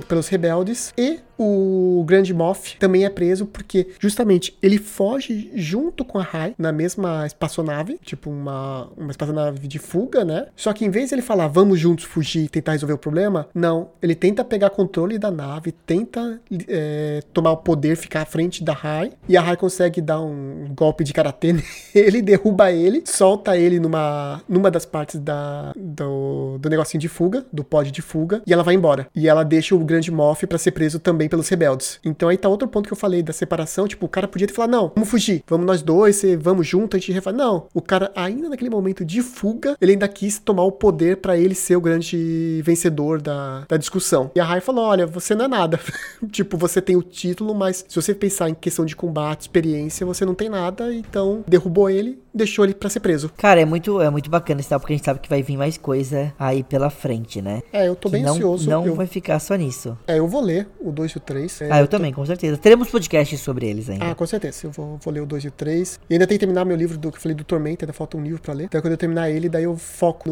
pelos 0.09 0.27
rebeldes. 0.29 0.93
E 0.99 1.21
O 1.39 2.05
Grande 2.07 2.33
Moff 2.33 2.77
também 2.79 3.05
é 3.05 3.11
preso 3.11 3.47
porque 3.47 3.89
justamente 3.99 4.57
ele 4.63 4.79
foge 4.79 5.51
junto 5.55 6.05
com 6.05 6.19
a 6.19 6.23
Rai 6.23 6.55
na 6.59 6.73
mesma 6.73 7.27
espaçonave, 7.27 7.99
tipo 8.03 8.31
uma, 8.31 8.89
uma 8.97 9.11
espaçonave 9.11 9.67
de 9.67 9.79
fuga, 9.79 10.25
né? 10.25 10.47
Só 10.57 10.73
que 10.73 10.85
em 10.85 10.91
vez 10.91 11.09
de 11.09 11.15
ele 11.15 11.23
falar 11.23 11.49
vamos 11.49 11.79
juntos 11.79 12.05
fugir 12.05 12.45
e 12.45 12.49
tentar 12.49 12.73
resolver 12.73 12.95
o 12.95 12.99
problema, 12.99 13.49
não. 13.55 13.91
Ele 14.03 14.15
tenta 14.15 14.45
pegar 14.45 14.71
controle 14.71 15.19
da 15.19 15.31
nave, 15.31 15.73
tenta 15.73 16.41
é, 16.69 17.21
tomar 17.33 17.53
o 17.53 17.57
poder, 17.59 17.97
ficar 17.97 18.23
à 18.23 18.27
frente 18.27 18.63
da 18.63 18.73
Rai 18.73 19.13
e 19.29 19.37
a 19.37 19.41
Rai 19.41 19.57
consegue 19.57 20.01
dar 20.01 20.21
um 20.21 20.67
golpe 20.75 21.05
de 21.05 21.13
karatê 21.13 21.55
nele, 21.95 22.23
derruba 22.23 22.73
ele, 22.73 23.03
solta 23.07 23.57
ele 23.57 23.79
numa, 23.81 24.43
numa 24.49 24.71
das 24.71 24.85
partes 24.85 25.21
da, 25.21 25.73
do, 25.77 26.59
do 26.59 26.69
negocinho 26.69 27.01
de 27.01 27.09
fuga, 27.09 27.45
do 27.53 27.65
pod 27.65 27.91
de 27.91 28.03
fuga, 28.03 28.43
e 28.47 28.53
ela 28.53 28.63
vai 28.63 28.75
embora. 28.75 29.07
E 29.15 29.29
ela 29.29 29.45
deixa 29.45 29.75
o 29.75 29.79
Grande 29.79 30.11
Moff 30.11 30.47
para 30.47 30.59
ser 30.59 30.73
preso 30.73 30.99
também 30.99 31.24
pelos 31.29 31.49
rebeldes. 31.49 32.01
Então 32.05 32.29
aí 32.29 32.37
tá 32.37 32.49
outro 32.49 32.69
ponto 32.69 32.87
que 32.87 32.93
eu 32.93 32.97
falei 32.97 33.23
da 33.23 33.33
separação, 33.33 33.87
tipo, 33.87 34.07
o 34.07 34.09
cara 34.09 34.29
podia 34.29 34.47
ter 34.47 34.55
falado, 34.55 34.71
não, 34.71 34.93
vamos 34.95 35.09
fugir, 35.09 35.43
vamos 35.47 35.67
nós 35.67 35.83
dois, 35.83 36.23
vamos 36.41 36.67
junto, 36.67 36.97
a 36.97 37.01
gente 37.01 37.13
refaz. 37.13 37.37
Não, 37.37 37.67
o 37.75 37.81
cara 37.81 38.13
ainda 38.15 38.49
naquele 38.49 38.71
momento 38.71 39.05
de 39.05 39.23
fuga, 39.23 39.77
ele 39.81 39.93
ainda 39.93 40.09
quis 40.09 40.39
tomar 40.39 40.65
o 40.65 40.73
poder 40.73 41.19
para 41.19 41.37
ele 41.37 41.55
ser 41.55 41.77
o 41.77 41.81
grande 41.81 42.63
vencedor 42.65 43.21
da, 43.21 43.65
da 43.69 43.77
discussão. 43.77 44.31
E 44.35 44.41
a 44.41 44.45
Rai 44.45 44.61
falou, 44.61 44.85
olha, 44.85 45.07
você 45.07 45.35
não 45.35 45.45
é 45.45 45.49
nada. 45.49 45.81
tipo, 46.31 46.57
você 46.57 46.81
tem 46.81 46.97
o 46.97 47.03
título, 47.03 47.55
mas 47.55 47.85
se 47.89 47.97
você 47.97 48.15
pensar 48.15 48.49
em 48.49 48.55
questão 48.55 48.85
de 48.85 48.97
combate, 48.97 49.43
experiência, 49.43 50.07
você 50.07 50.25
não 50.25 50.35
tem 50.35 50.49
nada, 50.49 50.95
então 50.95 51.45
derrubou 51.47 51.91
ele, 51.91 52.23
deixou 52.33 52.65
ele 52.65 52.75
para 52.75 52.91
ser 52.91 53.01
preso. 53.01 53.31
Cara, 53.37 53.61
é 53.61 53.65
muito, 53.65 54.01
é 54.01 54.11
muito 54.11 54.31
bacana 54.31 54.61
esse 54.61 54.69
tal, 54.69 54.81
porque 54.81 54.93
a 54.93 54.97
gente 54.97 55.05
sabe 55.05 55.21
que 55.21 55.29
vai 55.29 55.43
vir 55.43 55.57
mais 55.57 55.77
coisa 55.77 56.33
aí 56.39 56.63
pela 56.63 56.91
frente, 56.91 57.41
né? 57.41 57.63
É, 57.73 57.89
eu 57.89 57.95
tô 57.95 58.09
que 58.09 58.13
bem 58.15 58.23
não, 58.23 58.35
ansioso. 58.35 58.69
Não 58.69 58.87
eu... 58.87 58.95
vai 58.95 59.07
ficar 59.07 59.39
só 59.39 59.55
nisso. 59.55 59.97
É, 60.07 60.19
eu 60.19 60.27
vou 60.27 60.41
ler 60.41 60.69
o 60.81 60.91
2 60.91 61.14
e 61.17 61.19
o 61.19 61.21
3. 61.21 61.63
É, 61.63 61.69
ah, 61.71 61.81
eu, 61.81 61.87
tô... 61.87 61.97
também, 61.97 62.13
com 62.13 62.25
certeza. 62.25 62.57
Teremos 62.57 62.89
podcasts 62.89 63.41
sobre 63.41 63.69
eles 63.69 63.89
ainda. 63.89 64.11
Ah, 64.11 64.15
com 64.15 64.27
certeza. 64.27 64.67
Eu 64.67 64.71
vou, 64.71 64.99
vou 65.03 65.13
ler 65.13 65.21
o 65.21 65.27
2 65.27 65.45
e 65.45 65.49
o 65.49 65.51
3. 65.51 66.01
E 66.09 66.15
ainda 66.15 66.27
tem 66.27 66.37
que 66.37 66.41
terminar 66.41 66.65
meu 66.65 66.77
livro 66.77 66.99
do 66.99 67.11
que 67.11 67.19
eu 67.19 67.23
falei 67.23 67.35
do 67.35 67.45
Tormenta, 67.45 67.85
ainda 67.85 67.93
falta 67.93 68.17
um 68.17 68.23
livro 68.23 68.41
para 68.41 68.55
ler. 68.55 68.65
Então 68.65 68.81
quando 68.81 68.93
eu 68.93 68.99
terminar 68.99 69.31
ele, 69.31 69.49
daí 69.49 69.65
eu 69.65 69.77
foco 69.77 70.31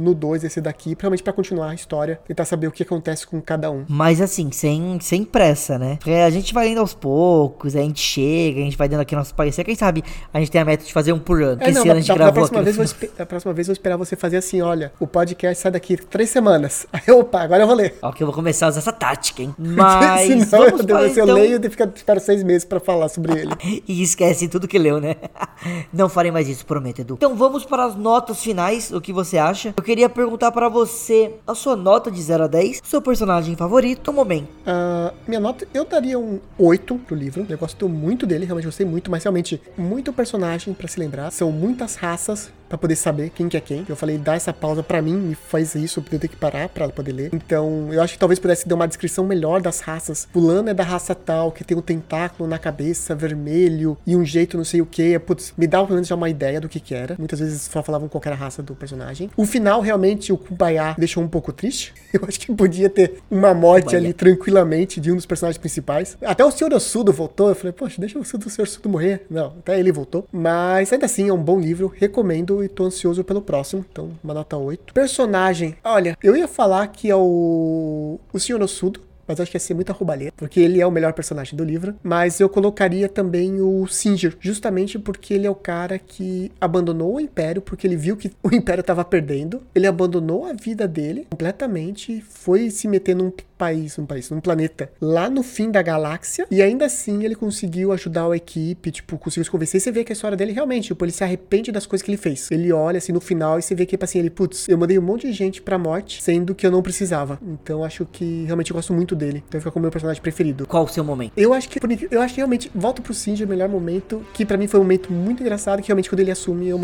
no 0.00 0.14
2, 0.14 0.44
esse 0.44 0.60
daqui, 0.60 0.96
realmente 0.98 1.22
para 1.22 1.32
continuar 1.32 1.70
a 1.70 1.74
história, 1.74 2.20
tentar 2.26 2.44
saber 2.44 2.66
o 2.66 2.72
que 2.72 2.82
acontece 2.82 3.26
com 3.26 3.40
cada 3.40 3.70
um. 3.70 3.84
Mas 3.88 4.20
assim, 4.20 4.50
sem, 4.50 4.98
sem 5.00 5.24
pressa, 5.24 5.78
né? 5.78 5.96
Porque 5.96 6.10
a 6.10 6.30
gente 6.30 6.52
vai 6.54 6.68
indo 6.68 6.80
aos 6.80 6.94
poucos, 6.94 7.76
a 7.76 7.80
gente 7.80 8.00
chega, 8.00 8.60
a 8.60 8.64
gente 8.64 8.76
vai 8.76 8.88
dando 8.88 9.00
aqui 9.00 9.14
nosso 9.14 9.34
parecer. 9.34 9.64
Quem 9.64 9.74
sabe 9.74 10.02
a 10.32 10.38
gente 10.38 10.50
tem 10.50 10.60
a 10.60 10.64
meta 10.64 10.84
de 10.84 10.92
fazer 10.92 11.12
um 11.12 11.18
por 11.18 11.42
ano. 11.42 11.62
É, 11.62 11.70
não, 11.70 11.80
esse 11.80 11.88
ano 11.88 11.92
a 11.92 12.00
gente 12.00 12.08
da, 12.08 12.14
gravou 12.14 12.42
da 12.42 12.48
próxima, 12.48 12.62
vez 12.62 12.76
vou, 12.76 13.08
da 13.16 13.26
próxima 13.26 13.52
vez 13.52 13.68
eu 13.68 13.72
vou 13.72 13.78
esperar 13.78 13.96
você 13.96 14.16
fazer 14.16 14.36
assim, 14.36 14.60
olha, 14.62 14.92
o 14.98 15.06
podcast 15.06 15.62
sai 15.62 15.72
daqui 15.72 15.96
três 15.96 16.30
semanas. 16.30 16.86
Aí, 16.92 17.12
opa, 17.12 17.40
agora 17.40 17.62
eu 17.62 17.66
vou 17.66 17.76
ler. 17.76 17.96
Ó, 18.02 18.12
que 18.12 18.22
eu 18.22 18.26
vou 18.26 18.34
começar 18.34 18.66
a 18.66 18.68
usar 18.70 18.78
essa 18.78 18.92
tática, 18.92 19.42
hein? 19.42 19.54
Mas. 19.58 20.05
Senão 20.26 20.64
eu, 20.64 20.78
depois 20.78 21.12
então... 21.12 21.28
eu 21.28 21.34
leio 21.34 21.60
e 21.62 21.70
fico, 21.70 21.88
espero 21.94 22.20
seis 22.20 22.42
meses 22.42 22.64
pra 22.64 22.80
falar 22.80 23.08
sobre 23.08 23.40
ele. 23.40 23.52
e 23.86 24.02
esquece 24.02 24.48
tudo 24.48 24.68
que 24.68 24.78
leu, 24.78 25.00
né? 25.00 25.16
Não 25.92 26.08
farei 26.08 26.30
mais 26.30 26.48
isso, 26.48 26.64
prometo, 26.64 27.00
Edu. 27.00 27.14
Então 27.14 27.34
vamos 27.34 27.64
para 27.64 27.84
as 27.84 27.94
notas 27.94 28.42
finais, 28.42 28.90
o 28.92 29.00
que 29.00 29.12
você 29.12 29.38
acha? 29.38 29.74
Eu 29.76 29.82
queria 29.82 30.08
perguntar 30.08 30.52
para 30.52 30.68
você 30.68 31.34
a 31.46 31.54
sua 31.54 31.76
nota 31.76 32.10
de 32.10 32.20
0 32.20 32.44
a 32.44 32.46
10, 32.46 32.80
seu 32.84 33.00
personagem 33.02 33.56
favorito, 33.56 34.12
momento. 34.12 34.48
Uh, 34.66 35.14
minha 35.26 35.40
nota, 35.40 35.66
eu 35.72 35.84
daria 35.84 36.18
um 36.18 36.40
8 36.58 36.94
pro 36.98 37.16
livro. 37.16 37.46
Eu 37.48 37.58
gosto 37.58 37.88
muito 37.88 38.26
dele, 38.26 38.44
realmente 38.44 38.66
gostei 38.66 38.86
muito, 38.86 39.10
mas 39.10 39.24
realmente, 39.24 39.60
muito 39.76 40.12
personagem 40.12 40.74
para 40.74 40.88
se 40.88 40.98
lembrar. 40.98 41.30
São 41.30 41.50
muitas 41.52 41.96
raças 41.96 42.50
para 42.68 42.76
poder 42.76 42.96
saber 42.96 43.30
quem 43.30 43.48
que 43.48 43.56
é 43.56 43.60
quem. 43.60 43.84
Eu 43.88 43.96
falei, 43.96 44.18
dá 44.18 44.34
essa 44.34 44.52
pausa 44.52 44.82
para 44.82 45.00
mim, 45.00 45.14
me 45.14 45.34
faz 45.34 45.74
isso, 45.74 46.04
eu 46.12 46.18
ter 46.18 46.28
que 46.28 46.36
parar 46.36 46.68
para 46.68 46.88
poder 46.88 47.12
ler. 47.12 47.30
Então, 47.32 47.88
eu 47.92 48.02
acho 48.02 48.14
que 48.14 48.18
talvez 48.18 48.38
pudesse 48.38 48.68
dar 48.68 48.74
uma 48.74 48.88
descrição 48.88 49.24
melhor 49.24 49.60
das 49.60 49.80
raças. 49.80 49.95
Fulano 50.32 50.68
é 50.68 50.74
da 50.74 50.84
raça 50.84 51.14
tal, 51.14 51.52
que 51.52 51.64
tem 51.64 51.76
um 51.76 51.80
tentáculo 51.80 52.48
na 52.48 52.58
cabeça, 52.58 53.14
vermelho, 53.14 53.96
e 54.06 54.16
um 54.16 54.24
jeito 54.24 54.56
não 54.56 54.64
sei 54.64 54.80
o 54.80 54.86
que. 54.86 55.18
Putz, 55.18 55.52
me 55.56 55.66
dá 55.66 55.78
pelo 55.82 55.94
menos 55.94 56.08
já 56.08 56.14
uma 56.14 56.28
ideia 56.28 56.60
do 56.60 56.68
que 56.68 56.80
que 56.80 56.94
era. 56.94 57.16
Muitas 57.18 57.40
vezes 57.40 57.62
só 57.62 57.82
falavam 57.82 58.08
qualquer 58.08 58.32
raça 58.34 58.62
do 58.62 58.74
personagem. 58.74 59.30
O 59.36 59.44
final, 59.44 59.80
realmente, 59.80 60.32
o 60.32 60.38
Kumbaya 60.38 60.94
deixou 60.98 61.22
um 61.22 61.28
pouco 61.28 61.52
triste. 61.52 61.94
Eu 62.12 62.22
acho 62.26 62.40
que 62.40 62.52
podia 62.54 62.88
ter 62.88 63.20
uma 63.30 63.52
morte 63.54 63.86
Kumbaya. 63.86 63.98
ali 63.98 64.12
tranquilamente 64.12 65.00
de 65.00 65.12
um 65.12 65.16
dos 65.16 65.26
personagens 65.26 65.58
principais. 65.58 66.16
Até 66.22 66.44
o 66.44 66.50
Senhor 66.50 66.72
Osudo 66.72 67.12
voltou. 67.12 67.48
Eu 67.48 67.54
falei, 67.54 67.72
poxa, 67.72 68.00
deixa 68.00 68.18
o 68.18 68.24
Senhor 68.24 68.42
Osudo 68.66 68.88
morrer. 68.88 69.26
Não, 69.30 69.48
até 69.58 69.78
ele 69.78 69.92
voltou. 69.92 70.26
Mas 70.32 70.92
ainda 70.92 71.06
assim, 71.06 71.28
é 71.28 71.32
um 71.32 71.42
bom 71.42 71.58
livro. 71.58 71.92
Recomendo 71.94 72.62
e 72.62 72.68
tô 72.68 72.84
ansioso 72.84 73.22
pelo 73.24 73.42
próximo. 73.42 73.84
Então, 73.90 74.10
uma 74.22 74.34
nota 74.34 74.56
8. 74.56 74.94
Personagem. 74.94 75.76
Olha, 75.84 76.16
eu 76.22 76.36
ia 76.36 76.48
falar 76.48 76.86
que 76.88 77.10
é 77.10 77.16
o. 77.16 78.18
O 78.32 78.38
Senhor 78.38 78.60
Osudo 78.62 79.00
mas 79.26 79.40
acho 79.40 79.50
que 79.50 79.56
ia 79.56 79.60
ser 79.60 79.74
muita 79.74 79.92
roubalheira, 79.92 80.32
porque 80.36 80.60
ele 80.60 80.80
é 80.80 80.86
o 80.86 80.90
melhor 80.90 81.12
personagem 81.12 81.56
do 81.56 81.64
livro. 81.64 81.94
Mas 82.02 82.40
eu 82.40 82.48
colocaria 82.48 83.08
também 83.08 83.60
o 83.60 83.86
Singer, 83.86 84.36
justamente 84.40 84.98
porque 84.98 85.34
ele 85.34 85.46
é 85.46 85.50
o 85.50 85.54
cara 85.54 85.98
que 85.98 86.50
abandonou 86.60 87.16
o 87.16 87.20
Império, 87.20 87.62
porque 87.62 87.86
ele 87.86 87.96
viu 87.96 88.16
que 88.16 88.30
o 88.42 88.50
Império 88.54 88.80
estava 88.80 89.04
perdendo. 89.04 89.62
Ele 89.74 89.86
abandonou 89.86 90.44
a 90.44 90.52
vida 90.52 90.86
dele 90.86 91.26
completamente, 91.30 92.20
foi 92.20 92.70
se 92.70 92.88
meter 92.88 93.14
num 93.14 93.30
país, 93.56 93.98
um 93.98 94.06
país, 94.06 94.30
num 94.30 94.40
planeta 94.40 94.90
lá 95.00 95.28
no 95.28 95.42
fim 95.42 95.70
da 95.70 95.82
galáxia, 95.82 96.46
e 96.50 96.62
ainda 96.62 96.86
assim 96.86 97.24
ele 97.24 97.34
conseguiu 97.34 97.92
ajudar 97.92 98.30
a 98.30 98.36
equipe, 98.36 98.90
tipo, 98.90 99.18
conseguiu 99.18 99.44
se 99.44 99.50
convencer. 99.50 99.78
E 99.78 99.80
você 99.80 99.90
vê 99.90 100.04
que 100.04 100.12
a 100.12 100.14
história 100.14 100.36
dele 100.36 100.52
realmente, 100.52 100.88
tipo, 100.88 101.04
ele 101.04 101.12
se 101.12 101.24
arrepende 101.24 101.70
das 101.72 101.86
coisas 101.86 102.04
que 102.04 102.10
ele 102.10 102.18
fez. 102.18 102.50
Ele 102.50 102.72
olha 102.72 102.98
assim 102.98 103.12
no 103.12 103.20
final 103.20 103.58
e 103.58 103.62
você 103.62 103.74
vê 103.74 103.84
que, 103.84 103.90
tipo 103.90 104.04
assim, 104.04 104.18
ele, 104.18 104.30
putz, 104.30 104.68
eu 104.68 104.78
mandei 104.78 104.98
um 104.98 105.02
monte 105.02 105.26
de 105.26 105.32
gente 105.32 105.62
pra 105.62 105.78
morte, 105.78 106.22
sendo 106.22 106.54
que 106.54 106.66
eu 106.66 106.70
não 106.70 106.82
precisava. 106.82 107.38
Então 107.42 107.84
acho 107.84 108.06
que 108.06 108.44
realmente 108.44 108.70
eu 108.70 108.74
gosto 108.74 108.92
muito 108.92 109.14
dele. 109.14 109.42
Então 109.48 109.60
fica 109.60 109.70
como 109.70 109.82
meu 109.82 109.90
personagem 109.90 110.22
preferido. 110.22 110.66
Qual 110.66 110.84
o 110.84 110.88
seu 110.88 111.04
momento? 111.04 111.32
Eu 111.36 111.52
acho 111.52 111.68
que 111.68 111.80
eu 112.10 112.20
acho 112.20 112.34
que 112.34 112.40
realmente 112.40 112.70
volto 112.74 113.02
pro 113.02 113.14
Singe 113.14 113.44
o 113.44 113.48
melhor 113.48 113.68
momento, 113.68 114.24
que 114.34 114.44
para 114.44 114.56
mim 114.56 114.66
foi 114.66 114.80
um 114.80 114.82
momento 114.82 115.12
muito 115.12 115.42
engraçado, 115.42 115.80
que 115.80 115.88
realmente 115.88 116.08
quando 116.08 116.20
ele 116.20 116.30
assume 116.30 116.70
a 116.70 116.76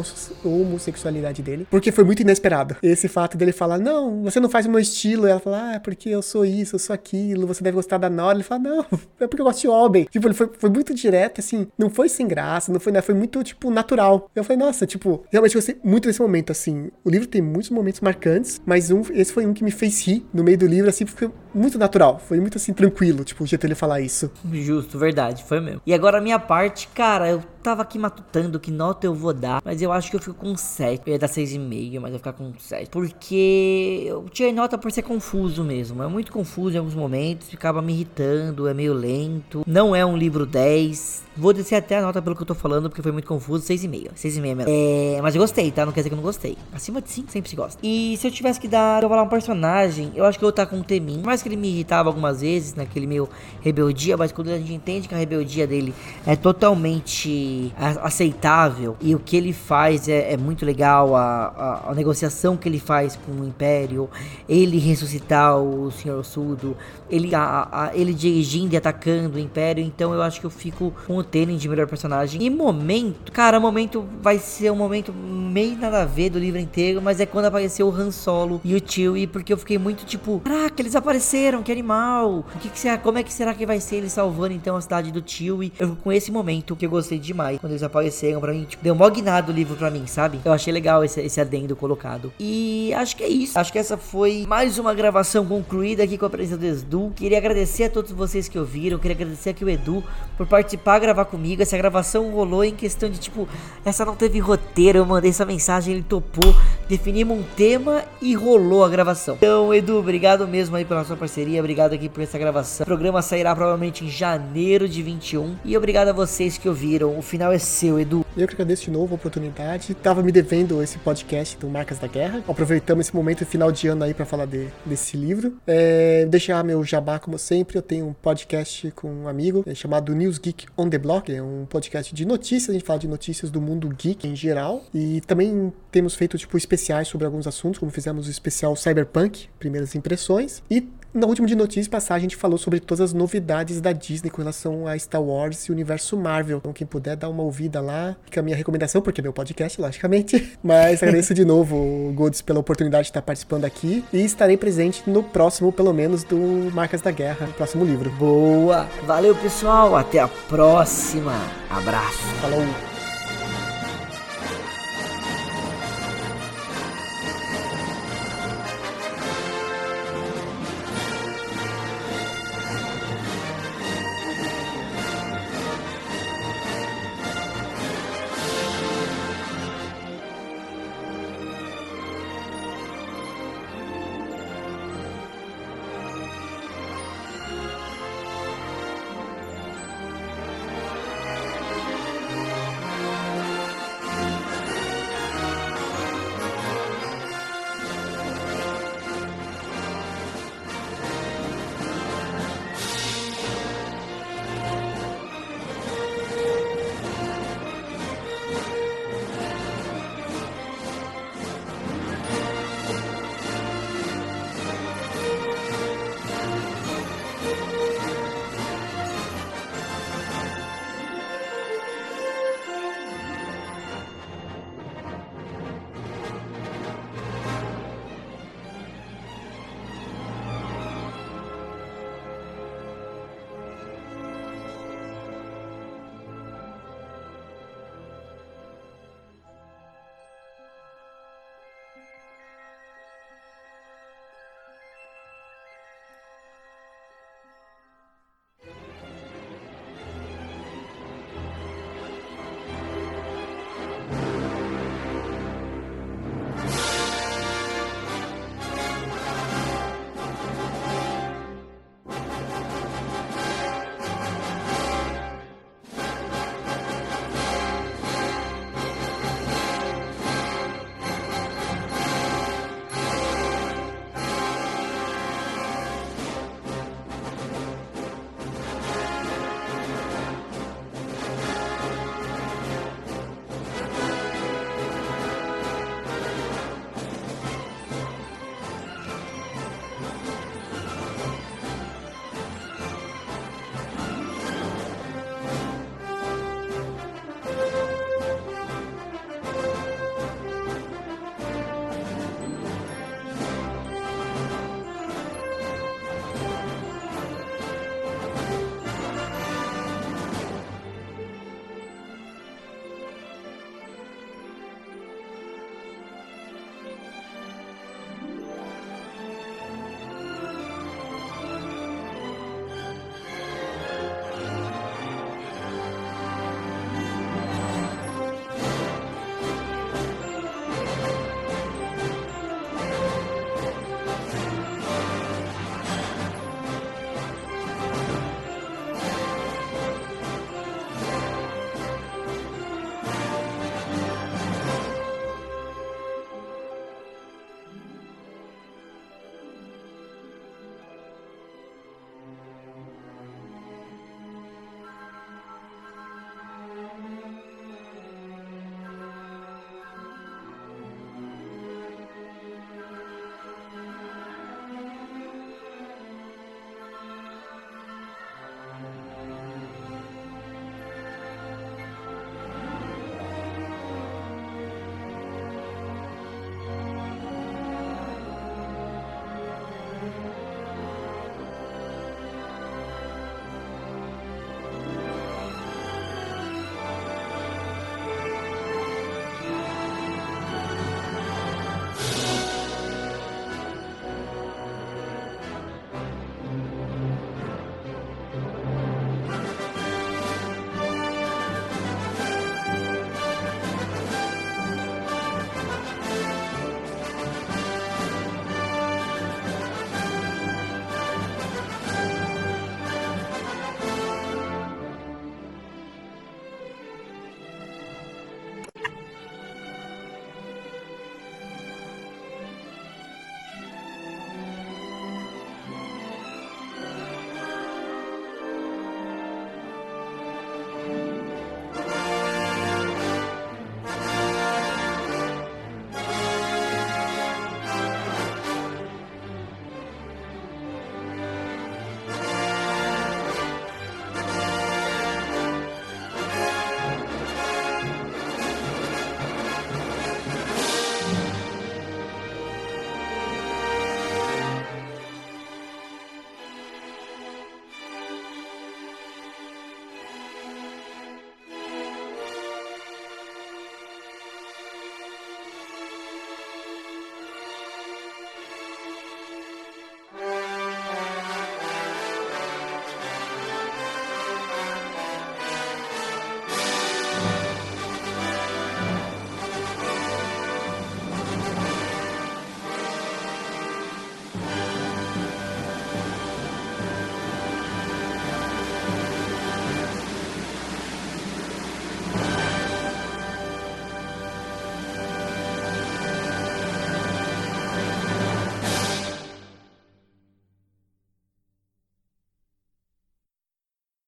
homossexualidade 0.45 1.43
dele, 1.43 1.67
porque 1.71 1.93
foi 1.93 2.05
muito 2.05 2.21
inesperado. 2.21 2.77
Esse 2.83 3.09
fato 3.09 3.37
dele 3.37 3.53
falar: 3.53 3.79
"Não, 3.79 4.23
você 4.23 4.41
não 4.41 4.49
faz 4.49 4.67
o 4.67 4.71
meu 4.71 4.81
estilo". 4.81 5.27
E 5.27 5.31
ela 5.31 5.41
fala: 5.41 5.71
"Ah, 5.71 5.75
é 5.75 5.79
porque 5.79 6.09
eu 6.09 6.23
sou 6.23 6.45
isso, 6.45 6.62
eu 6.71 6.79
sou 6.79 6.95
aquilo, 6.95 7.47
você 7.47 7.63
deve 7.63 7.75
gostar 7.77 7.99
da 7.99 8.09
Nora". 8.11 8.37
Ele 8.37 8.45
fala: 8.45 8.61
"Não, 8.63 8.87
é 9.21 9.27
porque 9.27 9.41
eu 9.41 9.47
gosto 9.47 9.61
de 9.63 9.69
homem". 9.69 10.05
Tipo, 10.11 10.29
ele 10.29 10.35
foi, 10.35 10.51
foi 10.59 10.71
muito 10.71 10.95
direto 10.95 11.41
assim, 11.41 11.67
não 11.79 11.91
foi 11.91 12.09
sem 12.09 12.27
graça, 12.27 12.73
não 12.73 12.81
foi, 12.81 12.93
né, 12.93 13.01
foi 13.03 13.15
muito 13.15 13.43
tipo 13.43 13.71
natural. 13.71 14.31
Eu 14.35 14.45
falei: 14.45 14.59
"Nossa, 14.59 14.87
tipo, 14.87 15.25
realmente 15.31 15.55
gostei 15.55 15.77
muito 15.83 16.07
desse 16.09 16.21
momento 16.21 16.53
assim. 16.53 16.91
O 17.05 17.11
livro 17.11 17.27
tem 17.27 17.43
muitos 17.43 17.71
momentos 17.71 18.01
marcantes, 18.01 18.61
mas 18.65 18.91
um 18.91 19.03
esse 19.13 19.33
foi 19.33 19.47
um 19.47 19.53
que 19.53 19.65
me 19.65 19.71
fez 19.71 20.07
rir 20.07 20.25
no 20.33 20.45
meio 20.45 20.59
do 20.59 20.67
livro 20.67 20.89
assim, 20.89 21.05
porque 21.05 21.27
foi 21.27 21.35
muito 21.55 21.79
natural, 21.79 22.21
foi 22.27 22.41
muito 22.41 22.57
assim, 22.57 22.73
tranquilo, 22.73 23.25
tipo, 23.25 23.45
o 23.45 23.47
jeito 23.47 23.65
ele 23.67 23.75
falar 23.75 24.01
isso. 24.01 24.31
Justo, 24.53 24.99
verdade, 24.99 25.45
foi 25.45 25.61
mesmo. 25.61 25.83
E 25.87 25.93
agora 25.93 26.19
a 26.19 26.21
minha 26.21 26.39
parte, 26.39 26.89
cara, 26.89 27.29
eu 27.29 27.43
tava 27.63 27.83
aqui 27.83 27.99
matutando 27.99 28.59
que 28.59 28.71
nota 28.71 29.07
eu 29.07 29.15
vou 29.15 29.33
dar, 29.33 29.63
mas 29.65 29.81
eu 29.81 29.93
acho 29.93 30.11
que 30.11 30.17
eu 30.17 30.21
fico 30.21 30.35
com 30.35 30.57
7. 30.57 31.03
Eu 31.07 31.13
ia 31.13 31.19
dar 31.19 31.29
6,5, 31.29 32.01
mas 32.01 32.05
eu 32.05 32.11
vou 32.11 32.19
ficar 32.19 32.33
com 32.33 32.53
7. 32.59 32.91
Porque 32.91 34.05
eu 34.07 34.27
tirei 34.31 34.53
nota 34.53 34.77
por 34.77 34.91
ser 34.91 35.03
confuso 35.03 35.65
mesmo. 35.65 36.03
É 36.03 36.09
muito 36.09 36.33
confuso 36.33 36.75
em 36.75 36.79
alguns 36.79 36.95
momentos, 36.95 37.49
ficava 37.49 37.81
me 37.81 37.93
irritando, 37.93 38.67
é 38.67 38.75
meio 38.75 38.93
lento. 38.93 39.63
Não 39.67 39.95
é 39.95 40.05
um 40.05 40.17
livro 40.17 40.45
10. 40.45 41.23
Vou 41.37 41.53
descer 41.53 41.77
até 41.77 41.99
a 41.99 42.03
nota 42.03 42.21
pelo 42.21 42.37
que 42.37 42.43
eu 42.43 42.47
tô 42.47 42.55
falando, 42.55 42.91
porque 42.91 43.01
foi 43.01 43.13
muito 43.13 43.27
confuso. 43.27 43.65
6,5. 43.65 44.13
6,5 44.15 44.39
é 44.39 44.55
melhor. 44.55 44.67
É, 44.69 45.21
mas 45.23 45.35
eu 45.35 45.41
gostei, 45.41 45.71
tá? 45.71 45.87
Não 45.87 45.93
quer 45.93 46.01
dizer 46.01 46.11
que 46.11 46.15
eu 46.15 46.17
não 46.17 46.23
gostei. 46.23 46.59
Acima 46.73 47.01
de 47.01 47.11
5 47.11 47.33
sempre 47.33 47.49
se 47.49 47.57
gosta. 47.57 47.81
E 47.83 48.17
se 48.19 48.27
eu 48.27 48.31
tivesse 48.31 48.61
que 48.61 48.69
dar, 48.69 49.03
eu 49.03 49.09
falar 49.09 49.23
um 49.23 49.29
personagem, 49.29 50.13
eu 50.15 50.27
acho 50.27 50.39
que 50.39 50.45
eu 50.45 50.49
vou 50.49 50.51
estar 50.51 50.67
com 50.67 50.81
o 50.81 50.85
Temin. 50.85 51.21
Por 51.21 51.27
mais 51.27 51.43
que 51.43 51.49
ele 51.49 51.57
me 51.57 51.69
irritava 51.69 52.09
algumas 52.09 52.43
vezes, 52.43 52.75
naquele 52.75 53.07
meio 53.07 53.29
rebeldia, 53.63 54.17
mas 54.17 54.31
quando 54.31 54.49
a 54.49 54.59
gente 54.59 54.75
entende 54.75 55.09
que 55.09 55.15
a 55.15 55.19
rebeldia 55.19 55.67
dele 55.67 55.95
é 56.27 56.37
totalmente 56.37 57.73
aceitável 57.77 58.97
e 59.01 59.15
o 59.15 59.19
que 59.19 59.37
ele 59.37 59.53
faz 59.53 60.09
é, 60.09 60.33
é 60.33 60.37
muito 60.37 60.67
legal, 60.67 61.17
a, 61.17 61.23
a, 61.23 61.91
a, 61.91 61.95
negociação 61.95 62.57
que 62.57 62.69
ele 62.69 62.79
faz 62.79 63.17
com 63.17 63.33
o 63.33 63.47
Império, 63.47 64.09
ele 64.49 64.79
ressuscitar 64.79 65.59
o 65.59 65.91
Senhor 65.91 66.23
Sudo, 66.25 66.77
ele, 67.09 67.35
a, 67.35 67.91
ele 67.95 68.13
dirigindo 68.13 68.75
e 68.75 68.77
atacando 68.77 69.37
o 69.37 69.41
Império, 69.41 69.83
então 69.83 70.13
eu 70.13 70.23
acho 70.23 70.41
que 70.41 70.47
eu 70.47 70.51
fico 70.51 70.93
com 71.07 71.22
o 71.23 71.25
Tenen 71.25 71.57
de 71.57 71.69
melhor 71.69 71.87
personagem. 71.87 72.43
E 72.43 72.51
momento, 72.51 73.33
cara, 73.33 73.59
momento 73.59 74.05
vai 74.21 74.39
ser 74.39 74.71
um 74.71 74.77
momento 74.77 75.13
meio 75.13 75.77
nada 75.77 76.03
a 76.03 76.05
ver 76.05 76.31
do 76.31 76.39
livro 76.39 76.61
inteiro, 76.61 77.01
mas 77.01 77.21
é 77.21 77.27
quando 77.27 77.47
apareceu 77.47 77.89
o 77.89 77.95
Han 77.95 78.11
Solo 78.11 78.61
e 78.65 78.75
o 78.75 78.83
Chewie, 78.85 79.27
porque 79.27 79.53
eu 79.53 79.57
fiquei 79.57 79.79
muito 79.79 80.05
tipo, 80.05 80.41
caraca, 80.41 80.81
eles 80.81 80.97
apareceram, 80.97 81.63
que 81.63 81.73
animal, 81.73 82.45
o 82.55 82.59
que, 82.61 82.69
que 82.69 82.79
será, 82.79 82.99
como 82.99 83.19
é 83.19 83.23
que 83.23 83.33
será 83.33 83.55
que 83.55 83.65
vai 83.65 83.81
ser 83.81 83.97
ele 83.97 84.09
salvando 84.09 84.55
então 84.55 84.77
a 84.77 84.81
cidade 84.81 85.11
do 85.11 85.23
Chewie? 85.25 85.73
Eu 85.79 85.91
fico 85.91 86.03
com 86.03 86.13
esse 86.13 86.31
momento 86.31 86.77
que 86.77 86.87
eu 86.87 86.91
gostei 86.91 87.19
demais 87.19 87.59
quando 87.59 87.73
eles 87.73 87.83
apareceram 87.83 88.41
pra 88.41 88.53
mim. 88.53 88.65
Tipo, 88.65 88.83
deu 88.83 88.95
mó 88.95 89.09
guinado 89.09 89.53
o 89.53 89.55
livro 89.55 89.77
pra 89.77 89.91
mim, 89.91 90.07
sabe? 90.07 90.41
Eu 90.45 90.53
achei 90.53 90.73
legal 90.73 91.05
esse, 91.05 91.21
esse 91.21 91.41
adendo 91.41 91.77
colocado. 91.77 92.33
E 92.39 92.93
acho 92.95 93.17
que 93.17 93.25
é 93.25 93.29
isso. 93.29 93.59
Acho 93.59 93.73
que 93.73 93.79
essa 93.79 93.97
foi 93.97 94.45
mais 94.49 94.79
uma 94.79 94.95
gravação 94.95 95.47
concluída 95.47 96.03
aqui 96.03 96.19
com 96.19 96.27
a 96.27 96.31
presença 96.31 96.59
do 96.59 96.67
Edu. 96.67 97.13
Queria 97.15 97.39
agradecer 97.39 97.85
a 97.85 97.91
todos 97.91 98.11
vocês 98.13 98.49
que 98.49 98.59
ouviram. 98.59 98.99
Queria 98.99 99.15
agradecer 99.15 99.51
aqui 99.51 99.65
o 99.65 99.69
Edu 99.69 100.03
por 100.37 100.47
participar, 100.47 100.99
gravar 101.13 101.27
comigo. 101.27 101.63
Essa 101.63 101.77
gravação 101.77 102.31
rolou 102.31 102.65
em 102.65 102.75
questão 102.75 103.09
de 103.09 103.19
tipo, 103.19 103.47
essa 103.85 104.05
não 104.05 104.17
teve 104.17 104.39
roteiro. 104.39 104.99
Eu 104.99 105.07
mandei 105.07 105.31
essa 105.31 105.45
mensagem, 105.45 105.95
ele 105.95 106.03
topou. 106.03 106.55
definimos 106.89 107.39
um 107.39 107.43
tema 107.43 108.03
e 108.21 108.35
rolou 108.35 108.85
a 108.85 108.89
gravação. 108.89 109.37
Então, 109.37 109.73
Edu, 109.73 109.99
obrigado 109.99 110.49
mesmo 110.49 110.77
aí 110.77 110.85
pela 110.85 111.05
sua 111.05 111.17
parceria, 111.17 111.61
obrigado 111.61 111.93
aqui 111.93 112.09
por 112.09 112.23
essa 112.23 112.39
gravação. 112.39 112.85
O 112.85 112.87
programa 112.87 113.23
sairá 113.23 113.55
provavelmente 113.55 114.05
em 114.05 114.09
janeiro 114.09 114.89
de 114.89 115.03
21 115.03 115.57
e 115.65 115.77
obrigado 115.77 116.09
a 116.09 116.13
vocês 116.13 116.59
que 116.59 116.69
ouviram. 116.69 117.19
O 117.19 117.23
final 117.23 117.53
é 117.53 117.59
seu, 117.59 118.01
Edu. 118.01 118.25
Eu 118.37 118.49
que 118.49 118.55
agradeço 118.55 118.85
de 118.85 118.91
novo 118.91 119.15
a 119.15 119.17
oportunidade. 119.17 119.95
Tava 119.95 120.23
me 120.23 120.33
devendo 120.33 120.83
esse 120.83 120.97
podcast 120.99 121.57
do 121.59 121.69
Marcas 121.69 121.99
da 121.99 122.07
Guerra. 122.07 122.43
Aproveitamos 122.49 123.07
esse 123.07 123.15
momento 123.15 123.45
final 123.45 123.71
de 123.71 123.89
ano 123.89 124.05
aí 124.05 124.15
para 124.15 124.25
falar 124.25 124.47
de, 124.47 124.69
desse 124.87 125.19
livro. 125.19 125.55
É, 125.67 126.25
deixar 126.27 126.65
meu 126.65 126.83
jabá 126.83 127.19
como 127.19 127.39
sempre. 127.39 127.77
Eu 127.77 127.83
tenho 127.83 128.07
um 128.07 128.13
podcast 128.15 128.91
com 128.93 129.13
um 129.13 129.29
amigo 129.29 129.63
é, 129.67 129.75
chamado 129.75 130.15
News 130.15 130.39
Geek 130.39 130.67
on 130.79 130.89
the 130.89 130.99
Block. 131.03 131.31
É 131.31 131.43
um 131.43 131.67
podcast 131.67 132.15
de 132.15 132.25
notícias. 132.25 132.71
A 132.71 132.73
gente 132.73 132.85
fala 132.85 132.99
de 132.99 133.09
notícias 133.09 133.51
do 133.51 133.61
mundo 133.61 133.89
geek 133.89 134.27
em 134.27 134.37
geral. 134.37 134.85
E 134.95 135.21
também 135.23 135.73
temos 135.91 136.15
feito 136.15 136.39
tipo 136.39 136.57
especiais 136.57 137.09
sobre 137.09 137.27
alguns 137.27 137.47
assuntos, 137.47 137.79
como 137.79 137.91
fizemos 137.91 138.29
o 138.29 138.31
especial 138.31 138.75
Cyberpunk, 138.77 139.49
primeiras 139.59 139.95
impressões. 139.95 140.63
E 140.71 140.89
na 141.15 141.27
última 141.27 141.47
de 141.47 141.55
notícias 141.55 141.89
passar, 141.89 142.15
a 142.15 142.19
gente 142.19 142.37
falou 142.37 142.59
sobre 142.59 142.81
todas 142.81 143.01
as 143.01 143.13
novidades 143.13 143.81
da 143.81 143.93
Disney 143.93 144.31
com 144.31 144.39
relação 144.39 144.87
a 144.87 144.99
Star 144.99 145.23
Wars 145.23 145.65
e 145.67 145.71
o 145.71 145.75
universo 145.75 146.17
Marvel. 146.17 146.59
Então, 146.59 146.73
quem 146.73 146.87
puder 146.87 147.17
dar 147.17 147.29
uma 147.29 147.43
ouvida 147.43 147.81
lá, 147.81 148.17
fica 148.25 148.41
a 148.41 148.43
minha 148.43 148.57
recomendação, 148.57 149.03
porque 149.03 149.21
é 149.21 149.23
meu 149.23 149.33
podcast, 149.33 149.81
logicamente. 149.81 150.53
Mas 150.63 151.03
agradeço 151.03 151.35
de 151.35 151.45
novo, 151.45 152.13
Golds, 152.15 152.41
pela 152.43 152.61
oportunidade 152.61 153.05
de 153.05 153.11
estar 153.11 153.23
participando 153.23 153.65
aqui. 153.65 154.05
E 154.13 154.25
estarei 154.25 154.57
presente 154.57 155.03
no 155.09 155.23
próximo, 155.23 155.73
pelo 155.73 155.93
menos, 155.93 156.25
do 156.25 156.71
Marcas 156.73 157.01
da 157.01 157.11
Guerra, 157.11 157.47
no 157.47 157.53
próximo 157.53 157.85
livro. 157.85 158.11
Boa! 158.13 158.89
Valeu, 159.07 159.35
pessoal! 159.35 159.97
Até 159.97 160.19
a 160.21 160.29
próxima! 160.29 161.35
Abraço! 161.71 162.23
Falou! 162.41 162.92